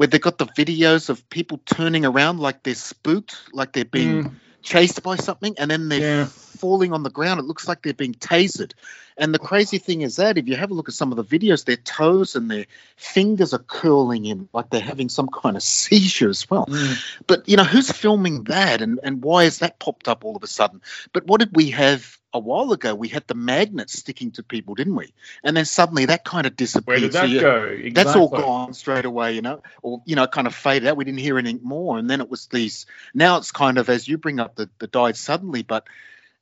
where 0.00 0.06
they 0.06 0.18
got 0.18 0.38
the 0.38 0.46
videos 0.46 1.10
of 1.10 1.28
people 1.28 1.60
turning 1.66 2.06
around 2.06 2.40
like 2.40 2.62
they're 2.62 2.74
spooked, 2.74 3.36
like 3.52 3.74
they're 3.74 3.84
being 3.84 4.24
Mm. 4.24 4.32
chased 4.62 5.02
by 5.02 5.16
something, 5.16 5.54
and 5.58 5.70
then 5.70 5.90
they're 5.90 6.00
Yeah. 6.00 6.24
falling 6.24 6.94
on 6.94 7.02
the 7.02 7.10
ground. 7.10 7.38
It 7.38 7.44
looks 7.44 7.68
like 7.68 7.82
they're 7.82 7.92
being 7.92 8.14
tasered. 8.14 8.72
And 9.18 9.34
the 9.34 9.38
crazy 9.38 9.76
thing 9.76 10.00
is 10.00 10.16
that 10.16 10.38
if 10.38 10.48
you 10.48 10.56
have 10.56 10.70
a 10.70 10.74
look 10.74 10.88
at 10.88 10.94
some 10.94 11.12
of 11.12 11.16
the 11.16 11.38
videos, 11.38 11.66
their 11.66 11.76
toes 11.76 12.34
and 12.34 12.50
their 12.50 12.64
fingers 12.96 13.52
are 13.52 13.58
curling 13.58 14.24
in 14.24 14.48
like 14.54 14.70
they're 14.70 14.80
having 14.80 15.10
some 15.10 15.28
kind 15.28 15.54
of 15.54 15.62
seizure 15.76 16.30
as 16.30 16.48
well. 16.48 16.64
Mm. 16.64 17.26
But 17.26 17.46
you 17.46 17.58
know, 17.58 17.64
who's 17.64 17.92
filming 17.92 18.44
that 18.44 18.80
and, 18.80 19.00
and 19.02 19.22
why 19.22 19.44
has 19.44 19.58
that 19.58 19.78
popped 19.78 20.08
up 20.08 20.24
all 20.24 20.34
of 20.34 20.42
a 20.42 20.46
sudden? 20.46 20.80
But 21.12 21.26
what 21.26 21.40
did 21.40 21.54
we 21.54 21.72
have 21.72 22.18
a 22.32 22.38
while 22.38 22.72
ago? 22.72 22.94
We 22.94 23.08
had 23.08 23.26
the 23.26 23.34
magnets 23.34 23.98
sticking 23.98 24.30
to 24.32 24.42
people, 24.42 24.74
didn't 24.74 24.94
we? 24.96 25.12
And 25.42 25.56
then 25.56 25.64
suddenly 25.64 26.06
that 26.06 26.24
kind 26.24 26.46
of 26.46 26.56
disappeared. 26.56 26.86
Where 26.86 27.00
did 27.00 27.12
So 27.12 27.20
that 27.20 27.28
you- 27.28 27.40
go? 27.40 27.64
Exactly. 27.64 27.90
That's 27.90 28.16
all 28.16 28.28
gone 28.28 28.74
straight 28.74 29.04
away, 29.04 29.34
you 29.34 29.42
know, 29.42 29.62
or 29.82 30.02
you 30.04 30.16
know, 30.16 30.26
kind 30.26 30.46
of 30.46 30.54
faded 30.54 30.88
out. 30.88 30.96
We 30.96 31.04
didn't 31.04 31.20
hear 31.20 31.38
anything 31.38 31.60
more, 31.62 31.98
and 31.98 32.08
then 32.08 32.20
it 32.20 32.30
was 32.30 32.46
these. 32.46 32.86
Now 33.14 33.36
it's 33.38 33.52
kind 33.52 33.78
of 33.78 33.88
as 33.88 34.06
you 34.08 34.18
bring 34.18 34.40
up 34.40 34.54
the 34.56 34.70
the 34.78 34.86
died 34.86 35.16
suddenly, 35.16 35.62
but 35.62 35.86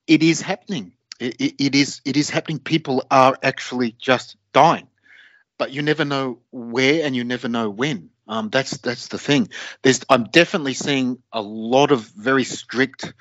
it 0.07 0.23
is 0.23 0.41
happening. 0.41 0.93
It, 1.21 1.37
it, 1.41 1.55
it 1.59 1.75
is 1.75 2.01
it 2.05 2.17
is 2.17 2.31
happening. 2.31 2.59
People 2.61 3.05
are 3.11 3.37
actually 3.43 3.93
just 3.99 4.37
dying, 4.53 4.87
but 5.59 5.73
you 5.73 5.83
never 5.83 6.05
know 6.05 6.39
where 6.51 7.05
and 7.05 7.15
you 7.17 7.25
never 7.25 7.49
know 7.49 7.71
when. 7.71 8.11
Um, 8.29 8.51
that's 8.51 8.77
that's 8.79 9.09
the 9.09 9.19
thing. 9.19 9.49
There's 9.83 10.01
I'm 10.09 10.25
definitely 10.25 10.75
seeing 10.75 11.23
a 11.33 11.41
lot 11.41 11.93
of 11.93 12.03
very 12.03 12.45
strict 12.45 13.13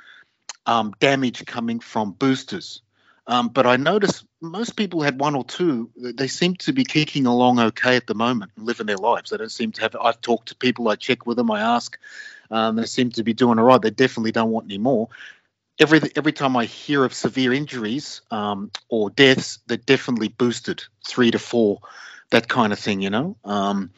um, 0.67 0.93
damage 0.99 1.45
coming 1.45 1.79
from 1.79 2.11
boosters. 2.11 2.81
Um, 3.25 3.49
but 3.49 3.65
I 3.65 3.77
notice 3.77 4.23
most 4.41 4.75
people 4.75 5.01
had 5.01 5.19
one 5.19 5.35
or 5.35 5.43
two. 5.43 5.89
They 5.97 6.27
seem 6.27 6.55
to 6.57 6.73
be 6.73 6.83
kicking 6.85 7.25
along 7.25 7.59
okay 7.59 7.95
at 7.95 8.07
the 8.07 8.15
moment 8.15 8.51
and 8.55 8.65
living 8.65 8.85
their 8.85 8.97
lives. 8.97 9.31
They 9.31 9.37
don't 9.37 9.51
seem 9.51 9.71
to 9.73 9.81
have. 9.81 9.95
I've 10.01 10.21
talked 10.21 10.49
to 10.49 10.55
people. 10.55 10.87
I 10.87 10.95
check 10.95 11.25
with 11.25 11.37
them. 11.37 11.51
I 11.51 11.61
ask. 11.61 11.97
Um, 12.49 12.77
they 12.77 12.85
seem 12.85 13.11
to 13.11 13.23
be 13.23 13.33
doing 13.33 13.59
all 13.59 13.65
right. 13.65 13.81
They 13.81 13.89
definitely 13.89 14.31
don't 14.31 14.51
want 14.51 14.67
any 14.67 14.77
more. 14.77 15.09
Every 15.79 15.99
every 16.15 16.31
time 16.31 16.55
I 16.55 16.65
hear 16.65 17.03
of 17.03 17.13
severe 17.13 17.53
injuries 17.53 18.21
um, 18.31 18.71
or 18.89 19.09
deaths, 19.09 19.59
they're 19.67 19.77
definitely 19.77 20.29
boosted 20.29 20.83
three 21.05 21.31
to 21.31 21.39
four, 21.39 21.79
that 22.29 22.47
kind 22.47 22.71
of 22.71 22.79
thing. 22.79 23.01
You 23.01 23.09
know. 23.09 23.37
Um, 23.43 23.91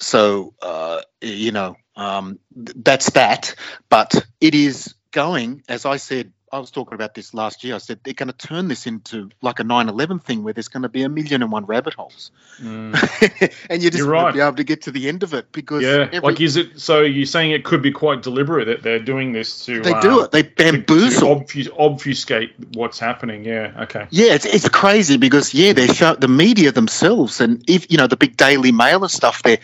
so 0.00 0.54
uh, 0.62 1.00
you 1.20 1.50
know 1.50 1.76
um, 1.96 2.38
th- 2.54 2.76
that's 2.76 3.10
that. 3.10 3.56
But 3.88 4.24
it 4.40 4.54
is 4.54 4.94
going, 5.12 5.62
as 5.68 5.86
I 5.86 5.98
said 5.98 6.32
I 6.52 6.58
was 6.58 6.70
talking 6.70 6.92
about 6.92 7.14
this 7.14 7.32
last 7.32 7.64
year. 7.64 7.74
I 7.74 7.78
said 7.78 8.00
they're 8.04 8.12
going 8.12 8.30
to 8.30 8.36
turn 8.36 8.68
this 8.68 8.86
into 8.86 9.30
like 9.40 9.58
a 9.58 9.62
9/11 9.62 10.22
thing 10.22 10.44
where 10.44 10.52
there's 10.52 10.68
going 10.68 10.82
to 10.82 10.90
be 10.90 11.02
a 11.02 11.08
million 11.08 11.42
and 11.42 11.50
one 11.50 11.64
rabbit 11.64 11.94
holes, 11.94 12.30
mm. 12.60 12.92
and 13.70 13.82
you 13.82 13.90
just 13.90 14.04
right. 14.04 14.24
won't 14.24 14.34
be 14.34 14.40
able 14.40 14.56
to 14.56 14.64
get 14.64 14.82
to 14.82 14.90
the 14.90 15.08
end 15.08 15.22
of 15.22 15.32
it 15.32 15.50
because 15.50 15.82
yeah, 15.82 16.08
every, 16.12 16.20
like 16.20 16.40
is 16.42 16.56
it? 16.56 16.78
So 16.78 17.00
you're 17.00 17.24
saying 17.24 17.52
it 17.52 17.64
could 17.64 17.80
be 17.80 17.90
quite 17.90 18.22
deliberate 18.22 18.66
that 18.66 18.82
they're 18.82 18.98
doing 18.98 19.32
this 19.32 19.64
to 19.64 19.80
they 19.80 19.98
do 20.00 20.20
uh, 20.20 20.24
it. 20.24 20.32
They 20.32 20.42
bamboozle, 20.42 21.44
to, 21.44 21.64
to 21.64 21.72
obfuscate 21.78 22.52
what's 22.74 22.98
happening. 22.98 23.46
Yeah, 23.46 23.72
okay. 23.84 24.06
Yeah, 24.10 24.34
it's, 24.34 24.44
it's 24.44 24.68
crazy 24.68 25.16
because 25.16 25.54
yeah, 25.54 25.72
they 25.72 25.86
show 25.86 26.16
the 26.16 26.28
media 26.28 26.70
themselves, 26.70 27.40
and 27.40 27.64
if 27.66 27.90
you 27.90 27.96
know 27.96 28.08
the 28.08 28.18
big 28.18 28.36
Daily 28.36 28.72
Mail 28.72 29.02
and 29.02 29.10
stuff, 29.10 29.42
they're 29.42 29.60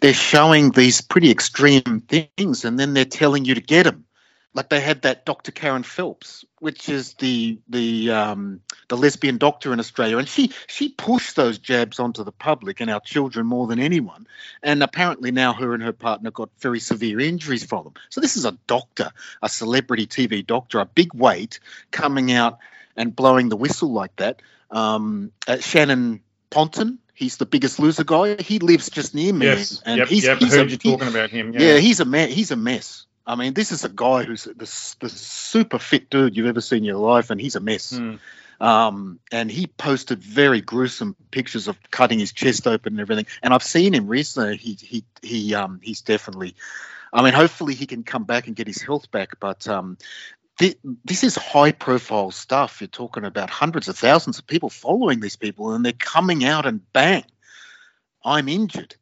they're 0.00 0.12
showing 0.12 0.72
these 0.72 1.02
pretty 1.02 1.30
extreme 1.30 2.02
things, 2.08 2.64
and 2.64 2.80
then 2.80 2.94
they're 2.94 3.04
telling 3.04 3.44
you 3.44 3.54
to 3.54 3.60
get 3.60 3.84
them 3.84 4.06
like 4.54 4.68
they 4.68 4.80
had 4.80 5.02
that 5.02 5.24
Dr. 5.24 5.50
Kerryn 5.50 5.84
Phelps, 5.84 6.44
which 6.58 6.88
is 6.88 7.14
the 7.14 7.58
the 7.68 8.10
um, 8.10 8.60
the 8.88 8.96
lesbian 8.96 9.38
doctor 9.38 9.72
in 9.72 9.80
Australia, 9.80 10.18
and 10.18 10.28
she 10.28 10.52
she 10.66 10.90
pushed 10.90 11.36
those 11.36 11.58
jabs 11.58 11.98
onto 11.98 12.22
the 12.22 12.32
public 12.32 12.80
and 12.80 12.90
our 12.90 13.00
children 13.00 13.46
more 13.46 13.66
than 13.66 13.78
anyone. 13.78 14.26
And 14.62 14.82
apparently 14.82 15.30
now 15.30 15.54
her 15.54 15.72
and 15.74 15.82
her 15.82 15.92
partner 15.92 16.30
got 16.30 16.50
very 16.58 16.80
severe 16.80 17.18
injuries 17.20 17.64
from 17.64 17.84
them. 17.84 17.94
So 18.10 18.20
this 18.20 18.36
is 18.36 18.44
a 18.44 18.52
doctor, 18.66 19.10
a 19.42 19.48
celebrity 19.48 20.06
TV 20.06 20.46
doctor, 20.46 20.80
a 20.80 20.86
big 20.86 21.14
weight 21.14 21.58
coming 21.90 22.30
out 22.30 22.58
and 22.96 23.16
blowing 23.16 23.48
the 23.48 23.56
whistle 23.56 23.92
like 23.92 24.14
that. 24.16 24.42
Um, 24.70 25.32
uh, 25.48 25.58
Shannon 25.58 26.22
Ponton, 26.50 26.98
he's 27.14 27.38
the 27.38 27.46
biggest 27.46 27.78
loser 27.78 28.04
guy. 28.04 28.36
He 28.40 28.58
lives 28.58 28.90
just 28.90 29.14
near 29.14 29.32
me, 29.32 29.46
yes. 29.46 29.82
and 29.84 29.98
yep, 29.98 30.08
he's, 30.08 30.24
yep. 30.24 30.38
he's 30.38 30.54
heard 30.54 30.66
a, 30.66 30.70
you 30.70 30.78
he, 30.80 30.90
talking 30.90 31.08
about 31.08 31.30
him. 31.30 31.52
Yeah. 31.52 31.60
yeah, 31.60 31.76
he's 31.78 32.00
a 32.00 32.04
man. 32.04 32.28
He's 32.28 32.50
a 32.50 32.56
mess. 32.56 33.06
I 33.26 33.36
mean, 33.36 33.54
this 33.54 33.72
is 33.72 33.84
a 33.84 33.88
guy 33.88 34.24
who's 34.24 34.44
the, 34.44 34.96
the 35.00 35.08
super 35.08 35.78
fit 35.78 36.10
dude 36.10 36.36
you've 36.36 36.46
ever 36.46 36.60
seen 36.60 36.78
in 36.78 36.84
your 36.84 36.96
life, 36.96 37.30
and 37.30 37.40
he's 37.40 37.56
a 37.56 37.60
mess. 37.60 37.92
Mm. 37.92 38.18
Um, 38.60 39.18
and 39.32 39.50
he 39.50 39.66
posted 39.66 40.22
very 40.22 40.60
gruesome 40.60 41.16
pictures 41.30 41.66
of 41.66 41.78
cutting 41.90 42.20
his 42.20 42.32
chest 42.32 42.66
open 42.66 42.94
and 42.94 43.00
everything. 43.00 43.26
And 43.42 43.52
I've 43.52 43.62
seen 43.62 43.92
him 43.94 44.06
recently. 44.06 44.56
He 44.56 44.78
he 44.80 45.04
he 45.22 45.54
um 45.54 45.80
he's 45.82 46.00
definitely. 46.00 46.54
I 47.12 47.22
mean, 47.22 47.34
hopefully 47.34 47.74
he 47.74 47.86
can 47.86 48.04
come 48.04 48.24
back 48.24 48.46
and 48.46 48.56
get 48.56 48.66
his 48.66 48.80
health 48.80 49.10
back. 49.10 49.38
But 49.38 49.68
um, 49.68 49.98
th- 50.58 50.78
this 51.04 51.24
is 51.24 51.36
high 51.36 51.72
profile 51.72 52.30
stuff. 52.30 52.80
You're 52.80 52.88
talking 52.88 53.24
about 53.24 53.50
hundreds 53.50 53.88
of 53.88 53.98
thousands 53.98 54.38
of 54.38 54.46
people 54.46 54.70
following 54.70 55.20
these 55.20 55.36
people, 55.36 55.72
and 55.72 55.84
they're 55.84 55.92
coming 55.92 56.44
out 56.44 56.64
and 56.64 56.80
bang, 56.92 57.24
I'm 58.24 58.48
injured. 58.48 58.96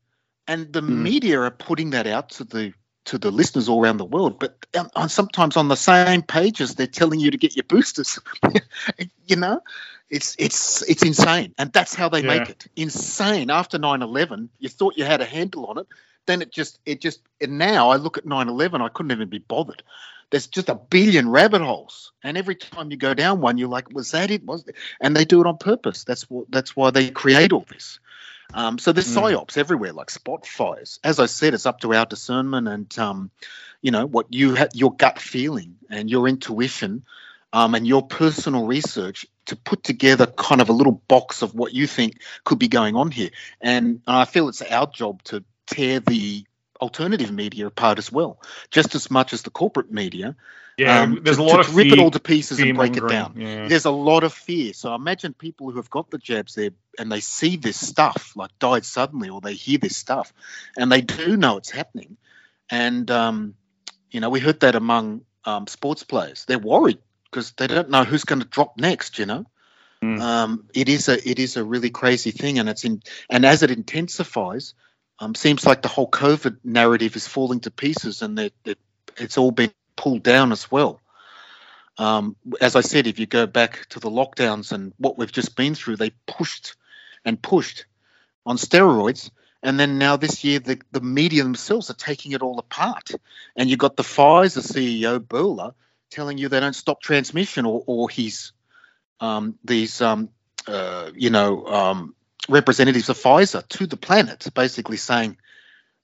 And 0.48 0.72
the 0.72 0.80
mm. 0.80 0.88
media 0.88 1.40
are 1.40 1.50
putting 1.50 1.90
that 1.90 2.06
out 2.06 2.30
to 2.30 2.44
the 2.44 2.72
to 3.10 3.18
the 3.18 3.32
listeners 3.32 3.68
all 3.68 3.82
around 3.82 3.96
the 3.96 4.04
world, 4.04 4.38
but 4.38 4.54
um, 4.94 5.08
sometimes 5.08 5.56
on 5.56 5.66
the 5.66 5.74
same 5.74 6.22
pages 6.22 6.76
they're 6.76 6.86
telling 6.86 7.18
you 7.18 7.32
to 7.32 7.38
get 7.38 7.56
your 7.56 7.64
boosters. 7.64 8.20
you 9.26 9.34
know, 9.34 9.60
it's 10.08 10.36
it's 10.38 10.82
it's 10.88 11.02
insane, 11.02 11.52
and 11.58 11.72
that's 11.72 11.92
how 11.92 12.08
they 12.08 12.22
yeah. 12.22 12.38
make 12.38 12.50
it 12.50 12.66
insane. 12.76 13.50
After 13.50 13.78
9/11, 13.78 14.48
you 14.60 14.68
thought 14.68 14.96
you 14.96 15.04
had 15.04 15.20
a 15.20 15.24
handle 15.24 15.66
on 15.66 15.78
it, 15.78 15.88
then 16.26 16.40
it 16.40 16.52
just 16.52 16.78
it 16.86 17.00
just 17.00 17.20
and 17.40 17.58
now 17.58 17.90
I 17.90 17.96
look 17.96 18.16
at 18.16 18.24
9/11, 18.24 18.80
I 18.80 18.88
couldn't 18.88 19.10
even 19.10 19.28
be 19.28 19.38
bothered. 19.38 19.82
There's 20.30 20.46
just 20.46 20.68
a 20.68 20.76
billion 20.76 21.28
rabbit 21.28 21.62
holes, 21.62 22.12
and 22.22 22.38
every 22.38 22.54
time 22.54 22.92
you 22.92 22.96
go 22.96 23.12
down 23.14 23.40
one, 23.40 23.58
you're 23.58 23.68
like, 23.68 23.92
was 23.92 24.12
that 24.12 24.30
it? 24.30 24.46
Was 24.46 24.68
it? 24.68 24.76
and 25.00 25.16
they 25.16 25.24
do 25.24 25.40
it 25.40 25.48
on 25.48 25.58
purpose. 25.58 26.04
That's 26.04 26.30
what 26.30 26.48
that's 26.48 26.76
why 26.76 26.92
they 26.92 27.10
create 27.10 27.52
all 27.52 27.66
this. 27.68 27.98
Um, 28.54 28.78
so 28.78 28.92
there's 28.92 29.14
mm. 29.14 29.20
psyops 29.20 29.56
everywhere, 29.56 29.92
like 29.92 30.10
spot 30.10 30.46
fires. 30.46 30.98
As 31.04 31.18
I 31.18 31.26
said, 31.26 31.54
it's 31.54 31.66
up 31.66 31.80
to 31.80 31.94
our 31.94 32.06
discernment 32.06 32.68
and 32.68 32.98
um, 32.98 33.30
you 33.82 33.90
know 33.90 34.06
what 34.06 34.26
you 34.30 34.54
have, 34.54 34.70
your 34.74 34.94
gut 34.94 35.18
feeling 35.18 35.76
and 35.88 36.10
your 36.10 36.28
intuition, 36.28 37.04
um, 37.52 37.74
and 37.74 37.86
your 37.86 38.06
personal 38.06 38.66
research 38.66 39.26
to 39.46 39.56
put 39.56 39.82
together 39.82 40.26
kind 40.26 40.60
of 40.60 40.68
a 40.68 40.72
little 40.72 41.02
box 41.08 41.42
of 41.42 41.54
what 41.54 41.72
you 41.72 41.86
think 41.86 42.20
could 42.44 42.58
be 42.58 42.68
going 42.68 42.96
on 42.96 43.10
here. 43.10 43.30
And 43.60 44.00
I 44.06 44.24
feel 44.24 44.48
it's 44.48 44.62
our 44.62 44.86
job 44.86 45.22
to 45.24 45.44
tear 45.66 46.00
the 46.00 46.44
alternative 46.80 47.32
media 47.32 47.66
apart 47.66 47.98
as 47.98 48.10
well, 48.10 48.40
just 48.70 48.94
as 48.94 49.10
much 49.10 49.32
as 49.32 49.42
the 49.42 49.50
corporate 49.50 49.90
media. 49.90 50.36
Yeah, 50.80 51.02
um, 51.02 51.20
there's 51.22 51.36
to, 51.36 51.42
a 51.42 51.44
lot 51.44 51.62
to, 51.62 51.68
of 51.68 51.76
rip 51.76 51.88
fear, 51.88 51.94
it 51.94 52.00
all 52.00 52.10
to 52.10 52.20
pieces 52.20 52.58
and 52.58 52.74
break 52.74 52.96
it 52.96 53.06
down. 53.06 53.34
Yeah. 53.36 53.68
There's 53.68 53.84
a 53.84 53.90
lot 53.90 54.24
of 54.24 54.32
fear. 54.32 54.72
So 54.72 54.94
imagine 54.94 55.34
people 55.34 55.70
who 55.70 55.76
have 55.76 55.90
got 55.90 56.10
the 56.10 56.16
jabs 56.16 56.54
there 56.54 56.70
and 56.98 57.12
they 57.12 57.20
see 57.20 57.56
this 57.56 57.78
stuff 57.78 58.32
like 58.34 58.50
died 58.58 58.86
suddenly, 58.86 59.28
or 59.28 59.42
they 59.42 59.52
hear 59.52 59.76
this 59.76 59.98
stuff, 59.98 60.32
and 60.78 60.90
they 60.90 61.02
do 61.02 61.36
know 61.36 61.58
it's 61.58 61.70
happening. 61.70 62.16
And 62.70 63.10
um, 63.10 63.54
you 64.10 64.20
know, 64.20 64.30
we 64.30 64.40
heard 64.40 64.60
that 64.60 64.74
among 64.74 65.20
um, 65.44 65.66
sports 65.66 66.02
players. 66.02 66.46
They're 66.46 66.58
worried 66.58 66.98
because 67.24 67.52
they 67.52 67.66
don't 67.66 67.90
know 67.90 68.04
who's 68.04 68.24
going 68.24 68.40
to 68.40 68.48
drop 68.48 68.78
next. 68.78 69.18
You 69.18 69.26
know. 69.26 69.46
Mm. 70.02 70.18
Um, 70.18 70.64
it 70.72 70.88
is 70.88 71.10
a 71.10 71.28
it 71.28 71.38
is 71.38 71.58
a 71.58 71.64
really 71.64 71.90
crazy 71.90 72.30
thing, 72.30 72.58
and 72.58 72.70
it's 72.70 72.84
in 72.84 73.02
and 73.28 73.44
as 73.44 73.62
it 73.62 73.70
intensifies, 73.70 74.72
um, 75.18 75.34
seems 75.34 75.66
like 75.66 75.82
the 75.82 75.88
whole 75.88 76.10
COVID 76.10 76.56
narrative 76.64 77.16
is 77.16 77.28
falling 77.28 77.60
to 77.60 77.70
pieces, 77.70 78.22
and 78.22 78.38
that 78.38 78.54
it's 79.18 79.36
all 79.36 79.50
been 79.50 79.72
pulled 80.00 80.22
down 80.22 80.50
as 80.50 80.70
well. 80.70 80.98
Um, 81.98 82.34
as 82.58 82.74
I 82.74 82.80
said, 82.80 83.06
if 83.06 83.18
you 83.18 83.26
go 83.26 83.46
back 83.46 83.84
to 83.90 84.00
the 84.00 84.08
lockdowns 84.08 84.72
and 84.72 84.94
what 84.96 85.18
we've 85.18 85.30
just 85.30 85.54
been 85.56 85.74
through, 85.74 85.96
they 85.96 86.12
pushed 86.26 86.74
and 87.22 87.40
pushed 87.40 87.84
on 88.46 88.56
steroids. 88.56 89.30
And 89.62 89.78
then 89.78 89.98
now 89.98 90.16
this 90.16 90.42
year, 90.42 90.58
the, 90.58 90.80
the 90.90 91.02
media 91.02 91.42
themselves 91.42 91.90
are 91.90 92.00
taking 92.08 92.32
it 92.32 92.40
all 92.40 92.58
apart. 92.58 93.10
And 93.54 93.68
you've 93.68 93.78
got 93.78 93.96
the 93.96 94.02
Pfizer 94.02 94.62
CEO, 94.62 95.18
Bourla, 95.18 95.74
telling 96.08 96.38
you 96.38 96.48
they 96.48 96.60
don't 96.60 96.74
stop 96.74 97.02
transmission, 97.02 97.66
or, 97.66 97.84
or 97.86 98.08
he's 98.08 98.52
um, 99.20 99.58
these, 99.62 100.00
um, 100.00 100.30
uh, 100.66 101.10
you 101.14 101.28
know, 101.28 101.66
um, 101.66 102.14
representatives 102.48 103.10
of 103.10 103.18
Pfizer 103.18 103.68
to 103.68 103.86
the 103.86 103.98
planet, 103.98 104.46
basically 104.54 104.96
saying 104.96 105.36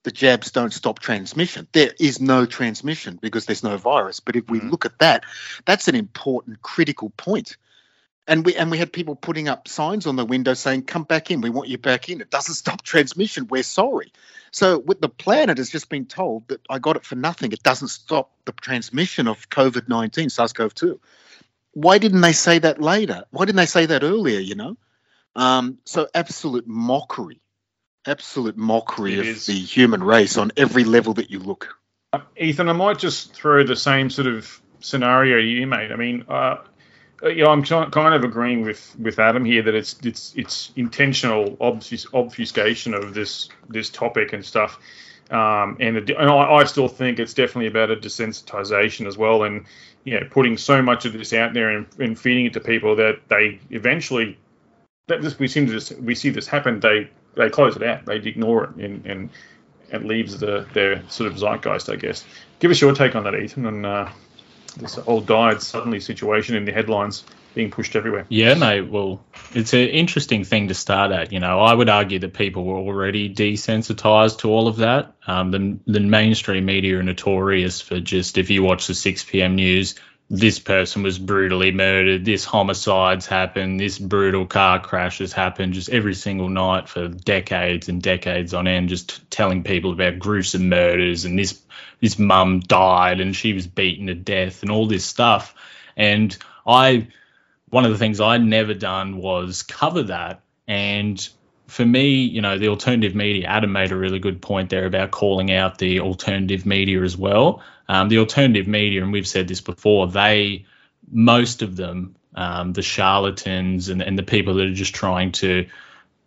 the 0.07 0.13
jabs 0.13 0.53
don't 0.53 0.73
stop 0.73 1.01
transmission. 1.01 1.67
There 1.73 1.93
is 1.99 2.21
no 2.21 2.47
transmission 2.47 3.19
because 3.21 3.45
there's 3.45 3.65
no 3.65 3.77
virus. 3.77 4.21
But 4.21 4.37
if 4.37 4.49
we 4.49 4.61
mm. 4.61 4.71
look 4.71 4.85
at 4.85 5.01
that, 5.01 5.25
that's 5.65 5.89
an 5.89 5.97
important, 5.97 6.63
critical 6.63 7.11
point. 7.11 7.57
And 8.29 8.47
we 8.47 8.55
and 8.55 8.71
we 8.71 8.79
had 8.79 8.93
people 8.93 9.17
putting 9.17 9.49
up 9.49 9.67
signs 9.67 10.07
on 10.07 10.15
the 10.15 10.25
window 10.25 10.55
saying, 10.55 10.85
"Come 10.85 11.03
back 11.03 11.33
in. 11.33 11.41
We 11.41 11.51
want 11.51 11.69
you 11.69 11.77
back 11.77 12.09
in. 12.09 12.21
It 12.21 12.31
doesn't 12.31 12.55
stop 12.65 12.83
transmission. 12.83 13.49
We're 13.49 13.65
sorry." 13.65 14.13
So 14.53 14.79
with 14.79 15.01
the 15.01 15.09
planet 15.09 15.59
has 15.59 15.71
just 15.71 15.89
been 15.89 16.07
told 16.07 16.47
that 16.49 16.61
I 16.71 16.79
got 16.79 16.95
it 16.95 17.05
for 17.05 17.17
nothing. 17.17 17.51
It 17.51 17.65
doesn't 17.65 17.89
stop 17.89 18.31
the 18.45 18.53
transmission 18.53 19.27
of 19.27 19.51
COVID 19.51 19.89
nineteen, 19.89 20.31
SARS-CoV-2. 20.31 21.01
Why 21.73 21.99
didn't 21.99 22.21
they 22.21 22.33
say 22.33 22.61
that 22.61 22.81
later? 22.81 23.25
Why 23.33 23.45
didn't 23.45 23.57
they 23.57 23.67
say 23.67 23.87
that 23.87 24.05
earlier? 24.05 24.39
You 24.39 24.55
know, 24.55 24.77
um, 25.35 25.79
so 25.85 26.07
absolute 26.15 26.69
mockery 26.69 27.41
absolute 28.07 28.57
mockery 28.57 29.15
it 29.15 29.21
of 29.21 29.27
is. 29.27 29.47
the 29.47 29.55
human 29.55 30.03
race 30.03 30.37
on 30.37 30.53
every 30.57 30.85
level 30.85 31.15
that 31.15 31.31
you 31.31 31.39
look. 31.39 31.77
Uh, 32.13 32.21
Ethan, 32.37 32.69
I 32.69 32.73
might 32.73 32.99
just 32.99 33.35
throw 33.35 33.65
the 33.65 33.77
same 33.77 34.11
sort 34.11 34.27
of 34.27 34.61
scenario 34.81 35.39
you 35.39 35.67
made. 35.67 35.93
I 35.93 35.97
mean, 35.97 36.25
uh, 36.29 36.59
uh 37.23 37.29
yeah, 37.29 37.47
I'm 37.47 37.63
kind 37.65 38.15
of 38.15 38.25
agreeing 38.25 38.63
with, 38.63 38.95
with 38.99 39.19
Adam 39.19 39.45
here 39.45 39.63
that 39.63 39.75
it's 39.75 39.97
it's 40.05 40.35
it's 40.37 40.73
intentional 40.77 41.57
obfus- 41.57 42.13
obfuscation 42.15 42.95
of 42.95 43.15
this 43.15 43.49
this 43.69 43.91
topic 43.91 44.33
and 44.33 44.45
stuff. 44.45 44.79
Um, 45.29 45.77
and, 45.81 45.97
and 45.97 46.31
I, 46.31 46.53
I, 46.53 46.65
still 46.65 46.87
think 46.87 47.19
it's 47.19 47.35
definitely 47.35 47.67
about 47.67 47.91
a 47.91 47.97
desensitization 47.97 49.09
as 49.09 49.19
well, 49.19 49.43
and 49.43 49.67
you 50.05 50.21
know, 50.21 50.25
putting 50.31 50.57
so 50.57 50.81
much 50.81 51.05
of 51.05 51.15
this 51.15 51.33
out 51.33 51.53
there 51.53 51.71
and, 51.71 51.87
and 51.99 52.17
feeding 52.17 52.47
it 52.47 52.53
to 52.53 52.61
people 52.61 52.95
that 52.95 53.23
they 53.29 53.59
eventually 53.71 54.39
that 55.09 55.23
this 55.23 55.37
we 55.37 55.49
seem 55.49 55.67
to 55.67 55.73
just 55.73 55.99
we 55.99 56.15
see 56.15 56.31
this 56.31 56.47
happen. 56.47 56.79
They 56.79 57.11
they 57.37 57.51
close 57.51 57.77
it 57.77 57.83
out. 57.83 58.07
They 58.07 58.17
ignore 58.17 58.65
it 58.65 58.77
and 58.77 59.07
and 59.07 59.31
it 59.91 60.05
leaves 60.05 60.39
the 60.39 60.67
their 60.73 61.09
sort 61.09 61.31
of 61.31 61.39
zeitgeist, 61.39 61.93
I 61.93 61.97
guess. 61.97 62.25
Give 62.59 62.71
us 62.71 62.81
your 62.81 62.95
take 62.95 63.15
on 63.15 63.25
that, 63.25 63.35
Ethan, 63.35 63.67
and 63.67 63.87
uh, 63.87 64.09
this 64.77 64.99
old 65.07 65.27
died 65.27 65.63
suddenly 65.63 66.01
situation 66.01 66.57
in 66.57 66.65
the 66.65 66.73
headlines 66.73 67.25
being 67.55 67.71
pushed 67.71 67.97
everywhere. 67.97 68.27
Yeah, 68.29 68.55
mate. 68.55 68.83
Well, 68.83 69.25
it's 69.55 69.73
an 69.73 69.89
interesting 69.89 70.45
thing 70.45 70.69
to 70.69 70.75
start 70.75 71.11
at. 71.13 71.33
You 71.33 71.41
know, 71.41 71.61
I 71.61 71.73
would 71.73 71.89
argue 71.89 72.19
that 72.19 72.35
people 72.35 72.65
were 72.65 72.77
already 72.77 73.33
desensitized 73.33 74.41
to 74.41 74.51
all 74.51 74.69
of 74.69 74.77
that. 74.77 75.15
Um, 75.27 75.51
the, 75.51 75.79
the 75.87 76.01
mainstream 76.01 76.67
media 76.67 76.99
are 76.99 77.03
notorious 77.03 77.81
for 77.81 77.99
just 77.99 78.37
if 78.37 78.51
you 78.51 78.63
watch 78.63 78.87
the 78.87 78.95
6 78.95 79.25
p.m. 79.25 79.57
news, 79.57 79.95
this 80.29 80.59
person 80.59 81.03
was 81.03 81.19
brutally 81.19 81.71
murdered, 81.71 82.25
this 82.25 82.45
homicides 82.45 83.27
happened, 83.27 83.79
this 83.79 83.99
brutal 83.99 84.45
car 84.45 84.81
crash 84.81 85.19
has 85.19 85.33
happened 85.33 85.73
just 85.73 85.89
every 85.91 86.15
single 86.15 86.49
night 86.49 86.89
for 86.89 87.09
decades 87.09 87.89
and 87.89 88.03
decades 88.03 88.53
on 88.53 88.67
end, 88.67 88.89
just 88.89 89.31
telling 89.31 89.63
people 89.63 89.93
about 89.93 90.19
gruesome 90.19 90.69
murders 90.69 91.25
and 91.25 91.39
this 91.39 91.61
this 92.01 92.19
mum 92.19 92.61
died 92.61 93.21
and 93.21 93.35
she 93.35 93.53
was 93.53 93.67
beaten 93.67 94.09
to 94.09 94.15
death 94.15 94.63
and 94.63 94.71
all 94.71 94.87
this 94.87 95.05
stuff. 95.05 95.55
And 95.97 96.37
I 96.67 97.07
one 97.69 97.85
of 97.85 97.93
the 97.93 97.99
things 97.99 98.21
I'd 98.21 98.45
never 98.45 98.75
done 98.75 99.19
was 99.19 99.63
cover 99.63 100.03
that 100.05 100.41
and 100.67 101.29
for 101.67 101.85
me, 101.85 102.11
you 102.25 102.41
know, 102.41 102.59
the 102.59 102.69
alternative 102.69 103.15
media, 103.15 103.47
Adam 103.47 103.73
made 103.73 103.93
a 103.93 103.97
really 103.97 104.19
good 104.19 104.41
point 104.41 104.71
there 104.71 104.87
about 104.87 105.11
calling 105.11 105.51
out 105.51 105.79
the 105.79 106.01
alternative 106.01 106.65
media 106.67 107.03
as 107.03 107.17
well. 107.17 107.63
Um, 107.89 108.09
the 108.09 108.19
alternative 108.19 108.67
media, 108.67 109.03
and 109.03 109.13
we've 109.13 109.27
said 109.27 109.49
this 109.49 109.61
before, 109.61 110.07
they, 110.07 110.65
most 111.11 111.63
of 111.63 111.77
them, 111.77 112.17
um, 112.35 112.73
the 112.73 112.83
charlatans 112.83 113.89
and, 113.89 114.03
and 114.03 114.19
the 114.19 114.23
people 114.23 114.55
that 114.55 114.67
are 114.67 114.75
just 114.75 114.95
trying 114.95 115.33
to 115.33 115.67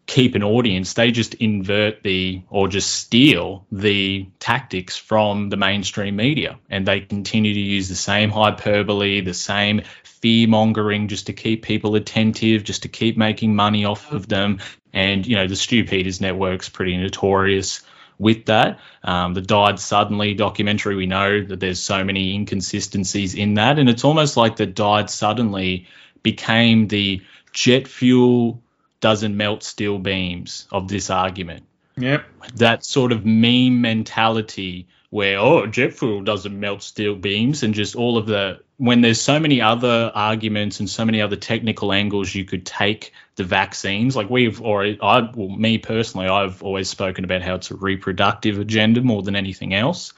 keep 0.10 0.34
an 0.34 0.44
audience, 0.44 0.94
they 0.94 1.12
just 1.12 1.36
invert 1.36 2.02
the 2.02 2.42
or 2.50 2.68
just 2.68 2.92
steal 2.96 3.66
the 3.72 4.28
tactics 4.40 4.98
from 4.98 5.50
the 5.50 5.58
mainstream 5.58 6.16
media. 6.16 6.58
And 6.68 6.86
they 6.86 7.02
continue 7.02 7.54
to 7.54 7.60
use 7.60 7.90
the 7.90 7.96
same 7.96 8.32
hyperbole, 8.32 9.22
the 9.22 9.36
same 9.36 9.84
fear 10.04 10.48
mongering 10.48 11.10
just 11.10 11.28
to 11.28 11.34
keep 11.34 11.62
people 11.62 11.94
attentive, 11.96 12.64
just 12.64 12.82
to 12.84 12.88
keep 12.90 13.18
making 13.18 13.56
money 13.56 13.86
off 13.86 14.12
of 14.12 14.28
them. 14.28 14.60
And, 14.94 15.26
you 15.26 15.36
know, 15.36 15.48
the 15.48 15.56
Stew 15.56 15.86
Peters 15.86 16.20
network's 16.20 16.70
pretty 16.70 16.98
notorious 16.98 17.82
with 18.18 18.46
that. 18.46 18.80
Um, 19.04 19.34
the 19.34 19.42
Died 19.42 19.80
Suddenly 19.80 20.34
documentary, 20.34 20.96
we 20.96 21.06
know 21.06 21.44
that 21.44 21.60
there's 21.60 21.80
so 21.80 22.04
many 22.04 22.36
inconsistencies 22.36 23.36
in 23.36 23.56
that. 23.56 23.80
And 23.80 23.90
it's 23.90 24.04
almost 24.04 24.38
like 24.38 24.56
the 24.56 24.66
Died 24.66 25.10
Suddenly 25.10 25.88
became 26.24 26.88
the 26.88 27.22
jet 27.54 27.88
fuel 27.88 28.62
doesn't 29.00 29.36
melt 29.38 29.64
steel 29.64 29.98
beams 29.98 30.68
of 30.72 30.88
this 30.88 31.10
argument. 31.10 31.64
Yep. 31.98 32.26
That 32.56 32.86
sort 32.86 33.12
of 33.12 33.26
meme 33.26 33.82
mentality 33.82 34.88
where, 35.10 35.40
oh, 35.40 35.66
jet 35.66 35.94
fuel 35.94 36.22
doesn't 36.22 36.60
melt 36.60 36.84
steel 36.84 37.16
beams, 37.16 37.64
and 37.64 37.74
just 37.74 37.96
all 37.96 38.18
of 38.18 38.28
the, 38.28 38.60
when 38.78 39.02
there's 39.02 39.20
so 39.20 39.40
many 39.40 39.62
other 39.62 40.12
arguments 40.14 40.80
and 40.80 40.90
so 40.90 41.04
many 41.04 41.22
other 41.22 41.36
technical 41.36 41.92
angles 41.92 42.34
you 42.34 42.46
could 42.46 42.66
take 42.66 43.12
the 43.36 43.44
vaccines, 43.44 44.16
like 44.16 44.30
we've 44.30 44.62
or 44.62 44.84
I, 44.84 45.30
well, 45.34 45.50
me 45.50 45.78
personally, 45.80 46.28
I've 46.28 46.62
always 46.62 46.90
spoken 46.90 47.24
about 47.24 47.42
how 47.42 47.56
it's 47.56 47.72
a 47.72 47.76
reproductive 47.76 48.60
agenda 48.60 49.02
more 49.02 49.24
than 49.24 49.36
anything 49.36 49.74
else. 49.74 50.14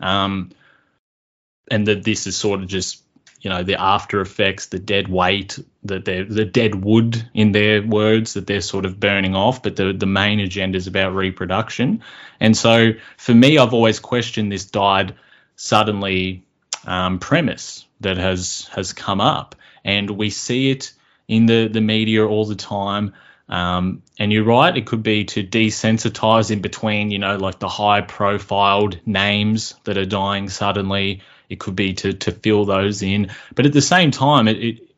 Um, 0.00 0.50
and 1.70 1.88
that 1.88 2.04
this 2.04 2.26
is 2.26 2.36
sort 2.36 2.60
of 2.60 2.68
just 2.68 3.03
you 3.44 3.50
know 3.50 3.62
the 3.62 3.80
after 3.80 4.22
effects, 4.22 4.66
the 4.66 4.78
dead 4.78 5.08
weight, 5.08 5.58
that 5.84 6.06
they're 6.06 6.24
the 6.24 6.46
dead 6.46 6.82
wood 6.82 7.28
in 7.34 7.52
their 7.52 7.82
words 7.82 8.32
that 8.34 8.46
they're 8.46 8.62
sort 8.62 8.86
of 8.86 8.98
burning 8.98 9.36
off, 9.36 9.62
but 9.62 9.76
the 9.76 9.92
the 9.92 10.06
main 10.06 10.40
agenda 10.40 10.78
is 10.78 10.86
about 10.86 11.14
reproduction. 11.14 12.02
And 12.40 12.56
so 12.56 12.92
for 13.18 13.34
me, 13.34 13.58
I've 13.58 13.74
always 13.74 14.00
questioned 14.00 14.50
this 14.50 14.64
died 14.64 15.14
suddenly 15.56 16.42
um, 16.86 17.18
premise 17.18 17.84
that 18.00 18.16
has 18.16 18.68
has 18.72 18.94
come 18.94 19.20
up, 19.20 19.54
and 19.84 20.10
we 20.10 20.30
see 20.30 20.70
it 20.70 20.94
in 21.28 21.44
the 21.44 21.68
the 21.68 21.82
media 21.82 22.26
all 22.26 22.46
the 22.46 22.56
time. 22.56 23.12
Um, 23.48 24.02
and 24.18 24.32
you're 24.32 24.44
right, 24.44 24.74
it 24.74 24.86
could 24.86 25.02
be 25.02 25.24
to 25.26 25.44
desensitize 25.44 26.50
in 26.50 26.62
between, 26.62 27.10
you 27.10 27.18
know, 27.18 27.36
like 27.36 27.58
the 27.58 27.68
high 27.68 28.00
profiled 28.00 28.98
names 29.06 29.74
that 29.84 29.98
are 29.98 30.06
dying 30.06 30.48
suddenly 30.48 31.22
it 31.48 31.60
could 31.60 31.76
be 31.76 31.94
to 31.94 32.12
to 32.12 32.32
fill 32.32 32.64
those 32.64 33.02
in. 33.02 33.30
But 33.54 33.66
at 33.66 33.72
the 33.72 33.82
same 33.82 34.10
time, 34.10 34.48
it, 34.48 34.58
it 34.58 34.90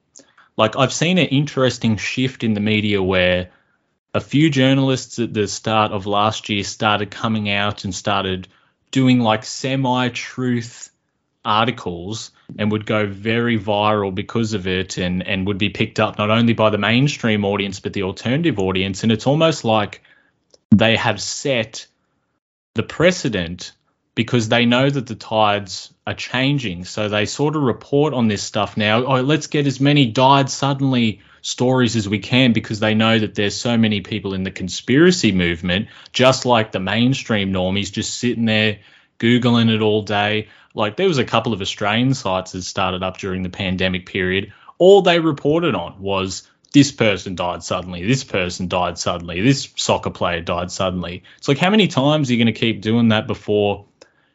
like 0.56 0.76
I've 0.76 0.92
seen 0.92 1.18
an 1.18 1.26
interesting 1.26 1.96
shift 1.96 2.44
in 2.44 2.54
the 2.54 2.60
media 2.60 3.02
where 3.02 3.50
a 4.14 4.20
few 4.20 4.48
journalists 4.48 5.18
at 5.18 5.34
the 5.34 5.46
start 5.46 5.92
of 5.92 6.06
last 6.06 6.48
year 6.48 6.64
started 6.64 7.10
coming 7.10 7.50
out 7.50 7.84
and 7.84 7.94
started 7.94 8.48
doing 8.90 9.20
like 9.20 9.44
semi-truth 9.44 10.90
articles 11.46 12.32
and 12.58 12.72
would 12.72 12.84
go 12.84 13.06
very 13.06 13.58
viral 13.58 14.14
because 14.14 14.52
of 14.52 14.66
it 14.66 14.98
and 14.98 15.26
and 15.26 15.46
would 15.46 15.58
be 15.58 15.70
picked 15.70 16.00
up 16.00 16.18
not 16.18 16.30
only 16.30 16.52
by 16.52 16.70
the 16.70 16.78
mainstream 16.78 17.44
audience 17.44 17.80
but 17.80 17.92
the 17.92 18.02
alternative 18.02 18.58
audience 18.58 19.02
and 19.02 19.12
it's 19.12 19.26
almost 19.26 19.64
like 19.64 20.02
they 20.70 20.96
have 20.96 21.20
set 21.20 21.86
the 22.74 22.82
precedent 22.82 23.72
because 24.16 24.48
they 24.48 24.64
know 24.64 24.88
that 24.88 25.06
the 25.06 25.14
tides 25.14 25.92
are 26.06 26.14
changing. 26.14 26.84
So 26.84 27.08
they 27.08 27.26
sort 27.26 27.54
of 27.54 27.62
report 27.62 28.14
on 28.14 28.28
this 28.28 28.42
stuff 28.42 28.76
now. 28.76 29.04
Oh, 29.04 29.20
let's 29.20 29.46
get 29.46 29.66
as 29.66 29.78
many 29.78 30.06
died 30.06 30.48
suddenly 30.50 31.20
stories 31.42 31.96
as 31.96 32.08
we 32.08 32.18
can 32.18 32.52
because 32.52 32.80
they 32.80 32.94
know 32.94 33.18
that 33.18 33.34
there's 33.34 33.54
so 33.54 33.76
many 33.76 34.00
people 34.00 34.32
in 34.32 34.42
the 34.42 34.50
conspiracy 34.50 35.32
movement, 35.32 35.88
just 36.12 36.46
like 36.46 36.72
the 36.72 36.80
mainstream 36.80 37.52
normies, 37.52 37.92
just 37.92 38.18
sitting 38.18 38.46
there 38.46 38.78
Googling 39.18 39.74
it 39.74 39.80
all 39.80 40.02
day. 40.02 40.48
Like 40.74 40.96
there 40.96 41.08
was 41.08 41.18
a 41.18 41.24
couple 41.24 41.52
of 41.52 41.60
Australian 41.60 42.14
sites 42.14 42.52
that 42.52 42.62
started 42.62 43.02
up 43.02 43.18
during 43.18 43.42
the 43.42 43.48
pandemic 43.48 44.06
period. 44.06 44.52
All 44.78 45.02
they 45.02 45.20
reported 45.20 45.74
on 45.74 46.00
was 46.00 46.48
this 46.72 46.92
person 46.92 47.34
died 47.34 47.62
suddenly, 47.62 48.06
this 48.06 48.24
person 48.24 48.68
died 48.68 48.98
suddenly, 48.98 49.40
this 49.40 49.68
soccer 49.76 50.10
player 50.10 50.42
died 50.42 50.70
suddenly. 50.70 51.22
It's 51.38 51.48
like 51.48 51.58
how 51.58 51.70
many 51.70 51.88
times 51.88 52.28
are 52.28 52.34
you 52.34 52.38
going 52.38 52.52
to 52.52 52.60
keep 52.60 52.82
doing 52.82 53.08
that 53.08 53.26
before 53.26 53.86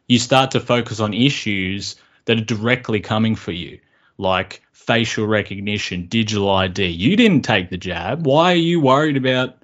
you 0.08 0.18
start 0.18 0.50
to 0.52 0.60
focus 0.60 0.98
on 0.98 1.14
issues 1.14 1.96
that 2.24 2.38
are 2.38 2.44
directly 2.44 3.00
coming 3.00 3.36
for 3.36 3.52
you, 3.52 3.78
like 4.18 4.62
facial 4.72 5.26
recognition, 5.26 6.06
digital 6.06 6.50
ID. 6.50 6.86
You 6.86 7.16
didn't 7.16 7.42
take 7.42 7.70
the 7.70 7.76
jab. 7.76 8.26
Why 8.26 8.52
are 8.52 8.56
you 8.56 8.80
worried 8.80 9.16
about 9.16 9.61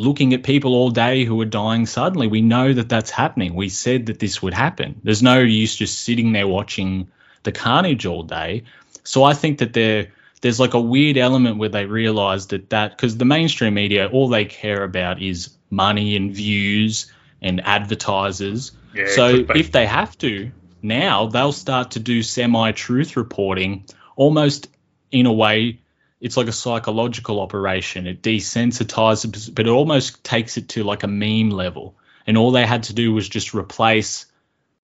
looking 0.00 0.34
at 0.34 0.42
people 0.42 0.74
all 0.74 0.90
day 0.90 1.24
who 1.24 1.40
are 1.40 1.46
dying 1.46 1.86
suddenly? 1.86 2.26
We 2.26 2.40
know 2.40 2.72
that 2.72 2.88
that's 2.88 3.10
happening. 3.10 3.54
We 3.54 3.68
said 3.68 4.06
that 4.06 4.18
this 4.18 4.42
would 4.42 4.54
happen. 4.54 5.00
There's 5.04 5.22
no 5.22 5.40
use 5.40 5.76
just 5.76 6.00
sitting 6.00 6.32
there 6.32 6.48
watching 6.48 7.08
the 7.42 7.52
carnage 7.52 8.06
all 8.06 8.22
day. 8.22 8.64
So 9.04 9.24
I 9.24 9.34
think 9.34 9.58
that 9.58 9.72
there 9.72 10.08
there's 10.40 10.58
like 10.58 10.74
a 10.74 10.80
weird 10.80 11.16
element 11.16 11.58
where 11.58 11.68
they 11.68 11.86
realize 11.86 12.48
that 12.48 12.70
that 12.70 12.96
because 12.96 13.16
the 13.16 13.24
mainstream 13.24 13.74
media 13.74 14.08
all 14.08 14.28
they 14.28 14.44
care 14.44 14.82
about 14.82 15.22
is 15.22 15.50
money 15.70 16.16
and 16.16 16.34
views 16.34 17.12
and 17.42 17.60
advertisers 17.64 18.72
yeah, 18.94 19.06
so 19.08 19.44
if 19.54 19.70
they 19.70 19.86
have 19.86 20.16
to 20.18 20.50
now, 20.82 21.26
they'll 21.26 21.52
start 21.52 21.92
to 21.92 22.00
do 22.00 22.22
semi-truth 22.22 23.16
reporting, 23.16 23.84
almost 24.16 24.68
in 25.12 25.26
a 25.26 25.32
way. 25.32 25.80
It's 26.20 26.36
like 26.36 26.48
a 26.48 26.52
psychological 26.52 27.40
operation. 27.40 28.06
It 28.06 28.22
desensitizes, 28.22 29.54
but 29.54 29.66
it 29.66 29.70
almost 29.70 30.22
takes 30.22 30.56
it 30.56 30.68
to 30.70 30.84
like 30.84 31.02
a 31.02 31.08
meme 31.08 31.50
level. 31.50 31.96
And 32.26 32.36
all 32.36 32.50
they 32.50 32.66
had 32.66 32.84
to 32.84 32.94
do 32.94 33.12
was 33.12 33.28
just 33.28 33.54
replace 33.54 34.26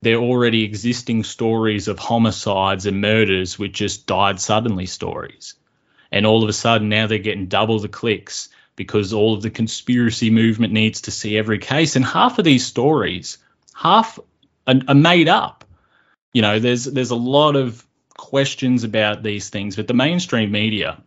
their 0.03 0.19
already 0.19 0.65
existing 0.65 1.25
stories 1.25 1.89
of 1.89 1.99
homicides 1.99 2.85
and 2.85 3.01
murders 3.01 3.59
with 3.59 3.73
just 3.73 4.07
died 4.07 4.39
suddenly 4.39 4.87
stories. 4.87 5.55
And 6.13 6.27
all 6.27 6.43
of 6.43 6.49
a 6.49 6.53
sudden 6.53 6.91
now 6.91 7.07
they're 7.07 7.19
getting 7.19 7.47
double 7.47 7.79
the 7.79 7.89
clicks 7.89 8.51
because 8.77 9.13
all 9.13 9.35
of 9.35 9.43
the 9.43 9.51
conspiracy 9.51 10.31
movement 10.31 10.73
needs 10.73 11.03
to 11.03 11.11
see 11.11 11.39
every 11.39 11.59
case. 11.59 11.97
And 11.97 12.05
half 12.05 12.39
of 12.39 12.45
these 12.45 12.67
stories 12.67 13.39
half 13.75 14.19
are, 14.67 14.81
are 14.87 14.95
made 14.95 15.29
up. 15.29 15.65
You 16.33 16.43
know, 16.43 16.59
there's 16.59 16.85
there's 16.85 17.11
a 17.11 17.17
lot 17.17 17.57
of 17.57 17.85
questions 18.17 18.85
about 18.85 19.23
these 19.23 19.49
things, 19.51 19.77
but 19.77 19.87
the 19.87 19.95
mainstream 19.95 20.51
media, 20.51 21.03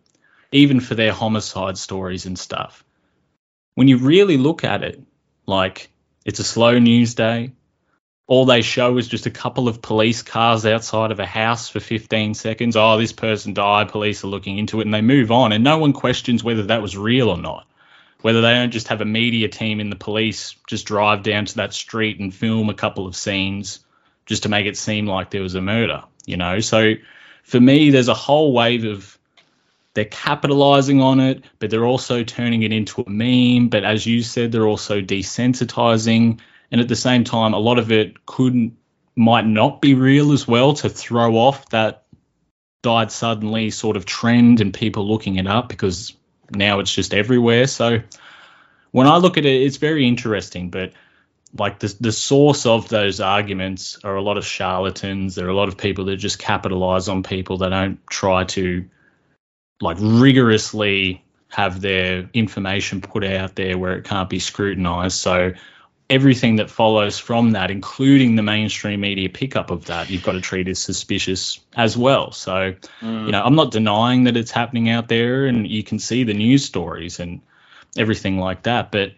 even 0.52 0.80
for 0.80 0.94
their 0.94 1.12
homicide 1.12 1.78
stories 1.78 2.26
and 2.26 2.38
stuff, 2.38 2.84
when 3.74 3.88
you 3.88 3.98
really 3.98 4.36
look 4.36 4.64
at 4.64 4.82
it, 4.82 5.00
like 5.46 5.90
it's 6.24 6.40
a 6.40 6.44
slow 6.44 6.78
news 6.78 7.14
day. 7.14 7.52
All 8.26 8.44
they 8.44 8.60
show 8.60 8.98
is 8.98 9.08
just 9.08 9.24
a 9.24 9.30
couple 9.30 9.68
of 9.68 9.80
police 9.80 10.20
cars 10.20 10.66
outside 10.66 11.12
of 11.12 11.20
a 11.20 11.24
house 11.24 11.70
for 11.70 11.80
15 11.80 12.34
seconds. 12.34 12.76
Oh, 12.76 12.98
this 12.98 13.12
person 13.12 13.54
died. 13.54 13.88
Police 13.88 14.22
are 14.22 14.28
looking 14.28 14.58
into 14.58 14.80
it, 14.80 14.84
and 14.84 14.92
they 14.92 15.00
move 15.00 15.32
on, 15.32 15.52
and 15.52 15.64
no 15.64 15.78
one 15.78 15.94
questions 15.94 16.44
whether 16.44 16.64
that 16.64 16.82
was 16.82 16.96
real 16.96 17.30
or 17.30 17.38
not 17.38 17.68
whether 18.20 18.40
they 18.40 18.54
don't 18.54 18.70
just 18.70 18.88
have 18.88 19.00
a 19.00 19.04
media 19.04 19.48
team 19.48 19.80
in 19.80 19.90
the 19.90 19.96
police 19.96 20.56
just 20.66 20.86
drive 20.86 21.22
down 21.22 21.44
to 21.44 21.56
that 21.56 21.72
street 21.72 22.18
and 22.18 22.34
film 22.34 22.68
a 22.68 22.74
couple 22.74 23.06
of 23.06 23.16
scenes 23.16 23.80
just 24.26 24.42
to 24.42 24.48
make 24.48 24.66
it 24.66 24.76
seem 24.76 25.06
like 25.06 25.30
there 25.30 25.42
was 25.42 25.54
a 25.54 25.60
murder, 25.60 26.02
you 26.26 26.36
know? 26.36 26.60
So 26.60 26.94
for 27.44 27.60
me, 27.60 27.90
there's 27.90 28.08
a 28.08 28.14
whole 28.14 28.52
wave 28.52 28.84
of 28.84 29.17
they're 29.98 30.04
capitalizing 30.04 31.02
on 31.02 31.18
it, 31.18 31.42
but 31.58 31.70
they're 31.70 31.84
also 31.84 32.22
turning 32.22 32.62
it 32.62 32.72
into 32.72 33.02
a 33.02 33.10
meme. 33.10 33.68
But 33.68 33.82
as 33.82 34.06
you 34.06 34.22
said, 34.22 34.52
they're 34.52 34.68
also 34.68 35.00
desensitizing. 35.00 36.38
And 36.70 36.80
at 36.80 36.86
the 36.86 36.94
same 36.94 37.24
time, 37.24 37.52
a 37.52 37.58
lot 37.58 37.80
of 37.80 37.90
it 37.90 38.24
couldn't, 38.24 38.76
might 39.16 39.44
not 39.44 39.82
be 39.82 39.94
real 39.94 40.30
as 40.30 40.46
well 40.46 40.74
to 40.74 40.88
throw 40.88 41.34
off 41.34 41.68
that 41.70 42.04
died 42.80 43.10
suddenly 43.10 43.70
sort 43.70 43.96
of 43.96 44.04
trend 44.06 44.60
and 44.60 44.72
people 44.72 45.08
looking 45.08 45.34
it 45.34 45.48
up 45.48 45.68
because 45.68 46.14
now 46.54 46.78
it's 46.78 46.94
just 46.94 47.12
everywhere. 47.12 47.66
So 47.66 47.98
when 48.92 49.08
I 49.08 49.16
look 49.16 49.36
at 49.36 49.46
it, 49.46 49.62
it's 49.62 49.78
very 49.78 50.06
interesting. 50.06 50.70
But 50.70 50.92
like 51.58 51.80
the 51.80 51.92
the 51.98 52.12
source 52.12 52.66
of 52.66 52.88
those 52.88 53.18
arguments 53.18 53.98
are 54.04 54.14
a 54.14 54.22
lot 54.22 54.38
of 54.38 54.46
charlatans. 54.46 55.34
There 55.34 55.46
are 55.46 55.50
a 55.50 55.56
lot 55.56 55.66
of 55.66 55.76
people 55.76 56.04
that 56.04 56.18
just 56.18 56.38
capitalize 56.38 57.08
on 57.08 57.24
people. 57.24 57.58
They 57.58 57.68
don't 57.68 57.98
try 58.06 58.44
to 58.44 58.88
like 59.80 59.96
rigorously 60.00 61.24
have 61.48 61.80
their 61.80 62.28
information 62.34 63.00
put 63.00 63.24
out 63.24 63.54
there 63.54 63.78
where 63.78 63.96
it 63.96 64.04
can't 64.04 64.28
be 64.28 64.38
scrutinized. 64.38 65.18
So 65.18 65.52
everything 66.10 66.56
that 66.56 66.70
follows 66.70 67.18
from 67.18 67.52
that, 67.52 67.70
including 67.70 68.36
the 68.36 68.42
mainstream 68.42 69.00
media 69.00 69.28
pickup 69.28 69.70
of 69.70 69.86
that, 69.86 70.10
you've 70.10 70.22
got 70.22 70.32
to 70.32 70.40
treat 70.40 70.68
as 70.68 70.78
suspicious 70.78 71.60
as 71.76 71.96
well. 71.96 72.32
So, 72.32 72.74
mm. 73.00 73.26
you 73.26 73.32
know, 73.32 73.42
I'm 73.42 73.54
not 73.54 73.70
denying 73.70 74.24
that 74.24 74.36
it's 74.36 74.50
happening 74.50 74.88
out 74.88 75.08
there, 75.08 75.46
and 75.46 75.66
you 75.66 75.82
can 75.82 75.98
see 75.98 76.24
the 76.24 76.34
news 76.34 76.64
stories, 76.64 77.20
and 77.20 77.40
everything 77.96 78.38
like 78.38 78.62
that. 78.62 78.90
But 78.90 79.12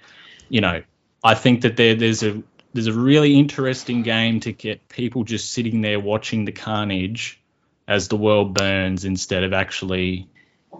you 0.49 0.61
know, 0.61 0.83
I 1.23 1.35
think 1.35 1.63
that 1.63 1.77
there 1.77 1.95
there's 1.95 2.23
a 2.23 2.43
there's 2.73 2.87
a 2.87 2.93
really 2.93 3.39
interesting 3.39 4.03
game 4.03 4.41
to 4.41 4.53
get 4.53 4.89
people 4.89 5.25
just 5.25 5.53
sitting 5.53 5.81
there 5.81 6.01
watching 6.01 6.45
the 6.45 6.53
carnage 6.53 7.41
as 7.89 8.09
the 8.09 8.17
world 8.17 8.55
burns 8.55 9.05
instead 9.05 9.43
of 9.43 9.53
actually 9.53 10.29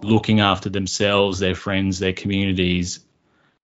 looking 0.01 0.39
after 0.39 0.69
themselves, 0.69 1.39
their 1.39 1.55
friends, 1.55 1.99
their 1.99 2.13
communities, 2.13 2.99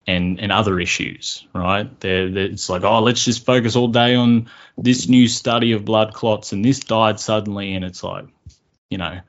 and 0.05 0.39
and 0.39 0.51
other 0.51 0.79
issues, 0.79 1.45
right? 1.53 1.99
They're, 1.99 2.29
they're, 2.29 2.45
it's 2.45 2.69
like, 2.69 2.83
oh, 2.83 2.99
let's 2.99 3.23
just 3.23 3.45
focus 3.45 3.75
all 3.75 3.87
day 3.87 4.15
on 4.15 4.49
this 4.77 5.07
new 5.07 5.27
study 5.27 5.71
of 5.73 5.85
blood 5.85 6.13
clots, 6.13 6.51
and 6.51 6.63
this 6.63 6.79
died 6.79 7.19
suddenly, 7.19 7.73
and 7.73 7.85
it's 7.85 8.03
like, 8.03 8.25
you 8.89 8.97
know, 8.97 9.21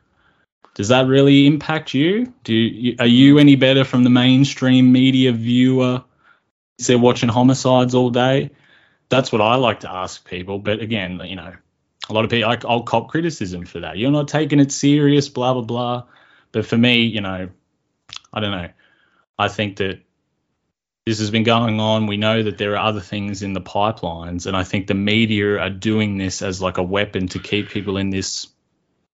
does 0.75 0.89
that 0.89 1.07
really 1.07 1.47
impact 1.47 1.95
you? 1.95 2.33
Do 2.43 2.53
you, 2.53 2.97
are 2.99 3.07
you 3.07 3.39
any 3.39 3.57
better 3.57 3.85
from 3.85 4.03
the 4.03 4.11
mainstream 4.11 4.93
media 4.93 5.33
viewer? 5.33 6.03
Is 6.79 6.89
they're 6.89 6.99
watching 6.99 7.29
homicides 7.29 7.95
all 7.95 8.11
day? 8.11 8.51
That's 9.09 9.31
what 9.31 9.41
I 9.41 9.55
like 9.57 9.81
to 9.81 9.91
ask 9.91 10.29
people. 10.29 10.59
But 10.59 10.81
again, 10.81 11.21
you 11.25 11.37
know, 11.37 11.53
a 12.09 12.12
lot 12.12 12.25
of 12.25 12.31
people, 12.31 12.51
I, 12.51 12.59
I'll 12.69 12.83
cop 12.83 13.09
criticism 13.09 13.65
for 13.65 13.81
that. 13.81 13.97
You're 13.97 14.11
not 14.11 14.27
taking 14.27 14.59
it 14.59 14.73
serious, 14.73 15.29
blah 15.29 15.53
blah 15.53 15.62
blah. 15.62 16.05
But 16.55 16.67
for 16.67 16.79
me, 16.79 17.03
you 17.03 17.21
know, 17.21 17.49
I 18.33 18.41
don't 18.41 18.53
know. 18.53 18.69
I 19.37 19.49
think 19.49 19.79
that 19.79 20.01
this 21.05 21.19
has 21.19 21.31
been 21.31 21.43
going 21.43 21.81
on. 21.81 22.07
We 22.07 22.17
know 22.17 22.45
that 22.45 22.59
there 22.59 22.75
are 22.75 22.89
other 22.89 23.01
things 23.01 23.43
in 23.43 23.55
the 23.55 23.61
pipelines, 23.61 24.47
and 24.47 24.57
I 24.57 24.63
think 24.63 24.87
the 24.87 24.95
media 24.95 25.59
are 25.59 25.69
doing 25.69 26.17
this 26.17 26.43
as 26.43 26.63
like 26.63 26.79
a 26.79 26.83
weapon 26.83 27.27
to 27.29 27.41
keep 27.41 27.71
people 27.71 27.97
in 27.97 28.11
this. 28.11 28.47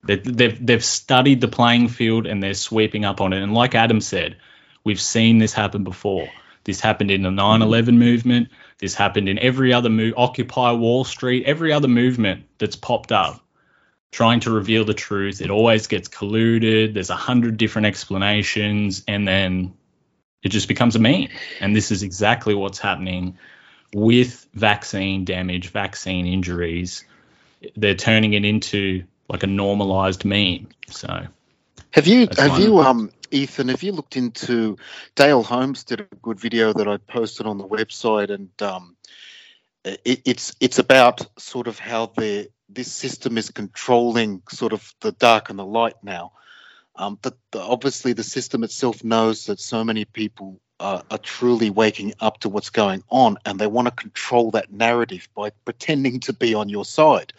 They've 0.04 0.66
they've 0.66 0.84
studied 0.84 1.40
the 1.40 1.48
playing 1.48 1.88
field 1.88 2.26
and 2.26 2.42
they're 2.42 2.54
sweeping 2.54 3.06
up 3.06 3.22
on 3.22 3.32
it. 3.32 3.42
And 3.42 3.54
like 3.54 3.74
Adam 3.74 4.02
said, 4.02 4.36
we've 4.84 5.00
seen 5.00 5.38
this 5.38 5.54
happen 5.54 5.82
before. 5.82 6.28
This 6.64 6.80
happened 6.80 7.10
in 7.10 7.22
the 7.22 7.30
9/11 7.30 7.96
movement. 7.96 8.48
This 8.78 8.94
happened 8.94 9.30
in 9.30 9.38
every 9.38 9.72
other 9.72 9.88
move, 9.88 10.12
Occupy 10.16 10.72
Wall 10.72 11.04
Street, 11.04 11.44
every 11.46 11.72
other 11.72 11.88
movement 11.88 12.44
that's 12.58 12.76
popped 12.76 13.12
up, 13.12 13.40
trying 14.10 14.40
to 14.40 14.50
reveal 14.50 14.84
the 14.84 14.94
truth. 14.94 15.40
It 15.40 15.50
always 15.50 15.86
gets 15.86 16.08
colluded. 16.08 16.94
There's 16.94 17.10
a 17.10 17.16
hundred 17.16 17.56
different 17.56 17.86
explanations, 17.86 19.04
and 19.06 19.26
then 19.26 19.74
it 20.42 20.48
just 20.50 20.68
becomes 20.68 20.96
a 20.96 20.98
meme. 20.98 21.28
And 21.60 21.74
this 21.74 21.90
is 21.90 22.02
exactly 22.02 22.54
what's 22.54 22.78
happening 22.78 23.38
with 23.94 24.46
vaccine 24.54 25.24
damage, 25.24 25.68
vaccine 25.70 26.26
injuries. 26.26 27.04
They're 27.76 27.94
turning 27.94 28.32
it 28.34 28.44
into 28.44 29.04
like 29.28 29.42
a 29.42 29.46
normalized 29.46 30.24
meme. 30.24 30.68
So 30.88 31.26
have 31.92 32.06
you 32.06 32.28
have 32.36 32.58
you 32.58 32.78
um 32.80 33.10
Ethan, 33.30 33.68
have 33.68 33.82
you 33.82 33.92
looked 33.92 34.16
into 34.16 34.76
Dale 35.14 35.42
Holmes 35.42 35.84
did 35.84 36.00
a 36.00 36.08
good 36.22 36.40
video 36.40 36.72
that 36.72 36.88
I 36.88 36.96
posted 36.96 37.46
on 37.46 37.58
the 37.58 37.66
website 37.66 38.30
and 38.30 38.50
um 38.62 38.96
it, 39.84 40.22
it's 40.24 40.54
it's 40.60 40.78
about 40.78 41.26
sort 41.40 41.68
of 41.68 41.78
how 41.78 42.06
the 42.06 42.50
this 42.72 42.92
system 42.92 43.38
is 43.38 43.50
controlling 43.50 44.42
sort 44.48 44.72
of 44.72 44.94
the 45.00 45.12
dark 45.12 45.50
and 45.50 45.58
the 45.58 45.64
light 45.64 45.96
now. 46.02 46.32
Um, 46.96 47.18
the, 47.22 47.32
the, 47.50 47.60
obviously, 47.60 48.12
the 48.12 48.22
system 48.22 48.64
itself 48.64 49.02
knows 49.02 49.46
that 49.46 49.60
so 49.60 49.84
many 49.84 50.04
people 50.04 50.60
are, 50.78 51.02
are 51.10 51.18
truly 51.18 51.70
waking 51.70 52.14
up 52.20 52.40
to 52.40 52.48
what's 52.48 52.70
going 52.70 53.02
on, 53.08 53.38
and 53.44 53.58
they 53.58 53.66
want 53.66 53.86
to 53.86 53.92
control 53.92 54.50
that 54.52 54.72
narrative 54.72 55.28
by 55.34 55.50
pretending 55.64 56.20
to 56.20 56.32
be 56.32 56.54
on 56.54 56.68
your 56.68 56.84
side. 56.84 57.32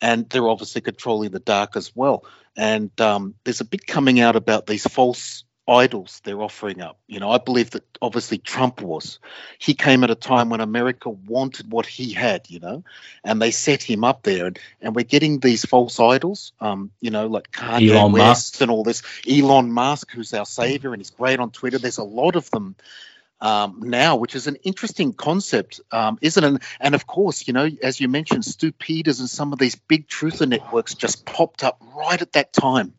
And 0.00 0.28
they're 0.28 0.48
obviously 0.48 0.80
controlling 0.80 1.30
the 1.30 1.40
dark 1.40 1.76
as 1.76 1.94
well. 1.94 2.24
And 2.56 2.90
um, 3.00 3.34
there's 3.44 3.60
a 3.60 3.64
bit 3.64 3.86
coming 3.86 4.20
out 4.20 4.36
about 4.36 4.66
these 4.66 4.86
false 4.86 5.44
idols 5.68 6.20
they're 6.24 6.40
offering 6.40 6.80
up. 6.80 6.98
You 7.06 7.20
know, 7.20 7.30
I 7.30 7.38
believe 7.38 7.70
that 7.70 7.84
obviously 8.00 8.38
Trump 8.38 8.80
was. 8.80 9.18
He 9.58 9.74
came 9.74 10.02
at 10.02 10.10
a 10.10 10.14
time 10.14 10.48
when 10.48 10.60
America 10.60 11.10
wanted 11.10 11.70
what 11.70 11.86
he 11.86 12.12
had, 12.12 12.48
you 12.48 12.58
know, 12.58 12.84
and 13.22 13.40
they 13.40 13.50
set 13.50 13.82
him 13.82 14.02
up 14.02 14.22
there. 14.22 14.46
And, 14.46 14.58
and 14.80 14.96
we're 14.96 15.04
getting 15.04 15.38
these 15.38 15.64
false 15.64 16.00
idols, 16.00 16.52
um, 16.60 16.90
you 17.00 17.10
know, 17.10 17.26
like 17.26 17.52
Kanye 17.52 17.90
Elon 17.90 18.12
West 18.12 18.54
Musk. 18.54 18.60
and 18.62 18.70
all 18.70 18.82
this. 18.82 19.02
Elon 19.28 19.70
Musk, 19.70 20.10
who's 20.10 20.32
our 20.32 20.46
savior 20.46 20.92
and 20.92 21.00
he's 21.00 21.10
great 21.10 21.38
on 21.38 21.50
Twitter. 21.50 21.78
There's 21.78 21.98
a 21.98 22.04
lot 22.04 22.36
of 22.36 22.50
them. 22.50 22.74
Um, 23.40 23.82
now, 23.84 24.16
which 24.16 24.34
is 24.34 24.48
an 24.48 24.56
interesting 24.64 25.12
concept, 25.12 25.80
um, 25.92 26.18
isn't 26.20 26.42
it? 26.42 26.62
And, 26.80 26.96
of 26.96 27.06
course, 27.06 27.46
you 27.46 27.52
know, 27.52 27.70
as 27.84 28.00
you 28.00 28.08
mentioned, 28.08 28.44
Stew 28.44 28.72
Peters 28.72 29.20
and 29.20 29.30
some 29.30 29.52
of 29.52 29.60
these 29.60 29.76
big 29.76 30.08
truther 30.08 30.48
networks 30.48 30.94
just 30.94 31.24
popped 31.24 31.62
up 31.62 31.80
right 31.94 32.20
at 32.20 32.32
that 32.32 32.52
time 32.52 32.94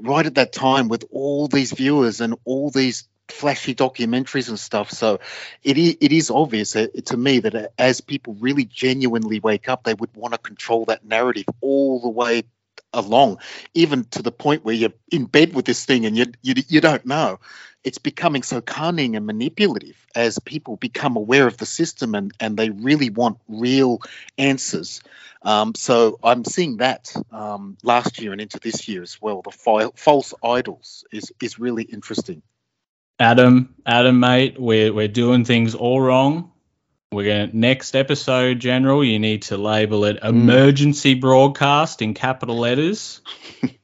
right 0.00 0.26
at 0.26 0.36
that 0.36 0.52
time 0.52 0.88
with 0.88 1.04
all 1.10 1.48
these 1.48 1.72
viewers 1.72 2.20
and 2.20 2.36
all 2.44 2.70
these 2.70 3.08
flashy 3.28 3.74
documentaries 3.74 4.48
and 4.48 4.58
stuff. 4.58 4.90
So 4.90 5.20
it 5.62 5.78
is, 5.78 5.96
it 6.00 6.12
is 6.12 6.30
obvious 6.30 6.72
to 6.72 7.16
me 7.16 7.40
that 7.40 7.72
as 7.78 8.00
people 8.00 8.34
really 8.40 8.64
genuinely 8.64 9.40
wake 9.40 9.68
up, 9.68 9.84
they 9.84 9.94
would 9.94 10.14
want 10.14 10.34
to 10.34 10.38
control 10.38 10.86
that 10.86 11.04
narrative 11.04 11.46
all 11.60 12.00
the 12.00 12.08
way 12.08 12.42
along, 12.92 13.38
even 13.74 14.04
to 14.04 14.22
the 14.22 14.32
point 14.32 14.64
where 14.64 14.74
you're 14.74 14.92
in 15.10 15.26
bed 15.26 15.54
with 15.54 15.64
this 15.64 15.84
thing 15.84 16.06
and 16.06 16.16
you, 16.16 16.26
you, 16.42 16.54
you 16.68 16.80
don't 16.80 17.06
know. 17.06 17.38
It's 17.82 17.98
becoming 17.98 18.42
so 18.42 18.60
cunning 18.60 19.16
and 19.16 19.26
manipulative 19.26 19.96
as 20.14 20.38
people 20.38 20.76
become 20.76 21.16
aware 21.16 21.46
of 21.46 21.56
the 21.56 21.66
system 21.66 22.14
and, 22.14 22.32
and 22.38 22.56
they 22.56 22.70
really 22.70 23.10
want 23.10 23.38
real 23.48 24.00
answers. 24.36 25.00
Um, 25.42 25.74
so 25.74 26.18
I'm 26.22 26.44
seeing 26.44 26.78
that 26.78 27.14
um, 27.32 27.78
last 27.82 28.20
year 28.20 28.32
and 28.32 28.40
into 28.40 28.58
this 28.58 28.88
year 28.88 29.02
as 29.02 29.20
well. 29.20 29.42
The 29.42 29.50
fi- 29.50 29.90
false 29.94 30.34
idols 30.44 31.04
is 31.10 31.32
is 31.40 31.58
really 31.58 31.84
interesting. 31.84 32.42
Adam, 33.18 33.74
Adam, 33.86 34.20
mate, 34.20 34.56
we're 34.58 34.92
we're 34.92 35.08
doing 35.08 35.44
things 35.44 35.74
all 35.74 36.00
wrong. 36.00 36.52
We're 37.12 37.24
going 37.24 37.50
to 37.50 37.56
next 37.56 37.96
episode, 37.96 38.60
General. 38.60 39.04
You 39.04 39.18
need 39.18 39.42
to 39.42 39.56
label 39.56 40.04
it 40.04 40.18
emergency 40.22 41.14
broadcast 41.14 42.02
in 42.02 42.14
capital 42.14 42.58
letters. 42.58 43.20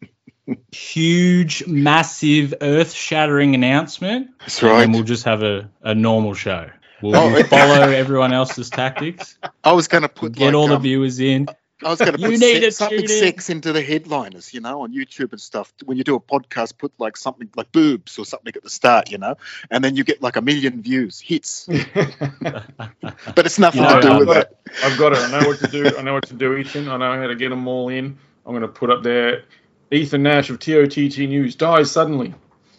Huge, 0.72 1.66
massive, 1.66 2.54
earth-shattering 2.60 3.54
announcement. 3.54 4.30
That's 4.40 4.62
right. 4.62 4.84
And 4.84 4.94
we'll 4.94 5.02
just 5.02 5.24
have 5.24 5.42
a, 5.42 5.70
a 5.82 5.94
normal 5.94 6.34
show. 6.34 6.70
We'll 7.02 7.16
oh, 7.16 7.42
follow 7.44 7.88
everyone 7.88 8.32
else's 8.32 8.70
tactics? 8.70 9.38
I 9.62 9.72
was 9.72 9.88
going 9.88 10.02
to 10.02 10.08
put 10.08 10.32
get 10.32 10.46
like, 10.46 10.54
all 10.54 10.64
um, 10.64 10.70
the 10.70 10.78
viewers 10.78 11.20
in. 11.20 11.48
I 11.84 11.90
was 11.90 11.98
going 11.98 12.12
to 12.12 12.18
put 12.18 12.38
se- 12.38 12.70
something 12.70 13.06
sex 13.06 13.50
into 13.50 13.72
the 13.72 13.82
headliners, 13.82 14.54
you 14.54 14.60
know, 14.60 14.80
on 14.80 14.94
YouTube 14.94 15.32
and 15.32 15.40
stuff. 15.40 15.74
When 15.84 15.98
you 15.98 16.04
do 16.04 16.14
a 16.14 16.20
podcast, 16.20 16.78
put 16.78 16.92
like 16.98 17.18
something 17.18 17.50
like 17.54 17.70
boobs 17.70 18.18
or 18.18 18.24
something 18.24 18.54
at 18.56 18.62
the 18.62 18.70
start, 18.70 19.10
you 19.10 19.18
know, 19.18 19.36
and 19.70 19.84
then 19.84 19.94
you 19.94 20.02
get 20.02 20.22
like 20.22 20.36
a 20.36 20.42
million 20.42 20.80
views, 20.80 21.20
hits. 21.20 21.66
but 22.40 23.44
it's 23.44 23.58
nothing 23.58 23.82
you 23.82 23.88
know, 23.88 24.00
to 24.00 24.06
do 24.06 24.12
I've 24.12 24.26
with 24.26 24.36
it. 24.38 24.56
I've 24.82 24.98
got 24.98 25.12
it. 25.12 25.18
I 25.18 25.38
know 25.40 25.48
what 25.48 25.58
to 25.58 25.66
do. 25.66 25.98
I 25.98 26.02
know 26.02 26.14
what 26.14 26.28
to 26.28 26.34
do, 26.34 26.56
Ethan. 26.56 26.88
I 26.88 26.96
know 26.96 27.20
how 27.20 27.26
to 27.26 27.36
get 27.36 27.50
them 27.50 27.68
all 27.68 27.90
in. 27.90 28.16
I'm 28.46 28.52
going 28.52 28.62
to 28.62 28.68
put 28.68 28.90
up 28.90 29.02
there 29.02 29.42
Ethan 29.90 30.22
Nash 30.22 30.50
of 30.50 30.58
TOTT 30.58 31.18
News 31.18 31.54
dies 31.54 31.90
suddenly, 31.90 32.34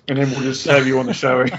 and 0.08 0.18
then 0.18 0.30
we'll 0.32 0.42
just 0.42 0.66
have 0.66 0.88
you 0.88 1.00
on 1.00 1.06
the 1.06 1.14
show. 1.14 1.46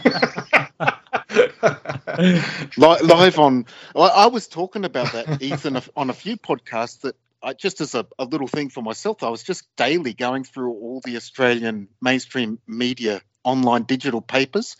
live 2.76 3.38
on. 3.38 3.66
I 3.94 4.26
was 4.26 4.48
talking 4.48 4.84
about 4.84 5.12
that, 5.12 5.42
Ethan, 5.42 5.80
on 5.96 6.10
a 6.10 6.14
few 6.14 6.36
podcasts. 6.36 7.00
That 7.02 7.16
I, 7.42 7.52
just 7.52 7.80
as 7.80 7.94
a, 7.94 8.06
a, 8.18 8.24
little 8.24 8.48
thing 8.48 8.68
for 8.68 8.82
myself, 8.82 9.22
I 9.22 9.28
was 9.28 9.42
just 9.42 9.64
daily 9.76 10.12
going 10.12 10.44
through 10.44 10.72
all 10.72 11.00
the 11.04 11.16
Australian 11.16 11.88
mainstream 12.00 12.58
media 12.66 13.22
online 13.44 13.84
digital 13.84 14.20
papers, 14.20 14.76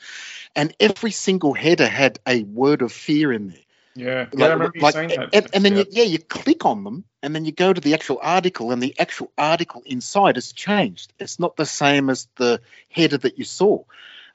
and 0.56 0.74
every 0.80 1.12
single 1.12 1.54
header 1.54 1.88
had 1.88 2.18
a 2.26 2.42
word 2.42 2.82
of 2.82 2.92
fear 2.92 3.32
in 3.32 3.48
there. 3.48 3.58
Yeah, 3.98 4.20
like, 4.20 4.38
yeah, 4.38 4.46
I 4.46 4.48
remember 4.50 4.78
like, 4.80 4.94
saying 4.94 5.08
that. 5.08 5.34
And, 5.34 5.48
and 5.52 5.64
then 5.64 5.76
yeah. 5.76 5.78
You, 5.78 5.86
yeah, 5.90 6.04
you 6.04 6.18
click 6.18 6.64
on 6.64 6.84
them, 6.84 7.04
and 7.22 7.34
then 7.34 7.44
you 7.44 7.52
go 7.52 7.72
to 7.72 7.80
the 7.80 7.94
actual 7.94 8.20
article, 8.22 8.70
and 8.70 8.82
the 8.82 8.94
actual 8.98 9.32
article 9.36 9.82
inside 9.84 10.36
has 10.36 10.52
changed. 10.52 11.12
It's 11.18 11.38
not 11.38 11.56
the 11.56 11.66
same 11.66 12.08
as 12.08 12.28
the 12.36 12.60
header 12.90 13.18
that 13.18 13.38
you 13.38 13.44
saw. 13.44 13.82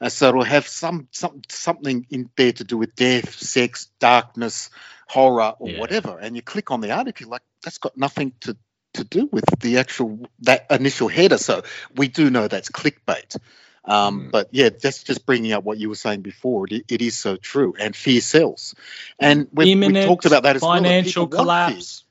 Uh, 0.00 0.08
so 0.10 0.28
it'll 0.28 0.44
have 0.44 0.68
some, 0.68 1.08
some 1.12 1.40
something 1.48 2.06
in 2.10 2.28
there 2.36 2.52
to 2.52 2.64
do 2.64 2.76
with 2.76 2.94
death, 2.94 3.34
sex, 3.40 3.88
darkness, 4.00 4.70
horror, 5.08 5.54
or 5.58 5.70
yeah. 5.70 5.80
whatever. 5.80 6.18
And 6.18 6.36
you 6.36 6.42
click 6.42 6.70
on 6.70 6.80
the 6.80 6.90
article, 6.90 7.30
like 7.30 7.42
that's 7.62 7.78
got 7.78 7.96
nothing 7.96 8.32
to 8.40 8.56
to 8.94 9.04
do 9.04 9.28
with 9.32 9.44
the 9.60 9.78
actual 9.78 10.28
that 10.40 10.66
initial 10.70 11.08
header. 11.08 11.38
So 11.38 11.62
we 11.96 12.08
do 12.08 12.30
know 12.30 12.48
that's 12.48 12.70
clickbait. 12.70 13.36
Um, 13.84 14.22
mm. 14.22 14.30
But 14.30 14.48
yeah, 14.50 14.70
that's 14.70 15.02
just 15.02 15.26
bringing 15.26 15.52
up 15.52 15.64
what 15.64 15.78
you 15.78 15.88
were 15.88 15.94
saying 15.94 16.22
before. 16.22 16.66
It, 16.70 16.84
it 16.88 17.02
is 17.02 17.16
so 17.16 17.36
true, 17.36 17.74
and 17.78 17.94
fear 17.94 18.20
sells. 18.20 18.74
And 19.18 19.48
we, 19.52 19.74
we 19.74 19.92
talked 20.04 20.24
about 20.24 20.44
that 20.44 20.56
as 20.56 20.62
financial 20.62 21.26
well. 21.26 21.40
collapse. 21.40 22.04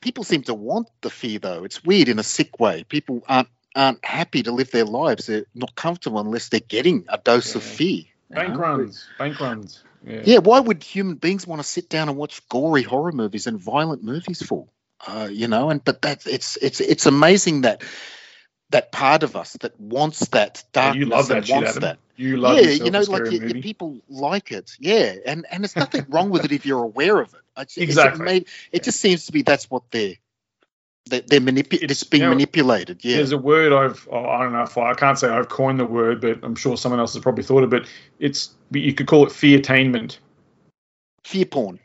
People 0.00 0.24
seem 0.24 0.42
to 0.44 0.54
want 0.54 0.88
the 1.02 1.10
fear, 1.10 1.38
though. 1.38 1.64
It's 1.64 1.84
weird 1.84 2.08
in 2.08 2.18
a 2.18 2.22
sick 2.22 2.58
way. 2.58 2.84
People 2.84 3.22
aren't 3.28 3.48
aren't 3.76 4.04
happy 4.04 4.42
to 4.42 4.50
live 4.50 4.70
their 4.72 4.84
lives. 4.84 5.26
They're 5.26 5.46
not 5.54 5.74
comfortable 5.76 6.18
unless 6.18 6.48
they're 6.48 6.60
getting 6.60 7.04
a 7.08 7.18
dose 7.18 7.54
yeah. 7.54 7.58
of 7.58 7.62
fear. 7.64 8.02
Bank 8.30 8.54
know? 8.54 8.58
runs, 8.58 9.06
bank 9.18 9.40
runs. 9.40 9.82
Yeah. 10.04 10.22
yeah. 10.24 10.38
why 10.38 10.58
would 10.58 10.82
human 10.82 11.16
beings 11.16 11.46
want 11.46 11.62
to 11.62 11.68
sit 11.68 11.88
down 11.88 12.08
and 12.08 12.16
watch 12.16 12.48
gory 12.48 12.82
horror 12.82 13.12
movies 13.12 13.46
and 13.46 13.60
violent 13.60 14.02
movies 14.02 14.42
for? 14.42 14.66
Uh, 15.06 15.28
you 15.30 15.48
know, 15.48 15.70
and 15.70 15.82
but 15.82 16.02
that 16.02 16.26
it's 16.26 16.56
it's 16.56 16.80
it's 16.80 17.06
amazing 17.06 17.62
that 17.62 17.82
that 18.70 18.92
part 18.92 19.22
of 19.22 19.36
us 19.36 19.54
that 19.60 19.78
wants 19.80 20.28
that 20.28 20.62
darkness 20.72 21.00
you 21.04 21.06
love 21.10 21.28
that 21.28 21.36
and 21.38 21.46
shit, 21.46 21.54
wants 21.56 21.70
Adam. 21.70 21.82
that. 21.82 21.98
You 22.16 22.36
love 22.36 22.56
yeah, 22.58 22.70
you 22.70 22.90
know, 22.90 23.00
like 23.00 23.24
you, 23.26 23.30
you- 23.32 23.40
movie. 23.40 23.62
people 23.62 23.98
like 24.08 24.52
it. 24.52 24.76
Yeah, 24.78 25.14
and 25.26 25.46
and 25.50 25.62
there's 25.64 25.76
nothing 25.76 26.06
wrong 26.08 26.30
with 26.30 26.44
it 26.44 26.52
if 26.52 26.66
you're 26.66 26.82
aware 26.82 27.18
of 27.18 27.32
it. 27.34 27.40
It's, 27.58 27.76
it's- 27.76 27.88
Exactly. 27.90 28.20
It, 28.20 28.24
may- 28.24 28.44
it 28.72 28.82
just 28.84 29.00
seems 29.00 29.26
to 29.26 29.32
be 29.32 29.42
that's 29.42 29.70
what 29.70 29.82
they're 29.90 30.14
they're, 31.06 31.22
they're 31.22 31.40
manipu- 31.40 31.74
It's- 31.82 31.90
It's 31.90 32.04
being 32.04 32.22
you 32.22 32.28
know, 32.28 32.34
manipulated. 32.34 33.04
Yeah. 33.04 33.16
There's 33.16 33.32
a 33.32 33.38
word 33.38 33.72
I've 33.72 34.06
oh, 34.12 34.24
I 34.24 34.42
don't 34.42 34.52
know 34.52 34.62
if 34.62 34.76
I, 34.76 34.90
I 34.90 34.94
can't 34.94 35.18
say 35.18 35.28
I've 35.28 35.48
coined 35.48 35.80
the 35.80 35.86
word, 35.86 36.20
but 36.20 36.40
I'm 36.44 36.54
sure 36.54 36.76
someone 36.76 37.00
else 37.00 37.14
has 37.14 37.22
probably 37.22 37.42
thought 37.44 37.64
of 37.64 37.72
it. 37.72 37.86
It's 38.18 38.50
you 38.70 38.92
could 38.94 39.06
call 39.06 39.26
it 39.26 39.30
feartainment. 39.30 40.18
Fear 41.24 41.46
porn. 41.46 41.80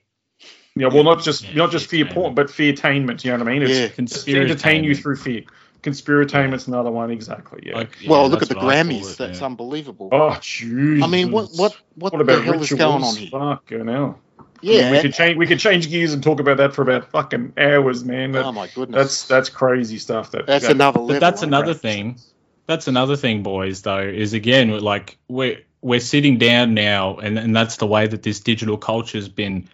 Yeah, 0.75 0.87
well, 0.87 1.03
not 1.05 1.23
just 1.23 1.43
Yeah, 1.47 1.55
not 1.55 1.71
just 1.71 1.87
fear 1.87 2.05
porn, 2.05 2.35
but 2.35 2.47
feartainment. 2.47 3.23
You 3.23 3.31
know 3.31 3.37
what 3.37 3.47
I 3.47 3.51
mean? 3.53 3.61
It's 3.63 3.71
Yeah. 3.71 4.03
it's 4.03 4.23
to 4.25 4.41
entertain 4.41 4.83
you 4.83 4.93
through 4.93 5.15
fear. 5.15 5.43
Conspiratainment's 5.85 6.67
another 6.67 6.91
one, 6.91 7.11
exactly. 7.11 7.61
Yeah. 7.65 7.75
Like, 7.75 8.01
yeah, 8.01 8.09
well, 8.09 8.27
look 8.27 8.41
at 8.41 8.49
the 8.49 8.55
what 8.55 8.65
I 8.65 8.83
call 8.83 8.91
Grammys. 8.91 9.13
it, 9.13 9.17
That's 9.17 9.39
yeah. 9.39 9.45
unbelievable. 9.45 10.09
oh, 10.11 10.31
jeez. 10.41 11.03
I 11.03 11.07
mean, 11.07 11.31
what 11.31 11.49
what 11.55 11.77
what, 11.95 12.13
What 12.13 12.25
the 12.25 12.33
hell 12.41 12.53
rituals? 12.53 12.71
is 12.71 12.77
going 12.77 13.03
on 13.03 13.15
here? 13.15 13.29
Fucking 13.29 13.87
hell. 13.87 14.19
Yeah. 14.61 14.91
we 14.91 15.01
could 15.01 15.13
change. 15.13 15.37
We 15.37 15.45
could 15.45 15.59
change 15.59 15.89
gears 15.89 16.13
and 16.13 16.23
talk 16.23 16.39
about 16.39 16.57
that 16.57 16.73
for 16.73 16.81
about 16.81 17.11
fucking 17.11 17.53
hours, 17.57 18.03
man. 18.03 18.31
That, 18.31 18.45
oh 18.45 18.51
my 18.51 18.67
goodness. 18.67 18.97
that's 18.97 19.27
that's 19.27 19.49
crazy 19.49 19.99
stuff. 19.99 20.31
That 20.31 20.47
that's 20.47 20.65
that- 20.65 20.71
another 20.71 20.99
level. 20.99 21.15
But 21.15 21.19
that's 21.19 21.43
another 21.43 21.73
crap. 21.73 21.81
thing. 21.81 22.19
That's 22.67 22.87
another 22.87 23.15
thing, 23.15 23.43
boys. 23.43 23.83
Though 23.83 23.99
is 23.99 24.33
again 24.33 24.79
like 24.79 25.17
we're 25.27 25.59
we're 25.81 25.99
sitting 25.99 26.39
down 26.39 26.73
now, 26.73 27.17
and 27.17 27.37
and 27.37 27.55
that's 27.55 27.75
the 27.75 27.85
way 27.85 28.07
that 28.07 28.23
this 28.23 28.39
digital 28.39 28.77
culture's 28.77 29.29
been 29.29 29.69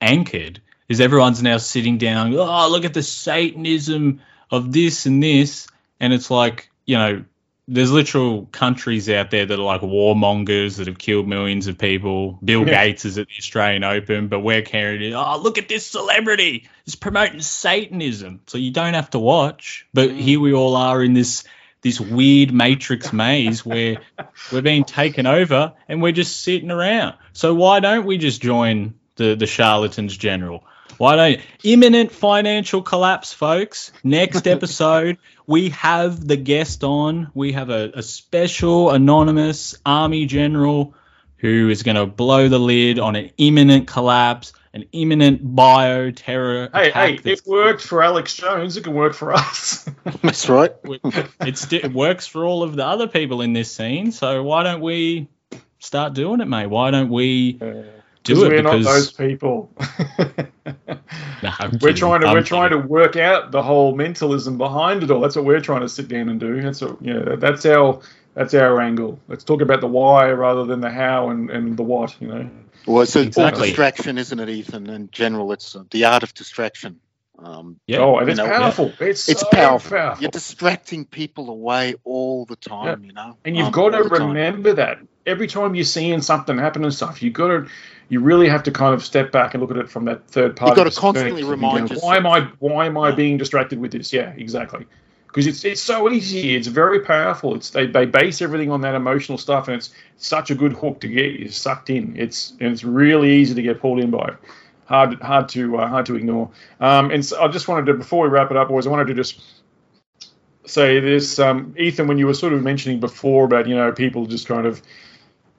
anchored. 0.00 0.62
Is 0.88 1.00
everyone's 1.00 1.42
now 1.42 1.58
sitting 1.58 1.98
down? 1.98 2.34
Oh, 2.34 2.68
look 2.70 2.84
at 2.84 2.94
the 2.94 3.02
Satanism 3.02 4.20
of 4.52 4.70
this 4.70 5.06
and 5.06 5.20
this, 5.20 5.66
and 5.98 6.12
it's 6.12 6.30
like 6.30 6.70
you 6.86 6.96
know, 6.98 7.24
there's 7.68 7.90
literal 7.92 8.46
countries 8.46 9.08
out 9.08 9.30
there 9.30 9.46
that 9.46 9.58
are 9.58 9.62
like 9.62 9.80
warmongers 9.80 10.76
that 10.76 10.88
have 10.88 10.98
killed 10.98 11.26
millions 11.28 11.68
of 11.68 11.78
people. 11.78 12.38
Bill 12.44 12.66
Yeah. 12.66 12.84
Gates 12.84 13.04
is 13.04 13.18
at 13.18 13.28
the 13.28 13.34
Australian 13.38 13.82
Open, 13.84 14.28
but 14.28 14.40
we're 14.40 14.62
carrying 14.62 15.02
it. 15.12 15.14
Oh, 15.14 15.38
look 15.40 15.58
at 15.58 15.68
this 15.68 15.86
celebrity! 15.86 16.68
It's 16.86 16.96
promoting 16.96 17.40
Satanism, 17.40 18.40
so 18.46 18.58
you 18.58 18.70
don't 18.72 18.94
have 18.94 19.10
to 19.10 19.18
watch. 19.18 19.86
But 19.94 20.10
Mm. 20.10 20.18
here 20.20 20.40
we 20.40 20.52
all 20.52 20.76
are 20.76 21.02
in 21.02 21.14
this 21.14 21.44
this 21.82 22.00
weird 22.00 22.52
matrix 22.52 23.12
maze 23.12 23.66
where 23.66 23.96
we're 24.52 24.62
being 24.62 24.84
taken 24.84 25.26
over 25.26 25.72
and 25.88 26.00
we're 26.00 26.12
just 26.12 26.40
sitting 26.40 26.70
around. 26.70 27.14
So 27.32 27.54
why 27.54 27.80
don't 27.80 28.06
we 28.06 28.18
just 28.18 28.40
join 28.40 28.94
the 29.16 29.34
the 29.34 29.46
charlatans 29.46 30.16
general? 30.16 30.64
Why 30.98 31.16
don't 31.16 31.32
you? 31.32 31.72
imminent 31.74 32.12
financial 32.12 32.82
collapse, 32.82 33.32
folks? 33.32 33.92
Next 34.04 34.46
episode, 34.46 35.18
we 35.46 35.70
have 35.70 36.26
the 36.26 36.36
guest 36.36 36.84
on. 36.84 37.30
We 37.34 37.52
have 37.52 37.70
a, 37.70 37.90
a 37.94 38.02
special 38.02 38.90
anonymous 38.90 39.76
army 39.84 40.26
general 40.26 40.94
who 41.38 41.68
is 41.70 41.82
going 41.82 41.96
to 41.96 42.06
blow 42.06 42.48
the 42.48 42.58
lid 42.58 42.98
on 43.00 43.16
an 43.16 43.30
imminent 43.36 43.88
collapse, 43.88 44.52
an 44.72 44.84
imminent 44.92 45.44
bioterror 45.56 46.70
Hey, 46.72 46.90
attack. 46.90 47.10
hey, 47.10 47.16
that's 47.18 47.40
it 47.40 47.46
worked 47.48 47.82
for 47.82 48.02
Alex 48.02 48.34
Jones. 48.36 48.76
It 48.76 48.84
can 48.84 48.94
work 48.94 49.12
for 49.14 49.32
us. 49.32 49.84
That's 50.22 50.48
right. 50.48 50.72
it's 51.40 51.72
it 51.72 51.92
works 51.92 52.26
for 52.26 52.44
all 52.44 52.62
of 52.62 52.76
the 52.76 52.86
other 52.86 53.08
people 53.08 53.42
in 53.42 53.52
this 53.52 53.72
scene. 53.72 54.12
So 54.12 54.42
why 54.44 54.62
don't 54.62 54.80
we 54.80 55.28
start 55.80 56.14
doing 56.14 56.40
it, 56.40 56.46
mate? 56.46 56.66
Why 56.66 56.90
don't 56.92 57.08
we 57.10 57.58
do 58.24 58.44
it? 58.44 58.48
we're 58.48 58.56
because 58.56 58.84
not 58.84 58.94
those 58.94 59.12
people. 59.12 59.70
Nah, 61.42 61.52
I'm 61.60 61.78
we're 61.80 61.92
kidding. 61.92 61.94
trying 61.94 62.22
to 62.22 62.28
I'm 62.28 62.34
we're 62.34 62.42
trying 62.42 62.70
to 62.70 62.78
work 62.78 63.16
out 63.16 63.52
the 63.52 63.62
whole 63.62 63.94
mentalism 63.96 64.58
behind 64.58 65.02
it 65.02 65.10
all. 65.10 65.20
That's 65.20 65.36
what 65.36 65.44
we're 65.44 65.60
trying 65.60 65.82
to 65.82 65.88
sit 65.88 66.08
down 66.08 66.28
and 66.28 66.40
do. 66.40 66.60
That's 66.62 66.80
what, 66.82 67.02
yeah. 67.02 67.36
That's 67.38 67.66
our 67.66 68.00
that's 68.34 68.54
our 68.54 68.80
angle. 68.80 69.20
Let's 69.28 69.44
talk 69.44 69.60
about 69.62 69.80
the 69.80 69.88
why 69.88 70.30
rather 70.32 70.64
than 70.64 70.80
the 70.80 70.90
how 70.90 71.30
and, 71.30 71.50
and 71.50 71.76
the 71.76 71.82
what. 71.84 72.20
You 72.20 72.28
know. 72.28 72.50
Well, 72.86 73.02
it's 73.02 73.16
all 73.16 73.22
Exactly. 73.24 73.68
distraction, 73.68 74.18
isn't 74.18 74.40
it, 74.40 74.48
Ethan? 74.48 74.90
In 74.90 75.10
general, 75.12 75.52
it's 75.52 75.76
uh, 75.76 75.84
the 75.90 76.06
art 76.06 76.22
of 76.24 76.34
distraction. 76.34 77.00
Um, 77.38 77.78
Yeah. 77.86 77.98
oh, 78.00 78.18
and 78.18 78.28
it's 78.30 78.38
know, 78.38 78.46
powerful. 78.46 78.92
It's 79.00 79.22
it's 79.26 79.42
so 79.42 79.46
powerful. 79.50 79.90
powerful. 79.90 80.22
You're 80.22 80.30
distracting 80.30 81.04
people 81.06 81.50
away 81.50 81.94
all 82.04 82.44
the 82.46 82.56
time, 82.56 83.04
you 83.04 83.12
know. 83.12 83.36
And 83.44 83.56
you've 83.56 83.66
Um, 83.66 83.72
got 83.72 83.90
to 83.90 83.98
all 83.98 84.04
the 84.04 84.10
time. 84.10 84.28
remember 84.34 84.74
that 84.74 84.98
every 85.26 85.46
time 85.48 85.74
you're 85.74 85.84
seeing 85.84 86.22
something 86.22 86.58
happen 86.58 86.84
and 86.84 86.94
stuff, 86.94 87.22
you've 87.22 87.34
got 87.34 87.48
to, 87.48 87.66
you 88.12 88.20
really 88.20 88.46
have 88.46 88.62
to 88.64 88.70
kind 88.70 88.92
of 88.92 89.02
step 89.02 89.32
back 89.32 89.54
and 89.54 89.62
look 89.62 89.70
at 89.70 89.78
it 89.78 89.88
from 89.88 90.04
that 90.04 90.28
third 90.28 90.54
party. 90.54 90.72
You've 90.72 90.84
gotta 90.84 91.00
constantly 91.00 91.40
and 91.40 91.50
remind 91.50 91.88
go, 91.88 91.96
Why 92.00 92.18
am 92.18 92.26
I, 92.26 92.42
why 92.58 92.84
am 92.84 92.98
I 92.98 93.10
being 93.10 93.38
distracted 93.38 93.80
with 93.80 93.92
this? 93.92 94.12
Yeah, 94.12 94.34
exactly. 94.36 94.84
Because 95.28 95.46
it's 95.46 95.64
it's 95.64 95.80
so 95.80 96.10
easy. 96.10 96.54
It's 96.54 96.66
very 96.66 97.00
powerful. 97.00 97.54
It's 97.54 97.70
they, 97.70 97.86
they 97.86 98.04
base 98.04 98.42
everything 98.42 98.70
on 98.70 98.82
that 98.82 98.94
emotional 98.94 99.38
stuff, 99.38 99.68
and 99.68 99.78
it's 99.78 99.94
such 100.18 100.50
a 100.50 100.54
good 100.54 100.74
hook 100.74 101.00
to 101.00 101.08
get 101.08 101.40
you 101.40 101.48
sucked 101.48 101.88
in. 101.88 102.14
It's 102.18 102.50
and 102.60 102.70
it's 102.70 102.84
really 102.84 103.32
easy 103.32 103.54
to 103.54 103.62
get 103.62 103.80
pulled 103.80 103.98
in 103.98 104.10
by. 104.10 104.34
Hard 104.84 105.18
hard 105.22 105.48
to 105.50 105.78
uh, 105.78 105.88
hard 105.88 106.04
to 106.04 106.16
ignore. 106.16 106.50
Um, 106.80 107.10
and 107.10 107.24
so 107.24 107.42
I 107.42 107.48
just 107.48 107.66
wanted 107.66 107.86
to 107.86 107.94
before 107.94 108.24
we 108.24 108.28
wrap 108.28 108.50
it 108.50 108.58
up, 108.58 108.68
boys, 108.68 108.86
I 108.86 108.90
wanted 108.90 109.06
to 109.06 109.14
just 109.14 109.40
say 110.66 111.00
this, 111.00 111.38
um, 111.38 111.74
Ethan, 111.78 112.08
when 112.08 112.18
you 112.18 112.26
were 112.26 112.34
sort 112.34 112.52
of 112.52 112.62
mentioning 112.62 113.00
before 113.00 113.46
about 113.46 113.66
you 113.66 113.74
know 113.74 113.90
people 113.90 114.26
just 114.26 114.46
kind 114.46 114.66
of 114.66 114.82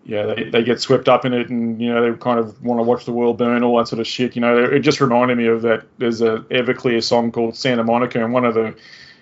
yeah 0.06 0.26
they, 0.26 0.50
they 0.50 0.64
get 0.64 0.82
swept 0.82 1.08
up 1.08 1.26
in 1.26 1.34
it 1.34 1.50
and 1.50 1.82
you 1.82 1.94
know 1.94 2.12
they 2.12 2.18
kind 2.18 2.40
of 2.40 2.62
want 2.64 2.80
to 2.80 2.84
watch 2.84 3.06
the 3.06 3.14
world 3.14 3.38
burn 3.38 3.64
all 3.64 3.78
that 3.78 3.88
sort 3.88 4.00
of 4.00 4.08
shit. 4.08 4.36
You 4.36 4.42
know, 4.42 4.64
it 4.64 4.80
just 4.80 5.02
reminded 5.02 5.38
me 5.38 5.48
of 5.48 5.62
that. 5.64 5.86
There's 5.98 6.22
a 6.22 6.40
Everclear 6.52 7.02
song 7.04 7.32
called 7.32 7.56
Santa 7.56 7.84
Monica, 7.84 8.24
and 8.24 8.34
one 8.34 8.46
of 8.46 8.54
the 8.54 8.76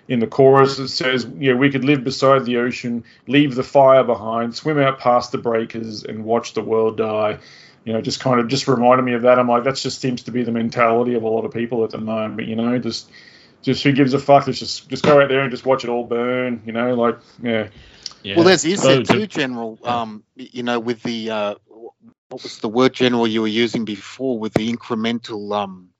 in 0.08 0.18
the 0.18 0.26
chorus 0.26 0.78
it 0.78 0.88
says, 0.88 1.26
"Yeah, 1.38 1.54
we 1.54 1.70
could 1.70 1.84
live 1.84 2.04
beside 2.04 2.44
the 2.44 2.58
ocean, 2.58 3.04
leave 3.26 3.54
the 3.54 3.62
fire 3.62 4.04
behind, 4.04 4.54
swim 4.54 4.78
out 4.78 4.98
past 4.98 5.32
the 5.32 5.38
breakers, 5.38 6.04
and 6.04 6.24
watch 6.24 6.54
the 6.54 6.62
world 6.62 6.96
die." 6.96 7.38
You 7.84 7.92
know, 7.92 8.00
just 8.00 8.20
kind 8.20 8.38
of 8.38 8.48
just 8.48 8.68
reminded 8.68 9.02
me 9.04 9.14
of 9.14 9.22
that. 9.22 9.38
I'm 9.38 9.48
like, 9.48 9.64
that 9.64 9.76
just 9.76 10.00
seems 10.00 10.22
to 10.24 10.30
be 10.30 10.44
the 10.44 10.52
mentality 10.52 11.14
of 11.14 11.24
a 11.24 11.28
lot 11.28 11.44
of 11.44 11.52
people 11.52 11.82
at 11.82 11.90
the 11.90 11.98
moment. 11.98 12.48
You 12.48 12.56
know, 12.56 12.78
just 12.78 13.10
just 13.62 13.82
who 13.82 13.92
gives 13.92 14.14
a 14.14 14.18
fuck? 14.18 14.46
Let's 14.46 14.58
just 14.58 14.88
just 14.88 15.04
go 15.04 15.20
out 15.20 15.28
there 15.28 15.40
and 15.40 15.50
just 15.50 15.64
watch 15.64 15.84
it 15.84 15.90
all 15.90 16.04
burn. 16.04 16.62
You 16.66 16.72
know, 16.72 16.94
like 16.94 17.18
yeah, 17.42 17.68
Yeah. 18.22 18.36
Well, 18.36 18.44
there's 18.44 18.64
is 18.64 18.82
So 18.82 18.88
there 18.88 19.02
too, 19.02 19.26
General. 19.26 19.78
Um, 19.84 20.24
you 20.36 20.62
know, 20.62 20.80
with 20.80 21.02
the 21.02 21.30
uh, 21.30 21.54
what 22.28 22.42
was 22.42 22.58
the 22.60 22.68
word, 22.68 22.94
General, 22.94 23.26
you 23.26 23.42
were 23.42 23.48
using 23.48 23.84
before 23.84 24.38
with 24.38 24.54
the 24.54 24.72
incremental 24.72 25.54
um, 25.56 25.90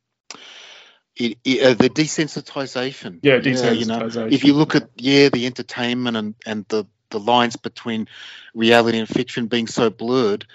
it, 1.17 1.39
it, 1.45 1.63
uh, 1.63 1.75
the 1.75 1.91
desensitization. 1.91 3.21
yeah, 3.23 3.37
you 3.37 3.87
know, 3.87 4.01
desensitization. 4.01 4.33
if 4.33 4.45
you 4.45 4.55
look 4.55 4.75
at 4.75 4.89
yeah, 4.97 5.29
the 5.29 5.47
entertainment 5.47 6.17
and 6.17 6.35
and 6.47 6.67
the 6.69 6.87
the 7.11 7.21
lines 7.21 7.57
between 7.57 8.09
reality 8.55 8.99
and 8.99 9.09
fiction 9.09 9.47
being 9.47 9.67
so 9.67 9.91
blurred. 9.91 10.47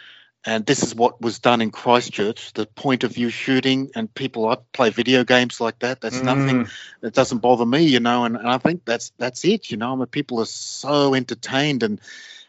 And 0.45 0.65
this 0.65 0.83
is 0.83 0.95
what 0.95 1.21
was 1.21 1.39
done 1.39 1.61
in 1.61 1.71
Christchurch, 1.71 2.53
the 2.53 2.65
point 2.65 3.03
of 3.03 3.13
view 3.13 3.29
shooting, 3.29 3.89
and 3.95 4.13
people 4.13 4.47
I 4.47 4.57
play 4.73 4.89
video 4.89 5.23
games 5.23 5.59
like 5.59 5.79
that. 5.79 6.01
That's 6.01 6.23
nothing 6.23 6.61
Mm, 6.61 6.69
it 7.01 7.13
doesn't 7.13 7.39
bother 7.39 7.65
me, 7.65 7.83
you 7.83 7.99
know, 7.99 8.25
and, 8.25 8.37
and 8.37 8.47
I 8.47 8.57
think 8.57 8.85
that's 8.85 9.11
that's 9.17 9.43
it, 9.45 9.69
you 9.71 9.77
know. 9.77 9.93
I 9.93 9.95
mean, 9.95 10.05
people 10.07 10.39
are 10.39 10.45
so 10.45 11.13
entertained, 11.13 11.83
and 11.83 11.99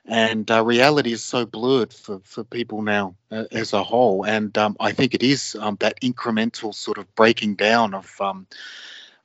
and 0.06 0.50
uh, 0.50 0.64
reality 0.64 1.12
is 1.12 1.22
so 1.24 1.46
blurred 1.46 1.92
for, 1.92 2.20
for 2.24 2.44
people 2.44 2.82
now 2.82 3.14
uh, 3.30 3.44
as 3.52 3.72
a 3.72 3.82
whole, 3.82 4.24
and 4.24 4.56
um, 4.58 4.76
I 4.80 4.92
think 4.92 5.14
it 5.14 5.22
is 5.22 5.56
um, 5.60 5.76
that 5.80 6.00
incremental 6.00 6.74
sort 6.74 6.98
of 6.98 7.14
breaking 7.14 7.54
down 7.56 7.94
of 7.94 8.20
um, 8.20 8.46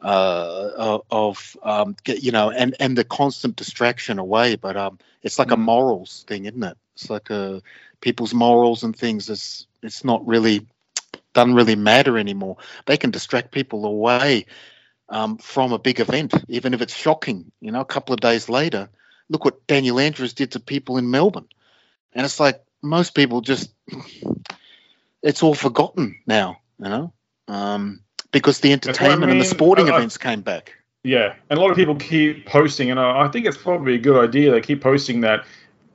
uh, 0.01 0.99
of 1.09 1.55
um, 1.63 1.95
get- 2.03 2.23
you 2.23 2.31
know, 2.31 2.49
and 2.51 2.75
and 2.79 2.97
the 2.97 3.03
constant 3.03 3.55
distraction 3.55 4.19
away. 4.19 4.55
But 4.55 4.75
um, 4.77 4.99
it's 5.21 5.39
like 5.39 5.51
a 5.51 5.57
Mm. 5.57 5.65
morals 5.65 6.23
thing, 6.27 6.45
isn't 6.45 6.63
it? 6.63 6.77
It's 6.95 7.09
like 7.09 7.29
a 7.29 7.61
people's 8.03 8.33
morals 8.33 8.83
and 8.83 8.95
things. 8.95 9.29
It's 9.29 9.65
it's 9.81 10.03
not 10.03 10.27
really 10.27 10.67
doesn't 11.33 11.55
really 11.55 11.75
matter 11.75 12.17
anymore. 12.19 12.57
They 12.85 12.97
can 12.97 13.09
distract 13.09 13.51
people 13.51 13.85
away 13.85 14.45
um, 15.09 15.37
from 15.37 15.71
a 15.71 15.79
big 15.79 15.99
event, 15.99 16.33
even 16.49 16.75
if 16.75 16.81
it's 16.81 16.95
shocking. 16.95 17.51
You 17.61 17.71
know, 17.71 17.81
a 17.81 17.85
couple 17.85 18.13
of 18.13 18.19
days 18.19 18.49
later, 18.49 18.89
look 19.29 19.45
what 19.45 19.65
Daniel 19.65 19.99
Andrews 19.99 20.33
did 20.33 20.51
to 20.51 20.59
people 20.59 20.97
in 20.97 21.09
Melbourne, 21.09 21.47
and 22.11 22.25
it's 22.25 22.39
like 22.39 22.61
most 22.81 23.15
people 23.15 23.41
just 23.41 23.73
it's 25.23 25.41
all 25.41 25.55
forgotten 25.55 26.19
now. 26.27 26.57
You 26.79 26.89
know, 26.89 27.13
um, 27.47 28.01
because 28.31 28.59
the 28.59 28.69
what 28.69 28.85
I 28.85 28.89
entertainment 28.89 29.31
and 29.31 29.41
the 29.41 29.45
sporting 29.45 29.89
I- 29.89 29.95
events 29.95 30.17
came 30.17 30.41
back. 30.41 30.73
yeah, 31.03 31.35
and 31.49 31.57
a 31.57 31.61
lot 31.61 31.71
of 31.71 31.77
people 31.77 31.95
keep 31.95 32.45
posting, 32.45 32.91
and 32.91 32.99
I, 32.99 33.21
I 33.21 33.27
think 33.29 33.45
it's 33.45 33.57
probably 33.57 33.95
a 33.95 33.99
good 33.99 34.21
idea. 34.21 34.51
They 34.51 34.61
keep 34.61 34.81
posting 34.81 35.21
that 35.21 35.45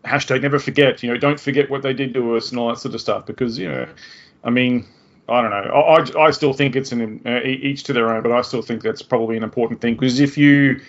hashtag 0.08 0.42
never 0.42 0.58
forget. 0.58 1.02
You 1.02 1.10
know, 1.10 1.18
don't 1.18 1.38
forget 1.38 1.70
what 1.70 1.82
they 1.82 1.92
did 1.92 2.14
to 2.14 2.36
us 2.36 2.50
and 2.50 2.58
all 2.58 2.68
that 2.68 2.78
sort 2.78 2.94
of 2.94 3.00
stuff. 3.00 3.26
Because 3.26 3.58
you 3.58 3.68
know, 3.68 3.86
I 4.42 4.50
mean, 4.50 4.86
I 5.28 5.42
don't 5.42 5.50
know. 5.50 5.56
I, 5.56 6.00
I, 6.00 6.26
I 6.26 6.30
still 6.30 6.52
think 6.52 6.76
it's 6.76 6.92
an 6.92 7.22
uh, 7.26 7.40
each 7.44 7.84
to 7.84 7.92
their 7.92 8.12
own, 8.14 8.22
but 8.22 8.32
I 8.32 8.42
still 8.42 8.62
think 8.62 8.82
that's 8.82 9.02
probably 9.02 9.36
an 9.36 9.42
important 9.42 9.80
thing 9.80 9.94
because 9.94 10.20
if 10.20 10.38
you 10.38 10.80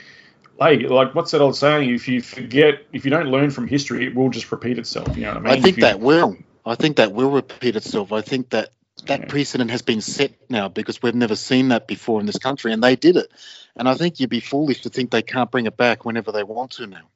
Hey, 0.60 0.80
like 0.80 1.16
what's 1.16 1.32
that 1.32 1.41
old 1.41 1.56
saying? 1.56 1.90
If 1.90 2.08
you 2.08 2.22
forget, 2.22 2.86
if 2.91 3.06
you 3.06 3.12
don't 3.12 3.28
learn 3.28 3.50
from 3.50 3.68
history, 3.68 4.06
it 4.06 4.14
will 4.14 4.30
just 4.30 4.52
repeat 4.52 4.78
itself. 4.78 5.16
You 5.16 5.24
know 5.24 5.30
what 5.30 5.38
I 5.38 5.40
mean? 5.41 5.54
I 5.54 5.62
think 5.62 5.78
you- 5.78 5.82
that 5.82 6.00
will. 6.00 6.38
I 6.66 6.76
think 6.76 6.98
that 6.98 7.14
will 7.14 7.32
repeat 7.32 7.78
itself. 7.78 8.12
I 8.12 8.22
think 8.22 8.50
that 8.50 8.70
that 9.06 9.22
Yeah. 9.22 9.26
precedent 9.28 9.72
has 9.72 9.82
been 9.82 10.02
set 10.02 10.34
now 10.50 10.68
because 10.68 11.02
we've 11.02 11.16
never 11.16 11.36
seen 11.36 11.70
that 11.70 11.88
before 11.88 12.20
in 12.20 12.26
this 12.26 12.38
country, 12.38 12.74
and 12.74 12.84
they 12.84 12.98
did 12.98 13.16
it. 13.16 13.32
And 13.78 13.88
I 13.88 13.94
think 13.94 14.20
you'd 14.20 14.30
be 14.30 14.41
foolish 14.41 14.82
to 14.82 14.90
think 14.90 15.12
they 15.12 15.22
can't 15.22 15.50
bring 15.50 15.66
it 15.66 15.78
back 15.78 16.04
whenever 16.04 16.34
they 16.34 16.44
want 16.44 16.72
to 16.72 16.88
now. 16.88 17.08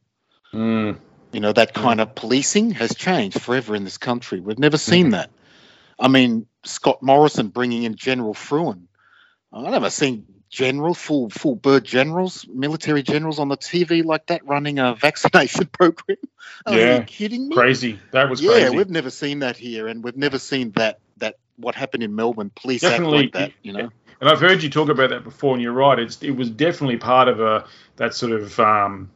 Mm. 0.54 0.98
You 1.34 1.39
know, 1.39 1.51
that 1.51 1.73
kind 1.73 1.99
of 1.99 2.15
policing 2.15 2.72
has 2.72 2.95
changed 2.95 3.41
forever 3.41 3.76
in 3.76 3.84
this 3.84 3.97
country. 3.97 4.39
We've 4.39 4.60
never 4.60 4.77
seen 4.77 5.07
Mhm. 5.07 5.11
that. 5.11 5.31
I 5.99 6.07
mean, 6.07 6.45
Scott 6.64 7.01
Morrison 7.01 7.47
bringing 7.47 7.84
in 7.84 7.95
General 7.95 8.34
Frewen. 8.34 8.84
I've 9.51 9.72
never 9.72 9.89
seen 9.89 10.26
general, 10.49 10.93
full 10.93 11.30
full 11.31 11.55
bird 11.55 11.84
generals, 11.84 12.45
military 12.47 13.01
generals 13.01 13.39
on 13.39 13.47
the 13.49 13.57
TV 13.57 14.03
like 14.03 14.27
that 14.27 14.45
running 14.45 14.77
a 14.80 14.93
vaccination 14.95 15.65
program. 15.72 16.18
Are 16.68 16.77
Yeah. 16.77 16.97
you 16.99 17.03
kidding 17.03 17.49
me? 17.49 17.55
Crazy. 17.55 17.99
That 18.11 18.30
was 18.30 18.39
crazy. 18.39 18.53
yeah, 18.53 18.60
crazy. 18.68 18.77
we've 18.77 18.89
never 18.91 19.10
seen 19.10 19.39
that 19.39 19.57
here, 19.57 19.88
and 19.88 20.03
we've 20.03 20.18
never 20.18 20.38
seen 20.38 20.72
that 20.76 20.99
that 21.18 21.35
what 21.57 21.73
happened 21.76 22.03
in 22.03 22.15
Melbourne. 22.15 22.51
Police 22.55 22.81
Definitely, 22.81 23.26
act 23.26 23.35
like 23.35 23.49
that, 23.49 23.51
you 23.64 23.73
know. 23.73 23.89
And 24.22 24.30
I've 24.30 24.39
heard 24.39 24.61
you 24.64 24.69
talk 24.69 24.89
about 24.89 25.10
that 25.10 25.23
before, 25.23 25.53
and 25.53 25.61
you're 25.61 25.73
right. 25.73 25.97
It's 25.99 26.22
it 26.22 26.31
was 26.31 26.49
definitely 26.49 26.97
part 26.97 27.27
of 27.27 27.39
a 27.39 27.65
that 27.97 28.14
sort 28.14 28.31
of 28.34 28.60
um, 28.60 29.10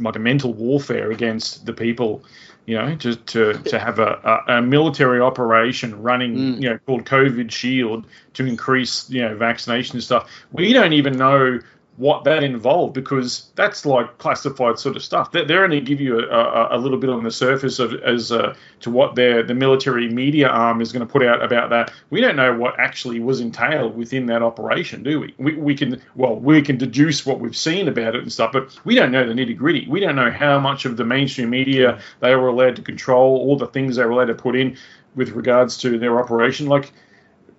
like 0.00 0.16
a 0.16 0.18
mental 0.18 0.52
warfare 0.52 1.10
against 1.10 1.66
the 1.66 1.72
people. 1.72 2.22
You 2.66 2.78
know, 2.78 2.96
to 2.96 3.14
to, 3.14 3.52
to 3.52 3.78
have 3.78 3.98
a, 3.98 4.42
a, 4.48 4.54
a 4.54 4.62
military 4.62 5.20
operation 5.20 6.00
running, 6.02 6.34
Mm. 6.34 6.62
you 6.62 6.70
know, 6.70 6.78
called 6.86 7.04
COVID 7.04 7.50
Shield 7.50 8.06
to 8.32 8.46
increase, 8.46 9.10
you 9.10 9.20
know, 9.20 9.36
vaccination 9.36 10.00
stuff. 10.00 10.30
We 10.50 10.72
don't 10.72 10.94
even 10.94 11.18
know 11.18 11.60
what 11.96 12.24
that 12.24 12.42
involved 12.42 12.92
because 12.92 13.50
that's 13.54 13.86
like 13.86 14.18
classified 14.18 14.78
sort 14.78 14.96
of 14.96 15.02
stuff. 15.02 15.30
They, 15.30 15.44
they 15.44 15.54
only 15.54 15.80
give 15.80 16.00
you 16.00 16.18
a, 16.18 16.26
a, 16.26 16.76
a 16.76 16.78
little 16.78 16.98
bit 16.98 17.10
on 17.10 17.22
the 17.22 17.30
surface 17.30 17.78
of 17.78 17.94
as 17.94 18.32
uh, 18.32 18.54
to 18.80 18.90
what 18.90 19.14
their 19.14 19.44
the 19.44 19.54
military 19.54 20.08
media 20.08 20.48
arm 20.48 20.80
is 20.80 20.90
going 20.92 21.06
to 21.06 21.12
put 21.12 21.24
out 21.24 21.42
about 21.42 21.70
that. 21.70 21.92
We 22.10 22.20
don't 22.20 22.34
know 22.34 22.56
what 22.56 22.80
actually 22.80 23.20
was 23.20 23.40
entailed 23.40 23.96
within 23.96 24.26
that 24.26 24.42
operation, 24.42 25.04
do 25.04 25.20
we? 25.20 25.34
We, 25.38 25.54
we 25.54 25.74
can 25.76 26.02
well 26.16 26.34
we 26.34 26.62
can 26.62 26.78
deduce 26.78 27.24
what 27.24 27.38
we've 27.38 27.56
seen 27.56 27.86
about 27.86 28.16
it 28.16 28.22
and 28.22 28.32
stuff, 28.32 28.52
but 28.52 28.76
we 28.84 28.96
don't 28.96 29.12
know 29.12 29.26
the 29.26 29.34
nitty 29.34 29.56
gritty. 29.56 29.86
We 29.88 30.00
don't 30.00 30.16
know 30.16 30.32
how 30.32 30.58
much 30.58 30.86
of 30.86 30.96
the 30.96 31.04
mainstream 31.04 31.50
media 31.50 32.00
they 32.20 32.34
were 32.34 32.48
allowed 32.48 32.76
to 32.76 32.82
control, 32.82 33.36
all 33.36 33.56
the 33.56 33.68
things 33.68 33.96
they 33.96 34.04
were 34.04 34.10
allowed 34.10 34.26
to 34.26 34.34
put 34.34 34.56
in 34.56 34.76
with 35.14 35.30
regards 35.30 35.78
to 35.78 35.96
their 35.98 36.18
operation. 36.18 36.66
Like 36.66 36.92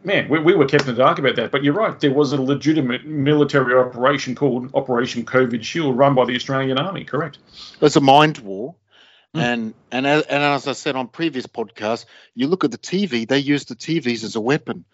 man, 0.05 0.29
we, 0.29 0.39
we 0.39 0.55
were 0.55 0.65
kept 0.65 0.87
in 0.87 0.95
the 0.95 1.01
dark 1.01 1.19
about 1.19 1.35
that. 1.35 1.51
But 1.51 1.63
you're 1.63 1.73
right, 1.73 1.99
there 1.99 2.13
was 2.13 2.31
a 2.31 2.41
legitimate 2.41 3.05
military 3.05 3.73
operation 3.75 4.35
called 4.35 4.73
Operation 4.73 5.25
COVID 5.25 5.63
Shield 5.63 5.97
run 5.97 6.15
by 6.15 6.25
the 6.25 6.35
Australian 6.35 6.77
Army, 6.77 7.03
correct? 7.03 7.39
It's 7.81 7.95
a 7.95 8.01
mind 8.01 8.37
war. 8.39 8.75
Mm. 9.35 9.39
And 9.41 9.73
and 9.91 10.07
as, 10.07 10.23
and 10.23 10.43
as 10.43 10.67
I 10.67 10.71
said 10.71 10.95
on 10.95 11.07
previous 11.07 11.45
podcasts, 11.45 12.05
you 12.35 12.47
look 12.47 12.63
at 12.63 12.71
the 12.71 12.77
TV; 12.77 13.27
they 13.27 13.39
use 13.39 13.65
the 13.65 13.75
TVs 13.75 14.23
as 14.23 14.35
a 14.35 14.41
weapon, 14.41 14.85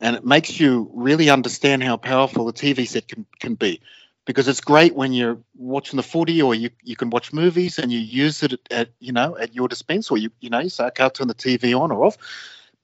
and 0.00 0.16
it 0.16 0.24
makes 0.24 0.60
you 0.60 0.90
really 0.92 1.30
understand 1.30 1.82
how 1.82 1.96
powerful 1.96 2.44
the 2.44 2.52
TV 2.52 2.86
set 2.86 3.08
can, 3.08 3.24
can 3.40 3.54
be. 3.54 3.80
Because 4.26 4.48
it's 4.48 4.60
great 4.60 4.94
when 4.94 5.12
you're 5.12 5.38
watching 5.56 5.96
the 5.96 6.02
footy, 6.02 6.42
or 6.42 6.54
you, 6.54 6.70
you 6.82 6.96
can 6.96 7.10
watch 7.10 7.32
movies 7.32 7.78
and 7.78 7.92
you 7.92 8.00
use 8.00 8.42
it 8.42 8.60
at 8.70 8.90
you 8.98 9.12
know 9.12 9.36
at 9.38 9.54
your 9.54 9.68
dispense, 9.68 10.10
or 10.10 10.18
you 10.18 10.30
you 10.40 10.50
know 10.50 10.58
you 10.58 10.68
say 10.68 10.84
I 10.84 10.90
can't 10.90 11.14
turn 11.14 11.28
the 11.28 11.34
TV 11.34 11.78
on 11.78 11.90
or 11.90 12.04
off, 12.04 12.18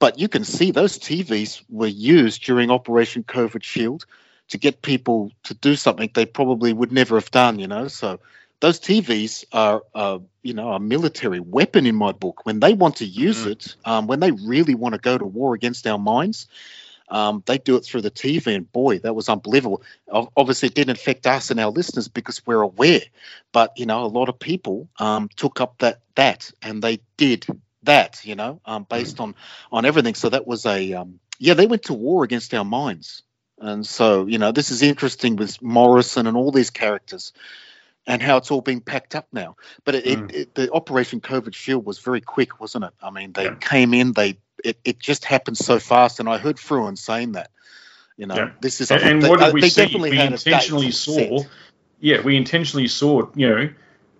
but 0.03 0.19
you 0.19 0.29
can 0.29 0.45
see 0.45 0.73
those 0.73 0.99
TVs 0.99 1.63
were 1.71 1.87
used 1.87 2.45
during 2.45 2.71
Operation 2.71 3.25
COVID 3.25 3.63
Shield 3.63 4.07
to 4.51 4.59
get 4.59 4.83
people 4.83 5.33
to 5.45 5.55
do 5.55 5.77
something 5.77 6.11
they 6.15 6.27
probably 6.27 6.73
would 6.73 6.93
never 6.93 7.17
have 7.17 7.31
done. 7.31 7.61
You 7.61 7.69
know, 7.69 7.89
so 7.89 8.21
those 8.61 8.81
TVs 8.81 9.45
are, 9.53 9.83
uh, 9.95 10.19
you 10.43 10.55
know, 10.55 10.73
a 10.73 10.81
military 10.81 11.41
weapon 11.41 11.87
in 11.87 11.95
my 11.97 12.13
book. 12.13 12.47
When 12.47 12.61
they 12.61 12.75
want 12.75 12.97
to 12.97 13.07
use 13.07 13.47
Mm. 13.47 13.53
it, 13.53 13.77
um, 13.85 14.09
when 14.09 14.21
they 14.21 14.33
really 14.33 14.75
want 14.75 14.95
to 14.95 15.01
go 15.01 15.19
to 15.19 15.25
war 15.25 15.55
against 15.55 15.87
our 15.87 15.99
minds, 15.99 16.49
um, 17.09 17.43
they 17.47 17.59
do 17.59 17.77
it 17.77 17.85
through 17.85 18.03
the 18.03 18.11
TV. 18.11 18.55
And 18.55 18.71
boy, 18.73 18.99
that 19.01 19.15
was 19.15 19.29
unbelievable. 19.29 19.83
Obviously, 20.37 20.69
it 20.69 20.75
didn't 20.75 20.99
affect 20.99 21.27
us 21.27 21.51
and 21.51 21.61
our 21.61 21.71
listeners 21.71 22.09
because 22.09 22.47
we're 22.47 22.63
aware. 22.63 23.03
But 23.53 23.73
you 23.79 23.87
know, 23.87 24.05
a 24.05 24.07
lot 24.19 24.29
of 24.29 24.39
people 24.41 24.89
um, 24.99 25.29
took 25.37 25.61
up 25.61 25.79
that 25.79 26.01
that, 26.17 26.51
and 26.63 26.83
they 26.83 27.01
did 27.17 27.47
that. 27.85 28.21
You 28.25 28.35
know, 28.35 28.61
um, 28.65 28.87
based 28.89 29.21
on 29.21 29.35
on 29.71 29.85
everything. 29.85 30.15
So 30.15 30.29
that 30.29 30.47
was 30.47 30.67
a 30.67 30.95
um, 30.95 31.21
yeah. 31.39 31.55
They 31.55 31.67
went 31.67 31.85
to 31.85 31.95
war 31.95 32.25
against 32.25 32.55
our 32.55 32.65
minds. 32.65 33.23
And 33.59 33.87
so, 33.87 34.27
you 34.27 34.39
know, 34.39 34.51
this 34.51 34.73
is 34.73 34.83
interesting 34.83 35.37
with 35.37 35.63
Morrison 35.63 36.27
and 36.27 36.37
all 36.37 36.51
these 36.51 36.71
characters 36.71 37.33
and 38.07 38.21
how 38.21 38.39
it's 38.39 38.51
all 38.51 38.61
being 38.61 38.81
packed 38.81 39.15
up 39.15 39.29
now. 39.33 39.57
But 39.85 39.95
it, 39.95 40.05
Mm. 40.05 40.31
it, 40.31 40.37
it, 40.37 40.55
the 40.55 40.73
Operation 40.73 41.21
COVID 41.21 41.55
Shield 41.55 41.87
was 41.87 42.01
very 42.01 42.21
quick, 42.21 42.61
wasn't 42.61 42.85
it? 42.85 42.95
I 43.01 43.11
mean, 43.11 43.33
they 43.33 43.45
Yeah. 43.45 43.55
came 43.55 43.95
in, 43.95 44.13
they 44.13 44.39
it, 44.65 44.79
it 44.85 44.99
just 44.99 45.25
happened 45.25 45.59
so 45.59 45.79
fast, 45.79 46.21
and 46.21 46.29
I 46.29 46.39
heard 46.39 46.57
Frewen 46.57 46.99
saying 46.99 47.33
that. 47.33 47.51
You 48.17 48.27
know, 48.27 48.37
Yeah. 48.37 48.51
this 48.61 48.81
is. 48.81 48.91
And, 48.91 49.03
and 49.03 49.23
they, 49.23 49.29
what 49.29 49.41
did 49.41 49.55
we 49.55 49.61
they 49.61 49.69
see? 49.69 49.83
definitely 49.83 50.11
We 50.11 50.17
had 50.17 50.27
a 50.27 50.31
date 50.31 50.45
intentionally 50.45 50.91
set. 50.91 51.29
saw, 51.29 51.45
yeah, 52.01 52.21
we 52.23 52.37
intentionally 52.37 52.89
saw, 52.89 53.31
you 53.35 53.49
know, 53.49 53.71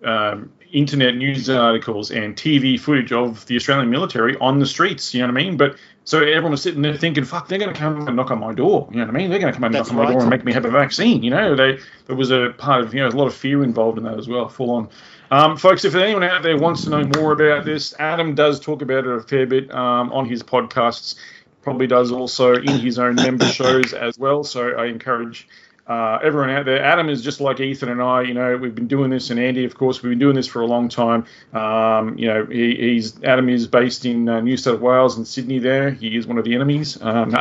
um, 0.09 0.51
internet 0.73 1.15
news 1.15 1.49
articles 1.49 2.11
and 2.11 2.35
TV 2.35 2.79
footage 2.79 3.13
of 3.13 3.45
the 3.45 3.55
Australian 3.55 3.89
military 3.91 4.35
on 4.41 4.59
the 4.59 4.65
streets. 4.65 5.13
You 5.13 5.21
know 5.21 5.27
what 5.27 5.39
I 5.39 5.43
mean? 5.43 5.55
But 5.55 5.77
so 6.03 6.19
everyone 6.19 6.51
was 6.51 6.61
sitting 6.61 6.81
there 6.81 6.97
thinking, 6.97 7.23
"Fuck, 7.23 7.47
they're 7.47 7.59
going 7.59 7.73
to 7.73 7.79
come 7.79 8.07
and 8.07 8.15
knock 8.15 8.31
on 8.31 8.39
my 8.39 8.53
door." 8.53 8.89
You 8.91 8.97
know 8.97 9.05
what 9.05 9.15
I 9.15 9.17
mean? 9.17 9.29
They're 9.29 9.39
going 9.39 9.53
to 9.53 9.55
come 9.55 9.63
and 9.63 9.73
That's 9.75 9.91
knock 9.91 9.99
on 9.99 10.05
my 10.05 10.11
door 10.11 10.21
and 10.21 10.29
make 10.29 10.43
me 10.43 10.51
have 10.51 10.65
a 10.65 10.71
vaccine. 10.71 11.23
You 11.23 11.29
know, 11.29 11.55
they 11.55 11.79
there 12.07 12.15
was 12.15 12.31
a 12.31 12.53
part 12.57 12.81
of 12.81 12.93
you 12.93 13.01
know 13.01 13.07
a 13.07 13.09
lot 13.09 13.27
of 13.27 13.35
fear 13.35 13.63
involved 13.63 13.99
in 13.99 14.03
that 14.05 14.17
as 14.17 14.27
well, 14.27 14.49
full 14.49 14.71
on. 14.71 14.89
Um, 15.31 15.57
folks, 15.57 15.85
if 15.85 15.95
anyone 15.95 16.23
out 16.23 16.43
there 16.43 16.57
wants 16.57 16.83
to 16.83 16.89
know 16.89 17.09
more 17.19 17.31
about 17.31 17.65
this, 17.65 17.93
Adam 17.97 18.35
does 18.35 18.59
talk 18.59 18.81
about 18.81 19.05
it 19.05 19.11
a 19.11 19.21
fair 19.21 19.45
bit 19.45 19.73
um, 19.73 20.11
on 20.11 20.27
his 20.27 20.43
podcasts. 20.43 21.15
Probably 21.61 21.87
does 21.87 22.11
also 22.11 22.55
in 22.55 22.79
his 22.79 22.99
own 22.99 23.15
member 23.15 23.45
shows 23.45 23.93
as 23.93 24.19
well. 24.19 24.43
So 24.43 24.71
I 24.71 24.87
encourage 24.87 25.47
uh, 25.85 26.19
everyone 26.23 26.49
out 26.49 26.65
there. 26.65 26.81
Adam 26.81 27.09
is 27.09 27.21
just 27.21 27.41
like 27.41 27.59
Ethan 27.59 27.89
and 27.89 28.01
I. 28.01 28.21
You 28.21 28.33
know, 28.33 28.55
we've 28.55 28.73
been 28.73 28.87
doing 28.87 29.09
this, 29.09 29.29
and 29.29 29.39
Andy, 29.39 29.65
of 29.65 29.75
course, 29.75 30.01
we've 30.01 30.11
been 30.11 30.19
doing 30.19 30.35
this 30.35 30.47
for 30.47 30.61
a 30.61 30.65
long 30.65 30.87
time. 30.87 31.25
Um, 31.53 32.17
you 32.17 32.27
know, 32.27 32.45
he, 32.45 32.75
he's 32.75 33.21
Adam 33.23 33.49
is 33.49 33.67
based 33.67 34.05
in 34.05 34.29
uh, 34.29 34.39
New 34.39 34.55
South 34.55 34.79
Wales 34.79 35.17
and 35.17 35.27
Sydney. 35.27 35.59
There, 35.59 35.91
he 35.91 36.15
is 36.15 36.25
one 36.25 36.37
of 36.37 36.45
the 36.45 36.55
enemies. 36.55 37.01
Um, 37.01 37.35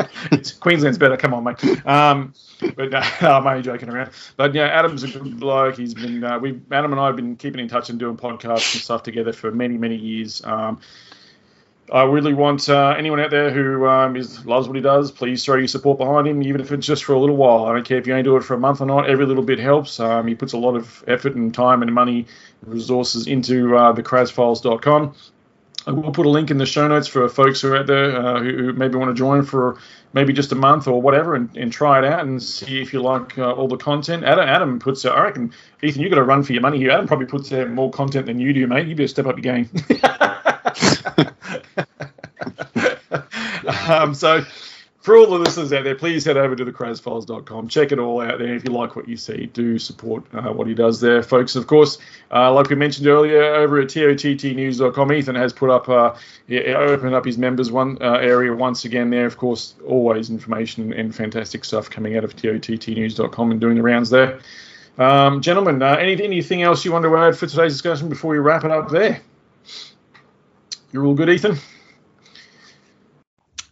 Queensland's 0.60 0.98
better. 0.98 1.16
Come 1.16 1.34
on, 1.34 1.44
mate. 1.44 1.86
Um, 1.86 2.32
but 2.76 2.94
uh, 2.94 3.02
I'm 3.20 3.46
only 3.46 3.62
joking 3.62 3.90
around. 3.90 4.10
But 4.36 4.54
yeah, 4.54 4.66
Adam's 4.66 5.02
a 5.02 5.08
good 5.08 5.38
bloke. 5.38 5.76
He's 5.76 5.94
been 5.94 6.24
uh, 6.24 6.38
we 6.38 6.60
Adam 6.70 6.92
and 6.92 7.00
I 7.00 7.06
have 7.06 7.16
been 7.16 7.36
keeping 7.36 7.60
in 7.60 7.68
touch 7.68 7.90
and 7.90 7.98
doing 7.98 8.16
podcasts 8.16 8.74
and 8.74 8.82
stuff 8.82 9.02
together 9.02 9.32
for 9.32 9.50
many 9.50 9.76
many 9.76 9.96
years. 9.96 10.42
Um, 10.44 10.80
I 11.92 12.04
really 12.04 12.32
want 12.32 12.70
uh, 12.70 12.94
anyone 12.96 13.20
out 13.20 13.30
there 13.30 13.50
who 13.50 13.86
um, 13.86 14.16
is 14.16 14.46
loves 14.46 14.66
what 14.66 14.76
he 14.76 14.80
does. 14.80 15.12
Please 15.12 15.44
throw 15.44 15.56
your 15.56 15.68
support 15.68 15.98
behind 15.98 16.26
him, 16.26 16.42
even 16.42 16.62
if 16.62 16.72
it's 16.72 16.86
just 16.86 17.04
for 17.04 17.12
a 17.12 17.20
little 17.20 17.36
while. 17.36 17.66
I 17.66 17.74
don't 17.74 17.84
care 17.84 17.98
if 17.98 18.06
you 18.06 18.14
only 18.14 18.22
do 18.22 18.34
it 18.38 18.44
for 18.44 18.54
a 18.54 18.58
month 18.58 18.80
or 18.80 18.86
not. 18.86 19.10
Every 19.10 19.26
little 19.26 19.42
bit 19.42 19.58
helps. 19.58 20.00
Um, 20.00 20.26
he 20.26 20.34
puts 20.34 20.54
a 20.54 20.56
lot 20.56 20.74
of 20.74 21.04
effort 21.06 21.34
and 21.34 21.52
time 21.52 21.82
and 21.82 21.94
money, 21.94 22.26
and 22.62 22.74
resources 22.74 23.26
into 23.26 23.76
uh, 23.76 23.92
the 23.92 24.02
crazzfiles.com. 24.02 25.14
I 25.86 25.90
will 25.90 26.12
put 26.12 26.24
a 26.24 26.30
link 26.30 26.50
in 26.50 26.56
the 26.56 26.64
show 26.64 26.88
notes 26.88 27.08
for 27.08 27.28
folks 27.28 27.60
who 27.60 27.72
are 27.72 27.78
out 27.78 27.86
there 27.86 28.16
uh, 28.16 28.40
who, 28.40 28.72
maybe 28.72 28.96
want 28.96 29.10
to 29.10 29.14
join 29.14 29.42
for 29.42 29.78
maybe 30.14 30.32
just 30.32 30.52
a 30.52 30.54
month 30.54 30.88
or 30.88 31.02
whatever 31.02 31.34
and, 31.34 31.54
and 31.56 31.72
try 31.72 31.98
it 31.98 32.04
out 32.04 32.20
and 32.20 32.42
see 32.42 32.80
if 32.80 32.94
you 32.94 33.02
like 33.02 33.36
uh, 33.36 33.52
all 33.52 33.68
the 33.68 33.76
content. 33.76 34.24
Adam, 34.24 34.48
Adam 34.48 34.78
puts 34.78 35.04
out, 35.04 35.18
I 35.18 35.24
reckon, 35.24 35.52
Ethan, 35.82 36.00
you've 36.00 36.10
got 36.10 36.16
to 36.16 36.22
run 36.22 36.42
for 36.42 36.54
your 36.54 36.62
money 36.62 36.78
here. 36.78 36.90
Adam 36.90 37.06
probably 37.06 37.26
puts 37.26 37.52
out 37.52 37.68
more 37.68 37.90
content 37.90 38.26
than 38.26 38.38
you 38.38 38.54
do, 38.54 38.66
mate. 38.66 38.86
You 38.86 38.94
better 38.94 39.08
step 39.08 39.26
up 39.26 39.36
your 39.36 39.54
game. 39.54 39.68
um, 43.88 44.14
so, 44.14 44.44
for 45.02 45.16
all 45.16 45.26
the 45.26 45.36
listeners 45.36 45.72
out 45.72 45.82
there, 45.82 45.96
please 45.96 46.24
head 46.24 46.36
over 46.36 46.54
to 46.54 46.64
thecrazzfiles.com. 46.64 47.66
Check 47.66 47.90
it 47.90 47.98
all 47.98 48.20
out 48.20 48.38
there. 48.38 48.54
If 48.54 48.64
you 48.64 48.70
like 48.70 48.94
what 48.94 49.08
you 49.08 49.16
see, 49.16 49.46
do 49.46 49.76
support 49.76 50.22
uh, 50.32 50.52
what 50.52 50.68
he 50.68 50.74
does 50.74 51.00
there, 51.00 51.24
folks. 51.24 51.56
Of 51.56 51.66
course, 51.66 51.98
uh, 52.30 52.52
like 52.52 52.68
we 52.68 52.76
mentioned 52.76 53.08
earlier, 53.08 53.42
over 53.42 53.80
at 53.80 53.88
tottnews.com, 53.88 55.12
Ethan 55.12 55.34
has 55.34 55.52
put 55.52 55.70
up, 55.70 55.88
uh, 55.88 56.14
opened 56.48 57.16
up 57.16 57.24
his 57.24 57.36
members 57.36 57.72
one 57.72 57.98
uh, 58.00 58.12
area 58.12 58.54
once 58.54 58.84
again 58.84 59.10
there. 59.10 59.26
Of 59.26 59.36
course, 59.36 59.74
always 59.84 60.30
information 60.30 60.92
and 60.92 61.12
fantastic 61.12 61.64
stuff 61.64 61.90
coming 61.90 62.16
out 62.16 62.22
of 62.22 62.36
tottnews.com 62.36 63.50
and 63.50 63.60
doing 63.60 63.74
the 63.74 63.82
rounds 63.82 64.08
there. 64.08 64.38
Um, 64.98 65.40
gentlemen, 65.40 65.82
uh, 65.82 65.96
anything 65.96 66.62
else 66.62 66.84
you 66.84 66.92
want 66.92 67.04
to 67.04 67.16
add 67.16 67.36
for 67.36 67.48
today's 67.48 67.72
discussion 67.72 68.08
before 68.08 68.30
we 68.30 68.38
wrap 68.38 68.64
it 68.64 68.70
up 68.70 68.90
there? 68.90 69.20
You're 70.92 71.06
all 71.06 71.14
good, 71.14 71.30
Ethan? 71.30 71.56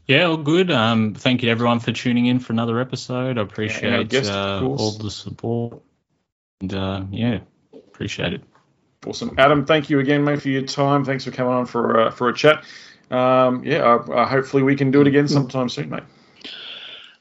Yeah, 0.07 0.25
all 0.25 0.39
good. 0.39 0.71
Um, 0.71 1.15
thank 1.15 1.43
you 1.43 1.47
to 1.47 1.53
everyone 1.53 1.79
for 1.79 1.93
tuning 1.93 2.27
in 2.27 2.41
for 2.41 2.53
another 2.53 2.81
episode. 2.81 3.39
I 3.39 3.43
appreciate 3.43 4.09
guest, 4.09 4.31
uh, 4.31 4.61
all 4.65 4.93
the 4.93 5.11
support. 5.11 5.83
And 6.61 6.75
uh, 6.75 7.05
yeah, 7.11 7.41
appreciate 7.73 8.33
it. 8.33 8.43
Awesome, 9.07 9.35
Adam. 9.39 9.67
Thank 9.67 9.89
you 9.89 10.01
again, 10.01 10.25
mate, 10.25 10.43
for 10.43 10.49
your 10.49 10.63
time. 10.63 11.05
Thanks 11.05 11.25
for 11.25 11.31
coming 11.31 11.53
on 11.53 11.67
for 11.67 12.01
uh, 12.01 12.11
for 12.11 12.29
a 12.29 12.35
chat. 12.35 12.65
Um, 13.11 13.65
yeah, 13.65 13.79
uh, 13.79 14.13
uh, 14.13 14.27
hopefully 14.27 14.63
we 14.63 14.77
can 14.77 14.91
do 14.91 15.01
it 15.01 15.07
again 15.07 15.29
sometime 15.29 15.69
soon, 15.69 15.91
mate. 15.91 16.03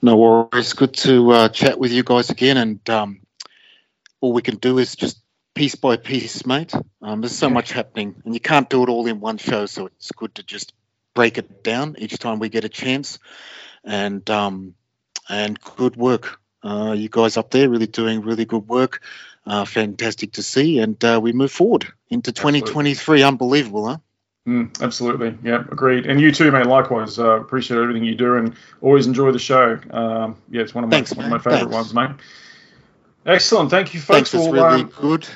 No 0.02 0.16
worries. 0.18 0.74
Good 0.74 0.94
to 0.96 1.32
uh, 1.32 1.50
chat 1.50 1.78
with 1.78 1.92
you 1.92 2.04
guys 2.04 2.30
again. 2.30 2.58
And 2.58 2.90
um, 2.90 3.22
all 4.22 4.34
we 4.34 4.42
can 4.42 4.56
do 4.56 4.78
is 4.78 4.96
just 4.96 5.22
piece 5.60 5.76
by 5.76 5.98
piece, 5.98 6.46
mate. 6.46 6.74
Um, 7.02 7.20
there's 7.20 7.36
so 7.36 7.50
much 7.50 7.74
happening, 7.74 8.16
and 8.24 8.34
you 8.34 8.40
can't 8.40 8.70
do 8.70 8.82
it 8.82 8.88
all 8.88 9.06
in 9.08 9.20
one 9.20 9.38
show. 9.38 9.66
So 9.66 9.88
it's 9.88 10.10
good 10.14 10.34
to 10.36 10.44
just 10.44 10.72
break 11.14 11.38
it 11.38 11.66
down 11.66 11.98
each 11.98 12.18
time 12.18 12.40
we 12.40 12.48
get 12.48 12.64
a 12.64 12.70
chance. 12.70 13.20
And 13.84 14.28
um, 14.30 14.76
and 15.28 15.60
good 15.60 15.98
work. 15.98 16.40
Uh, 16.64 16.94
you 16.98 17.10
guys 17.10 17.36
up 17.36 17.52
there 17.52 17.70
really 17.70 17.88
doing 17.88 18.22
really 18.22 18.46
good 18.46 18.70
work. 18.70 19.02
uh, 19.46 19.66
fantastic 19.66 20.32
to 20.34 20.44
see. 20.44 20.80
And 20.80 21.04
uh, 21.04 21.20
we 21.22 21.34
move 21.34 21.52
forward 21.52 21.92
into 22.10 22.32
2023. 22.32 23.24
Unbelievable, 23.24 23.90
huh? 23.90 23.98
Mm, 24.48 24.82
absolutely. 24.82 25.38
Yeah, 25.44 25.66
agreed. 25.70 26.06
And 26.06 26.22
you 26.22 26.32
too, 26.32 26.52
mate. 26.52 26.68
Likewise. 26.68 27.20
Uh, 27.20 27.42
appreciate 27.42 27.82
everything 27.82 28.06
you 28.06 28.16
do 28.16 28.36
and 28.36 28.56
always 28.80 29.08
enjoy 29.08 29.32
the 29.32 29.40
show. 29.40 29.78
Um, 29.92 30.38
yeah, 30.50 30.62
it's 30.62 30.74
one 30.74 30.86
of 30.86 30.90
my, 30.90 30.96
Thanks, 30.96 31.14
one 31.14 31.26
of 31.26 31.32
my 31.32 31.38
favourite 31.40 31.70
Thanks. 31.70 31.74
ones, 31.74 31.94
mate. 31.94 32.12
Excellent. 33.26 33.70
Thank 33.72 33.94
you, 33.94 34.00
folks. 34.00 34.32
Thanks. 34.32 34.34
It's 34.34 34.44
We'll, 34.44 34.54
really 34.54 34.84
um, 34.84 34.94
good. 35.02 35.28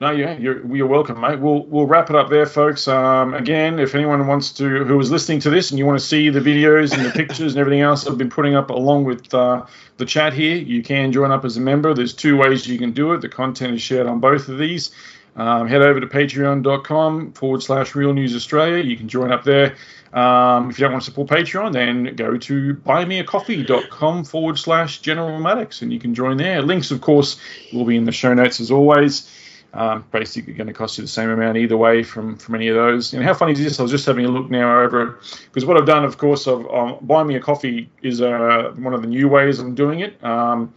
No, 0.00 0.12
yeah, 0.12 0.38
you're, 0.38 0.64
you're 0.76 0.86
welcome, 0.86 1.20
mate. 1.20 1.40
We'll 1.40 1.66
we'll 1.66 1.86
wrap 1.86 2.08
it 2.08 2.14
up 2.14 2.30
there, 2.30 2.46
folks. 2.46 2.86
Um, 2.86 3.34
again, 3.34 3.80
if 3.80 3.96
anyone 3.96 4.28
wants 4.28 4.52
to, 4.52 4.84
who 4.84 5.00
is 5.00 5.10
listening 5.10 5.40
to 5.40 5.50
this, 5.50 5.72
and 5.72 5.78
you 5.78 5.86
want 5.86 5.98
to 5.98 6.04
see 6.04 6.30
the 6.30 6.38
videos 6.38 6.96
and 6.96 7.04
the 7.04 7.10
pictures 7.10 7.54
and 7.54 7.60
everything 7.60 7.80
else 7.80 8.06
I've 8.06 8.16
been 8.16 8.30
putting 8.30 8.54
up 8.54 8.70
along 8.70 9.06
with 9.06 9.34
uh, 9.34 9.66
the 9.96 10.04
chat 10.04 10.34
here, 10.34 10.54
you 10.54 10.84
can 10.84 11.10
join 11.10 11.32
up 11.32 11.44
as 11.44 11.56
a 11.56 11.60
member. 11.60 11.94
There's 11.94 12.14
two 12.14 12.36
ways 12.36 12.64
you 12.64 12.78
can 12.78 12.92
do 12.92 13.12
it. 13.14 13.22
The 13.22 13.28
content 13.28 13.74
is 13.74 13.82
shared 13.82 14.06
on 14.06 14.20
both 14.20 14.48
of 14.48 14.58
these. 14.58 14.92
Um, 15.34 15.66
head 15.66 15.82
over 15.82 15.98
to 15.98 16.06
patreon.com 16.06 17.32
forward 17.32 17.64
slash 17.64 17.96
Real 17.96 18.14
News 18.14 18.36
Australia. 18.36 18.84
You 18.84 18.96
can 18.96 19.08
join 19.08 19.32
up 19.32 19.42
there. 19.42 19.76
Um, 20.12 20.70
if 20.70 20.78
you 20.78 20.84
don't 20.84 20.92
want 20.92 21.04
to 21.04 21.10
support 21.10 21.28
Patreon, 21.28 21.72
then 21.72 22.14
go 22.14 22.36
to 22.36 22.74
buymeacoffee.com 22.74 24.24
forward 24.24 24.58
slash 24.58 25.00
General 25.00 25.38
Maddox 25.38 25.82
and 25.82 25.92
you 25.92 25.98
can 25.98 26.14
join 26.14 26.36
there. 26.36 26.62
Links, 26.62 26.90
of 26.92 27.00
course, 27.00 27.38
will 27.72 27.84
be 27.84 27.96
in 27.96 28.04
the 28.04 28.12
show 28.12 28.32
notes 28.32 28.60
as 28.60 28.70
always. 28.70 29.30
Um, 29.74 30.04
basically, 30.10 30.54
going 30.54 30.66
to 30.66 30.72
cost 30.72 30.96
you 30.96 31.02
the 31.02 31.08
same 31.08 31.28
amount 31.28 31.58
either 31.58 31.76
way 31.76 32.02
from 32.02 32.36
from 32.36 32.54
any 32.54 32.68
of 32.68 32.74
those. 32.74 33.12
And 33.12 33.22
how 33.22 33.34
funny 33.34 33.52
is 33.52 33.58
this? 33.58 33.78
I 33.78 33.82
was 33.82 33.92
just 33.92 34.06
having 34.06 34.24
a 34.24 34.28
look 34.28 34.50
now 34.50 34.80
over 34.80 35.02
it. 35.02 35.40
because 35.44 35.66
what 35.66 35.76
I've 35.76 35.86
done, 35.86 36.04
of 36.04 36.16
course, 36.16 36.46
of 36.46 36.66
um, 36.72 36.98
buying 37.02 37.26
me 37.26 37.36
a 37.36 37.40
coffee 37.40 37.90
is 38.02 38.22
uh, 38.22 38.72
one 38.76 38.94
of 38.94 39.02
the 39.02 39.08
new 39.08 39.28
ways 39.28 39.58
I'm 39.58 39.74
doing 39.74 40.00
it. 40.00 40.22
Um, 40.24 40.72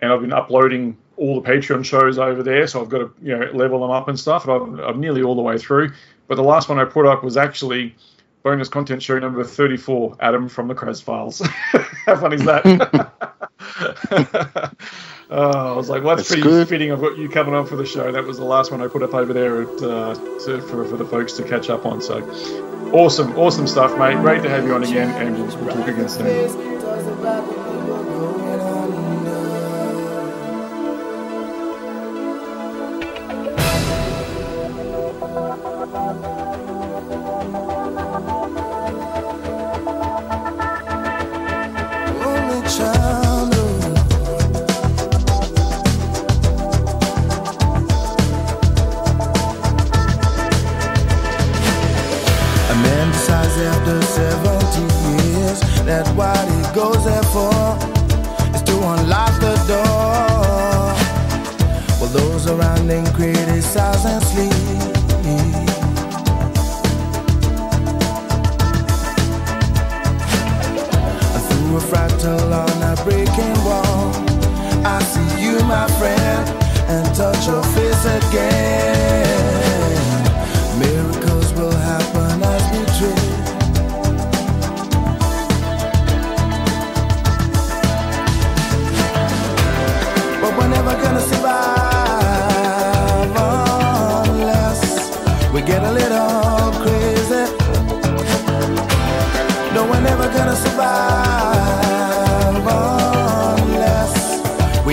and 0.00 0.10
I've 0.10 0.22
been 0.22 0.32
uploading 0.32 0.96
all 1.16 1.40
the 1.40 1.48
Patreon 1.48 1.84
shows 1.84 2.18
over 2.18 2.42
there, 2.42 2.66
so 2.66 2.80
I've 2.80 2.88
got 2.88 2.98
to 2.98 3.12
you 3.22 3.36
know 3.36 3.50
level 3.52 3.80
them 3.80 3.90
up 3.90 4.08
and 4.08 4.18
stuff. 4.18 4.48
And 4.48 4.52
I'm, 4.52 4.80
I'm 4.80 5.00
nearly 5.00 5.22
all 5.22 5.34
the 5.34 5.42
way 5.42 5.58
through. 5.58 5.92
But 6.26 6.36
the 6.36 6.42
last 6.42 6.70
one 6.70 6.78
I 6.78 6.86
put 6.86 7.04
up 7.06 7.22
was 7.22 7.36
actually 7.36 7.94
bonus 8.42 8.68
content 8.68 9.02
show 9.02 9.18
number 9.18 9.44
34, 9.44 10.16
Adam 10.20 10.48
from 10.48 10.68
the 10.68 10.74
Crazz 10.74 11.02
Files. 11.02 11.40
How 12.06 12.16
funny 12.16 12.36
is 12.36 12.44
that? 12.44 13.10
oh, 15.30 15.72
I 15.72 15.76
was 15.76 15.88
like, 15.88 16.02
well, 16.02 16.16
that's, 16.16 16.28
That's 16.28 16.40
pretty 16.40 16.42
good. 16.42 16.68
fitting. 16.68 16.92
I've 16.92 17.00
got 17.00 17.16
you 17.18 17.28
coming 17.28 17.54
on 17.54 17.66
for 17.66 17.76
the 17.76 17.86
show. 17.86 18.10
That 18.12 18.24
was 18.24 18.38
the 18.38 18.44
last 18.44 18.70
one 18.70 18.80
I 18.80 18.88
put 18.88 19.02
up 19.02 19.14
over 19.14 19.32
there 19.32 19.62
at, 19.62 19.82
uh, 19.82 20.14
to, 20.44 20.60
for, 20.62 20.84
for 20.84 20.96
the 20.96 21.04
folks 21.06 21.32
to 21.34 21.42
catch 21.42 21.70
up 21.70 21.86
on. 21.86 22.00
So 22.02 22.22
awesome, 22.92 23.36
awesome 23.38 23.66
stuff, 23.66 23.96
mate. 23.98 24.16
Great 24.18 24.42
to 24.42 24.48
have 24.48 24.64
you 24.64 24.74
on 24.74 24.82
again, 24.82 25.10
and 25.26 25.36
we'll, 25.36 25.46
we'll 25.64 25.74
talk 25.74 25.88
again 25.88 26.08
soon. 26.08 27.63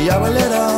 We 0.01 0.09
are 0.09 0.25
a 0.25 0.29
little 0.31 0.70